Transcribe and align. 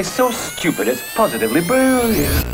It's 0.00 0.10
so 0.10 0.30
stupid, 0.30 0.88
it's 0.88 1.14
positively 1.14 1.60
brilliant. 1.60 2.46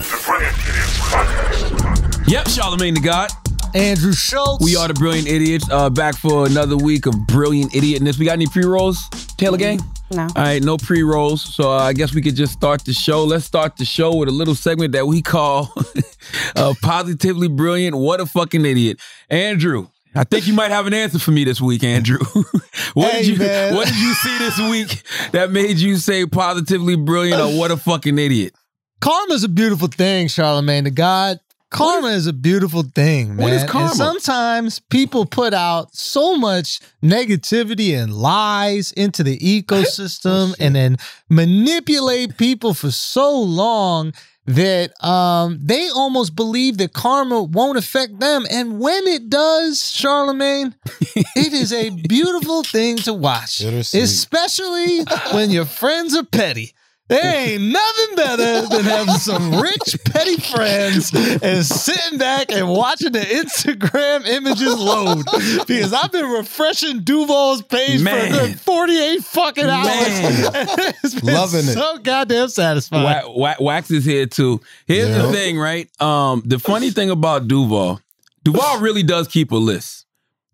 Yep, 2.26 2.46
Charlamagne 2.46 2.94
the 2.94 3.00
God. 3.00 3.30
Andrew 3.72 4.12
Schulz. 4.12 4.64
We 4.64 4.74
are 4.74 4.88
the 4.88 4.94
Brilliant 4.94 5.28
Idiots. 5.28 5.70
Uh, 5.70 5.88
back 5.88 6.16
for 6.16 6.46
another 6.46 6.76
week 6.76 7.06
of 7.06 7.14
Brilliant 7.28 7.70
Idiotness. 7.70 8.18
We 8.18 8.24
got 8.24 8.32
any 8.32 8.48
pre 8.48 8.64
rolls, 8.64 9.08
Taylor 9.36 9.58
Gang? 9.58 9.78
No. 10.10 10.22
All 10.22 10.28
right, 10.34 10.60
no 10.60 10.76
pre 10.76 11.04
rolls. 11.04 11.40
So 11.54 11.70
uh, 11.70 11.84
I 11.84 11.92
guess 11.92 12.12
we 12.12 12.20
could 12.20 12.34
just 12.34 12.52
start 12.52 12.84
the 12.84 12.92
show. 12.92 13.22
Let's 13.22 13.44
start 13.44 13.76
the 13.76 13.84
show 13.84 14.12
with 14.16 14.28
a 14.28 14.32
little 14.32 14.56
segment 14.56 14.90
that 14.94 15.06
we 15.06 15.22
call 15.22 15.72
uh, 16.56 16.74
Positively 16.82 17.46
Brilliant. 17.46 17.96
What 17.96 18.20
a 18.20 18.26
fucking 18.26 18.66
idiot. 18.66 18.98
Andrew. 19.30 19.86
I 20.16 20.24
think 20.24 20.46
you 20.46 20.54
might 20.54 20.70
have 20.70 20.86
an 20.86 20.94
answer 20.94 21.18
for 21.18 21.30
me 21.30 21.44
this 21.44 21.60
week, 21.60 21.84
Andrew. 21.84 22.18
what 22.94 23.12
Hey, 23.12 23.22
did 23.22 23.26
you 23.26 23.36
man. 23.38 23.74
What 23.74 23.86
did 23.86 23.96
you 23.96 24.14
see 24.14 24.38
this 24.38 24.58
week 24.58 25.02
that 25.32 25.50
made 25.50 25.78
you 25.78 25.96
say 25.96 26.26
positively 26.26 26.96
brilliant 26.96 27.40
or 27.40 27.58
what 27.58 27.70
a 27.70 27.76
fucking 27.76 28.18
idiot? 28.18 28.54
Karma 29.00 29.34
is 29.34 29.44
a 29.44 29.48
beautiful 29.48 29.88
thing, 29.88 30.26
Charlamagne 30.28 30.84
the 30.84 30.90
God. 30.90 31.38
Karma 31.70 32.08
is, 32.08 32.26
a 32.26 32.32
beautiful 32.32 32.84
thing, 32.94 33.36
man. 33.36 33.38
What 33.38 33.52
is 33.52 33.62
And 33.62 33.70
karma? 33.70 33.94
sometimes 33.94 34.78
people 34.78 35.26
put 35.26 35.52
out 35.52 35.94
so 35.94 36.36
much 36.36 36.80
negativity 37.02 38.00
and 38.00 38.14
lies 38.14 38.92
into 38.92 39.22
the 39.22 39.34
oh, 39.42 39.44
ecosystem 39.44 40.54
and 40.60 40.76
then 40.76 40.96
manipulate 41.28 42.38
people 42.38 42.72
for 42.72 42.90
so 42.90 43.38
long 43.38 44.12
that 44.46 45.04
um, 45.04 45.58
they 45.60 45.88
almost 45.90 46.36
believe 46.36 46.78
that 46.78 46.92
karma 46.92 47.42
won't 47.42 47.78
affect 47.78 48.20
them. 48.20 48.46
And 48.50 48.78
when 48.78 49.06
it 49.06 49.28
does, 49.28 49.80
Charlamagne, 49.80 50.74
it 51.36 51.52
is 51.52 51.72
a 51.72 51.90
beautiful 51.90 52.62
thing 52.62 52.96
to 52.98 53.12
watch, 53.12 53.60
especially 53.60 55.00
when 55.32 55.50
your 55.50 55.64
friends 55.64 56.16
are 56.16 56.24
petty. 56.24 56.72
There 57.08 57.36
ain't 57.36 57.62
nothing 57.62 58.16
better 58.16 58.66
than 58.66 58.84
having 58.84 59.14
some 59.14 59.60
rich, 59.60 59.96
petty 60.06 60.38
friends 60.38 61.12
and 61.40 61.64
sitting 61.64 62.18
back 62.18 62.50
and 62.50 62.68
watching 62.68 63.12
the 63.12 63.20
Instagram 63.20 64.26
images 64.26 64.76
load. 64.76 65.24
Because 65.68 65.92
I've 65.92 66.10
been 66.10 66.26
refreshing 66.28 67.02
Duval's 67.04 67.62
page 67.62 68.02
Man. 68.02 68.32
for 68.32 68.40
a 68.40 68.46
good 68.48 68.60
48 68.60 69.24
fucking 69.24 69.64
hours. 69.66 69.86
Man. 69.86 70.52
it's 71.04 71.14
been 71.20 71.32
Loving 71.34 71.60
it. 71.60 71.74
so 71.74 71.98
goddamn 71.98 72.48
satisfying. 72.48 73.04
Wa- 73.04 73.32
Wa- 73.32 73.56
Wax 73.60 73.90
is 73.92 74.04
here 74.04 74.26
too. 74.26 74.60
Here's 74.86 75.14
the 75.16 75.30
thing, 75.30 75.58
right? 75.58 75.88
Um, 76.02 76.42
the 76.44 76.58
funny 76.58 76.90
thing 76.90 77.10
about 77.10 77.46
Duval, 77.46 78.00
Duval 78.42 78.78
really 78.80 79.04
does 79.04 79.28
keep 79.28 79.52
a 79.52 79.56
list. 79.56 80.06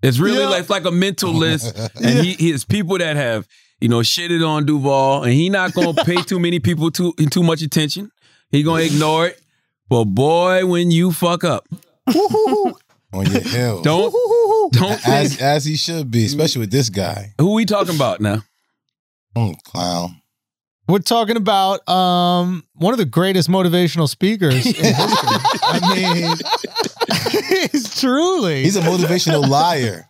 It's 0.03 0.19
really 0.19 0.41
Yeah. 0.41 0.49
like 0.49 0.61
it's 0.61 0.71
like 0.71 0.85
a 0.85 0.91
mental 0.91 1.33
list, 1.33 1.79
and 2.03 2.19
he, 2.27 2.33
he 2.35 2.51
has 2.51 2.65
people 2.65 2.99
that 2.99 3.17
have 3.17 3.47
you 3.83 3.89
know 3.89 3.99
shitted 3.99 4.47
on 4.47 4.65
Duval, 4.65 5.25
and 5.25 5.33
he 5.33 5.49
not 5.49 5.73
gonna 5.75 5.93
pay 6.05 6.23
too 6.23 6.39
many 6.39 6.61
people 6.61 6.91
too 6.91 7.13
too 7.31 7.43
much 7.43 7.63
attention. 7.63 8.11
He 8.51 8.63
gonna 8.63 8.85
ignore 8.85 9.27
it. 9.27 9.41
But 9.89 10.05
boy, 10.05 10.65
when 10.65 10.91
you 10.91 11.11
fuck 11.11 11.43
up, 11.43 11.67
on 12.07 12.75
your 13.13 13.41
hill. 13.41 13.83
don't 13.83 14.13
don't 14.73 15.09
as 15.09 15.41
as 15.41 15.65
he 15.65 15.77
should 15.77 16.11
be, 16.11 16.25
especially 16.25 16.61
with 16.61 16.71
this 16.71 16.91
guy. 16.91 17.35
who 17.39 17.55
we 17.55 17.65
talking 17.65 17.97
about 17.97 18.21
now? 18.21 18.43
Mm, 19.37 19.61
clown. 19.65 20.22
We're 20.93 20.99
talking 20.99 21.39
about 21.39 21.89
um, 21.89 22.67
one 22.75 22.93
of 22.93 22.99
the 22.99 23.07
greatest 23.07 23.49
motivational 23.49 24.07
speakers 24.07 24.67
in 24.67 24.75
history. 24.75 25.39
I 25.63 25.81
mean, 25.95 26.37
he's 27.73 27.99
truly. 27.99 28.63
He's 28.63 28.77
a 28.77 28.83
motivational 28.83 29.49
liar. 29.49 30.05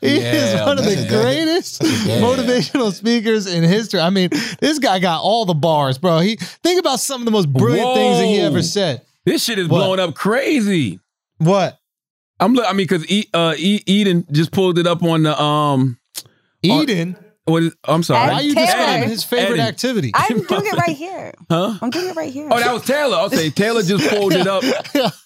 He 0.00 0.16
Yeah, 0.18 0.32
is 0.32 0.60
one 0.62 0.78
of 0.78 0.86
the 0.86 1.06
greatest 1.06 1.82
Yeah. 1.82 2.20
motivational 2.22 2.94
speakers 2.94 3.46
in 3.46 3.62
history. 3.62 4.00
I 4.00 4.08
mean, 4.08 4.30
this 4.58 4.78
guy 4.78 5.00
got 5.00 5.20
all 5.20 5.44
the 5.44 5.52
bars, 5.52 5.98
bro. 5.98 6.20
He 6.20 6.36
think 6.36 6.80
about 6.80 6.98
some 6.98 7.20
of 7.20 7.26
the 7.26 7.30
most 7.30 7.52
brilliant 7.52 7.94
things 7.94 8.18
that 8.18 8.24
he 8.24 8.40
ever 8.40 8.62
said. 8.62 9.02
This 9.26 9.44
shit 9.44 9.58
is 9.58 9.68
What? 9.68 9.80
blowing 9.80 10.00
up 10.00 10.14
crazy. 10.14 10.98
What? 11.36 11.78
I'm. 12.40 12.54
look- 12.54 12.64
I 12.66 12.72
mean, 12.72 12.86
because 12.86 13.04
e, 13.10 13.26
uh, 13.34 13.52
e, 13.58 13.82
Eden 13.84 14.24
just 14.32 14.50
pulled 14.50 14.78
it 14.78 14.86
up 14.86 15.02
on 15.02 15.24
the 15.24 15.38
um. 15.38 15.98
Eden. 16.62 17.12
What 17.12 17.25
is? 17.48 17.74
I'm 17.84 18.02
sorry. 18.02 18.28
Why 18.28 18.34
are 18.34 18.42
you 18.42 18.54
Taylor. 18.54 18.66
describing 18.66 19.08
his 19.08 19.24
favorite 19.24 19.54
Eden. 19.56 19.66
activity? 19.66 20.10
I'm 20.14 20.42
doing 20.42 20.66
it 20.66 20.72
right 20.76 20.96
here. 20.96 21.32
Huh? 21.50 21.78
I'm 21.80 21.90
doing 21.90 22.08
it 22.08 22.16
right 22.16 22.32
here. 22.32 22.48
Oh, 22.50 22.58
that 22.58 22.72
was 22.72 22.84
Taylor. 22.84 23.16
I'll 23.16 23.30
say 23.30 23.50
Taylor 23.62 23.82
just 23.82 24.08
pulled 24.10 24.32
it 24.32 24.46
up, 24.46 24.64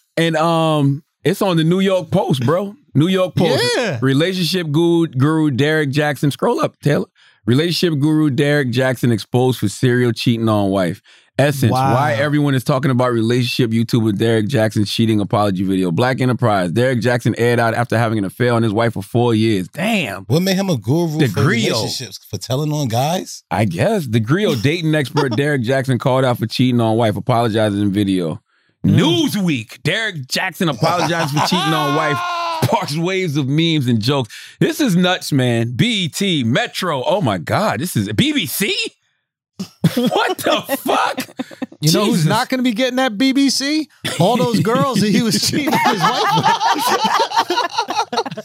and 0.17 0.37
um, 0.37 1.03
it's 1.25 1.43
on 1.43 1.57
the 1.57 1.65
New 1.65 1.81
York 1.81 2.11
Post, 2.11 2.45
bro. 2.45 2.75
New 2.95 3.09
York 3.09 3.35
Post. 3.37 3.63
Yeah. 3.77 3.99
Relationship 4.03 4.71
guru, 4.71 5.07
guru 5.07 5.51
Derrick 5.51 5.91
Jaxn. 5.91 6.33
Scroll 6.33 6.61
up, 6.61 6.79
Taylor. 6.81 7.07
Relationship 7.47 7.99
guru 8.01 8.31
Derrick 8.31 8.69
Jaxn 8.69 9.13
exposed 9.13 9.59
for 9.61 9.69
serial 9.69 10.13
cheating 10.13 10.49
on 10.49 10.71
wife. 10.71 11.01
Essence: 11.41 11.73
Wow. 11.73 11.95
Why 11.95 12.13
everyone 12.15 12.55
is 12.55 12.65
talking 12.65 12.91
about 12.91 13.13
relationship 13.13 13.71
YouTuber 13.71 14.17
Derrick 14.19 14.47
Jaxn's 14.47 14.91
cheating 14.91 15.21
apology 15.21 15.65
video. 15.65 15.91
Black 15.91 16.21
Enterprise. 16.21 16.73
Derrick 16.73 17.01
Jaxn 17.01 17.35
aired 17.39 17.59
out 17.59 17.75
after 17.75 17.97
having 17.99 18.19
an 18.19 18.25
affair 18.25 18.53
on 18.53 18.63
his 18.63 18.73
wife 18.73 18.93
for 18.95 19.03
four 19.03 19.35
years. 19.35 19.69
Damn. 19.69 20.25
What 20.25 20.43
made 20.43 20.57
him 20.57 20.69
a 20.71 20.77
guru 20.77 21.19
The 21.19 21.29
for 21.29 21.41
griot. 21.41 21.71
relationships? 21.73 22.19
For 22.29 22.39
telling 22.39 22.73
on 22.73 22.89
guys? 22.89 23.43
I 23.51 23.65
guess 23.65 24.07
the 24.07 24.21
griot 24.21 24.63
dating 24.63 24.95
expert 24.95 25.37
Derrick 25.37 25.63
Jaxn 25.63 25.99
called 25.99 26.25
out 26.25 26.39
for 26.39 26.47
cheating 26.47 26.81
on 26.81 26.97
wife, 26.97 27.17
apologizes 27.17 27.81
in 27.81 27.91
video. 27.93 28.41
Mm. 28.87 28.99
Newsweek: 28.99 29.83
Derrick 29.83 30.27
Jaxn 30.27 30.71
apologized 30.73 31.33
for 31.33 31.47
cheating 31.47 31.75
on 31.75 31.97
wife. 31.97 32.19
Sparks 32.65 32.97
waves 32.97 33.37
of 33.39 33.49
memes 33.49 33.87
and 33.87 34.01
jokes. 34.01 34.33
This 34.61 34.81
is 34.81 34.95
nuts, 34.95 35.33
man. 35.33 35.73
BET, 35.73 36.21
Metro. 36.45 37.03
Oh 37.05 37.21
my 37.23 37.39
God, 37.39 37.81
this 37.81 37.97
is 37.97 38.09
BBC. 38.11 38.71
What 39.95 40.39
the 40.39 40.63
fuck? 40.79 41.27
You 41.81 41.93
know 41.93 42.05
who's 42.05 42.25
not 42.25 42.49
going 42.49 42.59
to 42.59 42.63
be 42.63 42.73
getting 42.73 42.97
that 42.97 43.19
BBC? 43.19 43.89
All 44.21 44.37
those 44.37 44.61
girls 44.71 45.01
that 45.01 45.09
he 45.11 45.23
was 45.23 45.41
cheating 45.41 45.75
on 45.75 45.95
his 45.95 46.01
wife 46.01 46.23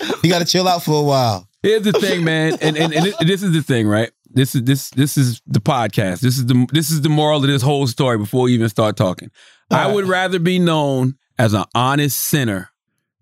with. 0.02 0.22
He 0.22 0.30
got 0.30 0.40
to 0.40 0.46
chill 0.46 0.68
out 0.68 0.84
for 0.84 1.00
a 1.00 1.04
while. 1.04 1.48
Here's 1.62 1.84
the 1.84 1.94
thing, 1.94 2.24
man, 2.24 2.58
and, 2.62 2.78
and 2.78 2.94
and 2.94 3.14
this 3.28 3.44
is 3.44 3.52
the 3.52 3.62
thing, 3.62 3.88
right? 3.88 4.12
This 4.30 4.56
is 4.56 4.64
this 4.64 4.90
this 4.92 5.18
is 5.18 5.42
the 5.48 5.62
podcast. 5.62 6.20
This 6.22 6.38
is 6.38 6.46
the 6.46 6.68
this 6.72 6.90
is 6.90 7.02
the 7.02 7.10
moral 7.10 7.38
of 7.44 7.48
this 7.48 7.62
whole 7.62 7.88
story. 7.88 8.18
Before 8.18 8.44
we 8.44 8.54
even 8.54 8.70
start 8.70 8.98
talking, 8.98 9.30
I 9.72 9.92
would 9.92 10.06
rather 10.06 10.40
be 10.40 10.60
known 10.60 11.16
as 11.38 11.54
an 11.54 11.66
honest 11.74 12.18
sinner 12.18 12.70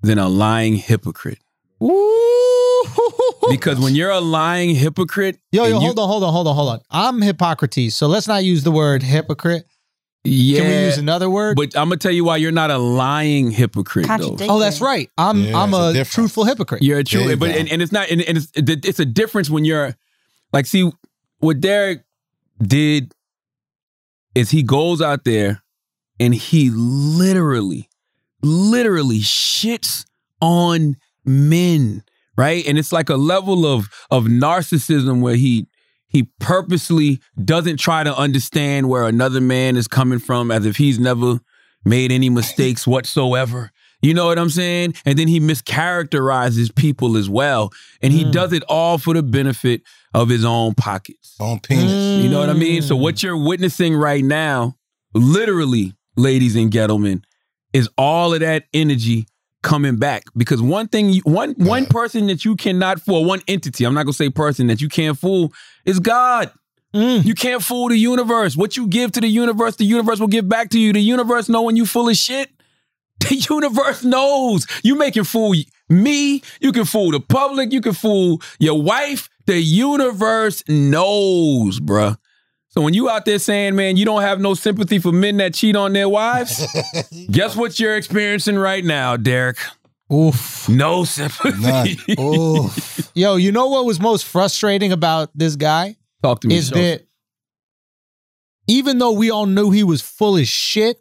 than 0.02 0.18
a 0.18 0.28
lying 0.28 0.76
hypocrite. 0.76 1.40
Because 3.50 3.80
when 3.80 3.94
you're 3.96 4.10
a 4.10 4.20
lying 4.22 4.74
hypocrite, 4.76 5.38
Yo, 5.52 5.66
yo, 5.66 5.76
and 5.76 5.82
you- 5.82 5.88
hold 5.88 6.00
on, 6.00 6.08
hold 6.08 6.24
on, 6.24 6.34
hold 6.34 6.48
on, 6.48 6.56
hold 6.56 6.70
on. 6.70 6.80
I'm 6.90 7.22
Hippocrates, 7.22 7.96
so 7.96 8.08
let's 8.08 8.28
not 8.28 8.44
use 8.44 8.64
the 8.64 8.72
word 8.72 9.04
hypocrite. 9.04 9.66
yeah, 10.24 10.60
Can 10.60 10.68
we 10.70 10.74
use 10.86 10.98
another 10.98 11.30
word? 11.30 11.58
But 11.58 11.76
I'm 11.78 11.90
gonna 11.90 11.98
tell 11.98 12.12
you 12.12 12.24
why 12.24 12.38
you're 12.38 12.52
not 12.52 12.72
a 12.72 12.78
lying 12.78 13.52
hypocrite, 13.52 14.08
though. 14.08 14.38
Oh, 14.48 14.60
that's 14.60 14.80
right. 14.82 15.10
I'm 15.18 15.46
Yeah, 15.46 15.62
I'm 15.62 15.74
a 15.74 15.92
a 15.96 16.06
truthful 16.06 16.46
hypocrite. 16.46 16.82
You're 16.84 17.00
a 17.00 17.04
There 17.04 17.22
true, 17.22 17.30
you 17.32 17.38
but 17.38 17.50
and, 17.52 17.70
and 17.70 17.82
it's 17.82 17.92
not, 17.92 18.10
and, 18.10 18.22
and 18.22 18.38
it's 18.38 18.52
it's 18.56 19.00
a 19.00 19.06
difference 19.06 19.50
when 19.50 19.66
you're 19.66 19.96
like, 20.54 20.66
see, 20.66 20.90
what 21.40 21.60
Derrick 21.60 22.04
did 22.62 23.14
is 24.36 24.52
he 24.52 24.64
goes 24.64 25.02
out 25.02 25.26
there 25.26 25.62
and 26.20 26.34
he 26.34 26.70
literally, 26.72 27.90
literally 28.42 29.20
shits 29.20 30.06
on 30.42 30.96
men, 31.26 32.04
right? 32.38 32.66
And 32.68 32.78
it's 32.78 32.92
like 32.92 33.10
a 33.10 33.16
level 33.16 33.66
of 33.66 33.90
of 34.12 34.26
narcissism 34.26 35.22
where 35.22 35.36
he 35.36 35.68
he 36.08 36.30
purposely 36.40 37.20
doesn't 37.44 37.78
try 37.78 38.04
to 38.04 38.16
understand 38.16 38.88
where 38.88 39.08
another 39.08 39.42
man 39.42 39.76
is 39.76 39.88
coming 39.88 40.20
from 40.20 40.52
as 40.52 40.66
if 40.66 40.78
he's 40.78 41.00
never 41.00 41.40
made 41.86 42.12
any 42.12 42.30
mistakes 42.30 42.86
whatsoever. 42.86 43.72
You 44.04 44.14
know 44.14 44.26
what 44.26 44.38
I'm 44.38 44.50
saying? 44.50 44.96
And 45.06 45.18
then 45.18 45.30
he 45.30 45.40
mischaracterizes 45.40 46.76
people 46.76 47.16
as 47.16 47.30
well. 47.30 47.72
And 48.02 48.12
he 48.12 48.26
mm. 48.26 48.32
does 48.32 48.52
it 48.52 48.64
all 48.68 48.98
for 48.98 49.14
the 49.14 49.24
benefit 49.24 49.82
of 50.14 50.28
his 50.28 50.44
own 50.44 50.76
pockets. 50.76 51.36
On 51.40 51.60
penis. 51.60 52.22
You 52.22 52.30
know 52.30 52.40
what 52.40 52.50
I 52.50 52.54
mean? 52.54 52.82
So 52.82 52.98
what 52.98 53.16
mm. 53.16 53.24
you're 53.24 53.38
witnessing 53.38 53.96
right 53.96 54.24
now, 54.24 54.76
literally, 55.14 55.94
ladies 56.18 56.58
and 56.58 56.72
gentlemen, 56.72 57.24
is 57.72 57.90
all 57.98 58.34
of 58.34 58.42
that 58.42 58.66
energy 58.74 59.26
coming 59.64 59.96
back. 59.96 60.26
Because 60.38 60.62
one 60.62 60.88
thing, 60.88 61.10
you, 61.10 61.22
one 61.24 61.56
one 61.58 61.88
person 61.88 62.28
that 62.28 62.46
you 62.46 62.56
cannot 62.56 63.02
fool, 63.02 63.26
one 63.26 63.42
entity, 63.48 63.86
I'm 63.86 63.96
not 63.96 64.04
gonna 64.04 64.14
say 64.14 64.30
person 64.30 64.68
that 64.68 64.82
you 64.82 64.90
can't 64.90 65.18
fool, 65.18 65.52
is 65.86 66.00
God. 66.00 66.52
Mm. 66.94 67.26
You 67.26 67.34
can't 67.34 67.64
fool 67.64 67.90
the 67.90 67.98
universe. 67.98 68.56
What 68.56 68.78
you 68.78 68.88
give 68.88 69.12
to 69.14 69.22
the 69.22 69.28
universe, 69.28 69.78
the 69.78 69.86
universe 69.86 70.20
will 70.20 70.28
give 70.28 70.48
back 70.48 70.70
to 70.70 70.80
you. 70.80 70.94
The 70.94 71.02
universe 71.02 71.50
know 71.50 71.64
when 71.64 71.76
you 71.76 71.88
full 71.88 72.10
of 72.10 72.16
shit. 72.16 72.52
The 73.20 73.36
universe 73.50 74.04
knows. 74.04 74.68
You 74.84 74.96
making 74.96 75.24
fool 75.24 75.56
me. 75.88 76.44
You 76.60 76.72
can 76.74 76.84
fool 76.84 77.12
the 77.12 77.22
public. 77.22 77.72
You 77.72 77.80
can 77.80 77.94
fool 77.94 78.42
your 78.60 78.82
wife. 78.82 79.30
The 79.46 79.58
universe 79.58 80.62
knows, 80.68 81.80
bruh. 81.80 82.18
So 82.74 82.82
when 82.82 82.94
you 82.96 83.08
out 83.10 83.26
there 83.26 83.38
saying, 83.38 83.76
man, 83.76 83.98
you 83.98 84.06
don't 84.06 84.24
have 84.24 84.40
no 84.40 84.56
sympathy 84.56 84.98
for 84.98 85.12
men 85.12 85.38
that 85.38 85.54
cheat 85.54 85.76
on 85.76 85.94
their 85.94 86.10
wives, 86.10 86.66
guess 87.32 87.56
what 87.56 87.80
you're 87.80 87.96
experiencing 87.96 88.58
right 88.58 88.84
now, 88.84 89.16
Derrick? 89.16 89.58
Oof. 90.12 90.68
No 90.68 91.04
sympathy. 91.04 91.98
Oof. 92.20 93.12
Yo, 93.16 93.36
you 93.36 93.52
know 93.52 93.68
what 93.68 93.86
was 93.86 94.00
most 94.00 94.26
frustrating 94.26 94.92
about 94.92 95.30
this 95.36 95.56
guy 95.56 95.96
Talk 96.24 96.42
to 96.42 96.48
me. 96.48 96.56
is 96.58 96.68
Shelf. 96.70 96.76
that 96.80 97.02
even 98.68 98.98
though 98.98 99.12
we 99.12 99.30
all 99.30 99.46
knew 99.46 99.70
he 99.72 99.84
was 99.84 100.02
full 100.02 100.38
of 100.38 100.48
shit, 100.48 101.00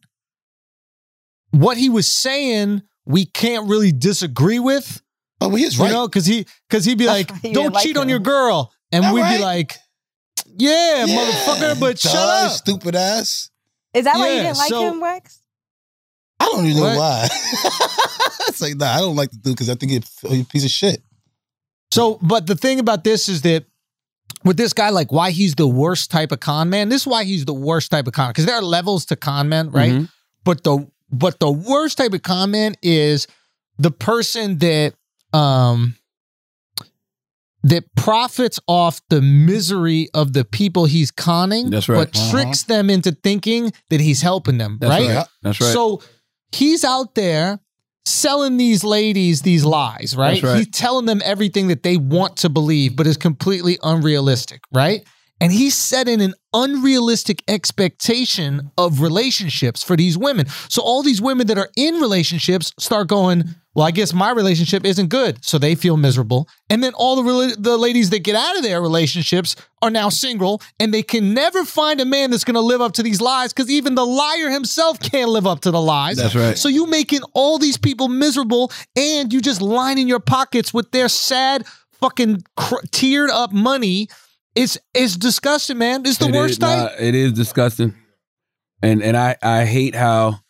what 1.53 1.77
he 1.77 1.89
was 1.89 2.07
saying 2.07 2.83
we 3.07 3.25
can't 3.25 3.69
really 3.69 3.93
disagree 3.93 4.59
with. 4.59 5.01
Oh, 5.41 5.49
well, 5.49 5.57
he's 5.57 5.77
You 5.77 5.85
right. 5.85 5.91
know, 5.93 6.07
because 6.07 6.27
he 6.27 6.47
because 6.69 6.85
he'd 6.85 6.99
be 6.99 7.07
like, 7.07 7.29
"Don't 7.43 7.53
didn't 7.53 7.73
like 7.75 7.83
cheat 7.85 7.97
on 7.97 8.09
your 8.09 8.19
girl," 8.21 8.73
and 8.93 9.05
That 9.05 9.15
we'd 9.15 9.23
right? 9.23 9.37
be 9.39 9.43
like, 9.43 9.77
"Yeah, 10.57 11.05
Yeah, 11.05 11.17
motherfucker," 11.17 11.81
but 11.81 11.99
shut 11.99 12.13
duh, 12.13 12.19
up. 12.47 12.53
stupid 12.53 12.95
ass. 12.95 13.51
Is 13.95 14.05
that 14.05 14.17
why 14.17 14.29
you 14.31 14.35
Yeah, 14.37 14.43
didn't 14.45 14.59
like 14.59 14.69
so- 14.69 14.89
him, 14.93 15.03
Rex? 15.03 15.39
I 16.41 16.45
don't 16.47 16.65
even 16.67 16.77
know 16.79 16.83
What? 16.85 16.99
why. 16.99 17.29
it's 18.49 18.61
like, 18.61 18.77
nah, 18.77 18.93
I 18.95 18.99
don't 18.99 19.15
like 19.17 19.31
the 19.31 19.37
dude 19.37 19.55
because 19.55 19.69
I 19.71 19.75
think 19.77 19.93
he's 19.93 20.41
a 20.41 20.45
piece 20.45 20.65
of 20.65 20.71
shit. 20.71 21.03
So, 21.93 22.19
but 22.23 22.47
the 22.47 22.57
thing 22.57 22.81
about 22.81 23.05
this 23.05 23.29
is 23.29 23.43
that 23.43 23.65
with 24.45 24.57
this 24.57 24.73
guy, 24.73 24.89
like 24.91 25.13
why 25.13 25.31
he's 25.31 25.55
the 25.55 25.69
worst 25.69 26.11
type 26.11 26.33
of 26.33 26.41
con 26.41 26.69
man. 26.71 26.89
This 26.89 27.03
is 27.03 27.07
why 27.07 27.23
he's 27.25 27.45
the 27.45 27.55
worst 27.55 27.91
type 27.91 28.07
of 28.09 28.13
con 28.15 28.31
because 28.31 28.47
there 28.47 28.57
are 28.57 28.63
levels 28.63 29.05
to 29.07 29.17
con 29.17 29.49
man, 29.49 29.71
right? 29.71 29.93
Mhm. 29.93 30.09
But 30.45 30.65
the 30.65 30.89
but 31.13 31.39
the 31.39 31.51
worst 31.51 31.99
type 31.99 32.13
of 32.13 32.23
con 32.23 32.51
man 32.51 32.75
is 32.83 33.27
the 33.79 33.91
person 33.93 34.59
that 34.59 34.95
um 35.33 35.97
that 37.65 37.85
profits 37.95 38.59
off 38.67 39.01
the 39.09 39.23
misery 39.23 40.09
of 40.15 40.33
the 40.33 40.45
people 40.45 40.87
he's 40.87 41.11
conning, 41.11 41.71
That's 41.71 41.89
right. 41.89 42.11
but 42.13 42.31
tricks 42.31 42.65
them 42.65 42.91
into 42.91 43.13
thinking 43.13 43.73
that 43.91 44.01
he's 44.01 44.23
helping 44.23 44.59
them, 44.59 44.79
That's 44.81 44.91
right? 44.91 45.17
right. 45.17 45.27
That's 45.43 45.61
right. 45.61 45.73
So 45.73 46.03
he's 46.51 46.85
out 46.85 47.15
there 47.15 47.61
selling 48.05 48.57
these 48.57 48.83
ladies 48.83 49.43
these 49.43 49.65
lies, 49.65 50.15
right? 50.17 50.33
That's 50.33 50.43
right. 50.43 50.57
He's 50.59 50.71
telling 50.71 51.07
them 51.07 51.23
everything 51.25 51.69
that 51.69 51.83
they 51.83 51.97
want 51.97 52.37
to 52.39 52.49
believe, 52.49 52.97
but 52.97 53.07
is 53.07 53.17
completely 53.17 53.79
unrealistic, 53.83 54.63
right? 54.73 55.07
And 55.41 55.53
he's 55.53 55.77
setting 55.77 56.21
an 56.23 56.35
unrealistic 56.55 57.43
expectation 57.49 58.71
of 58.79 59.01
relationships 59.01 59.83
for 59.83 59.97
these 59.97 60.17
women. 60.17 60.47
So 60.69 60.83
all 60.83 61.03
these 61.03 61.21
women 61.21 61.49
that 61.49 61.59
are 61.59 61.69
in 61.77 61.97
relationships 61.97 62.73
start 62.79 63.09
going, 63.09 63.55
well, 63.75 63.87
I 63.87 63.91
guess 63.91 64.13
my 64.13 64.31
relationship 64.31 64.85
isn't 64.85 65.09
good. 65.09 65.43
So 65.45 65.59
they 65.59 65.75
feel 65.75 65.97
miserable. 65.97 66.47
And 66.69 66.83
then 66.85 66.93
all 66.95 67.17
the, 67.17 67.23
rela- 67.23 67.57
the 67.59 67.79
ladies 67.79 68.11
that 68.11 68.21
get 68.21 68.37
out 68.37 68.57
of 68.57 68.63
their 68.63 68.83
relationships 68.83 69.57
are 69.81 69.91
now 69.91 70.11
single 70.11 70.61
and 70.79 70.93
they 70.93 71.03
can 71.03 71.33
never 71.33 71.65
find 71.65 72.01
a 72.01 72.05
man 72.05 72.31
that's 72.31 72.45
going 72.45 72.55
to 72.55 72.61
live 72.61 72.81
up 72.83 72.93
to 72.93 73.03
these 73.03 73.21
lies 73.21 73.53
because 73.53 73.71
even 73.71 73.95
the 73.95 74.05
liar 74.05 74.51
himself 74.51 75.01
can't 75.01 75.31
live 75.31 75.47
up 75.47 75.61
to 75.61 75.71
the 75.71 75.81
lies. 75.81 76.19
That's 76.19 76.35
right. 76.35 76.59
So 76.59 76.69
you 76.69 76.87
making 76.87 77.21
all 77.33 77.59
these 77.59 77.79
people 77.79 78.09
miserable 78.09 78.71
and 78.95 79.33
you 79.33 79.41
just 79.41 79.63
lining 79.63 80.07
your 80.07 80.21
pockets 80.21 80.75
with 80.75 80.91
their 80.91 81.09
sad 81.09 81.65
fucking 82.01 82.43
cr- 82.57 82.85
tiered 82.91 83.31
up 83.31 83.53
money. 83.53 84.09
It's 84.55 84.77
it's 84.93 85.17
disgusting, 85.17 85.79
man. 85.79 86.03
It's 86.05 86.19
the 86.19 86.27
It 86.29 86.35
worst 86.35 86.53
is, 86.53 86.59
nah, 86.59 86.91
it 86.99 87.15
is 87.15 87.33
disgusting, 87.33 87.95
and 88.83 89.03
and 89.03 89.17
I 89.17 89.35
I 89.43 89.65
hate 89.65 89.95
how 89.95 90.42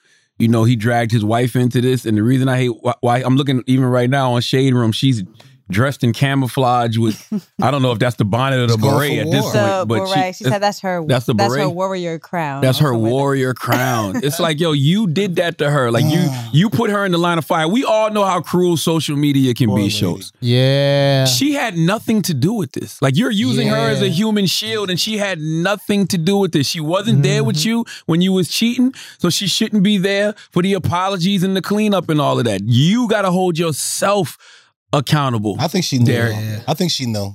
you 0.43 0.49
know 0.49 0.65
he 0.65 0.75
dragged 0.75 1.13
his 1.13 1.25
wife 1.25 1.55
into 1.55 1.81
this, 1.81 2.05
and 2.05 2.19
the 2.19 2.23
reason 2.23 2.49
I 2.49 2.57
hate 2.59 2.83
why, 2.83 2.95
why 3.01 3.23
I'm 3.23 3.37
looking 3.37 3.63
even 3.67 3.85
right 3.87 4.11
now 4.11 4.33
on 4.33 4.41
Shade 4.41 4.75
Room, 4.75 4.91
she's 4.91 5.23
dressed 5.71 6.05
in 6.05 6.13
camouflage 6.13 6.99
with 6.99 7.19
I 7.63 7.71
don't 7.71 7.83
know 7.83 7.93
if 7.93 7.99
that's 7.99 8.17
the 8.17 8.25
bonnet 8.25 8.59
or 8.61 8.67
the 8.67 8.77
beret 8.79 9.19
at 9.19 9.31
this 9.31 9.43
point, 9.43 9.55
The 9.55 9.85
but 9.89 9.99
beret. 10.07 10.35
She, 10.37 10.45
said 10.45 10.59
that's 10.61 10.81
her. 10.81 11.05
that's 11.07 11.27
the 11.27 11.35
That's 11.35 11.53
her 11.55 11.61
beret? 11.61 11.75
warrior 11.75 12.19
crown. 12.19 12.61
That's 12.63 12.79
her 12.79 12.93
Also 12.93 13.03
with 13.03 13.13
warrior 13.13 13.55
crown. 13.67 14.17
It's 14.23 14.39
like, 14.41 14.61
yo, 14.61 14.73
you 14.73 15.07
did 15.07 15.37
that 15.37 15.59
to 15.59 15.71
her. 15.71 15.91
Like 15.91 16.05
you, 16.05 16.19
Mm. 16.23 16.49
you 16.53 16.71
put 16.71 16.91
her 16.91 17.05
in 17.05 17.13
the 17.13 17.19
line 17.19 17.39
of 17.39 17.45
fire. 17.45 17.67
We 17.69 17.85
all 17.85 18.11
know 18.11 18.25
how 18.25 18.41
cruel 18.41 18.77
social 18.77 19.17
media 19.17 19.55
can 19.55 19.69
Poor 19.69 19.77
be. 19.77 19.83
lady. 19.85 19.95
Shows. 19.95 20.33
Yeah. 20.41 21.25
She 21.25 21.55
had 21.55 21.77
nothing 21.77 22.23
to 22.23 22.35
do 22.35 22.53
with 22.53 22.73
this. 22.73 23.01
Like 23.03 23.17
you're 23.17 23.31
using 23.31 23.69
her 23.69 23.77
as 23.91 24.03
a 24.03 24.09
human 24.09 24.47
shield, 24.47 24.91
and 24.91 24.99
she 25.01 25.17
had 25.19 25.39
nothing 25.41 26.07
to 26.09 26.19
do 26.19 26.37
with 26.37 26.53
this. 26.53 26.67
She 26.69 26.81
wasn't 26.81 27.23
there 27.23 27.41
Mm-hmm. 27.41 27.47
with 27.47 27.65
you 27.65 27.85
when 28.07 28.21
you 28.21 28.33
was 28.33 28.49
cheating, 28.49 28.93
so 29.19 29.31
she 29.31 29.47
shouldn't 29.49 29.83
be 29.83 29.97
there 29.99 30.35
for 30.51 30.63
the 30.63 30.75
apologies 30.75 31.43
and 31.43 31.57
the 31.57 31.63
cleanup 31.63 32.09
and 32.09 32.21
all 32.21 32.39
of 32.39 32.45
that. 32.45 32.61
You 32.65 33.09
got 33.09 33.23
to 33.23 33.31
hold 33.31 33.59
yourself 33.59 34.37
accountable. 34.93 35.57
I 35.59 35.69
think 35.69 35.85
she 35.85 35.99
knew. 35.99 36.07
Derrick. 36.07 36.37
I 36.69 36.75
think 36.75 36.91
she 36.91 37.07
knew. 37.07 37.35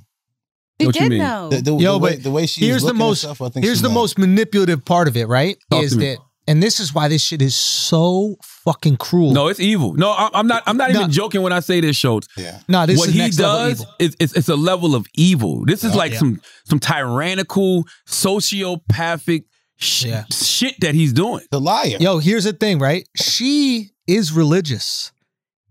She 0.80 0.86
What 0.86 0.96
you 0.96 1.02
did 1.02 1.10
mean? 1.10 1.20
know. 1.20 1.50
The, 1.50 1.62
the, 1.62 1.76
Yo, 1.76 1.94
the 1.94 1.98
way, 2.00 2.14
but 2.16 2.24
the 2.24 2.32
way 2.32 2.46
she 2.46 2.66
here's 2.66 2.84
the 2.84 2.94
most 2.94 3.24
Herself, 3.24 3.42
I 3.42 3.50
think 3.50 3.66
here's 3.66 3.82
the 3.82 3.88
knew. 3.90 3.96
most 3.96 4.20
manipulative 4.20 4.86
part 4.86 5.08
of 5.08 5.18
it, 5.18 5.28
right? 5.28 5.58
Talk 5.72 5.84
is 5.84 5.94
to 5.94 5.98
me. 5.98 6.06
that 6.10 6.20
and 6.50 6.64
this 6.64 6.80
is 6.80 6.94
why 6.94 7.08
this 7.10 7.22
shit 7.22 7.42
is 7.42 7.56
so 7.58 8.38
fucking 8.42 8.96
cruel. 8.98 9.34
No, 9.34 9.48
it's 9.50 9.60
evil. 9.60 9.96
No, 9.96 10.12
I- 10.12 10.30
I'm 10.34 10.48
not. 10.48 10.64
I'm 10.66 10.78
not 10.78 10.92
No. 10.92 11.00
even 11.00 11.12
joking 11.12 11.42
when 11.42 11.52
I 11.52 11.60
say 11.62 11.82
this, 11.82 11.98
Schulz. 11.98 12.28
Yeah. 12.38 12.60
no, 12.70 12.86
this 12.86 12.98
what 13.00 13.10
is 13.10 13.16
he 13.16 13.20
next 13.20 13.38
level 13.40 13.58
does 13.70 13.82
evil. 13.82 13.94
is 14.00 14.16
it's, 14.20 14.34
it's 14.34 14.50
a 14.50 14.56
level 14.56 14.96
of 14.96 15.08
evil. 15.16 15.66
This 15.66 15.84
is 15.84 15.92
Yeah. 15.92 15.98
like 15.98 16.12
Yeah. 16.14 16.20
some 16.20 16.42
some 16.66 16.80
tyrannical, 16.80 17.86
sociopathic 18.08 19.44
sh- 19.78 20.06
Yeah. 20.06 20.24
shit 20.32 20.76
that 20.82 20.96
he's 20.96 21.12
doing. 21.14 21.42
The 21.52 21.60
liar. 21.60 21.98
Yo, 22.00 22.20
here's 22.20 22.44
the 22.46 22.54
thing, 22.54 22.80
right? 22.80 23.08
She 23.16 23.92
is 24.08 24.32
religious 24.32 25.12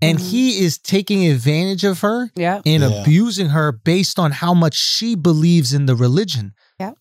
and 0.03 0.19
Mhm. 0.19 0.29
he 0.31 0.59
is 0.59 0.79
taking 0.79 1.27
advantage 1.27 1.85
of 1.85 2.01
her 2.01 2.31
yeah. 2.37 2.61
and 2.67 2.83
Yeah. 2.83 2.89
abusing 3.03 3.49
her 3.51 3.73
based 3.73 4.19
on 4.19 4.33
how 4.33 4.53
much 4.55 4.75
she 4.75 5.15
believes 5.15 5.73
in 5.73 5.87
the 5.87 5.97
religion. 5.97 6.53
Yeah. 6.79 6.93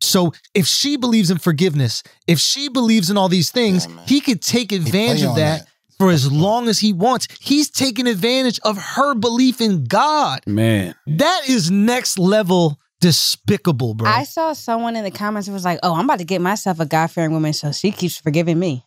So 0.00 0.32
if 0.54 0.66
she 0.66 0.96
believes 0.96 1.30
in 1.30 1.38
forgiveness, 1.38 2.02
if 2.26 2.38
she 2.38 2.68
believes 2.68 3.10
in 3.10 3.16
all 3.16 3.28
these 3.28 3.50
things, 3.50 3.86
Yeah, 3.88 3.96
he 4.06 4.20
could 4.20 4.42
take 4.42 4.70
advantage 4.72 5.22
of 5.22 5.34
that, 5.36 5.60
that. 5.60 5.68
for 5.98 6.10
as 6.10 6.30
long 6.30 6.68
as 6.68 6.78
he 6.80 6.92
wants. 6.92 7.26
He's 7.40 7.68
taking 7.70 8.06
advantage 8.06 8.60
of 8.62 8.76
her 8.78 9.14
belief 9.14 9.60
in 9.60 9.84
God. 9.84 10.40
Man, 10.46 10.94
That 11.06 11.48
is 11.48 11.70
next 11.70 12.18
level 12.18 12.78
despicable, 13.00 13.94
bro. 13.94 14.10
I 14.10 14.24
saw 14.24 14.52
someone 14.54 14.96
in 14.96 15.04
the 15.04 15.10
comments 15.10 15.46
who 15.46 15.52
was 15.52 15.64
like, 15.64 15.78
"Oh, 15.82 15.94
I'm 15.94 16.04
about 16.06 16.18
to 16.20 16.24
get 16.24 16.40
myself 16.40 16.80
a 16.80 16.86
God 16.86 17.08
fearing 17.08 17.32
woman, 17.32 17.52
so 17.52 17.70
she 17.72 17.90
keeps 17.90 18.16
forgiving 18.16 18.58
me." 18.58 18.85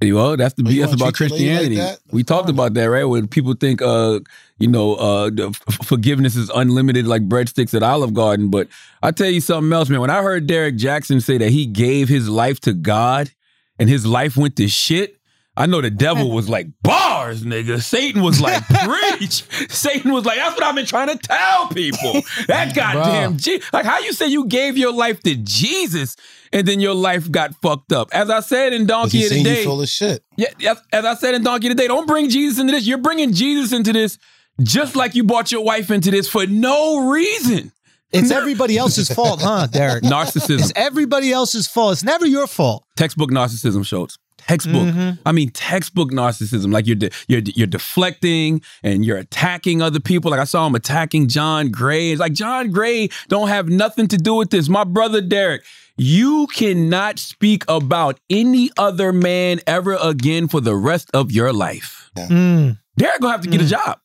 Well, 0.00 0.36
that's 0.36 0.54
the 0.54 0.62
Oh, 0.64 0.70
BS 0.70 0.84
about 0.84 0.90
lady 0.92 1.02
like 1.04 1.14
Christianity. 1.14 1.80
we 2.12 2.22
talked 2.22 2.48
about 2.48 2.74
that, 2.74 2.84
right? 2.84 3.04
When 3.04 3.26
people 3.26 3.54
think, 3.54 3.82
uh, 3.82 4.20
you 4.58 4.68
know, 4.68 4.94
uh, 4.94 5.30
the 5.30 5.48
f- 5.48 5.86
forgiveness 5.86 6.36
is 6.36 6.50
unlimited, 6.54 7.06
like 7.06 7.28
breadsticks 7.28 7.74
at 7.74 7.82
Olive 7.82 8.14
Garden. 8.14 8.48
But 8.48 8.68
I 9.02 9.10
tell 9.10 9.28
you 9.28 9.40
something 9.40 9.72
else, 9.72 9.88
man. 9.88 10.00
When 10.00 10.10
I 10.10 10.22
heard 10.22 10.46
Derrick 10.46 10.76
Jaxn 10.76 11.20
say 11.22 11.38
that 11.38 11.50
he 11.50 11.66
gave 11.66 12.08
his 12.08 12.28
life 12.28 12.60
to 12.60 12.72
God 12.72 13.30
and 13.78 13.88
his 13.88 14.06
life 14.06 14.36
went 14.36 14.54
to 14.56 14.68
shit. 14.68 15.17
I 15.58 15.66
know 15.66 15.80
the 15.80 15.90
devil 15.90 16.30
was 16.38 16.48
like 16.48 16.68
bars, 16.82 17.42
nigga. 17.42 17.82
Satan 17.82 18.22
was 18.22 18.40
like 18.40 18.62
preach. 18.68 19.42
Satan 19.70 20.12
was 20.12 20.24
like, 20.24 20.38
that's 20.38 20.54
what 20.54 20.62
I've 20.62 20.76
been 20.76 20.86
trying 20.86 21.08
to 21.08 21.18
tell 21.18 21.68
people. 21.68 22.22
That 22.46 22.74
goddamn 22.76 23.38
G. 23.38 23.60
Like 23.72 23.84
how 23.84 23.98
you 23.98 24.12
say 24.12 24.28
you 24.28 24.46
gave 24.46 24.78
your 24.78 24.92
life 24.92 25.20
to 25.24 25.34
Jesus 25.34 26.14
and 26.52 26.66
then 26.66 26.78
your 26.78 26.94
life 26.94 27.28
got 27.28 27.56
fucked 27.60 27.92
up. 27.92 28.08
As 28.12 28.30
I 28.30 28.38
said 28.38 28.72
in 28.72 28.86
Donkey 28.86 29.24
of 29.24 29.30
the 29.30 29.42
Day, 29.42 29.64
full 29.64 29.82
of 29.82 29.88
shit. 29.88 30.22
yeah, 30.36 30.48
yes, 30.60 30.80
as 30.92 31.04
I 31.04 31.14
said 31.14 31.34
in 31.34 31.42
Donkey 31.42 31.68
today, 31.68 31.88
don't 31.88 32.06
bring 32.06 32.30
Jesus 32.30 32.60
into 32.60 32.72
this. 32.72 32.86
You're 32.86 32.98
bringing 32.98 33.32
Jesus 33.32 33.72
into 33.72 33.92
this 33.92 34.16
just 34.62 34.94
like 34.94 35.16
you 35.16 35.24
brought 35.24 35.50
your 35.50 35.64
wife 35.64 35.90
into 35.90 36.12
this 36.12 36.28
for 36.28 36.46
no 36.46 37.10
reason. 37.10 37.72
it's 38.12 38.30
everybody 38.30 38.78
else's 38.78 39.08
fault, 39.08 39.42
huh, 39.42 39.66
Derrick? 39.66 40.04
Narcissism. 40.04 40.60
It's 40.60 40.72
everybody 40.76 41.32
else's 41.32 41.66
fault. 41.66 41.94
It's 41.94 42.04
never 42.04 42.26
your 42.26 42.46
fault. 42.46 42.84
textbook 42.96 43.30
narcissism, 43.30 43.84
Schulz. 43.84 44.18
Textbook. 44.48 44.86
Mhm. 44.88 45.18
I 45.26 45.32
mean, 45.32 45.50
textbook 45.50 46.10
narcissism. 46.10 46.72
Like 46.72 46.86
you're 46.86 46.96
de- 46.96 47.10
you're 47.28 47.42
you're 47.54 47.66
deflecting 47.66 48.62
and 48.82 49.04
you're 49.04 49.18
attacking 49.18 49.82
other 49.82 50.00
people. 50.00 50.30
Like 50.30 50.40
I 50.40 50.44
saw 50.44 50.66
him 50.66 50.74
attacking 50.74 51.28
John 51.28 51.70
Gray. 51.70 52.12
It's 52.12 52.20
like 52.20 52.32
John 52.32 52.70
Gray 52.70 53.10
don't 53.28 53.48
have 53.48 53.68
nothing 53.68 54.08
to 54.08 54.16
do 54.16 54.34
with 54.34 54.50
this. 54.50 54.68
My 54.70 54.84
brother 54.84 55.20
Derrick, 55.20 55.64
you 55.98 56.46
cannot 56.54 57.18
speak 57.18 57.64
about 57.68 58.20
any 58.30 58.70
other 58.78 59.12
man 59.12 59.60
ever 59.66 59.98
again 60.00 60.48
for 60.48 60.60
the 60.62 60.74
rest 60.74 61.10
of 61.12 61.30
your 61.30 61.52
life. 61.52 62.10
Mm. 62.16 62.78
Derrick 62.96 63.20
gonna 63.20 63.32
have 63.32 63.42
to 63.42 63.50
get 63.50 63.60
a 63.60 63.66
job. 63.66 63.98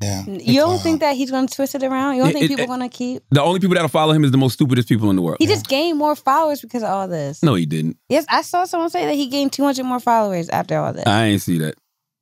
Yeah. 0.00 0.24
You 0.26 0.60
don't 0.60 0.78
think 0.80 1.00
that 1.00 1.16
he's 1.16 1.30
going 1.30 1.46
to 1.48 1.54
twist 1.54 1.74
it 1.74 1.82
around? 1.82 2.16
You 2.16 2.22
don't 2.22 2.30
It- 2.30 2.34
think 2.34 2.48
people 2.48 2.62
it- 2.62 2.64
are 2.64 2.76
going 2.78 2.88
to 2.88 2.96
keep? 2.96 3.22
The 3.30 3.42
only 3.42 3.58
people 3.60 3.74
that'll 3.74 3.88
follow 3.88 4.12
him 4.12 4.24
is 4.24 4.30
the 4.30 4.38
most 4.38 4.52
stupidest 4.54 4.88
people 4.88 5.10
in 5.10 5.16
the 5.16 5.22
world. 5.22 5.38
He 5.40 5.46
just 5.46 5.66
gained 5.66 5.98
more 5.98 6.14
followers 6.14 6.60
because 6.60 6.82
of 6.82 6.88
all 6.90 7.08
this. 7.08 7.42
No, 7.42 7.54
he 7.54 7.66
didn't. 7.66 7.96
Yes, 8.08 8.24
I 8.28 8.42
saw 8.42 8.64
someone 8.64 8.90
say 8.90 9.06
that 9.06 9.14
he 9.14 9.26
gained 9.26 9.52
200 9.52 9.84
more 9.84 9.98
followers 10.00 10.48
after 10.50 10.78
all 10.78 10.92
this. 10.92 11.04
I 11.06 11.24
ain't 11.26 11.42
see 11.42 11.58
that. 11.58 11.74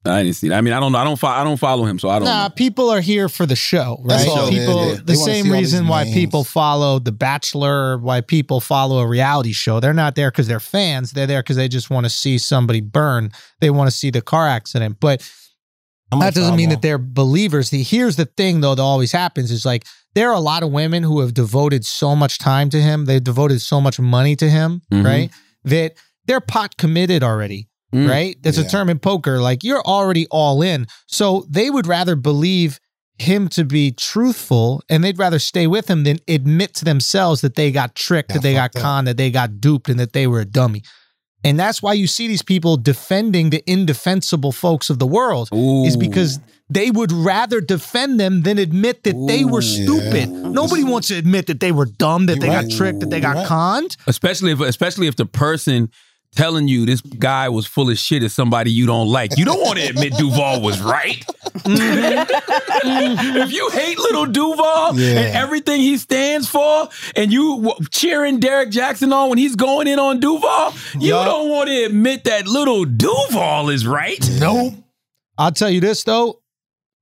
I 0.06 0.22
didn't 0.22 0.36
see 0.36 0.48
that. 0.50 0.54
I 0.54 0.60
mean, 0.60 0.72
I 0.72 0.78
don't 0.78 0.92
know. 0.92 0.98
I 0.98 1.04
don't. 1.04 1.18
Fo- 1.18 1.26
I 1.26 1.42
don't 1.42 1.56
follow 1.56 1.84
him, 1.84 1.98
so 1.98 2.08
I 2.08 2.20
don't. 2.20 2.26
Nah, 2.28 2.44
know. 2.44 2.54
people 2.54 2.90
are 2.90 3.00
here 3.00 3.28
for 3.28 3.44
the 3.44 3.56
show, 3.56 3.96
right? 4.04 4.18
That's 4.18 4.28
all 4.28 4.46
it 4.46 4.50
people, 4.52 4.90
is. 4.90 5.02
the 5.02 5.16
same 5.16 5.50
reason 5.50 5.88
why 5.88 6.04
names. 6.04 6.14
people 6.14 6.44
follow 6.44 7.00
The 7.00 7.10
Bachelor, 7.10 7.98
why 7.98 8.20
people 8.20 8.60
follow 8.60 9.00
a 9.00 9.06
reality 9.06 9.52
show. 9.52 9.80
They're 9.80 9.92
not 9.92 10.14
there 10.14 10.30
because 10.30 10.46
they're 10.46 10.60
fans. 10.60 11.10
They're 11.10 11.26
there 11.26 11.42
because 11.42 11.56
they 11.56 11.66
just 11.66 11.90
want 11.90 12.06
to 12.06 12.10
see 12.10 12.38
somebody 12.38 12.80
burn. 12.80 13.32
They 13.60 13.70
want 13.70 13.90
to 13.90 13.96
see 13.96 14.10
the 14.10 14.22
car 14.22 14.46
accident. 14.46 14.98
But 15.00 15.22
I'm 15.22 15.26
that 16.12 16.18
gonna 16.18 16.30
doesn't 16.32 16.56
mean 16.56 16.68
that 16.70 16.82
they're 16.82 16.98
believers. 16.98 17.70
The, 17.70 17.82
here's 17.82 18.16
the 18.16 18.26
thing, 18.26 18.60
though, 18.60 18.74
that 18.74 18.82
always 18.82 19.12
happens 19.12 19.50
is 19.50 19.64
like 19.66 19.84
there 20.14 20.30
are 20.30 20.34
a 20.34 20.40
lot 20.40 20.62
of 20.62 20.70
women 20.70 21.02
who 21.02 21.20
have 21.20 21.34
devoted 21.34 21.84
so 21.84 22.14
much 22.16 22.38
time 22.38 22.70
to 22.70 22.80
him. 22.80 23.04
They've 23.06 23.22
devoted 23.22 23.60
so 23.60 23.80
much 23.80 23.98
money 24.00 24.36
to 24.36 24.48
him, 24.48 24.82
Mhm. 24.92 25.04
right? 25.04 25.30
That 25.64 25.94
they're 26.26 26.40
pot 26.40 26.76
committed 26.76 27.22
already, 27.22 27.68
Mm. 27.94 28.08
right? 28.08 28.36
That's 28.42 28.58
a 28.58 28.68
term 28.68 28.88
in 28.88 28.98
poker. 28.98 29.40
Like 29.40 29.62
you're 29.64 29.82
already 29.82 30.26
all 30.30 30.62
in. 30.62 30.86
So 31.06 31.44
they 31.50 31.70
would 31.70 31.86
rather 31.86 32.16
believe 32.16 32.78
him 33.18 33.48
to 33.48 33.64
be 33.64 33.90
truthful 33.92 34.82
and 34.88 35.02
they'd 35.02 35.18
rather 35.18 35.38
stay 35.38 35.66
with 35.66 35.88
him 35.88 36.04
than 36.04 36.18
admit 36.28 36.74
to 36.74 36.84
themselves 36.84 37.40
that 37.40 37.54
they 37.54 37.70
got 37.72 37.94
tricked, 37.94 38.28
Got 38.30 38.34
that 38.34 38.42
they 38.42 38.52
got 38.54 38.72
fucked 38.74 38.76
up. 38.76 38.82
conned, 38.82 39.06
that 39.08 39.16
they 39.16 39.30
got 39.30 39.60
duped, 39.60 39.88
and 39.88 39.98
that 39.98 40.12
they 40.12 40.26
were 40.26 40.40
a 40.40 40.44
dummy. 40.44 40.82
And 41.46 41.58
that's 41.58 41.80
why 41.82 41.92
you 41.94 42.06
see 42.06 42.28
these 42.28 42.42
people 42.42 42.76
defending 42.76 43.50
the 43.50 43.62
indefensible 43.70 44.52
folks 44.52 44.90
of 44.90 44.98
the 44.98 45.06
world 45.06 45.48
is 45.52 45.96
because 45.96 46.38
they 46.68 46.90
would 46.90 47.12
rather 47.12 47.60
defend 47.60 48.18
them 48.18 48.42
than 48.42 48.58
admit 48.58 49.04
that 49.04 49.14
they 49.28 49.44
were 49.44 49.60
Ooh. 49.60 49.62
stupid. 49.62 50.28
Nobody 50.28 50.82
wants 50.84 51.08
to 51.08 51.14
admit 51.14 51.46
that 51.46 51.60
they 51.60 51.70
were 51.72 51.86
dumb, 51.86 52.26
that 52.26 52.36
You're 52.36 52.40
they 52.40 52.48
right. 52.48 52.68
got 52.68 52.76
tricked, 52.76 53.00
that 53.00 53.10
they 53.10 53.20
got 53.20 53.36
You're 53.36 53.42
right. 53.42 53.46
conned. 53.48 53.96
especially 54.06 54.50
if 54.52 54.60
especially 54.60 55.06
if 55.06 55.14
the 55.16 55.26
person 55.26 55.90
telling 56.34 56.68
you 56.68 56.84
this 56.84 57.00
guy 57.00 57.48
was 57.48 57.66
full 57.66 57.88
of 57.88 57.96
shit 57.98 58.22
is 58.22 58.34
somebody 58.34 58.70
you 58.70 58.84
don't 58.86 59.08
like. 59.08 59.38
You 59.38 59.44
don't 59.44 59.60
want 59.60 59.78
to 59.78 59.86
admit 59.86 60.12
Duval 60.18 60.60
was 60.60 60.82
right. 60.82 61.24
Mm-hmm. 61.58 62.88
Mm-hmm. 62.88 63.36
if 63.38 63.52
you 63.52 63.68
hate 63.70 63.98
little 63.98 64.26
Duval 64.26 64.98
Yeah. 64.98 65.20
and 65.20 65.36
everything 65.36 65.80
he 65.80 65.96
stands 65.96 66.48
for, 66.48 66.88
and 67.14 67.32
you 67.32 67.56
w- 67.62 67.86
cheering 67.90 68.40
Derrick 68.40 68.70
Jaxn 68.70 69.12
on 69.12 69.28
when 69.30 69.38
he's 69.38 69.56
going 69.56 69.86
in 69.86 69.98
on 69.98 70.20
Duval, 70.20 70.72
you 70.98 71.10
Yup. 71.10 71.24
don't 71.26 71.48
want 71.50 71.68
to 71.68 71.84
admit 71.84 72.24
that 72.24 72.46
little 72.46 72.84
Duval 72.84 73.70
is 73.70 73.86
right. 73.86 74.18
Nope. 74.40 74.74
I'll 75.38 75.52
tell 75.52 75.70
you 75.70 75.80
this 75.80 76.04
though. 76.04 76.40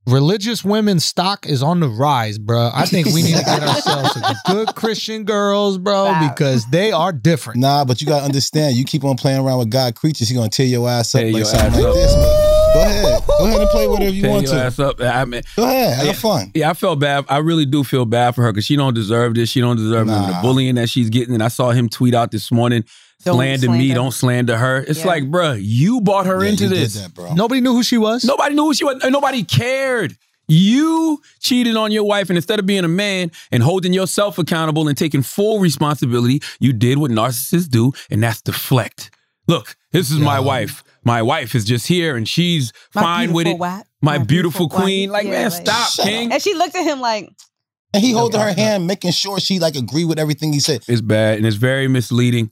Religious 0.07 0.63
women's 0.63 1.03
stock 1.03 1.47
is 1.47 1.63
on 1.63 1.81
the 1.81 1.89
rise, 1.89 2.37
bro. 2.39 2.71
I 2.75 2.85
think 2.85 3.07
we 3.07 3.23
need 3.23 3.37
to 3.37 3.43
get 3.43 3.63
ourselves 3.63 4.13
some 4.13 4.35
good 4.55 4.75
Christian 4.75 5.25
girls, 5.25 5.79
bro, 5.79 6.05
Wow. 6.05 6.29
because 6.29 6.67
they 6.67 6.93
are 6.93 7.11
different. 7.11 7.61
Nah, 7.61 7.87
but 7.87 8.03
you 8.03 8.07
gotta 8.07 8.23
understand. 8.27 8.77
You 8.77 8.85
keep 8.85 9.03
on 9.03 9.17
playing 9.17 9.41
around 9.41 9.61
with 9.61 9.71
God 9.71 9.95
creatures, 9.95 10.29
he 10.29 10.35
gonna 10.35 10.51
tear 10.51 10.67
your 10.67 10.87
ass 10.91 11.15
up 11.15 11.23
Tear 11.23 11.33
like 11.33 11.47
something 11.47 11.69
ass 11.69 11.77
like 11.79 11.85
up. 11.87 11.95
this. 11.95 12.15
But 12.15 12.75
go 12.75 12.81
ahead, 12.83 13.04
go 13.39 13.47
ahead 13.47 13.61
and 13.61 13.71
play 13.71 13.87
whatever 13.87 14.11
you 14.11 14.23
Tear 14.23 14.31
want 14.31 14.47
your 14.47 14.55
to. 14.55 14.61
ass 14.63 14.79
up. 14.79 15.01
I 15.01 15.25
mean, 15.25 15.43
Go 15.57 15.65
ahead, 15.65 15.97
have 15.99 16.07
Yeah. 16.07 16.13
fun. 16.13 16.51
Yeah, 16.55 16.71
I 16.71 16.75
felt 16.75 16.99
bad. 16.99 17.25
I 17.29 17.39
really 17.39 17.67
do 17.67 17.85
feel 17.85 18.05
bad 18.05 18.35
for 18.35 18.43
her 18.43 18.53
because 18.53 18.65
she 18.65 18.77
don't 18.77 18.95
deserve 18.95 19.35
this. 19.35 19.49
She 19.51 19.61
don't 19.61 19.77
deserve 19.77 20.07
Nah. 20.07 20.27
the 20.29 20.39
bullying 20.43 20.77
that 20.77 20.89
she's 20.89 21.11
getting. 21.11 21.35
And 21.35 21.43
I 21.43 21.49
saw 21.49 21.71
him 21.71 21.89
tweet 21.89 22.15
out 22.15 22.31
this 22.31 22.51
morning, 22.53 22.85
Don't 23.25 23.37
slander 23.37 23.71
me, 23.71 23.79
slander. 23.79 23.95
don't 23.95 24.13
slander 24.13 24.57
her. 24.59 24.85
It's 24.87 25.01
Yeah. 25.01 25.07
like, 25.07 25.25
bruh, 25.31 25.59
you 25.63 26.01
bought 26.01 26.27
her 26.27 26.43
Yeah, 26.45 26.51
into 26.51 26.65
you 26.65 26.71
did 26.71 26.79
this. 26.79 26.95
that, 26.95 27.15
bro. 27.15 27.35
Nobody 27.35 27.61
knew 27.61 27.73
who 27.73 27.83
she 27.83 27.97
was. 27.99 28.25
Nobody 28.25 28.55
knew 28.55 28.65
who 28.65 28.75
she 28.75 28.85
was. 28.85 28.97
and 29.03 29.13
Nobody 29.13 29.43
cared. 29.45 30.17
You 30.47 31.23
cheated 31.41 31.75
on 31.75 31.91
your 31.91 32.05
wife, 32.05 32.29
and 32.29 32.37
instead 32.37 32.59
of 32.59 32.67
being 32.67 32.85
a 32.85 32.89
man 32.89 33.31
and 33.51 33.63
holding 33.63 33.95
yourself 33.95 34.37
accountable 34.39 34.89
and 34.89 34.97
taking 34.99 35.23
full 35.23 35.59
responsibility, 35.59 36.43
you 36.61 36.75
did 36.75 36.99
what 36.99 37.11
narcissists 37.11 37.69
do, 37.71 37.93
and 38.11 38.23
that's 38.23 38.43
deflect. 38.43 39.11
Look, 39.49 39.75
this 39.93 40.11
is 40.11 40.19
my 40.19 40.39
wife. 40.41 40.85
My 41.05 41.23
wife 41.23 41.55
is 41.55 41.65
just 41.65 41.87
here, 41.87 42.17
and 42.17 42.27
she's 42.29 42.73
My 42.95 43.03
fine 43.03 43.33
with 43.33 43.47
it. 43.47 43.59
wife. 43.59 43.85
My, 44.01 44.19
My 44.19 44.25
beautiful, 44.25 44.69
beautiful 44.69 44.83
queen. 44.85 45.11
wife. 45.11 45.25
Like, 45.25 45.25
Yeah, 45.27 45.31
man, 45.43 45.51
like- 45.51 45.67
stop, 45.67 45.91
Shut 45.91 46.07
King. 46.07 46.33
And 46.33 46.43
she 46.43 46.55
looked 46.55 46.75
at 46.75 46.85
him 46.85 47.01
like, 47.01 47.29
And 47.93 48.03
he 48.03 48.13
holding 48.13 48.41
her 48.41 48.53
hand, 48.53 48.87
making 48.87 49.13
sure 49.13 49.39
she 49.39 49.59
like 49.61 49.77
agree 49.77 50.05
with 50.05 50.19
everything 50.19 50.53
he 50.53 50.61
said. 50.61 50.83
It's 50.89 51.01
bad 51.01 51.37
and 51.39 51.47
it's 51.47 51.57
very 51.57 51.87
misleading. 51.89 52.51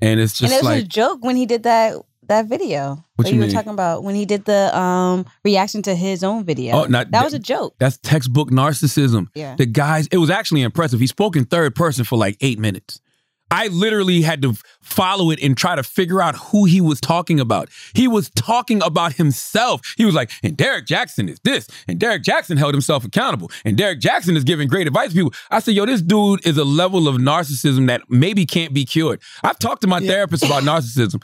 And 0.00 0.18
it's 0.18 0.38
just 0.38 0.52
and 0.54 0.64
it 0.64 0.66
was 0.66 0.82
a 0.82 0.86
joke 0.86 1.22
when 1.22 1.36
he 1.36 1.44
did 1.44 1.64
that 1.64 1.96
that 2.28 2.46
video. 2.46 3.04
What 3.16 3.24
that 3.24 3.30
you 3.30 3.34
you 3.34 3.40
were 3.40 3.46
mean? 3.48 3.54
talking 3.54 3.72
about 3.72 4.04
when 4.04 4.14
he 4.14 4.24
did 4.24 4.46
the 4.46 4.74
um 4.78 5.26
reaction 5.44 5.82
to 5.82 5.94
his 5.94 6.24
own 6.24 6.44
video. 6.44 6.76
Oh, 6.76 6.84
not- 6.86 7.10
that 7.10 7.24
was 7.24 7.34
a 7.34 7.38
joke. 7.38 7.74
that's 7.78 7.98
textbook 7.98 8.50
narcissism. 8.50 9.26
Yeah. 9.34 9.54
The 9.56 9.66
guys, 9.66 10.06
it 10.10 10.16
was 10.16 10.30
actually 10.30 10.62
impressive. 10.62 10.98
He 11.00 11.06
spoke 11.06 11.36
in 11.36 11.44
third 11.44 11.74
person 11.74 12.04
for 12.04 12.16
like 12.16 12.38
eight 12.40 12.58
minutes. 12.58 13.00
I 13.50 13.66
literally 13.68 14.22
had 14.22 14.42
to 14.42 14.54
follow 14.80 15.30
it 15.30 15.42
and 15.42 15.56
try 15.56 15.74
to 15.76 15.82
figure 15.82 16.22
out 16.22 16.36
who 16.36 16.64
he 16.66 16.80
was 16.80 17.00
talking 17.00 17.40
about. 17.40 17.68
He 17.94 18.06
was 18.06 18.30
talking 18.30 18.82
about 18.82 19.14
himself. 19.14 19.80
He 19.96 20.04
was 20.04 20.14
like, 20.14 20.30
and 20.42 20.56
Derrick 20.56 20.86
Jaxn 20.86 21.28
is 21.28 21.40
this, 21.42 21.66
and 21.88 21.98
Derrick 21.98 22.22
Jaxn 22.22 22.58
held 22.58 22.74
himself 22.74 23.04
accountable, 23.04 23.50
and 23.64 23.76
Derrick 23.76 24.00
Jaxn 24.00 24.36
is 24.36 24.44
giving 24.44 24.68
great 24.68 24.86
advice 24.86 25.08
to 25.10 25.14
people. 25.14 25.32
I 25.50 25.58
said, 25.60 25.74
yo, 25.74 25.84
this 25.86 26.00
dude 26.02 26.46
is 26.46 26.56
a 26.58 26.64
level 26.64 27.08
of 27.08 27.16
narcissism 27.16 27.86
that 27.88 28.02
maybe 28.08 28.46
can't 28.46 28.72
be 28.72 28.84
cured. 28.84 29.20
I've 29.42 29.58
talked 29.58 29.82
to 29.82 29.88
my 29.88 30.00
therapist 30.00 30.44
about 30.44 30.62
narcissism. 30.62 31.22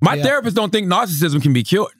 My 0.00 0.14
Yeah. 0.14 0.22
therapist 0.24 0.56
don't 0.56 0.70
think 0.70 0.88
narcissism 0.88 1.40
can 1.42 1.52
be 1.52 1.62
cured. 1.62 1.92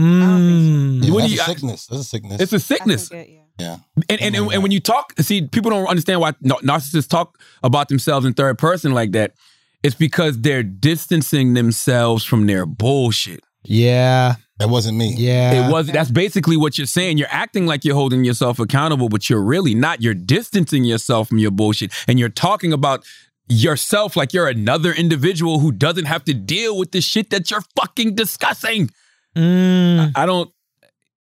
Mm. 0.00 1.04
Yeah, 1.04 1.12
What 1.12 1.22
do 1.22 1.28
that's 1.28 1.32
you- 1.34 1.40
a 1.40 1.44
sickness. 1.44 1.86
That's 1.86 2.00
a 2.00 2.04
sickness. 2.04 2.40
It's 2.40 2.52
a 2.52 2.56
I 2.56 2.58
sickness. 2.58 3.08
think 3.08 3.28
it- 3.28 3.32
yeah. 3.34 3.38
Yeah. 3.58 3.78
And, 4.08 4.20
and, 4.22 4.34
and, 4.36 4.52
and 4.52 4.62
when 4.62 4.72
you 4.72 4.80
talk, 4.80 5.12
see, 5.20 5.46
people 5.46 5.70
don't 5.70 5.86
understand 5.86 6.20
why 6.20 6.32
narcissists 6.32 7.08
talk 7.08 7.38
about 7.62 7.88
themselves 7.88 8.26
in 8.26 8.34
third 8.34 8.58
person 8.58 8.92
like 8.92 9.12
that. 9.12 9.34
It's 9.82 9.94
because 9.94 10.40
they're 10.40 10.62
distancing 10.62 11.54
themselves 11.54 12.24
from 12.24 12.46
their 12.46 12.66
bullshit. 12.66 13.40
Yeah, 13.64 14.36
That 14.58 14.68
wasn't 14.70 14.96
me. 14.98 15.14
yeah. 15.16 15.68
It 15.68 15.72
was 15.72 15.86
that's 15.88 16.10
basically 16.10 16.56
what 16.56 16.78
you're 16.78 16.86
saying. 16.86 17.18
You're 17.18 17.28
acting 17.30 17.66
like 17.66 17.84
you're 17.84 17.94
holding 17.94 18.24
yourself 18.24 18.58
accountable, 18.58 19.08
but 19.08 19.28
you're 19.30 19.42
really 19.42 19.74
not. 19.74 20.02
You're 20.02 20.14
distancing 20.14 20.84
yourself 20.84 21.28
from 21.28 21.38
your 21.38 21.50
bullshit, 21.52 21.92
and 22.08 22.18
you're 22.18 22.28
talking 22.28 22.72
about 22.72 23.04
yourself 23.48 24.16
like 24.16 24.32
you're 24.32 24.48
another 24.48 24.92
individual 24.92 25.58
who 25.60 25.70
doesn't 25.72 26.06
have 26.06 26.24
to 26.24 26.34
deal 26.34 26.76
with 26.78 26.90
the 26.92 27.00
shit 27.00 27.30
that 27.30 27.50
you're 27.50 27.62
fucking 27.76 28.14
discussing. 28.14 28.88
Mm. 29.36 30.12
I 30.16 30.26
don't. 30.26 30.50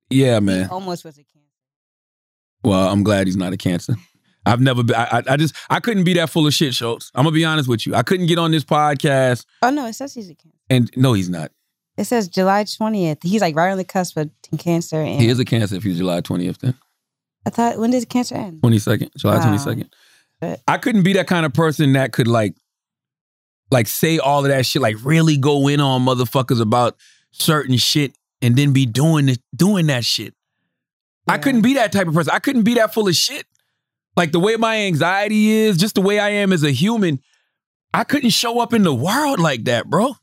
Yeah, 0.09 0.39
man. 0.39 0.69
Almost 0.69 1.05
was 1.05 1.15
a 1.17 1.23
cancer. 1.23 1.30
Well, 2.63 2.87
I'm 2.89 3.03
glad 3.03 3.27
he's 3.27 3.37
not 3.37 3.53
a 3.53 3.57
cancer. 3.57 3.95
I've 4.45 4.59
never 4.61 4.83
been. 4.83 4.95
I, 4.95 5.21
I, 5.27 5.37
just 5.37 5.55
I 5.69 5.79
couldn't 5.79 6.03
be 6.03 6.13
that 6.15 6.29
full 6.29 6.47
of 6.47 6.53
shit, 6.53 6.73
Schultz. 6.73 7.11
I'm 7.13 7.25
gonna 7.25 7.33
be 7.33 7.45
honest 7.45 7.69
with 7.69 7.85
you. 7.85 7.93
I 7.93 8.01
couldn't 8.01 8.25
get 8.25 8.39
on 8.39 8.49
this 8.51 8.63
podcast, 8.63 9.45
Oh 9.61 9.69
no, 9.69 9.85
it 9.85 9.93
says 9.93 10.13
he's 10.15 10.29
a 10.31 10.35
cancer. 10.35 10.57
and 10.69 10.89
no, 10.97 11.13
he's 11.13 11.29
not. 11.29 11.51
It 11.97 12.05
says 12.05 12.27
July 12.27 12.63
twentieth. 12.63 13.19
He's 13.21 13.41
like 13.41 13.55
right 13.55 13.71
on 13.71 13.77
the 13.77 13.83
cusp 13.83 14.17
of 14.17 14.31
cancer. 14.57 14.99
And 15.01 15.21
He 15.21 15.27
is 15.27 15.37
a 15.39 15.45
cancer 15.45 15.75
if 15.75 15.83
he's 15.83 15.97
July 15.97 16.21
20th, 16.21 16.57
then 16.59 16.73
I 17.45 17.49
thought 17.51 17.77
when 17.77 17.91
does 17.91 18.05
cancer 18.05 18.33
end? 18.35 18.61
22nd, 18.61 19.09
July 19.17 19.37
Wow. 19.37 19.55
22nd. 19.55 19.89
But- 20.39 20.61
I 20.67 20.77
couldn't 20.79 21.03
be 21.03 21.13
that 21.13 21.27
kind 21.27 21.45
of 21.45 21.53
person 21.53 21.93
that 21.93 22.11
could 22.11 22.27
like, 22.27 22.55
like 23.69 23.87
say 23.87 24.17
all 24.17 24.43
of 24.43 24.49
that 24.49 24.65
shit, 24.65 24.81
like 24.81 24.95
really 25.03 25.37
go 25.37 25.67
in 25.67 25.79
on 25.79 26.03
motherfuckers 26.03 26.59
about 26.61 26.95
certain 27.31 27.77
shit, 27.77 28.13
and 28.41 28.55
then 28.55 28.73
be 28.73 28.85
doing 28.87 29.35
doing 29.55 29.87
that 29.87 30.03
shit. 30.03 30.33
I 31.31 31.37
couldn't 31.37 31.61
be 31.61 31.75
that 31.75 31.91
type 31.91 32.07
of 32.07 32.13
person. 32.13 32.31
I 32.33 32.39
couldn't 32.39 32.63
be 32.63 32.75
that 32.75 32.93
full 32.93 33.07
of 33.07 33.15
shit. 33.15 33.45
Like 34.17 34.31
the 34.31 34.39
way 34.39 34.55
my 34.57 34.75
anxiety 34.77 35.49
is, 35.51 35.77
just 35.77 35.95
the 35.95 36.01
way 36.01 36.19
I 36.19 36.29
am 36.29 36.51
as 36.51 36.63
a 36.63 36.71
human, 36.71 37.19
I 37.93 38.03
couldn't 38.03 38.31
show 38.31 38.59
up 38.59 38.73
in 38.73 38.83
the 38.83 38.93
world 38.93 39.39
like 39.39 39.65
that, 39.65 39.89
bro. 39.89 40.15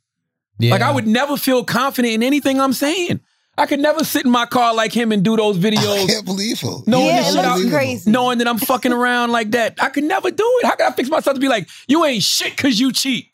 Yeah. 0.58 0.72
Like 0.72 0.82
I 0.82 0.90
would 0.92 1.06
never 1.06 1.36
feel 1.36 1.64
confident 1.64 2.14
in 2.14 2.22
anything 2.22 2.60
I'm 2.60 2.72
saying. 2.72 3.20
I 3.56 3.66
could 3.66 3.80
never 3.80 4.04
sit 4.04 4.24
in 4.24 4.30
my 4.30 4.46
car 4.46 4.72
like 4.74 4.92
him 4.92 5.10
and 5.10 5.24
do 5.24 5.36
those 5.36 5.58
videos. 5.58 5.78
I 5.78 5.98
videos 5.98 6.06
can't 6.06 6.24
believe 6.26 6.60
him. 6.60 6.82
No, 6.86 7.00
yeah, 7.04 7.18
this 7.18 7.28
it 7.30 7.32
shit 7.34 7.44
looks 7.44 7.64
out- 7.64 7.70
crazy. 7.70 8.10
knowing 8.10 8.38
that 8.38 8.46
I'm 8.48 8.58
fucking 8.58 8.92
around 8.92 9.32
like 9.32 9.50
that. 9.52 9.82
I 9.82 9.88
could 9.88 10.04
never 10.04 10.30
do 10.30 10.44
it. 10.62 10.66
How 10.66 10.76
could 10.76 10.86
I 10.86 10.92
fix 10.92 11.08
myself 11.08 11.34
to 11.34 11.40
be 11.40 11.48
like, 11.48 11.68
you 11.88 12.04
ain't 12.04 12.22
shit 12.22 12.56
because 12.56 12.78
you 12.78 12.92
cheat? 12.92 13.30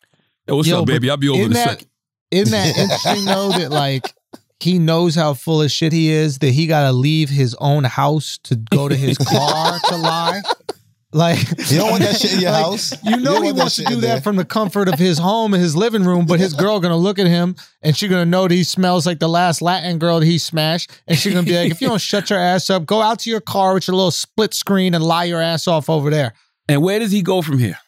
Yo, 0.49 0.57
what's 0.57 0.69
Yo, 0.69 0.81
up, 0.81 0.87
baby? 0.87 1.11
I'll 1.11 1.17
be 1.17 1.29
over 1.29 1.37
in 1.43 1.51
isn't 1.51 1.55
that- 1.55 1.69
second. 1.71 1.89
Isn't 2.31 2.53
that 2.53 2.77
interesting 2.79 3.25
though 3.27 3.51
that 3.53 3.71
like 3.71 4.13
he 4.61 4.79
knows 4.79 5.15
how 5.15 5.35
full 5.35 5.63
of 5.63 5.71
shit 5.71 5.93
he 5.93 6.11
is 6.11 6.39
that 6.39 6.51
he 6.51 6.67
got 6.67 6.85
to 6.85 6.93
leave 6.93 7.29
his 7.29 7.55
own 7.61 7.85
house 7.85 8.39
to 8.45 8.57
go 8.57 8.89
to 8.89 8.97
his 8.97 9.19
car 9.29 9.79
to 9.89 9.97
lie? 9.97 10.43
Like 11.15 11.39
You 11.71 11.79
don't 11.79 11.93
want 11.93 12.03
that 12.03 12.17
shit 12.17 12.35
in 12.35 12.41
your 12.41 12.51
like, 12.51 12.65
house. 12.65 12.93
You 13.05 13.19
know 13.19 13.35
don't 13.35 13.45
he 13.45 13.53
want 13.53 13.59
wants 13.59 13.77
to 13.77 13.85
do 13.85 14.01
that 14.01 14.25
from 14.25 14.35
the 14.35 14.45
comfort 14.45 14.89
of 14.89 14.99
his 14.99 15.17
home 15.17 15.55
and 15.55 15.63
his 15.63 15.77
living 15.77 16.03
room, 16.03 16.27
but 16.27 16.41
his 16.41 16.55
girl 16.55 16.81
gonna 16.81 16.97
look 16.97 17.21
at 17.21 17.29
him 17.29 17.55
and 17.83 17.97
she 17.97 18.09
gonna 18.09 18.27
know 18.27 18.49
that 18.49 18.55
he 18.55 18.65
smells 18.65 19.07
like 19.07 19.21
the 19.21 19.29
last 19.29 19.63
Latin 19.63 19.99
girl 19.99 20.19
that 20.19 20.27
he 20.27 20.39
smashed, 20.39 20.91
and 21.07 21.17
she 21.17 21.31
gonna 21.31 21.45
be 21.45 21.57
like, 21.57 21.71
if 21.71 21.81
you 21.81 21.87
don't 21.87 22.01
shut 22.01 22.31
your 22.31 22.41
ass 22.41 22.69
up, 22.69 22.85
go 22.85 23.01
out 23.01 23.21
to 23.21 23.31
your 23.31 23.41
car 23.41 23.75
with 23.75 23.87
your 23.87 23.95
little 23.95 24.11
split 24.11 24.55
screen 24.55 24.93
and 24.93 25.05
lie 25.05 25.25
your 25.25 25.41
ass 25.41 25.69
off 25.69 25.89
over 25.89 26.11
there. 26.11 26.35
And 26.69 26.83
where 26.83 26.99
does 26.99 27.13
he 27.13 27.23
go 27.23 27.43
from 27.43 27.59
here? 27.59 27.79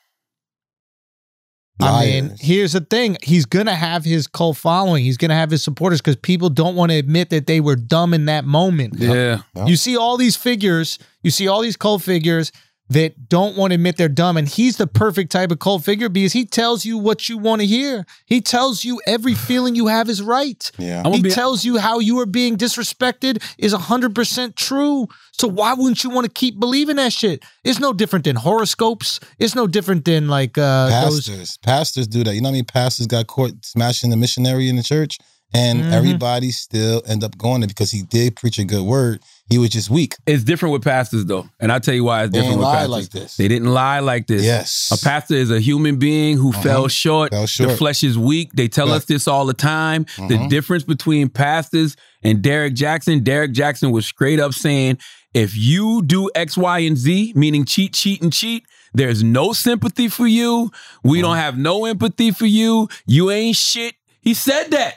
I 1.80 2.06
mean, 2.06 2.36
here's 2.38 2.72
the 2.72 2.80
thing. 2.80 3.18
He's 3.22 3.44
going 3.44 3.66
to 3.66 3.74
have 3.74 4.04
his 4.04 4.26
cult 4.26 4.56
following. 4.56 5.04
He's 5.04 5.16
going 5.16 5.28
to 5.28 5.34
have 5.34 5.50
his 5.50 5.62
supporters 5.62 6.00
because 6.00 6.16
people 6.16 6.48
don't 6.48 6.74
want 6.74 6.90
to 6.90 6.96
admit 6.96 7.30
that 7.30 7.46
they 7.46 7.60
were 7.60 7.76
dumb 7.76 8.14
in 8.14 8.26
that 8.26 8.44
moment. 8.44 8.94
Yeah. 8.96 9.42
Yep. 9.54 9.68
You 9.68 9.76
see 9.76 9.96
all 9.96 10.16
these 10.16 10.36
figures, 10.36 10.98
you 11.22 11.30
see 11.30 11.48
all 11.48 11.60
these 11.60 11.76
cult 11.76 12.02
figures 12.02 12.50
that 12.88 13.28
don't 13.28 13.56
want 13.56 13.72
to 13.72 13.74
admit 13.74 13.96
they're 13.96 14.08
dumb. 14.08 14.36
And 14.36 14.48
he's 14.48 14.76
the 14.76 14.86
perfect 14.86 15.32
type 15.32 15.50
of 15.50 15.58
cult 15.58 15.84
figure 15.84 16.08
because 16.08 16.32
he 16.32 16.44
tells 16.44 16.84
you 16.84 16.98
what 16.98 17.28
you 17.28 17.38
want 17.38 17.60
to 17.60 17.66
hear. 17.66 18.06
He 18.26 18.40
tells 18.40 18.84
you 18.84 19.00
every 19.06 19.34
feeling 19.48 19.74
you 19.74 19.88
have 19.88 20.08
is 20.08 20.22
right. 20.22 20.70
Yeah. 20.78 21.08
He 21.10 21.22
be- 21.22 21.30
tells 21.30 21.64
you 21.64 21.78
how 21.78 21.98
you 21.98 22.18
are 22.20 22.26
being 22.26 22.56
disrespected 22.56 23.42
is 23.58 23.74
100% 23.74 24.54
true. 24.54 25.08
So 25.32 25.48
why 25.48 25.74
wouldn't 25.74 26.02
you 26.04 26.10
want 26.10 26.26
to 26.26 26.32
keep 26.32 26.58
believing 26.58 26.96
that 26.96 27.12
shit? 27.12 27.44
It's 27.64 27.78
no 27.80 27.92
different 27.92 28.24
than 28.24 28.36
horoscopes. 28.36 29.20
It's 29.38 29.54
no 29.54 29.66
different 29.66 30.04
than 30.04 30.28
like 30.28 30.56
uh, 30.56 31.02
those 31.04 31.26
pastors. 31.28 31.56
Pastors 31.58 32.06
do 32.08 32.24
that. 32.24 32.34
You 32.34 32.40
know 32.40 32.48
what 32.48 32.54
I 32.54 32.58
mean? 32.58 32.64
pastors 32.64 33.06
got 33.06 33.26
caught 33.26 33.52
smashing 33.64 34.10
the 34.10 34.16
missionary 34.16 34.68
in 34.68 34.76
the 34.76 34.82
church? 34.82 35.18
And 35.56 35.84
Mhm. 35.84 35.92
everybody 35.92 36.50
still 36.50 37.02
end 37.06 37.24
up 37.24 37.38
going 37.38 37.60
there 37.60 37.68
because 37.68 37.90
he 37.90 38.02
did 38.02 38.36
preach 38.36 38.58
a 38.58 38.64
good 38.64 38.82
word. 38.82 39.20
He 39.48 39.58
was 39.58 39.70
just 39.70 39.88
weak. 39.88 40.16
It's 40.26 40.42
different 40.44 40.72
with 40.72 40.82
pastors 40.82 41.24
though. 41.24 41.48
And 41.60 41.70
I'll 41.72 41.80
tell 41.80 41.94
you 41.94 42.04
why 42.04 42.24
it's 42.24 42.32
They 42.32 42.38
different 42.40 42.58
with 42.58 42.64
lie 42.66 42.74
pastors. 42.74 42.90
like 42.90 43.10
this. 43.10 43.36
They 43.36 43.48
didn't 43.48 43.68
lie 43.72 44.00
like 44.00 44.26
this. 44.26 44.42
Yes. 44.42 44.88
A 44.92 44.98
pastor 45.02 45.34
is 45.34 45.50
a 45.50 45.60
human 45.60 45.96
being 45.96 46.36
who 46.36 46.50
Uh-huh. 46.50 46.62
fell 46.62 46.88
short. 46.88 47.30
Fell 47.32 47.46
The 47.46 47.76
flesh 47.76 48.02
is 48.02 48.18
weak. 48.18 48.50
They 48.54 48.68
tell 48.68 48.92
us 48.92 49.04
this 49.06 49.26
all 49.28 49.46
the 49.46 49.54
time. 49.54 50.04
The 50.16 50.36
Mhm. 50.36 50.48
difference 50.50 50.82
between 50.84 51.28
pastors 51.28 51.96
and 52.22 52.42
Derrick 52.42 52.74
Jaxn, 52.74 53.22
Derrick 53.24 53.52
Jaxn 53.54 53.92
was 53.92 54.04
straight 54.04 54.40
up 54.40 54.52
saying, 54.52 54.98
if 55.32 55.56
you 55.56 56.02
do 56.02 56.28
X, 56.34 56.56
Y, 56.56 56.78
and 56.80 56.98
Z, 56.98 57.32
meaning 57.36 57.64
cheat, 57.64 57.92
cheat, 57.94 58.20
and 58.22 58.32
cheat, 58.32 58.64
there's 58.94 59.22
no 59.22 59.52
sympathy 59.52 60.08
for 60.08 60.26
you. 60.26 60.70
We 61.04 61.20
don't 61.22 61.36
have 61.36 61.56
no 61.56 61.84
empathy 61.86 62.30
for 62.32 62.46
you. 62.46 62.88
You 63.06 63.30
ain't 63.30 63.56
shit. 63.56 63.94
He 64.20 64.34
said 64.34 64.70
that. 64.72 64.94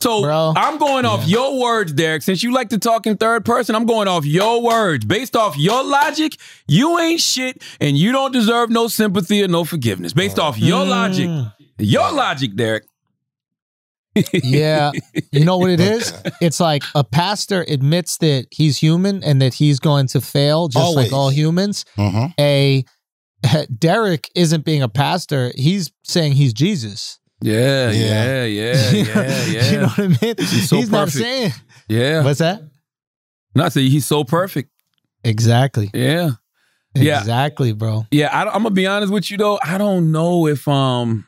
So 0.00 0.22
Bro. 0.22 0.54
I'm 0.56 0.78
going 0.78 1.04
off 1.04 1.26
your 1.28 1.60
words, 1.60 1.92
Derrick. 1.92 2.22
Since 2.22 2.42
you 2.42 2.52
like 2.52 2.70
to 2.70 2.78
talk 2.78 3.06
in 3.06 3.16
third 3.16 3.44
person, 3.44 3.74
I'm 3.74 3.86
going 3.86 4.08
off 4.08 4.24
your 4.24 4.62
words. 4.62 5.04
Based 5.04 5.36
off 5.36 5.58
your 5.58 5.84
logic, 5.84 6.36
you 6.66 6.98
ain't 6.98 7.20
shit 7.20 7.62
and 7.80 7.96
you 7.96 8.12
don't 8.12 8.32
deserve 8.32 8.70
no 8.70 8.88
sympathy 8.88 9.42
or 9.42 9.48
no 9.48 9.64
forgiveness. 9.64 10.12
Based 10.12 10.38
off 10.38 10.58
your 10.58 10.84
logic. 10.84 11.28
Your 11.78 12.10
logic, 12.12 12.56
Derrick. 12.56 12.84
Yeah. 14.32 14.92
You 15.32 15.44
know 15.44 15.58
what 15.58 15.70
it 15.70 15.80
is? 15.80 16.12
It's 16.40 16.60
like 16.60 16.82
a 16.94 17.04
pastor 17.04 17.64
admits 17.68 18.16
that 18.18 18.46
he's 18.50 18.78
human 18.78 19.22
and 19.24 19.42
that 19.42 19.54
he's 19.54 19.80
going 19.80 20.06
to 20.08 20.20
fail 20.20 20.68
just 20.68 20.84
Always. 20.84 21.06
like 21.06 21.12
all 21.12 21.30
humans. 21.30 21.84
Mhm. 21.96 22.32
A 22.38 22.84
Derrick 23.78 24.30
isn't 24.34 24.64
being 24.64 24.82
a 24.82 24.88
pastor. 24.88 25.52
He's 25.56 25.92
saying 26.04 26.32
he's 26.32 26.52
Jesus. 26.52 27.18
Yeah, 27.40 27.90
Yeah. 27.90 28.44
yeah, 28.44 28.90
yeah, 28.90 29.44
yeah, 29.46 29.70
you 29.70 29.76
know 29.78 29.86
what 29.86 29.98
I 29.98 30.08
mean? 30.08 30.34
He's 30.38 30.68
so 30.68 30.76
he's 30.76 30.90
not 30.90 31.08
saying. 31.10 31.52
yeah. 31.88 32.24
What's 32.24 32.40
that? 32.40 32.62
Not 33.54 33.72
saying 33.72 33.90
he's 33.90 34.06
so 34.06 34.24
perfect. 34.24 34.70
Exactly. 35.24 35.90
Yeah. 35.94 36.30
Yeah. 36.94 37.20
Exactly, 37.20 37.72
bro. 37.72 38.06
Yeah, 38.10 38.28
I, 38.32 38.42
am 38.56 38.62
gonna 38.62 38.70
be 38.70 38.86
honest 38.86 39.12
with 39.12 39.30
you 39.30 39.36
though. 39.36 39.58
I 39.62 39.78
don't 39.78 40.10
know 40.10 40.46
if 40.48 40.66
um, 40.66 41.26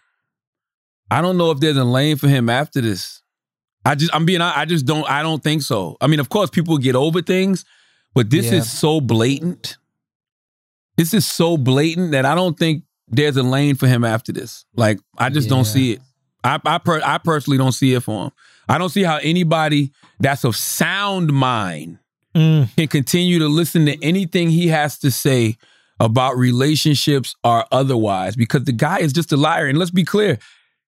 I 1.11 1.21
don't 1.23 1.37
know 1.37 1.51
if 1.53 1.61
there's 1.61 1.77
a 1.77 1.85
lane 1.85 2.17
for 2.17 2.29
him 2.29 2.49
after 2.49 2.81
this. 2.81 3.23
I 3.85 3.95
just, 3.95 4.15
I'm 4.15 4.27
being, 4.27 4.41
I 4.43 4.65
just 4.67 4.85
don't, 4.85 5.09
I 5.09 5.23
don't 5.23 5.43
think 5.43 5.63
so. 5.63 5.97
I 6.01 6.07
mean, 6.07 6.21
of 6.21 6.29
course, 6.29 6.51
people 6.51 6.77
get 6.77 6.95
over 6.95 7.23
things, 7.23 7.65
but 8.15 8.29
this 8.31 8.47
Yeah. 8.47 8.59
is 8.59 8.71
so 8.71 9.01
blatant. 9.01 9.79
This 10.97 11.15
is 11.15 11.25
so 11.27 11.57
blatant 11.57 12.11
that 12.13 12.27
I 12.27 12.35
don't 12.35 12.59
think 12.59 12.83
there's 13.11 13.37
a 13.37 13.43
lane 13.43 13.75
for 13.75 13.87
him 13.89 14.05
after 14.05 14.33
this. 14.33 14.65
Like, 14.77 14.99
I 15.19 15.29
just 15.31 15.49
Yeah. 15.49 15.57
don't 15.57 15.65
see 15.65 15.93
it. 15.93 16.01
I, 16.43 16.59
I, 16.65 16.79
per, 16.79 17.01
I 17.05 17.19
personally 17.19 17.59
don't 17.59 17.73
see 17.73 17.93
it 17.95 18.01
for 18.03 18.25
him. 18.25 18.31
I 18.69 18.79
don't 18.79 18.89
see 18.89 19.03
how 19.03 19.17
anybody 19.19 19.93
that's 20.21 20.45
of 20.45 20.57
sound 20.57 21.33
mind 21.33 21.99
Mm. 22.37 22.69
can 22.77 22.87
continue 22.87 23.41
to 23.41 23.49
listen 23.49 23.87
to 23.87 24.01
anything 24.05 24.51
he 24.51 24.69
has 24.69 24.97
to 25.01 25.11
say 25.11 25.57
about 25.99 26.37
relationships 26.39 27.35
or 27.43 27.65
otherwise 27.73 28.37
because 28.37 28.63
the 28.65 28.73
guy 28.73 28.99
is 29.01 29.13
just 29.13 29.33
a 29.33 29.37
liar 29.37 29.67
and 29.67 29.77
let's 29.79 29.91
be 29.91 30.05
clear 30.05 30.39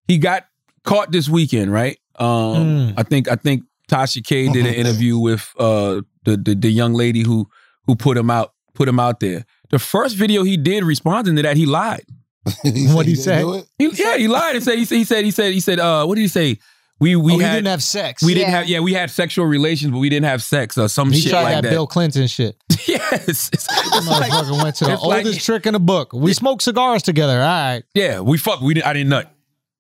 he 0.07 0.19
got 0.19 0.45
caught 0.85 1.11
this 1.11 1.29
weekend 1.29 1.73
right 1.73 1.99
um 2.21 2.29
Mm. 2.29 2.95
i 2.97 3.03
think 3.03 3.29
i 3.29 3.35
think 3.35 3.65
tasha 3.91 4.25
k 4.25 4.49
did 4.53 4.65
an 4.67 4.75
interview 4.83 5.19
with 5.19 5.53
uh 5.59 6.01
the, 6.25 6.37
the 6.37 6.55
the 6.55 6.71
young 6.71 6.95
lady 6.95 7.23
who 7.25 7.49
who 7.89 7.97
put 7.97 8.17
him 8.17 8.31
out 8.31 8.53
put 8.75 8.89
him 8.89 9.01
out 9.01 9.19
there 9.19 9.45
the 9.73 9.79
first 9.81 10.15
video 10.17 10.45
he 10.45 10.57
did 10.57 10.85
responding 10.85 11.35
to 11.37 11.43
that 11.43 11.57
he 11.57 11.67
lied 11.67 12.05
What'd 12.65 12.77
he 13.07 13.15
didn't 13.15 13.17
say? 13.17 13.65
he, 13.79 13.89
yeah 13.95 14.17
he 14.17 14.29
lied 14.29 14.55
and 14.57 14.65
said 14.65 14.79
he 14.79 14.85
said 14.85 14.97
he 14.97 15.05
said 15.05 15.25
he 15.25 15.31
said 15.33 15.53
he 15.53 15.61
said 15.61 15.79
uh 15.81 16.05
what 16.07 16.15
did 16.15 16.23
he 16.23 16.29
say 16.29 16.59
we 17.01 17.17
we 17.17 17.33
oh, 17.33 17.39
he 17.39 17.43
had 17.43 17.55
didn't 17.55 17.67
have 17.69 17.83
sex. 17.83 18.23
we 18.23 18.33
didn't 18.35 18.51
have 18.51 18.69
yeah 18.69 18.79
we 18.79 18.93
had 18.93 19.11
sexual 19.11 19.45
relations 19.47 19.91
but 19.91 19.99
we 19.99 20.09
didn't 20.09 20.27
have 20.27 20.41
sex 20.43 20.79
or 20.79 20.89
some 20.89 21.11
he 21.11 21.21
shit 21.21 21.31
tried 21.33 21.43
like 21.43 21.55
that, 21.55 21.63
that 21.63 21.71
Bill 21.71 21.87
Clinton 21.87 22.29
shit. 22.29 22.55
yes 22.87 23.49
It's- 23.49 23.51
it's 23.53 24.07
like- 24.09 24.31
went 24.63 24.77
to 24.77 24.85
the 24.85 24.93
it's 24.93 25.03
like- 25.03 25.25
oldest 25.25 25.45
trick 25.45 25.67
in 25.67 25.73
the 25.73 25.81
book. 25.81 26.13
We 26.13 26.33
smoked 26.33 26.63
cigars 26.63 27.03
together. 27.03 27.35
All 27.41 27.49
right. 27.49 27.83
Yeah, 27.95 28.21
we 28.21 28.39
fuck. 28.39 28.61
We 28.61 28.75
didn't. 28.75 28.87
I 28.87 28.93
didn't 28.93 29.09
nut. 29.09 29.33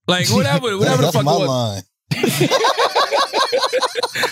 Like 0.09 0.29
whatever, 0.31 0.77
whatever 0.79 0.97
the 1.03 1.03
That's 1.13 1.15
fuck. 1.17 1.25
my 1.25 1.37
was. 1.37 1.49
line. 1.49 1.83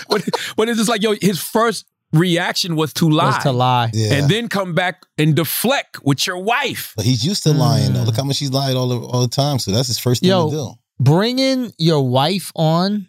What, 0.07 0.23
what 0.55 0.69
is 0.69 0.77
this 0.77 0.87
like? 0.89 1.01
Yo, 1.01 1.13
his 1.21 1.39
first 1.41 1.85
reaction 2.13 2.75
was 2.75 2.93
to 2.95 3.09
lie, 3.09 3.25
Was 3.27 3.43
to 3.43 3.51
lie. 3.51 3.89
Yeah. 3.93 4.13
and 4.15 4.29
then 4.29 4.47
come 4.47 4.73
back 4.73 5.03
and 5.17 5.35
deflect 5.35 6.03
with 6.03 6.25
your 6.27 6.37
wife. 6.37 6.93
But 6.95 7.05
he's 7.05 7.25
used 7.25 7.43
to 7.43 7.53
lying 7.53 7.93
though. 7.93 8.01
Mm. 8.01 8.05
Look 8.07 8.15
how 8.17 8.23
much 8.23 8.39
he's 8.39 8.51
lied 8.51 8.75
all 8.75 8.87
the, 8.89 8.99
all 8.99 9.21
the 9.21 9.27
time. 9.27 9.59
So 9.59 9.71
that's 9.71 9.87
his 9.87 9.99
first 9.99 10.21
thing 10.21 10.29
Yo. 10.29 10.49
to 10.49 10.55
do. 10.55 10.71
Bringing 10.99 11.71
your 11.77 12.07
wife 12.07 12.51
on 12.55 13.07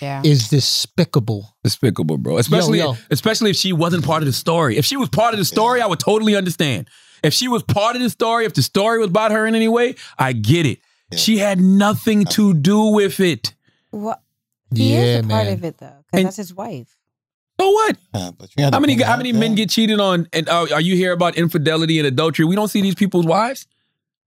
Yeah. 0.00 0.22
is 0.24 0.48
despicable. 0.48 1.54
Despicable, 1.64 2.18
bro. 2.18 2.38
Especially, 2.38 2.78
yo. 2.78 2.96
especially 3.10 3.50
if 3.50 3.56
she 3.56 3.72
wasn't 3.72 4.04
part 4.04 4.22
of 4.22 4.26
the 4.26 4.32
story. 4.32 4.76
If 4.78 4.84
she 4.84 4.96
was 4.96 5.08
part 5.08 5.34
of 5.34 5.38
the 5.38 5.44
story, 5.44 5.80
I 5.82 5.86
would 5.86 6.00
totally 6.00 6.34
understand. 6.36 6.88
If 7.22 7.34
she 7.34 7.48
was 7.48 7.62
part 7.62 7.96
of 7.96 8.02
the 8.02 8.10
story, 8.10 8.44
if 8.44 8.54
the 8.54 8.62
story 8.62 8.98
was 8.98 9.08
about 9.08 9.32
her 9.32 9.46
in 9.46 9.54
any 9.54 9.68
way, 9.68 9.96
I 10.18 10.32
get 10.32 10.66
it. 10.66 10.78
Yeah. 11.10 11.18
She 11.18 11.38
had 11.38 11.60
nothing 11.60 12.24
to 12.26 12.54
do 12.54 12.86
with 12.92 13.20
it. 13.20 13.54
What? 13.90 14.20
He 14.74 14.92
yeah, 14.94 14.98
is 15.00 15.24
a 15.24 15.28
part 15.28 15.44
man. 15.46 15.52
of 15.54 15.64
it 15.64 15.78
though, 15.78 16.04
because 16.10 16.24
that's 16.24 16.36
his 16.36 16.54
wife. 16.54 16.96
So 17.58 17.70
what? 17.70 17.96
Yeah, 18.14 18.30
but 18.38 18.50
you 18.56 18.64
had 18.64 18.70
to 18.70 18.76
How 18.76 18.80
many 18.80 19.00
how 19.02 19.16
many 19.16 19.32
that. 19.32 19.38
men 19.38 19.54
get 19.54 19.70
cheated 19.70 19.98
on? 20.00 20.28
And 20.32 20.48
uh, 20.48 20.66
are 20.74 20.80
you 20.80 20.94
here 20.96 21.12
about 21.12 21.36
infidelity 21.36 21.98
and 21.98 22.06
adultery? 22.06 22.44
We 22.44 22.54
don't 22.56 22.68
see 22.68 22.82
these 22.82 22.94
people's 22.94 23.26
wives. 23.26 23.66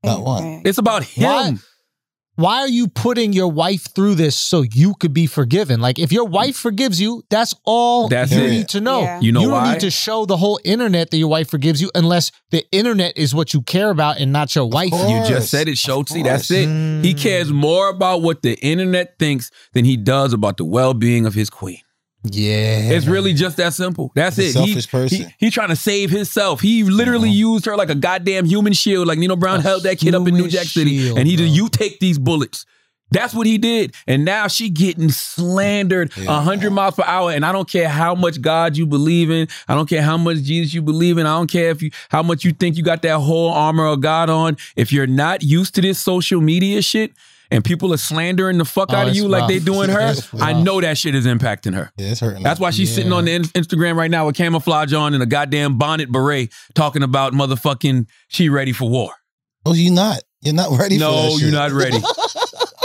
Not 0.04 0.22
one. 0.24 0.62
It's 0.65 0.78
about 0.78 1.04
him. 1.04 1.26
Why? 1.26 1.54
Why 2.36 2.60
are 2.60 2.70
you 2.70 2.88
putting 2.88 3.34
your 3.34 3.50
wife 3.52 3.94
through 3.94 4.15
this 4.15 4.34
so 4.38 4.62
you 4.62 4.94
could 4.98 5.13
be 5.13 5.28
forgiven? 5.28 5.82
Like, 5.82 6.00
if 6.00 6.10
your 6.13 6.24
wife 6.24 6.56
forgives 6.56 7.00
you, 7.02 7.22
that's 7.30 7.54
all 7.65 8.08
That's 8.08 8.32
you 8.32 8.39
it. 8.44 8.50
need 8.50 8.70
to 8.70 8.80
know. 8.80 9.02
Yeah. 9.02 9.20
You 9.20 9.34
know 9.34 9.42
don't 9.42 9.52
why? 9.52 9.74
need 9.74 9.82
to 9.82 9.92
show 9.92 10.26
the 10.26 10.38
whole 10.38 10.58
internet 10.63 11.12
that 11.12 11.18
your 11.18 11.28
wife 11.28 11.50
forgives 11.50 11.82
you 11.82 11.92
unless 11.96 12.32
the 12.52 12.63
internet 12.72 13.18
is 13.18 13.36
what 13.36 13.54
you 13.54 13.62
care 13.62 13.89
about 13.89 14.20
and 14.22 14.32
not 14.32 14.56
your 14.56 14.68
wife. 14.70 14.94
You 14.94 15.22
just 15.28 15.50
said 15.52 15.68
it, 15.68 15.72
Of 15.74 15.78
Schulzy. 15.80 16.24
That's 16.24 16.48
course. 16.48 16.62
it. 16.62 17.04
He 17.06 17.13
cares 17.13 17.52
more 17.52 17.89
about 17.89 18.22
what 18.22 18.42
the 18.42 18.54
internet 18.62 19.20
thinks 19.20 19.52
than 19.74 19.84
he 19.84 19.98
does 19.98 20.32
about 20.32 20.56
the 20.56 20.63
well-being 20.65 21.26
of 21.26 21.34
his 21.34 21.50
queen. 21.50 21.82
Yeah. 22.24 22.92
It's 22.92 23.06
really 23.08 23.34
just 23.34 23.58
that 23.58 23.74
simple. 23.74 24.12
That's 24.14 24.36
He's 24.36 24.56
it. 24.56 24.60
a 24.60 24.64
He- 24.66 24.82
person. 24.88 25.18
He, 25.18 25.46
he 25.46 25.52
trying 25.52 25.70
to 25.70 25.76
save 25.76 26.10
himself. 26.10 26.60
He 26.62 26.84
literally 26.84 27.30
used 27.30 27.66
her 27.66 27.78
like 27.78 27.90
a 27.90 27.96
goddamn 27.96 28.46
human 28.46 28.74
shield. 28.74 29.08
Like 29.08 29.20
Nino 29.20 29.36
Brown 29.38 29.60
A 29.60 29.62
held 29.62 29.84
that 29.84 30.00
kid 30.00 30.14
up 30.16 30.28
in 30.28 30.34
New 30.36 30.48
Jack 30.50 30.66
City, 30.66 31.00
shield, 31.00 31.18
and 31.18 31.28
he 31.28 31.36
did. 31.36 31.50
You 31.50 31.70
take 31.70 32.00
these 32.00 32.20
bullets. 32.20 32.66
That's 33.12 33.34
what 33.34 33.48
he 33.48 33.58
did, 33.58 33.96
and 34.06 34.24
now 34.24 34.48
she 34.48 34.70
getting 34.70 35.10
slandered 35.10 36.16
a 36.16 36.22
Yeah. 36.26 36.44
hundred 36.44 36.72
miles 36.72 36.94
per 36.94 37.04
hour. 37.04 37.32
And 37.32 37.44
I 37.44 37.52
don't 37.52 37.68
care 37.68 37.90
how 37.90 38.14
much 38.14 38.40
God 38.40 38.78
you 38.78 38.86
believe 38.86 39.32
in. 39.32 39.48
I 39.68 39.74
don't 39.74 39.90
care 39.90 40.04
how 40.04 40.16
much 40.18 40.44
Jesus 40.44 40.76
you 40.76 40.84
believe 40.84 41.18
in. 41.18 41.26
I 41.26 41.36
don't 41.36 41.50
care 41.50 41.72
if 41.72 41.82
you 41.82 41.90
how 42.10 42.22
much 42.22 42.44
you 42.44 42.52
think 42.52 42.78
you 42.78 42.84
got 42.84 43.02
that 43.02 43.18
whole 43.18 43.50
armor 43.50 43.88
of 43.88 44.02
God 44.02 44.30
on. 44.30 44.58
If 44.76 44.92
you're 44.94 45.08
not 45.08 45.42
used 45.42 45.74
to 45.76 45.82
this 45.82 45.98
social 46.00 46.40
media 46.40 46.84
shit, 46.84 47.12
and 47.52 47.64
people 47.64 47.94
are 47.94 47.98
slandering 47.98 48.58
the 48.58 48.66
fuck 48.66 48.90
Oh, 48.92 48.96
out 48.96 49.08
of 49.08 49.16
you 49.16 49.28
like 49.28 49.42
rough. 49.42 49.50
they 49.50 49.60
doing 49.60 49.90
her, 49.90 50.14
I 50.40 50.54
know 50.54 50.80
that 50.82 50.98
shit 50.98 51.16
is 51.16 51.26
impacting 51.26 51.74
her. 51.74 51.92
Yeah, 51.98 52.12
it's 52.12 52.20
hurting. 52.20 52.44
That's 52.44 52.60
why 52.60 52.70
she's 52.72 52.94
sitting 52.94 53.12
on 53.14 53.26
the 53.26 53.34
in- 53.34 53.44
Instagram 53.44 53.96
right 53.96 54.12
now 54.12 54.28
with 54.28 54.36
camouflage 54.36 54.94
on 54.94 55.14
and 55.14 55.24
a 55.24 55.26
goddamn 55.26 55.78
bonnet 55.78 56.12
beret 56.12 56.52
talking 56.76 57.04
about 57.04 57.34
motherfucking 57.34 58.08
she 58.28 58.50
ready 58.50 58.72
for 58.72 58.90
war. 58.90 59.12
Oh, 59.66 59.74
you 59.74 59.92
not. 59.92 60.20
You're 60.42 60.54
not 60.54 60.78
ready 60.80 60.96
for 60.98 61.02
No, 61.02 61.38
you're 61.38 61.52
not 61.52 61.72
ready. 61.72 61.98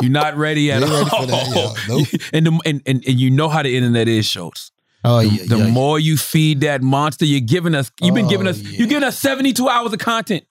You're 0.03 0.11
not 0.11 0.37
ready 0.37 0.73
at 0.73 0.83
all. 0.83 0.89
ready 0.91 1.09
for 1.11 1.27
that. 1.27 1.85
Nope. 1.89 2.09
and, 2.33 2.47
the, 2.47 2.61
and, 2.67 2.83
and 2.85 3.05
and 3.07 3.21
you 3.21 3.31
know 3.31 3.49
how 3.49 3.63
the 3.63 3.75
internet 3.77 4.09
is, 4.09 4.27
Schulz. 4.27 4.73
Oh, 5.05 5.21
The, 5.23 5.29
yeah. 5.29 5.43
the 5.47 5.59
yeah. 5.59 5.67
more 5.71 6.01
you 6.01 6.17
feed 6.17 6.63
that 6.63 6.83
monster, 6.83 7.25
you're 7.25 7.39
giving 7.41 7.77
us. 7.77 7.93
You've 8.03 8.15
been 8.15 8.27
Oh, 8.27 8.29
giving 8.29 8.49
us. 8.49 8.59
yeah. 8.59 8.79
You're 8.79 8.89
giving 8.89 9.05
us 9.05 9.17
72 9.21 9.69
hours 9.69 9.93
of 9.93 10.01
content. 10.01 10.45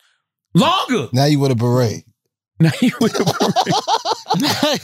Longer. 0.56 1.10
Now 1.12 1.26
you 1.26 1.40
with 1.40 1.52
a 1.52 1.56
beret. 1.56 2.06
Now 2.64 2.72
you 2.82 2.92
with 3.02 3.20
a 3.20 3.26
beret. 3.26 4.84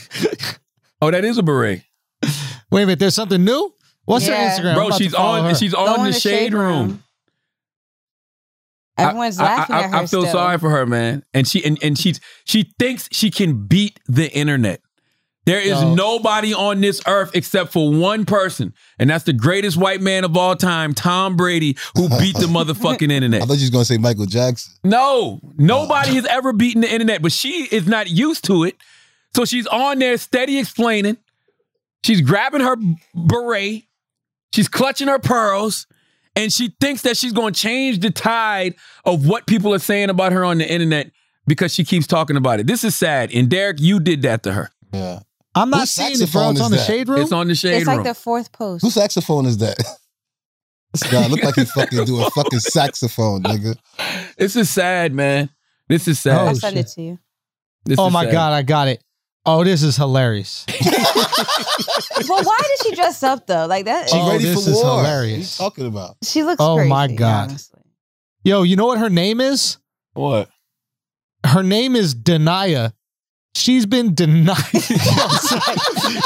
oh, 1.02 1.12
that 1.12 1.24
is 1.26 1.38
a 1.38 1.44
beret, 1.44 1.82
Wait 2.72 2.84
a 2.84 2.86
minute. 2.86 3.00
There's 3.00 3.16
something 3.16 3.44
new? 3.44 3.74
What's 4.06 4.28
Yeah. 4.28 4.56
her 4.56 4.62
Instagram? 4.62 4.76
Bro. 4.76 4.92
She's 4.98 5.14
on. 5.14 5.44
her. 5.46 5.56
She's 5.56 5.74
Go 5.74 5.86
on 5.86 6.00
in 6.02 6.06
the 6.12 6.20
shade 6.20 6.54
room. 6.54 7.04
Everyone's 8.98 9.40
I- 9.40 9.44
laughing 9.44 9.76
I, 9.76 9.80
I, 9.80 9.84
at 9.84 9.90
her. 9.92 9.96
I 9.96 10.00
feel 10.00 10.08
still. 10.22 10.32
sorry 10.32 10.58
for 10.58 10.70
her, 10.70 10.86
man. 10.86 11.24
And 11.34 11.48
she 11.48 11.64
and, 11.64 11.78
and 11.82 11.98
she 11.98 12.16
she 12.46 12.72
thinks 12.80 13.08
she 13.12 13.32
can 13.32 13.66
beat 13.68 14.00
the 14.08 14.30
internet. 14.32 14.82
There 15.50 15.60
is 15.60 15.82
nobody 15.82 16.54
on 16.54 16.80
this 16.80 17.02
earth 17.08 17.32
except 17.34 17.74
for 17.74 17.92
one 17.92 18.26
person, 18.26 18.74
and 19.00 19.10
that's 19.10 19.24
the 19.24 19.34
greatest 19.34 19.78
white 19.78 20.00
man 20.00 20.24
of 20.24 20.38
all 20.38 20.56
time, 20.56 20.94
Tom 20.94 21.36
Brady, 21.36 21.76
who 21.96 22.08
beat 22.20 22.36
the 22.36 22.46
motherfucking 22.46 23.12
internet. 23.12 23.42
I 23.42 23.46
thought 23.46 23.58
you 23.58 23.64
was 23.64 23.70
gonna 23.72 23.86
say 23.86 23.98
Michael 23.98 24.28
Jackson. 24.28 24.74
No, 24.84 25.40
nobody 25.58 26.14
has 26.16 26.26
ever 26.26 26.54
beaten 26.54 26.82
the 26.82 26.92
internet, 26.92 27.24
but 27.24 27.32
she 27.32 27.68
is 27.72 27.88
not 27.88 28.10
used 28.12 28.44
to 28.46 28.64
it. 28.64 28.76
So 29.36 29.44
she's 29.46 29.66
on 29.66 29.98
there 29.98 30.18
steady 30.18 30.60
explaining. 30.60 31.18
She's 32.04 32.22
grabbing 32.22 32.62
her 32.62 32.76
beret. 33.16 33.86
She's 34.54 34.68
clutching 34.68 35.08
her 35.08 35.20
pearls. 35.20 35.88
And 36.36 36.54
she 36.54 36.74
thinks 36.80 37.02
that 37.02 37.18
she's 37.18 37.34
going 37.34 37.54
to 37.54 37.60
change 37.60 38.00
the 38.00 38.12
tide 38.12 38.76
of 39.04 39.28
what 39.28 39.46
people 39.46 39.74
are 39.74 39.80
saying 39.80 40.10
about 40.10 40.32
her 40.32 40.46
on 40.46 40.60
the 40.60 40.72
internet 40.72 41.12
because 41.48 41.74
she 41.74 41.84
keeps 41.84 42.08
talking 42.08 42.38
about 42.38 42.60
it. 42.60 42.68
This 42.68 42.84
is 42.84 42.96
sad. 42.96 43.32
And 43.34 43.50
Derrick, 43.50 43.82
you 43.82 44.00
did 44.00 44.22
that 44.22 44.44
to 44.44 44.54
her. 44.54 44.72
Yeah. 44.94 45.20
I'm 45.56 45.70
not 45.70 45.82
Whose 45.82 45.92
seeing 45.92 46.12
it, 46.12 46.18
bro. 46.18 46.26
saxophone 46.28 46.52
It's 46.52 46.60
is 46.60 46.66
on 46.66 46.72
the 46.72 46.78
that? 46.78 46.86
shade 46.86 47.10
room. 47.10 47.22
It's 47.22 47.32
on 47.32 47.48
the 47.48 47.56
shade 47.56 47.70
room. 47.72 47.78
It's 47.80 47.88
room. 47.88 47.98
like 47.98 48.06
the 48.06 48.14
fourth 48.14 48.52
post. 48.52 48.84
Whose 48.84 48.94
saxophone 48.94 49.46
is 49.46 49.58
that? 49.60 49.78
This 50.92 51.04
guy 51.04 51.28
look 51.28 51.44
like 51.44 51.54
he 51.54 51.66
fucking 51.66 52.06
do 52.06 52.20
a 52.24 52.32
fucking 52.32 52.60
saxophone, 52.62 53.44
nigga. 53.44 53.76
this 54.40 54.56
is 54.56 54.72
sad, 54.72 55.14
man. 55.14 55.52
This 55.88 56.08
is 56.08 56.18
oh, 56.26 56.30
sad. 56.32 56.42
Oh, 56.42 56.46
I'll 56.48 56.56
send 56.56 56.78
shit. 56.78 56.86
it 56.88 56.90
to 56.96 57.02
you. 57.04 57.20
This 57.86 58.00
oh 58.00 58.08
is 58.08 58.14
my 58.14 58.24
sad. 58.24 58.32
God, 58.32 58.54
I 58.54 58.64
got 58.64 58.88
it. 58.88 59.04
Oh, 59.46 59.64
this 59.64 59.84
is 59.84 59.96
hilarious. 59.98 60.66
Well, 62.28 62.44
why 62.44 62.58
did 62.60 62.88
she 62.88 62.96
dress 62.96 63.24
up 63.24 63.46
though? 63.48 63.66
Like 63.68 63.86
that. 63.86 64.10
She 64.10 64.18
Oh, 64.18 64.32
ready 64.32 64.44
this 64.46 64.64
for 64.66 64.70
is 64.72 64.76
war. 64.76 64.98
hilarious. 64.98 65.60
What 65.60 65.64
are 65.64 65.66
you 65.66 65.70
talking 65.70 65.86
about? 65.88 66.18
she 66.24 66.44
looks. 66.44 66.58
Oh, 66.60 66.84
my 66.86 67.08
God. 67.08 67.50
honestly. 67.50 67.82
Yo, 68.44 68.64
you 68.64 68.76
know 68.76 68.86
what 68.88 68.98
her 69.00 69.10
name 69.10 69.40
is? 69.42 69.78
What? 70.14 70.50
Her 71.46 71.64
name 71.64 71.96
is 71.96 72.14
Denia. 72.14 72.94
She's 73.56 73.86
been 73.86 74.14
denying. 74.14 74.56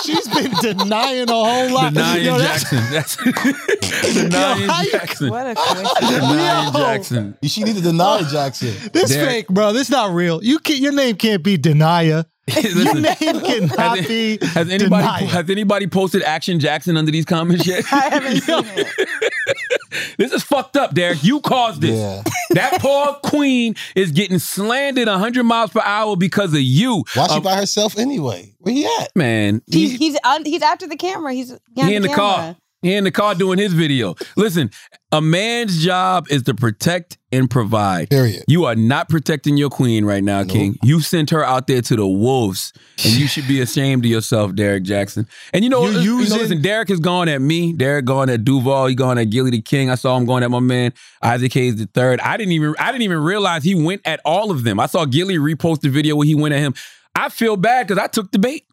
She's 0.04 0.28
been 0.28 0.52
denying 0.62 1.30
a 1.30 1.34
whole 1.34 1.72
lot. 1.72 1.94
Denying 1.94 2.26
Yo, 2.26 2.38
that's- 2.38 2.70
Jackson. 2.70 2.84
That's 2.92 4.14
Denying 4.14 4.62
Yo, 4.62 4.92
Jackson. 4.92 5.30
What 5.30 5.48
a 5.48 5.56
coincidence. 5.56 6.00
Denying 6.12 6.74
Yo. 6.74 6.80
Jackson. 6.80 7.38
She 7.44 7.64
need 7.64 7.76
to 7.78 7.82
deny 7.82 8.20
oh, 8.22 8.30
Jackson. 8.30 8.74
This 8.92 9.10
Derrick- 9.12 9.30
fake, 9.30 9.48
bro. 9.48 9.74
This 9.74 9.90
not 9.90 10.12
real. 10.14 10.44
You 10.44 10.60
can 10.60 10.82
Your 10.82 10.92
name 10.92 11.16
can't 11.16 11.42
be 11.44 11.58
Denia. 11.58 12.26
Your 12.47 12.95
name 12.95 13.15
cannot 13.15 13.97
has, 13.99 14.08
be. 14.08 14.38
has 14.41 14.69
anybody 14.69 15.08
Denia. 15.08 15.29
has 15.29 15.49
anybody 15.49 15.88
posted 15.88 16.23
Action 16.23 16.60
Jackson 16.60 16.97
under 16.97 17.10
these 17.12 17.23
comments 17.25 17.65
yet? 17.65 17.86
I 17.91 18.10
haven't 18.10 18.41
seen 18.41 18.63
it. 18.65 20.17
this 20.17 20.34
is 20.34 20.43
fucked 20.43 20.75
up, 20.75 20.93
Derrick. 20.93 21.23
You 21.23 21.39
caused 21.39 21.82
this. 21.82 21.97
Yeah. 21.97 22.23
That 22.53 22.82
poor 22.82 23.13
queen 23.27 23.73
is 23.95 24.12
getting 24.12 24.38
slandered 24.38 25.08
100 25.08 25.43
miles 25.43 25.71
per 25.71 25.82
hour 25.84 26.15
because 26.15 26.53
of 26.53 26.60
you. 26.62 27.03
Why 27.15 27.25
she 27.27 27.34
Um, 27.38 27.41
by 27.41 27.56
herself 27.56 27.97
anyway? 27.97 28.53
Where 28.60 28.75
he 28.75 28.86
at? 28.86 29.15
man, 29.15 29.63
He's 29.65 29.93
he, 29.93 29.97
he's 29.97 30.17
un, 30.23 30.45
he's 30.45 30.62
after 30.62 30.86
the 30.86 30.95
camera. 30.95 31.34
He's 31.34 31.51
he 31.73 31.95
in 31.95 32.03
the 32.03 32.10
car. 32.10 32.56
He 32.84 32.93
in 32.93 33.06
the 33.06 33.12
car 33.12 33.34
doing 33.34 33.58
his 33.58 33.74
video. 33.74 34.13
Listen, 34.36 34.69
a 35.12 35.22
man's 35.22 35.84
job 35.84 36.28
is 36.30 36.43
to 36.43 36.54
protect 36.54 37.17
and 37.32 37.50
provide. 37.50 38.10
Period. 38.10 38.43
You 38.48 38.65
are 38.65 38.76
not 38.76 39.10
protecting 39.10 39.58
your 39.58 39.69
queen 39.69 40.06
right 40.06 40.24
now, 40.24 40.43
King. 40.43 40.76
You 40.84 41.00
sent 41.00 41.30
her 41.32 41.43
out 41.43 41.67
there 41.67 41.82
to 41.82 41.96
the 41.96 42.06
wolves, 42.06 42.74
and 43.04 43.13
you 43.13 43.28
should 43.28 43.48
be 43.48 43.62
ashamed 43.62 44.06
of 44.06 44.12
yourself, 44.12 44.54
Derrick 44.54 44.84
Jaxn. 44.84 45.28
And 45.54 45.63
you 45.63 45.69
know, 45.69 45.86
You're 45.86 46.02
you 46.02 46.12
know, 46.12 46.19
using- 46.19 46.38
listen, 46.38 46.62
Derrick 46.62 46.89
has 46.89 47.00
gone 47.00 47.30
at 47.30 47.41
me. 47.41 47.74
Derrick 47.74 48.06
gone 48.06 48.30
at 48.30 48.43
Duval. 48.43 48.88
He 48.88 48.96
gone 48.96 49.17
at 49.17 49.30
Gillie 49.30 49.52
the 49.52 49.62
King. 49.62 49.89
I 49.89 49.96
saw 49.96 50.17
him 50.17 50.26
going 50.26 50.43
at 50.43 50.52
my 50.52 50.60
man 50.60 50.93
Isaac 51.22 51.54
Hayes 51.54 51.78
the 51.78 51.88
third. 51.93 52.19
I 52.19 52.36
didn't 52.38 52.52
even 52.52 52.76
I 52.78 52.91
didn't 52.91 53.04
even 53.04 53.19
realize 53.19 53.63
he 53.63 53.76
went 53.76 54.02
at 54.06 54.19
all 54.26 54.52
of 54.52 54.63
them. 54.63 54.80
I 54.80 54.88
saw 54.88 55.06
Gillie 55.06 55.38
repost 55.38 55.82
the 55.82 55.89
video 55.89 56.15
where 56.15 56.28
he 56.28 56.36
went 56.36 56.54
at 56.54 56.60
him. 56.60 56.74
I 57.15 57.30
feel 57.30 57.56
bad 57.56 57.88
because 57.88 58.02
I 58.04 58.08
took 58.08 58.32
the 58.32 58.39
bait. 58.39 58.65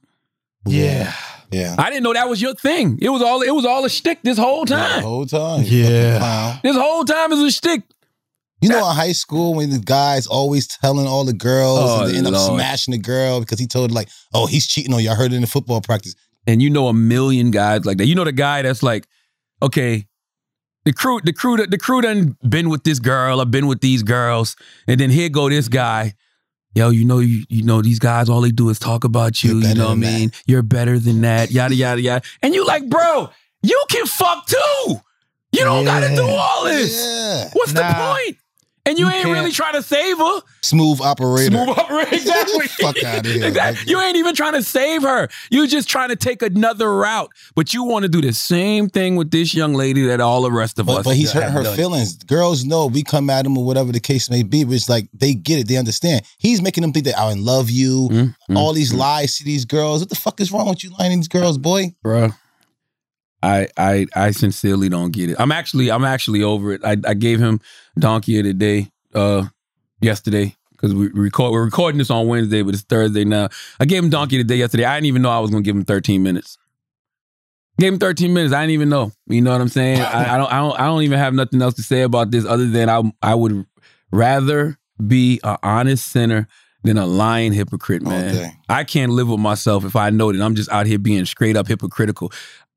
Yeah. 0.66 1.12
Yeah. 1.53 1.75
I 1.79 1.91
didn't 1.91 2.03
know 2.05 2.13
that 2.13 2.29
was 2.29 2.41
your 2.41 2.55
thing. 2.55 2.99
It 3.03 3.09
was 3.11 3.23
all 3.23 3.43
it 3.43 3.51
was 3.51 3.65
all 3.65 3.85
a 3.85 3.91
shtick 3.91 4.21
this 4.23 4.39
whole 4.39 4.65
The 4.65 4.75
time. 4.77 5.03
whole 5.03 5.27
time. 5.27 5.63
Yeah. 5.65 6.19
Clown. 6.19 6.59
This 6.63 6.77
whole 6.77 7.05
time 7.05 7.33
is 7.33 7.41
a 7.41 7.51
shtick. 7.51 7.83
You 8.63 8.69
know, 8.69 8.91
in 8.91 8.95
high 8.95 9.13
school, 9.13 9.55
when 9.55 9.71
the 9.71 9.79
guy's 9.79 10.27
always 10.27 10.67
telling 10.67 11.07
all 11.07 11.25
the 11.25 11.33
girls 11.33 11.79
Oh, 11.83 12.05
and 12.05 12.13
they 12.13 12.19
end 12.19 12.27
up 12.27 12.35
Lord. 12.35 12.61
smashing 12.61 12.93
the 12.93 12.99
girl 12.99 13.41
because 13.41 13.59
he 13.59 13.67
told 13.67 13.91
her, 13.91 13.95
like, 13.95 14.11
oh, 14.35 14.47
he's 14.47 14.67
cheating 14.67 14.93
on 14.93 15.03
you. 15.03 15.11
I 15.11 15.15
heard 15.15 15.33
it 15.33 15.37
in 15.37 15.41
the 15.41 15.47
football 15.47 15.81
practice. 15.81 16.15
and 16.47 16.61
you 16.61 16.69
know 16.69 16.89
a 16.89 16.93
million 16.93 17.51
guys 17.51 17.87
like 17.87 17.97
that. 17.99 18.07
You 18.07 18.15
know 18.15 18.25
the 18.25 18.33
guy 18.33 18.61
that's 18.63 18.83
like, 18.83 19.07
okay, 19.63 20.07
the 20.85 20.93
crew, 20.93 21.21
the 21.25 21.33
crew, 21.33 21.57
the 21.57 21.79
crew 21.79 22.01
done 22.03 22.37
been 22.47 22.69
with 22.69 22.85
this 22.85 22.99
girl, 22.99 23.41
I've 23.41 23.51
been 23.51 23.67
with 23.67 23.81
these 23.81 24.03
girls, 24.03 24.57
and 24.87 25.01
then 25.01 25.09
here 25.11 25.29
go 25.31 25.49
this 25.49 25.69
guy. 25.69 26.15
Yo, 26.74 26.90
you 26.90 27.04
know, 27.04 27.18
you, 27.18 27.44
you 27.48 27.64
know, 27.64 27.83
these 27.83 27.98
guys, 27.98 28.28
all 28.28 28.40
they 28.40 28.50
do 28.50 28.68
is 28.68 28.78
talk 28.78 29.04
about 29.04 29.42
you. 29.42 29.59
You 29.59 29.74
know 29.74 29.87
what 29.88 29.92
I 29.92 29.96
mean? 29.96 30.33
You're 30.46 30.62
better 30.62 30.98
than 30.98 31.20
that. 31.22 31.50
Yada 31.52 31.74
yada 31.74 32.00
yada. 32.00 32.24
And 32.42 32.54
you 32.54 32.64
like, 32.64 32.88
bro, 32.88 33.28
you 33.62 33.83
can 33.88 34.06
fuck 34.06 34.46
too. 34.46 35.00
You 35.52 35.64
don't 35.64 35.85
gotta 35.85 36.14
do 36.14 36.22
all 36.24 36.64
this. 36.64 36.96
Yeah. 36.96 37.50
What's 37.54 37.72
the 37.72 37.83
point? 37.83 38.37
And 38.90 38.98
you, 38.98 39.07
You 39.07 39.12
ain't 39.12 39.29
really 39.29 39.53
trying 39.53 39.74
to 39.74 39.83
save 39.83 40.18
her. 40.18 40.40
Smooth 40.62 41.00
operator. 41.00 41.53
Smooth 41.53 41.68
operator. 41.79 42.14
Exactly. 42.16 42.66
Fuck 42.81 42.96
outta 43.05 43.29
here. 43.29 43.46
Exactly. 43.46 43.88
You 43.90 44.00
ain't 44.00 44.16
even 44.16 44.35
trying 44.35 44.55
to 44.55 44.62
save 44.64 45.03
her. 45.03 45.29
You're 45.48 45.68
just 45.68 45.88
trying 45.88 46.09
to 46.09 46.16
take 46.16 46.42
another 46.42 46.92
route. 46.96 47.31
But 47.55 47.72
you 47.72 47.85
want 47.85 48.03
to 48.03 48.09
do 48.09 48.20
the 48.20 48.33
same 48.33 48.88
thing 48.88 49.14
with 49.14 49.31
this 49.31 49.55
young 49.55 49.74
lady 49.74 50.07
that 50.09 50.20
all 50.20 50.42
the 50.42 50.50
rest 50.50 50.81
of 50.81 50.87
But, 50.87 50.98
us. 50.98 51.05
but 51.05 51.14
he's 51.14 51.31
hurting 51.31 51.50
her 51.50 51.62
done. 51.62 51.76
feelings. 51.76 52.16
Girls 52.24 52.64
know 52.64 52.87
we 52.88 53.05
come 53.05 53.31
at 53.31 53.46
him 53.46 53.57
or 53.57 53.64
whatever 53.64 53.92
the 53.92 54.00
case 54.00 54.29
may 54.29 54.42
be, 54.42 54.64
but 54.64 54.74
it's 54.74 54.88
like 54.88 55.09
they 55.14 55.35
get 55.35 55.61
it, 55.61 55.68
they 55.68 55.76
understand. 55.76 56.22
He's 56.38 56.61
making 56.61 56.83
them 56.83 56.92
think 56.92 57.05
that 57.07 57.16
I 57.18 57.33
love 57.35 57.70
you, 57.70 58.09
Mm, 58.11 58.35
mm, 58.50 58.57
all 58.57 58.72
these 58.72 58.92
mm. 58.92 58.98
lies 58.98 59.37
to 59.38 59.44
these 59.44 59.64
girls. 59.64 60.00
What 60.00 60.09
the 60.09 60.16
fuck 60.16 60.40
is 60.40 60.50
wrong 60.50 60.68
with 60.68 60.83
you 60.83 60.90
lying 60.98 61.12
to 61.12 61.16
these 61.18 61.29
girls, 61.29 61.59
boy? 61.59 61.94
Bruh. 62.05 62.35
I 63.42 63.68
I 63.76 64.07
I 64.14 64.31
sincerely 64.33 64.88
don't 64.88 65.12
get 65.12 65.31
it. 65.31 65.37
I'm 65.38 65.53
actually 65.53 65.90
I'm 65.90 66.05
actually 66.05 66.42
over 66.42 66.72
it. 66.72 66.85
I, 66.85 66.96
I 67.05 67.14
gave 67.14 67.40
him 67.40 67.61
donkey 67.98 68.38
of 68.38 68.44
the 68.44 68.55
day 68.55 68.90
uh 69.14 69.46
yesterday 70.00 70.55
because 70.72 70.94
we 70.94 71.09
record 71.09 71.53
we're 71.53 71.64
recording 71.64 71.98
this 71.98 72.11
on 72.11 72.26
Wednesday, 72.26 72.62
but 72.62 72.74
it's 72.74 72.83
Thursday 72.83 73.24
now. 73.24 73.48
I 73.79 73.85
gave 73.85 74.03
him 74.03 74.11
donkey 74.11 74.40
of 74.40 74.46
the 74.46 74.55
day 74.55 74.59
yesterday. 74.59 74.85
I 74.85 74.96
didn't 74.96 75.07
even 75.07 75.22
know 75.22 75.31
I 75.31 75.38
was 75.38 75.50
gonna 75.50 75.62
give 75.62 75.76
him 75.76 75.85
13 75.85 76.22
minutes. 76.22 76.59
Gave 77.79 77.94
him 77.94 77.98
13 77.98 78.35
minutes. 78.35 78.53
I 78.53 78.62
didn't 78.62 78.72
even 78.72 78.90
know. 78.90 79.12
You 79.26 79.40
know 79.40 79.53
what 79.53 79.61
I'm 79.61 79.68
saying? 79.68 80.00
I, 80.00 80.35
I 80.35 80.38
don't 80.38 80.53
I 80.53 80.59
don't 80.59 80.81
I 80.81 80.87
don't 80.87 81.03
even 81.03 81.18
have 81.18 81.33
nothing 81.35 81.62
else 81.62 81.74
to 81.74 81.83
say 81.83 82.03
about 82.03 82.31
this 82.31 82.44
other 82.44 82.66
than 82.66 82.88
I 82.88 83.03
I 83.22 83.35
would 83.35 83.64
rather 84.12 84.79
be 85.07 85.40
an 85.42 85.57
honest 85.62 86.09
sinner 86.09 86.46
than 86.83 86.96
a 86.96 87.07
lying 87.07 87.53
hypocrite, 87.53 88.03
man. 88.03 88.35
day. 88.35 88.53
I 88.68 88.85
can't 88.85 89.12
live 89.12 89.29
with 89.29 89.40
myself 89.40 89.85
if 89.85 89.96
I 89.96 90.11
know 90.11 90.33
that 90.33 90.40
I'm 90.40 90.55
just 90.55 90.70
out 90.70 90.87
here 90.87 90.98
being 90.98 91.24
straight 91.24 91.57
up 91.57 91.68
hypocritical. 91.68 92.33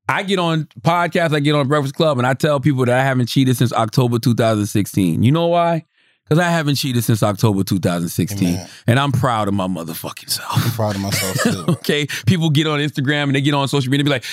I 0.08 0.22
get 0.22 0.38
on 0.38 0.68
podcasts, 0.82 1.34
I 1.34 1.40
get 1.40 1.54
on 1.54 1.66
Breakfast 1.66 1.94
Club, 1.94 2.18
and 2.18 2.26
I 2.26 2.34
tell 2.34 2.60
people 2.60 2.84
that 2.84 2.98
I 2.98 3.02
haven't 3.02 3.26
cheated 3.26 3.56
since 3.56 3.72
October 3.72 4.18
2016. 4.18 5.22
You 5.22 5.32
know 5.32 5.46
why? 5.46 5.84
Because 6.24 6.38
I 6.38 6.50
haven't 6.50 6.76
cheated 6.76 7.04
since 7.04 7.22
October 7.22 7.64
2016. 7.64 8.48
Amen. 8.48 8.68
And 8.86 8.98
I'm 8.98 9.12
proud 9.12 9.48
of 9.48 9.54
my 9.54 9.66
motherfucking 9.66 10.30
self. 10.30 10.48
I'm 10.52 10.70
proud 10.72 10.94
of 10.94 11.02
myself 11.02 11.36
too. 11.42 11.64
okay? 11.72 12.06
People 12.26 12.50
get 12.50 12.66
on 12.66 12.80
Instagram 12.80 13.24
and 13.24 13.34
they 13.34 13.40
get 13.40 13.54
on 13.54 13.68
social 13.68 13.90
media 13.90 14.02
and 14.02 14.06
be 14.06 14.10
like, 14.10 14.24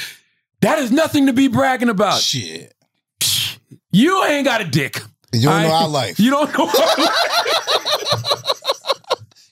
that 0.61 0.79
is 0.79 0.91
nothing 0.91 1.25
to 1.27 1.33
be 1.33 1.47
bragging 1.47 1.89
about. 1.89 2.21
Shit. 2.21 2.73
You 3.91 4.23
ain't 4.25 4.45
got 4.45 4.61
a 4.61 4.65
dick. 4.65 5.01
You 5.33 5.49
don't 5.49 5.63
know 5.63 5.73
our 5.73 5.87
life. 5.89 6.19
You 6.19 6.31
don't 6.31 6.57
know. 6.57 6.71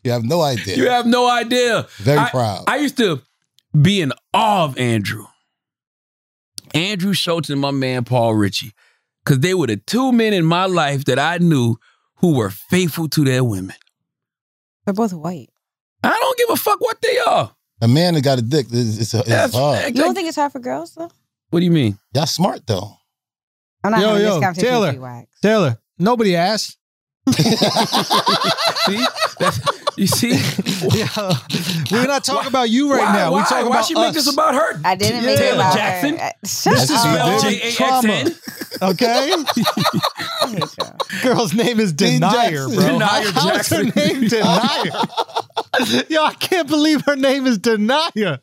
You 0.03 0.11
have 0.11 0.23
no 0.23 0.41
idea. 0.41 0.77
You 0.77 0.89
have 0.89 1.05
no 1.05 1.29
idea. 1.29 1.87
Very 1.97 2.19
I- 2.19 2.29
proud. 2.29 2.63
I 2.67 2.77
used 2.77 2.97
to 2.97 3.21
be 3.79 4.01
in 4.01 4.13
awe 4.33 4.63
of 4.63 4.77
Andrew. 4.77 5.25
Andrew 6.75 7.13
Schulz 7.13 7.49
and 7.49 7.59
my 7.61 7.71
man 7.71 8.03
Paul 8.03 8.35
Ritchie. 8.35 8.73
Because 9.23 9.39
they 9.39 9.53
were 9.53 9.67
the 9.67 9.77
two 9.77 10.11
men 10.11 10.33
in 10.33 10.45
my 10.45 10.65
life 10.65 11.05
that 11.05 11.19
I 11.19 11.37
knew 11.37 11.75
who 12.17 12.35
were 12.35 12.49
faithful 12.49 13.07
to 13.09 13.23
their 13.23 13.43
women. 13.43 13.75
They're 14.85 14.93
both 14.93 15.13
white. 15.13 15.49
I 16.03 16.17
don't 16.17 16.37
give 16.37 16.49
a 16.49 16.55
fuck 16.55 16.79
what 16.81 17.01
they 17.01 17.17
are. 17.19 17.51
a 17.81 17.87
man 17.87 18.13
that 18.15 18.23
got 18.23 18.39
a 18.39 18.41
dick, 18.41 18.67
it's, 18.71 18.97
it's, 18.97 19.13
it's 19.13 19.27
That's- 19.27 19.53
hard. 19.53 19.85
You 19.95 20.03
don't 20.03 20.15
think 20.15 20.27
it's 20.27 20.37
hard 20.37 20.51
for 20.51 20.59
girls 20.59 20.95
though? 20.95 21.11
What 21.49 21.59
do 21.59 21.65
you 21.65 21.71
mean? 21.71 21.97
Y'all 22.13 22.25
smart 22.25 22.65
though. 22.65 22.93
I'm 23.83 23.91
not 23.91 24.01
Yo, 24.01 24.07
having 24.09 24.23
yo, 24.23 24.33
this 24.35 24.43
conversation 24.43 24.69
Taylor. 24.71 24.87
with 24.87 24.95
you, 24.95 25.01
Wax. 25.01 25.39
Taylor, 25.41 25.77
nobody 25.97 26.35
asked. 26.35 26.77
See? 27.29 29.05
That's, 29.39 29.59
you 29.97 30.07
see? 30.07 30.31
Yeah. 30.97 31.07
We're 31.91 32.07
not 32.07 32.23
talking 32.23 32.43
Why- 32.43 32.47
about 32.47 32.69
you 32.69 32.91
right 32.91 33.01
why, 33.03 33.13
now. 33.13 33.31
Why, 33.31 33.39
We're 33.39 33.45
talking 33.45 33.65
why 33.69 33.75
about 33.77 33.85
she 33.85 33.95
us. 33.95 34.01
make 34.01 34.13
this 34.13 34.31
about 34.31 34.55
her? 34.55 34.79
I 34.83 34.95
didn't 34.95 35.25
make 35.25 35.37
Taylor 35.37 35.51
it 35.51 35.55
about 35.55 35.75
Jackson? 35.75 36.17
her. 36.17 36.23
Uh, 36.25 36.31
Shut 36.47 36.73
This 36.73 36.83
is 36.85 36.91
up. 36.91 37.03
That's 37.03 37.43
J-A-X-N? 37.43 37.75
trauma. 37.75 38.91
Okay, 38.93 39.33
I 39.33 40.47
hate 40.47 40.77
y'all. 40.77 40.97
girl's 41.23 41.53
name 41.53 41.79
is 41.79 41.91
Dean 41.93 42.21
Denier, 42.21 42.51
Jackson. 42.67 42.75
bro. 42.75 42.83
Denier 42.87 43.31
How- 43.31 43.49
How's 43.49 43.67
her 43.69 43.83
name 43.83 44.21
Denier? 44.27 44.91
Yo, 46.09 46.23
I 46.23 46.33
can't 46.33 46.67
believe 46.67 47.01
her 47.05 47.15
name 47.15 47.45
is 47.45 47.57
Denier. 47.57 48.39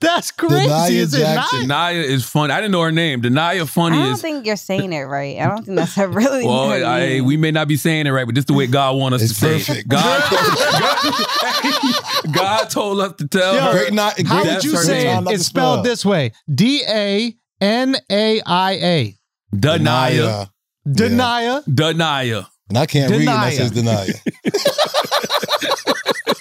That's 0.00 0.30
crazy. 0.30 0.66
Denier 0.66 0.90
Is 0.90 1.14
it 1.14 1.18
Jackson. 1.20 1.68
not? 1.68 1.92
Denaya 1.92 2.02
is 2.02 2.28
funny. 2.28 2.52
I 2.52 2.60
didn't 2.60 2.72
know 2.72 2.82
her 2.82 2.92
name. 2.92 3.22
Denaya 3.22 3.68
funny 3.68 3.96
is. 3.96 4.02
I 4.02 4.04
don't 4.04 4.12
is. 4.14 4.22
think 4.22 4.46
you're 4.46 4.56
saying 4.56 4.92
it 4.92 5.02
right. 5.04 5.38
I 5.38 5.48
don't 5.48 5.64
think 5.64 5.78
that's 5.78 5.96
a 5.96 6.08
really. 6.08 6.44
Well, 6.44 6.70
her 6.70 6.84
I, 6.84 7.20
we 7.20 7.36
may 7.36 7.50
not 7.50 7.68
be 7.68 7.76
saying 7.76 8.06
it 8.06 8.10
right, 8.10 8.26
but 8.26 8.34
this 8.34 8.42
is 8.42 8.46
the 8.46 8.54
way 8.54 8.66
God 8.66 8.96
wants 8.96 9.16
us 9.16 9.22
It's 9.30 9.40
to 9.40 9.60
say 9.60 9.78
it. 9.78 9.88
God, 9.88 10.30
God, 10.72 12.24
God 12.32 12.70
told 12.70 13.00
us 13.00 13.14
to 13.16 13.28
tell 13.28 13.54
Yo, 13.54 13.60
her. 13.60 13.72
Great 13.72 13.92
night. 13.92 14.26
How 14.26 14.44
would 14.44 14.64
you 14.64 14.72
her 14.72 14.82
say 14.82 15.04
name. 15.04 15.14
time 15.14 15.24
not 15.24 15.34
it's 15.34 15.46
spelled 15.46 15.84
this 15.84 16.04
way? 16.04 16.32
D 16.52 16.82
A 16.86 17.34
N 17.60 17.96
A 18.10 18.40
I 18.44 18.72
A. 18.72 19.14
Denaya. 19.54 20.50
Denier. 20.90 21.62
Denaya. 21.62 22.46
And 22.68 22.78
I 22.78 22.86
can't 22.86 23.10
read 23.10 23.20
unless 23.28 23.58
it's 23.58 23.70
Denier. 23.70 24.12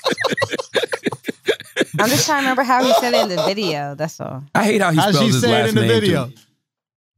Denier. 0.05 0.57
I'm 1.99 2.09
just 2.09 2.25
trying 2.25 2.39
to 2.43 2.43
remember 2.49 2.63
how 2.63 2.83
he 2.83 2.93
said 2.95 3.13
it 3.13 3.29
in 3.29 3.35
the 3.35 3.43
video. 3.43 3.95
That's 3.95 4.19
all. 4.19 4.43
I 4.53 4.63
hate 4.65 4.81
how 4.81 4.91
he 4.91 4.97
How 4.97 5.11
spells 5.11 5.19
she 5.25 5.31
his 5.31 5.41
say 5.41 5.51
last 5.51 5.65
it 5.65 5.69
in 5.69 5.75
the 5.75 5.81
name. 5.81 5.89
video. 6.01 6.27
too. 6.27 6.33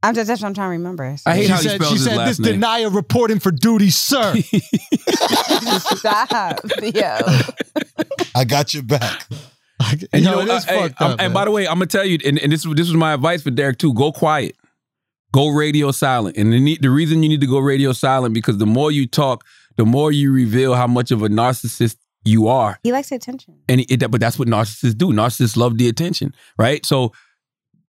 I'm 0.02 0.14
just 0.14 0.28
that's 0.28 0.40
what 0.42 0.48
I'm 0.48 0.54
trying 0.54 0.66
to 0.68 0.70
remember. 0.72 1.16
I 1.26 1.34
hate 1.36 1.46
She 1.46 1.48
how 1.50 1.56
he 1.56 1.62
said, 1.68 1.74
spells 1.76 1.88
she 1.90 1.94
his 1.96 2.04
said 2.04 2.16
last 2.16 2.28
this 2.28 2.38
name. 2.38 2.52
denier 2.60 2.88
reporting 2.90 3.40
for 3.40 3.50
duty, 3.50 3.90
sir. 3.90 4.34
Stop, 5.96 6.60
yo. 6.82 7.18
I 8.34 8.44
got 8.44 8.72
your 8.74 8.84
back. 8.84 9.26
And 10.12 10.22
you 10.24 10.28
Yo, 10.30 10.30
know, 10.32 10.40
it 10.40 10.48
is 10.48 10.64
uh, 10.66 10.72
hey, 10.72 10.82
fucked 10.88 11.02
um, 11.02 11.12
up, 11.12 11.20
and 11.20 11.32
by 11.34 11.44
the 11.44 11.50
way, 11.50 11.66
I'm 11.66 11.74
gonna 11.74 11.86
tell 11.86 12.04
you, 12.04 12.18
and, 12.24 12.38
and 12.38 12.52
this 12.52 12.62
this 12.64 12.88
was 12.88 12.94
my 12.94 13.12
advice 13.14 13.42
for 13.42 13.50
Derrick 13.50 13.78
too. 13.78 13.94
Go 13.94 14.10
quiet, 14.12 14.56
go 15.32 15.48
radio 15.48 15.90
silent. 15.92 16.36
And 16.36 16.52
the, 16.52 16.60
need, 16.60 16.82
the 16.82 16.90
reason 16.90 17.22
you 17.22 17.28
need 17.28 17.40
to 17.40 17.46
go 17.46 17.58
radio 17.58 17.92
silent 17.92 18.34
because 18.34 18.58
the 18.58 18.66
more 18.66 18.90
you 18.92 19.06
talk, 19.06 19.44
the 19.76 19.84
more 19.86 20.10
you 20.12 20.32
reveal 20.32 20.74
how 20.74 20.86
much 20.88 21.10
of 21.12 21.22
a 21.22 21.28
narcissist 21.28 21.96
you 22.24 22.48
are. 22.48 22.78
He 22.82 22.92
likes 22.92 23.10
attention. 23.12 23.58
And 23.68 23.80
it, 23.88 24.10
but 24.10 24.20
that's 24.20 24.38
what 24.38 24.48
narcissists 24.48 24.96
do. 24.96 25.08
Narcissists 25.12 25.56
love 25.56 25.78
the 25.78 25.88
attention, 25.88 26.34
right? 26.58 26.84
So 26.84 27.12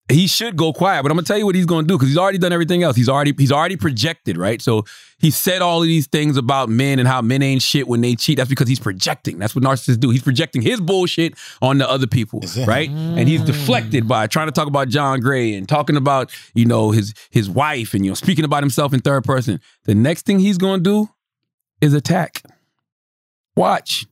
he 0.08 0.28
should 0.28 0.56
go 0.56 0.72
quiet. 0.72 1.02
But 1.02 1.10
I'm 1.10 1.16
gonna 1.16 1.24
tell 1.26 1.38
you 1.38 1.46
what 1.46 1.54
he's 1.56 1.66
gonna 1.66 1.86
do 1.86 1.94
because 1.96 2.08
he's 2.08 2.18
already 2.18 2.38
done 2.38 2.52
everything 2.52 2.82
else. 2.82 2.94
He's 2.96 3.08
already 3.08 3.34
he's 3.36 3.50
already 3.50 3.76
projected, 3.76 4.36
right? 4.36 4.62
So 4.62 4.84
he 5.18 5.30
said 5.32 5.62
all 5.62 5.80
of 5.82 5.88
these 5.88 6.06
things 6.06 6.36
about 6.36 6.68
men 6.68 6.98
and 7.00 7.08
how 7.08 7.22
men 7.22 7.42
ain't 7.42 7.62
shit 7.62 7.88
when 7.88 8.02
they 8.02 8.14
cheat. 8.14 8.36
That's 8.36 8.48
because 8.48 8.68
he's 8.68 8.78
projecting. 8.78 9.38
That's 9.38 9.54
what 9.56 9.64
narcissists 9.64 9.98
do. 9.98 10.10
He's 10.10 10.22
projecting 10.22 10.62
his 10.62 10.80
bullshit 10.80 11.34
on 11.60 11.78
the 11.78 11.90
other 11.90 12.06
people, 12.06 12.40
Is 12.44 12.56
it? 12.56 12.68
right? 12.68 12.88
And 12.88 13.28
he's 13.28 13.42
deflected 13.42 14.06
by 14.06 14.26
trying 14.28 14.46
to 14.46 14.52
talk 14.52 14.68
about 14.68 14.88
John 14.88 15.18
Gray 15.20 15.54
and 15.54 15.68
talking 15.68 15.96
about 15.96 16.30
you 16.54 16.66
know 16.66 16.92
his 16.92 17.12
his 17.30 17.50
wife 17.50 17.92
and 17.94 18.04
you 18.04 18.10
know 18.12 18.14
speaking 18.14 18.44
about 18.44 18.62
himself 18.62 18.92
in 18.94 19.00
third 19.00 19.24
person. 19.24 19.60
The 19.84 19.94
next 19.94 20.26
thing 20.26 20.38
he's 20.38 20.58
gonna 20.58 20.82
do 20.82 21.08
is 21.80 21.94
attack. 21.94 22.42
Watch. 23.56 24.06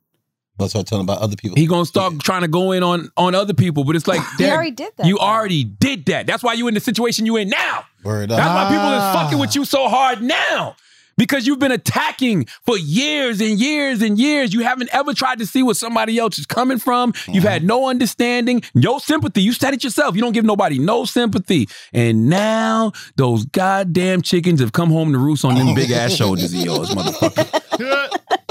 Let's 0.59 0.73
start 0.73 0.87
telling 0.87 1.05
about 1.05 1.19
other 1.19 1.35
people. 1.37 1.57
He 1.57 1.67
gonna 1.67 1.85
start 1.85 2.21
trying 2.21 2.43
to 2.43 2.49
go 2.49 2.71
in 2.73 2.83
on 2.83 3.11
on 3.17 3.35
other 3.35 3.55
people, 3.55 3.83
but 3.85 3.97
it's 3.97 4.07
like 4.07 4.21
He 4.39 4.49
already 4.49 4.71
did 4.71 4.93
that. 4.97 5.07
You 5.07 5.17
though. 5.19 5.25
already 5.25 5.65
did 5.65 6.07
that. 6.07 6.27
That's 6.29 6.43
why 6.45 6.53
you 6.53 6.69
in 6.69 6.75
the 6.75 6.81
situation 6.81 7.27
you 7.27 7.37
in 7.37 7.49
now. 7.49 7.85
Word 8.05 8.31
That's 8.31 8.41
up. 8.41 8.55
why 8.55 8.69
people 8.69 8.93
is 8.93 9.01
Ah. 9.03 9.23
fucking 9.25 9.39
with 9.41 9.55
you 9.57 9.65
so 9.65 9.89
hard 9.89 10.23
now. 10.23 10.77
Because 11.17 11.47
you've 11.47 11.61
been 11.61 11.71
attacking 11.71 12.47
for 12.67 12.77
years 12.77 13.41
and 13.41 13.59
years 13.61 14.03
and 14.03 14.19
years. 14.19 14.53
You 14.53 14.61
haven't 14.65 14.91
ever 14.93 15.15
tried 15.15 15.39
to 15.39 15.47
see 15.47 15.63
where 15.63 15.75
somebody 15.77 16.19
else 16.19 16.41
is 16.41 16.47
coming 16.47 16.79
from. 16.81 17.15
You've 17.29 17.45
had 17.45 17.63
no 17.63 17.89
understanding, 17.89 18.63
no 18.75 18.99
sympathy. 18.99 19.41
You 19.41 19.53
said 19.53 19.75
it 19.75 19.85
yourself. 19.85 20.17
You 20.17 20.23
don't 20.23 20.33
give 20.33 20.45
nobody 20.45 20.81
no 20.81 21.05
sympathy. 21.05 21.69
And 21.93 22.29
now 22.29 22.91
those 23.15 23.45
goddamn 23.45 24.23
chickens 24.23 24.59
have 24.61 24.73
come 24.73 24.91
home 24.91 25.13
to 25.13 25.19
roost 25.19 25.45
on 25.45 25.55
them 25.55 25.73
big 25.77 25.93
ass 25.93 26.13
shoulders 26.15 26.53
of 26.53 26.61
yours, 26.61 26.91
motherfucker. 26.91 28.19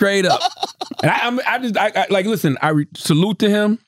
Straight 0.00 0.24
up. 0.24 0.40
And 1.02 1.10
I, 1.10 1.18
I'm, 1.26 1.40
I 1.46 1.58
just, 1.58 1.76
I, 1.76 1.92
I, 1.94 2.06
like, 2.08 2.24
listen, 2.24 2.56
I 2.62 2.70
re- 2.70 2.86
salute 2.96 3.38
to 3.40 3.50
him. 3.50 3.78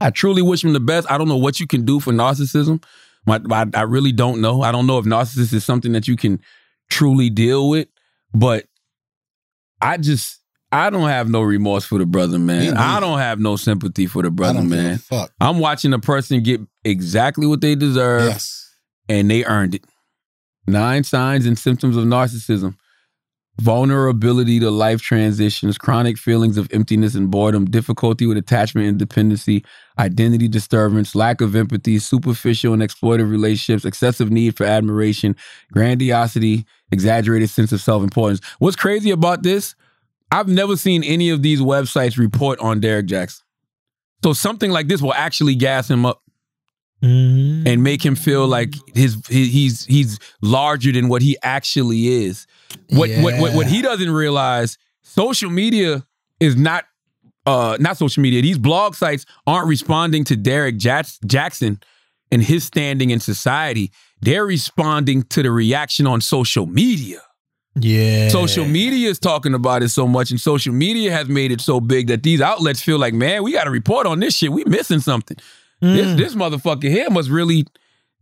I 0.00 0.10
truly 0.10 0.42
wish 0.42 0.62
him 0.62 0.72
the 0.72 0.78
best. 0.78 1.10
I 1.10 1.18
don't 1.18 1.26
know 1.26 1.36
what 1.36 1.58
you 1.58 1.66
can 1.66 1.84
do 1.84 1.98
for 1.98 2.12
narcissism. 2.12 2.84
My, 3.26 3.40
I, 3.50 3.66
I 3.74 3.82
really 3.82 4.12
don't 4.12 4.40
know. 4.40 4.62
I 4.62 4.70
don't 4.70 4.86
know 4.86 4.98
if 4.98 5.06
narcissism 5.06 5.54
is 5.54 5.64
something 5.64 5.90
that 5.90 6.06
you 6.06 6.14
can 6.14 6.40
truly 6.88 7.30
deal 7.30 7.68
with, 7.68 7.88
but 8.32 8.66
I 9.80 9.96
just, 9.96 10.38
I 10.70 10.88
don't 10.90 11.08
have 11.08 11.28
no 11.28 11.42
remorse 11.42 11.84
for 11.84 11.98
the 11.98 12.06
brother, 12.06 12.38
man. 12.38 12.76
I 12.76 13.00
don't 13.00 13.18
have 13.18 13.40
no 13.40 13.56
sympathy 13.56 14.06
for 14.06 14.22
the 14.22 14.30
brother, 14.30 14.60
don't 14.60 14.68
give 14.68 14.78
a 14.78 14.82
man. 14.82 14.98
Fuck. 14.98 15.32
I'm 15.40 15.58
watching 15.58 15.92
a 15.94 15.98
person 15.98 16.44
get 16.44 16.60
exactly 16.84 17.48
what 17.48 17.60
they 17.60 17.74
deserve 17.74 18.22
Yes. 18.22 18.72
and 19.08 19.28
they 19.28 19.44
earned 19.44 19.74
it. 19.74 19.84
Nine 20.68 21.02
signs 21.02 21.44
and 21.44 21.58
symptoms 21.58 21.96
of 21.96 22.04
narcissism 22.04 22.76
vulnerability 23.58 24.58
to 24.60 24.70
life 24.70 25.00
transitions, 25.00 25.78
chronic 25.78 26.18
feelings 26.18 26.56
of 26.56 26.68
emptiness 26.72 27.14
and 27.14 27.30
boredom, 27.30 27.64
difficulty 27.66 28.26
with 28.26 28.36
attachment 28.36 28.88
and 28.88 28.98
dependency, 28.98 29.64
identity 29.98 30.48
disturbance, 30.48 31.14
lack 31.14 31.40
of 31.40 31.54
empathy, 31.54 31.98
superficial 31.98 32.72
and 32.72 32.82
exploitive 32.82 33.30
relationships, 33.30 33.84
excessive 33.84 34.30
need 34.30 34.56
for 34.56 34.64
admiration, 34.64 35.36
grandiosity, 35.72 36.66
exaggerated 36.90 37.48
sense 37.48 37.70
of 37.72 37.80
self 37.80 38.02
importance. 38.02 38.40
What's 38.58 38.76
crazy 38.76 39.10
about 39.10 39.42
this? 39.42 39.74
I've 40.32 40.48
never 40.48 40.76
seen 40.76 41.04
any 41.04 41.30
of 41.30 41.42
these 41.42 41.60
websites 41.60 42.18
report 42.18 42.58
on 42.58 42.80
Derrick 42.80 43.06
Jaxn. 43.06 43.42
So 44.24 44.32
something 44.32 44.70
like 44.70 44.88
this 44.88 45.00
will 45.02 45.14
actually 45.14 45.54
gas 45.54 45.88
him 45.88 46.04
up 46.06 46.23
Mm. 47.04 47.66
and 47.68 47.82
make 47.82 48.04
him 48.04 48.14
feel 48.16 48.46
like 48.46 48.72
his, 48.94 49.16
he- 49.28 49.48
he's 49.48 49.84
he's 49.84 50.18
larger 50.40 50.90
than 50.92 51.08
what 51.08 51.20
he 51.22 51.36
actually 51.42 52.08
is. 52.24 52.46
What, 52.88 53.10
what 53.22 53.38
what 53.40 53.54
what 53.54 53.66
he 53.66 53.82
doesn't 53.82 54.10
realize, 54.10 54.78
social 55.02 55.50
media 55.50 56.06
is 56.40 56.56
not 56.56 56.84
uh 57.46 57.76
not 57.78 57.98
social 57.98 58.22
media. 58.22 58.40
These 58.42 58.58
blog 58.58 58.94
sites 58.94 59.26
aren't 59.46 59.68
responding 59.68 60.24
to 60.24 60.36
Derrick 60.36 60.78
Jaxn 60.78 61.82
and 62.32 62.42
his 62.42 62.64
standing 62.64 63.10
in 63.10 63.20
society. 63.20 63.90
They're 64.22 64.46
responding 64.46 65.24
to 65.24 65.42
the 65.42 65.50
reaction 65.50 66.06
on 66.06 66.20
social 66.22 66.64
media. 66.66 67.20
yeah. 67.78 68.28
Social 68.28 68.64
media 68.64 69.10
is 69.10 69.18
talking 69.18 69.52
about 69.54 69.82
it 69.82 69.90
so 69.90 70.06
much, 70.06 70.30
and 70.30 70.40
social 70.40 70.72
media 70.72 71.12
has 71.12 71.28
made 71.28 71.52
it 71.52 71.60
so 71.60 71.80
big 71.80 72.06
that 72.06 72.22
these 72.22 72.40
outlets 72.40 72.80
feel 72.82 72.98
like, 72.98 73.12
man, 73.12 73.42
we 73.42 73.52
got 73.52 73.64
to 73.64 73.70
report 73.70 74.06
on 74.06 74.20
this 74.20 74.34
shit. 74.34 74.50
We 74.52 74.64
missing 74.64 75.00
something. 75.00 75.36
This 75.84 76.06
Mm. 76.06 76.16
this 76.16 76.34
motherfucker 76.34 76.88
here 76.88 77.10
must 77.10 77.28
really, 77.28 77.66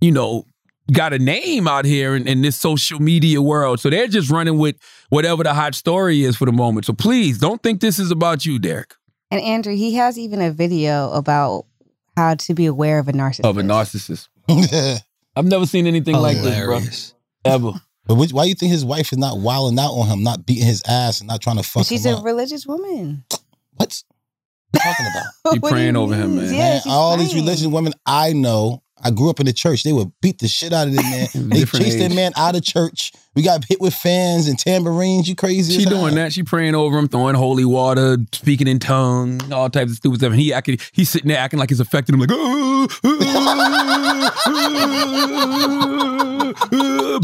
you 0.01 0.11
know, 0.11 0.45
got 0.91 1.13
a 1.13 1.19
name 1.19 1.69
out 1.69 1.85
here 1.85 2.17
in, 2.17 2.27
in 2.27 2.43
this 2.43 2.57
social 2.61 3.01
media 3.01 3.41
world. 3.41 3.79
So 3.81 3.89
they're 3.89 4.09
just 4.09 4.31
running 4.31 4.59
with 4.59 4.77
whatever 5.11 5.43
the 5.45 5.55
hot 5.55 5.75
story 5.75 6.25
is 6.25 6.37
for 6.37 6.45
the 6.47 6.53
moment. 6.53 6.87
So 6.87 6.93
please 6.93 7.39
don't 7.39 7.63
think 7.63 7.81
this 7.81 7.99
is 7.99 8.11
about 8.11 8.45
you, 8.45 8.59
Derrick, 8.59 8.95
And 9.31 9.41
Andrew, 9.41 9.75
he 9.77 9.95
has 9.95 10.19
even 10.19 10.41
a 10.43 10.51
video 10.51 11.11
about 11.13 11.67
how 12.17 12.35
to 12.35 12.55
be 12.55 12.67
aware 12.67 12.99
of 12.99 13.09
a 13.09 13.13
narcissist. 13.13 13.49
of 13.49 13.57
a 13.59 13.63
narcissist. 13.63 14.29
I've 15.37 15.47
never 15.47 15.67
seen 15.67 15.87
anything 15.87 16.17
like 16.17 16.37
this, 16.39 16.65
bro. 16.65 16.81
Ever. 17.45 17.73
But 18.07 18.17
which, 18.17 18.33
why 18.33 18.45
you 18.45 18.55
think 18.55 18.73
his 18.73 18.85
wife 18.85 19.13
is 19.13 19.19
not 19.19 19.39
wilding 19.39 19.79
out 19.79 19.93
on 19.93 20.09
him, 20.09 20.23
not 20.25 20.45
beating 20.45 20.67
his 20.67 20.83
ass, 20.89 21.21
and 21.21 21.29
not 21.29 21.41
trying 21.41 21.57
to 21.57 21.63
fuck 21.63 21.87
She's 21.87 22.05
him 22.05 22.15
a 22.15 22.19
up? 22.19 22.25
religious 22.25 22.67
woman. 22.67 23.25
What's 23.77 24.03
what 24.09 24.11
you 24.11 24.12
talking 24.79 25.07
about? 25.07 25.25
She 25.53 25.59
What 25.59 25.69
do 25.71 25.75
praying 25.75 25.95
you 25.97 26.01
over 26.01 26.15
him, 26.15 26.37
man. 26.37 26.45
Yeah, 26.47 26.59
man, 26.59 26.81
she's 26.83 26.93
all 26.93 27.17
these 27.17 27.35
religious 27.35 27.67
women 27.67 27.93
I 28.07 28.33
know, 28.33 28.83
I 29.05 29.11
grew 29.11 29.29
up 29.29 29.41
in 29.41 29.47
the 29.47 29.53
church. 29.53 29.83
They 29.83 29.93
would 29.93 30.13
beat 30.21 30.39
the 30.39 30.47
shit 30.47 30.73
out 30.73 30.87
of 30.87 30.95
them 30.95 31.05
man. 31.05 31.29
they 31.35 31.59
Different 31.59 31.85
chased 31.85 31.99
that 31.99 32.15
man 32.15 32.33
out 32.37 32.55
of 32.55 32.63
church. 32.63 33.13
We 33.35 33.43
got 33.43 33.65
hit 33.65 33.81
with 33.81 33.95
fans 33.95 34.47
and 34.47 34.59
tambourines. 34.59 35.29
You 35.29 35.35
crazy? 35.35 35.79
She 35.79 35.85
doing 35.85 36.01
hell. 36.01 36.15
that. 36.15 36.33
She 36.33 36.43
praying 36.43 36.75
over 36.75 36.97
him, 36.99 37.09
throwing 37.09 37.35
holy 37.35 37.65
water, 37.65 38.19
speaking 38.33 38.69
in 38.69 38.79
tongue, 38.79 39.41
all 39.53 39.69
types 39.69 39.91
of 39.91 39.97
stupid 39.97 40.19
stuff. 40.19 40.31
And 40.33 40.41
he 40.41 40.53
acting, 40.53 40.79
he's 40.93 41.11
sitting 41.11 41.29
there 41.29 41.39
acting 41.39 41.59
like 41.59 41.71
it's 41.71 41.81
affecting 41.81 42.15
him, 42.15 42.21
like 42.21 42.31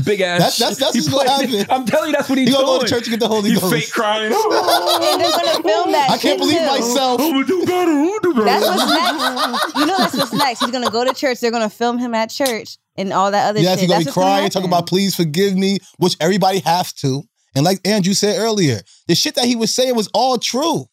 big 0.04 0.20
ass. 0.20 0.38
That's- 0.38 0.58
that's- 0.58 0.76
that's 0.78 0.94
what's 0.94 1.08
gonna 1.08 1.30
happen. 1.30 1.66
I'm 1.70 1.84
telling 1.86 2.10
you, 2.10 2.16
that's 2.16 2.28
what 2.28 2.38
he's 2.38 2.48
He 2.48 2.54
gonna 2.54 2.66
go 2.66 2.80
to 2.80 2.88
church 2.88 3.04
to 3.04 3.10
get 3.10 3.20
the 3.20 3.28
Holy 3.28 3.50
He's 3.50 3.60
Ghost. 3.60 3.72
fake 3.72 3.90
crying. 3.92 4.32
And 4.32 4.32
they're 5.20 5.30
gonna 5.30 5.62
film 5.62 5.92
that. 5.92 6.10
I 6.10 6.18
can't 6.18 6.38
believe 6.38 6.58
too. 6.58 6.66
myself. 6.66 7.20
I'm 7.20 7.30
gonna 7.32 7.46
do 7.46 7.64
better. 7.66 7.90
I'm 7.90 8.06
gonna 8.06 8.20
do 8.22 8.32
better. 8.34 8.44
That's 8.44 8.66
what's 8.66 8.90
next. 8.90 9.76
You 9.76 9.86
know 9.86 9.96
that's 9.98 10.16
what's 10.16 10.32
next. 10.32 10.60
He's 10.60 10.70
gonna 10.70 10.90
go 10.90 11.04
to 11.04 11.14
church. 11.14 11.40
They're 11.40 11.50
gonna 11.50 11.70
film 11.70 11.98
him 11.98 12.14
at 12.14 12.30
church 12.30 12.78
and 12.96 13.12
all 13.12 13.30
that 13.30 13.48
other 13.50 13.60
Yes, 13.60 13.72
shit. 13.74 13.80
he's 13.80 13.88
gonna 13.90 14.04
That's 14.04 14.16
be 14.16 14.20
crying, 14.20 14.50
talking 14.50 14.68
about 14.68 14.86
please 14.86 15.14
forgive 15.14 15.56
me, 15.56 15.78
which 15.98 16.16
everybody 16.20 16.60
has 16.60 16.92
to. 16.94 17.22
And 17.54 17.64
like 17.64 17.80
Andrew 17.86 18.14
said 18.14 18.38
earlier, 18.38 18.80
the 19.08 19.14
shit 19.14 19.34
that 19.36 19.44
he 19.46 19.56
was 19.56 19.74
saying 19.74 19.94
was 19.96 20.08
all 20.14 20.38
true. 20.38 20.86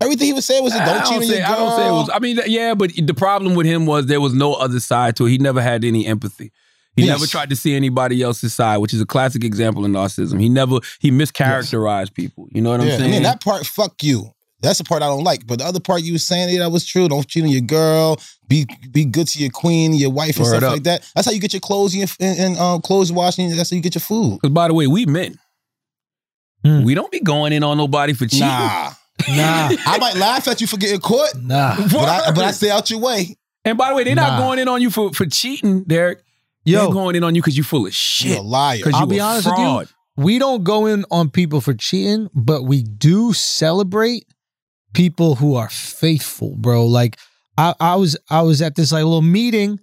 Everything 0.00 0.26
he 0.28 0.32
was 0.32 0.46
saying 0.46 0.62
was, 0.62 0.72
I 0.74 0.84
"Don't 0.84 1.04
cheat 1.06 1.16
on 1.16 1.22
say, 1.22 1.38
your 1.38 1.46
girl." 1.46 1.54
I 1.54 1.56
don't 1.58 1.76
say 1.76 1.88
it 1.88 1.92
was. 1.92 2.10
I 2.12 2.18
mean, 2.20 2.38
yeah, 2.46 2.74
but 2.74 2.92
the 2.96 3.14
problem 3.14 3.54
with 3.54 3.66
him 3.66 3.84
was 3.86 4.06
there 4.06 4.20
was 4.20 4.32
no 4.32 4.54
other 4.54 4.78
side 4.80 5.16
to 5.16 5.26
it. 5.26 5.30
He 5.30 5.38
never 5.38 5.60
had 5.60 5.84
any 5.84 6.06
empathy. 6.06 6.52
He 6.94 7.02
Yes. 7.04 7.18
never 7.20 7.26
tried 7.28 7.50
to 7.50 7.56
see 7.56 7.74
anybody 7.76 8.22
else's 8.22 8.52
side, 8.54 8.78
which 8.78 8.92
is 8.94 9.00
a 9.00 9.06
classic 9.06 9.44
example 9.44 9.84
of 9.84 9.90
narcissism. 9.90 10.40
He 10.40 10.48
never 10.48 10.78
he 11.00 11.10
mischaracterized 11.10 12.14
people. 12.14 12.48
You 12.50 12.60
know 12.60 12.70
what 12.70 12.80
I'm 12.80 12.88
Yeah, 12.88 12.94
I 12.94 12.98
saying? 12.98 13.10
mean 13.10 13.22
that 13.24 13.40
part, 13.42 13.66
fuck 13.66 14.02
you. 14.02 14.32
That's 14.60 14.78
the 14.78 14.84
part 14.84 15.02
I 15.02 15.06
don't 15.06 15.22
like. 15.22 15.46
But 15.46 15.60
the 15.60 15.64
other 15.64 15.78
part 15.78 16.02
you 16.02 16.12
were 16.14 16.18
saying 16.18 16.48
yeah, 16.52 16.60
that 16.60 16.70
was 16.70 16.84
true. 16.84 17.08
Don't 17.08 17.26
cheat 17.28 17.44
on 17.44 17.48
your 17.50 17.60
girl. 17.60 18.18
Be 18.48 18.66
be 18.90 19.04
good 19.04 19.28
to 19.28 19.38
your 19.38 19.50
queen, 19.50 19.92
your 19.94 20.10
wife, 20.10 20.36
and 20.36 20.44
Word 20.44 20.56
stuff 20.58 20.62
up. 20.64 20.72
like 20.72 20.82
that. 20.84 21.08
That's 21.14 21.26
how 21.26 21.32
you 21.32 21.40
get 21.40 21.52
your 21.52 21.60
clothes 21.60 21.94
and, 21.94 22.12
and, 22.18 22.38
and 22.38 22.58
um, 22.58 22.80
clothes 22.80 23.12
washing. 23.12 23.54
That's 23.56 23.70
how 23.70 23.76
you 23.76 23.82
get 23.82 23.94
your 23.94 24.00
food. 24.00 24.38
Because 24.40 24.52
by 24.52 24.66
the 24.68 24.74
way, 24.74 24.86
we 24.88 25.06
men, 25.06 25.38
Hmm. 26.64 26.82
we 26.82 26.94
don't 26.94 27.12
be 27.12 27.20
going 27.20 27.52
in 27.52 27.62
on 27.62 27.76
nobody 27.76 28.12
for 28.14 28.26
cheating. 28.26 28.48
Nah, 28.48 28.92
Nah, 29.28 29.70
I 29.86 29.98
might 29.98 30.16
laugh 30.16 30.46
at 30.48 30.60
you 30.60 30.66
for 30.66 30.76
getting 30.76 31.00
caught, 31.00 31.34
nah. 31.40 31.76
but 31.76 31.94
I, 32.08 32.30
but 32.30 32.44
I 32.44 32.50
stay 32.52 32.70
out 32.70 32.88
your 32.90 33.00
way. 33.00 33.36
and 33.64 33.76
by 33.76 33.88
the 33.90 33.94
way, 33.94 34.04
they're 34.04 34.14
not 34.14 34.38
Nah. 34.38 34.46
going 34.46 34.58
in 34.58 34.68
on 34.68 34.80
you 34.82 34.90
for 34.90 35.12
for 35.12 35.26
cheating, 35.26 35.84
Derrick. 35.84 36.18
They're 36.64 36.82
Yo, 36.82 36.92
going 36.92 37.16
in 37.16 37.24
on 37.24 37.34
you 37.34 37.40
because 37.42 37.56
you 37.56 37.62
full 37.64 37.80
of 37.80 37.84
You're 37.86 37.92
shit. 37.92 38.38
a 38.38 38.42
liar. 38.42 38.76
Because 38.78 38.94
I'll 38.94 39.02
you 39.02 39.06
be 39.06 39.18
a 39.18 39.22
honest 39.24 39.46
with 39.46 39.58
you. 39.58 39.64
fraud. 39.64 39.88
we 40.16 40.38
don't 40.38 40.64
go 40.64 40.86
in 40.86 41.04
on 41.10 41.30
people 41.30 41.60
for 41.60 41.72
cheating, 41.74 42.28
but 42.34 42.64
we 42.64 42.82
do 42.82 43.32
celebrate 43.32 44.26
people 44.94 45.34
who 45.36 45.54
are 45.56 45.68
faithful, 45.70 46.54
bro. 46.56 46.86
Like 46.86 47.16
I, 47.56 47.74
I 47.80 47.96
was 47.96 48.16
I 48.30 48.42
was 48.42 48.60
at 48.62 48.74
this 48.76 48.92
like 48.92 49.04
little 49.04 49.22
meeting 49.22 49.80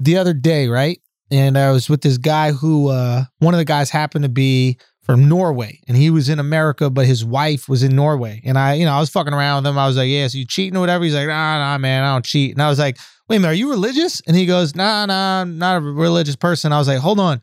the 0.00 0.16
other 0.18 0.34
day, 0.34 0.68
right? 0.68 1.00
And 1.30 1.56
I 1.56 1.70
was 1.70 1.88
with 1.88 2.02
this 2.02 2.18
guy 2.18 2.52
who 2.52 2.88
uh 2.88 3.24
one 3.38 3.54
of 3.54 3.58
the 3.58 3.64
guys 3.64 3.90
happened 3.90 4.24
to 4.24 4.28
be 4.28 4.78
from 5.04 5.28
Norway 5.28 5.80
and 5.86 5.96
he 5.96 6.08
was 6.08 6.28
in 6.28 6.38
America, 6.38 6.88
but 6.88 7.06
his 7.06 7.24
wife 7.24 7.68
was 7.68 7.82
in 7.82 7.94
Norway. 7.94 8.40
And 8.44 8.58
I, 8.58 8.74
you 8.74 8.86
know, 8.86 8.92
I 8.92 9.00
was 9.00 9.10
fucking 9.10 9.34
around 9.34 9.62
with 9.62 9.70
him. 9.70 9.78
I 9.78 9.86
was 9.86 9.96
like, 9.96 10.08
Yeah, 10.08 10.26
so 10.28 10.38
you 10.38 10.46
cheating 10.46 10.76
or 10.76 10.80
whatever? 10.80 11.04
He's 11.04 11.14
like, 11.14 11.28
nah, 11.28 11.58
nah, 11.58 11.78
man, 11.78 12.02
I 12.02 12.14
don't 12.14 12.24
cheat. 12.24 12.52
And 12.52 12.62
I 12.62 12.68
was 12.68 12.78
like, 12.78 12.98
Wait 13.28 13.36
a 13.36 13.40
minute, 13.40 13.52
are 13.52 13.56
you 13.56 13.70
religious? 13.70 14.22
And 14.26 14.36
he 14.36 14.46
goes, 14.46 14.74
Nah, 14.74 15.06
nah, 15.06 15.42
I'm 15.42 15.58
not 15.58 15.76
a 15.76 15.80
religious 15.80 16.36
person. 16.36 16.72
I 16.72 16.78
was 16.78 16.88
like, 16.88 16.98
hold 16.98 17.20
on. 17.20 17.40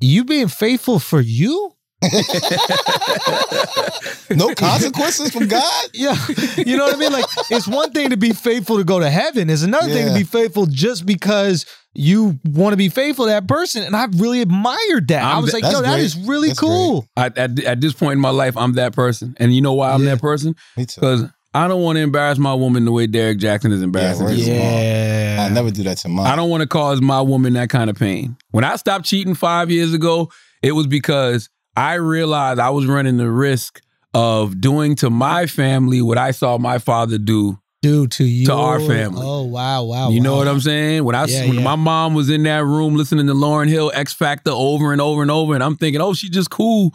You 0.00 0.24
being 0.24 0.48
faithful 0.48 0.98
for 0.98 1.20
you? 1.20 1.72
no 4.30 4.54
consequences 4.54 5.32
from 5.32 5.48
God. 5.48 5.62
Yeah, 5.92 6.14
you 6.56 6.76
know 6.76 6.84
what 6.84 6.94
I 6.94 6.98
mean. 6.98 7.12
Like 7.12 7.24
it's 7.50 7.66
one 7.68 7.92
thing 7.92 8.10
to 8.10 8.16
be 8.16 8.32
faithful 8.32 8.78
to 8.78 8.84
go 8.84 9.00
to 9.00 9.10
heaven. 9.10 9.50
It's 9.50 9.62
another 9.62 9.88
thing 9.88 10.08
to 10.08 10.14
be 10.14 10.24
faithful 10.24 10.66
just 10.66 11.04
because 11.04 11.66
you 11.92 12.38
want 12.44 12.72
to 12.72 12.76
be 12.76 12.88
faithful 12.88 13.26
to 13.26 13.30
that 13.30 13.48
person. 13.48 13.82
And 13.82 13.96
I 13.96 14.06
really 14.16 14.40
admired 14.40 15.08
that. 15.08 15.22
i 15.22 15.36
I'm 15.36 15.42
was 15.42 15.52
th- 15.52 15.62
like, 15.62 15.72
yo, 15.72 15.82
that's 15.82 15.94
great. 15.94 16.04
is 16.04 16.16
really 16.16 16.48
That's 16.48 16.60
cool. 16.60 17.06
I, 17.16 17.26
at, 17.26 17.58
at 17.64 17.80
this 17.80 17.92
point 17.92 18.12
in 18.14 18.20
my 18.20 18.30
life, 18.30 18.56
I'm 18.56 18.74
that 18.74 18.94
person. 18.94 19.34
And 19.38 19.54
you 19.54 19.60
know 19.60 19.74
why 19.74 19.90
I'm 19.90 20.04
Yeah. 20.04 20.14
that 20.14 20.20
person? 20.20 20.54
Because 20.76 21.24
I 21.52 21.66
don't 21.66 21.82
want 21.82 21.96
to 21.96 22.02
embarrass 22.02 22.38
my 22.38 22.54
woman 22.54 22.84
the 22.84 22.92
way 22.92 23.08
Derrick 23.08 23.38
Jaxn 23.38 23.72
is 23.72 23.82
embarrassing. 23.82 24.24
word 24.24 24.34
me. 24.36 24.42
is 24.42 24.48
mom. 24.48 24.56
Yeah. 24.56 25.46
I 25.50 25.52
never 25.52 25.70
do 25.70 25.82
that 25.82 25.98
to 25.98 26.08
mine. 26.08 26.26
I 26.26 26.36
don't 26.36 26.48
want 26.48 26.62
to 26.62 26.68
cause 26.68 27.00
my 27.00 27.20
woman 27.20 27.54
that 27.54 27.68
kind 27.70 27.90
of 27.90 27.96
pain. 27.96 28.36
When 28.52 28.64
I 28.64 28.76
stopped 28.76 29.04
cheating 29.04 29.34
five 29.34 29.70
years 29.70 29.92
ago, 29.92 30.30
it 30.62 30.72
was 30.72 30.86
because 30.86 31.50
I 31.76 31.94
realized 31.94 32.60
I 32.60 32.70
was 32.70 32.86
running 32.86 33.16
the 33.16 33.30
risk 33.30 33.80
of 34.12 34.60
doing 34.60 34.96
to 34.96 35.10
my 35.10 35.46
family 35.46 36.02
what 36.02 36.18
I 36.18 36.32
saw 36.32 36.58
my 36.58 36.78
father 36.78 37.18
do. 37.18 37.58
do 37.82 38.06
to 38.08 38.24
you 38.24 38.46
To 38.46 38.52
our 38.54 38.80
family. 38.80 39.22
Oh 39.24 39.44
wow, 39.44 39.84
wow. 39.84 40.10
you 40.10 40.20
know 40.20 40.36
what 40.36 40.48
I'm 40.48 40.60
saying? 40.60 41.04
When 41.04 41.14
I 41.14 41.24
Yeah, 41.24 41.46
when 41.46 41.58
yeah. 41.58 41.62
my 41.62 41.76
mom 41.76 42.14
was 42.14 42.28
in 42.28 42.42
that 42.42 42.64
room 42.64 42.96
listening 42.96 43.26
to 43.28 43.34
Lauryn 43.34 43.68
Hill 43.68 43.90
Ex-Factor 43.94 44.50
over 44.50 44.92
and 44.92 45.00
over 45.00 45.22
and 45.22 45.30
over, 45.30 45.54
and 45.54 45.62
I'm 45.62 45.76
thinking, 45.76 46.00
oh, 46.00 46.12
she's 46.12 46.30
just 46.30 46.50
cool. 46.50 46.92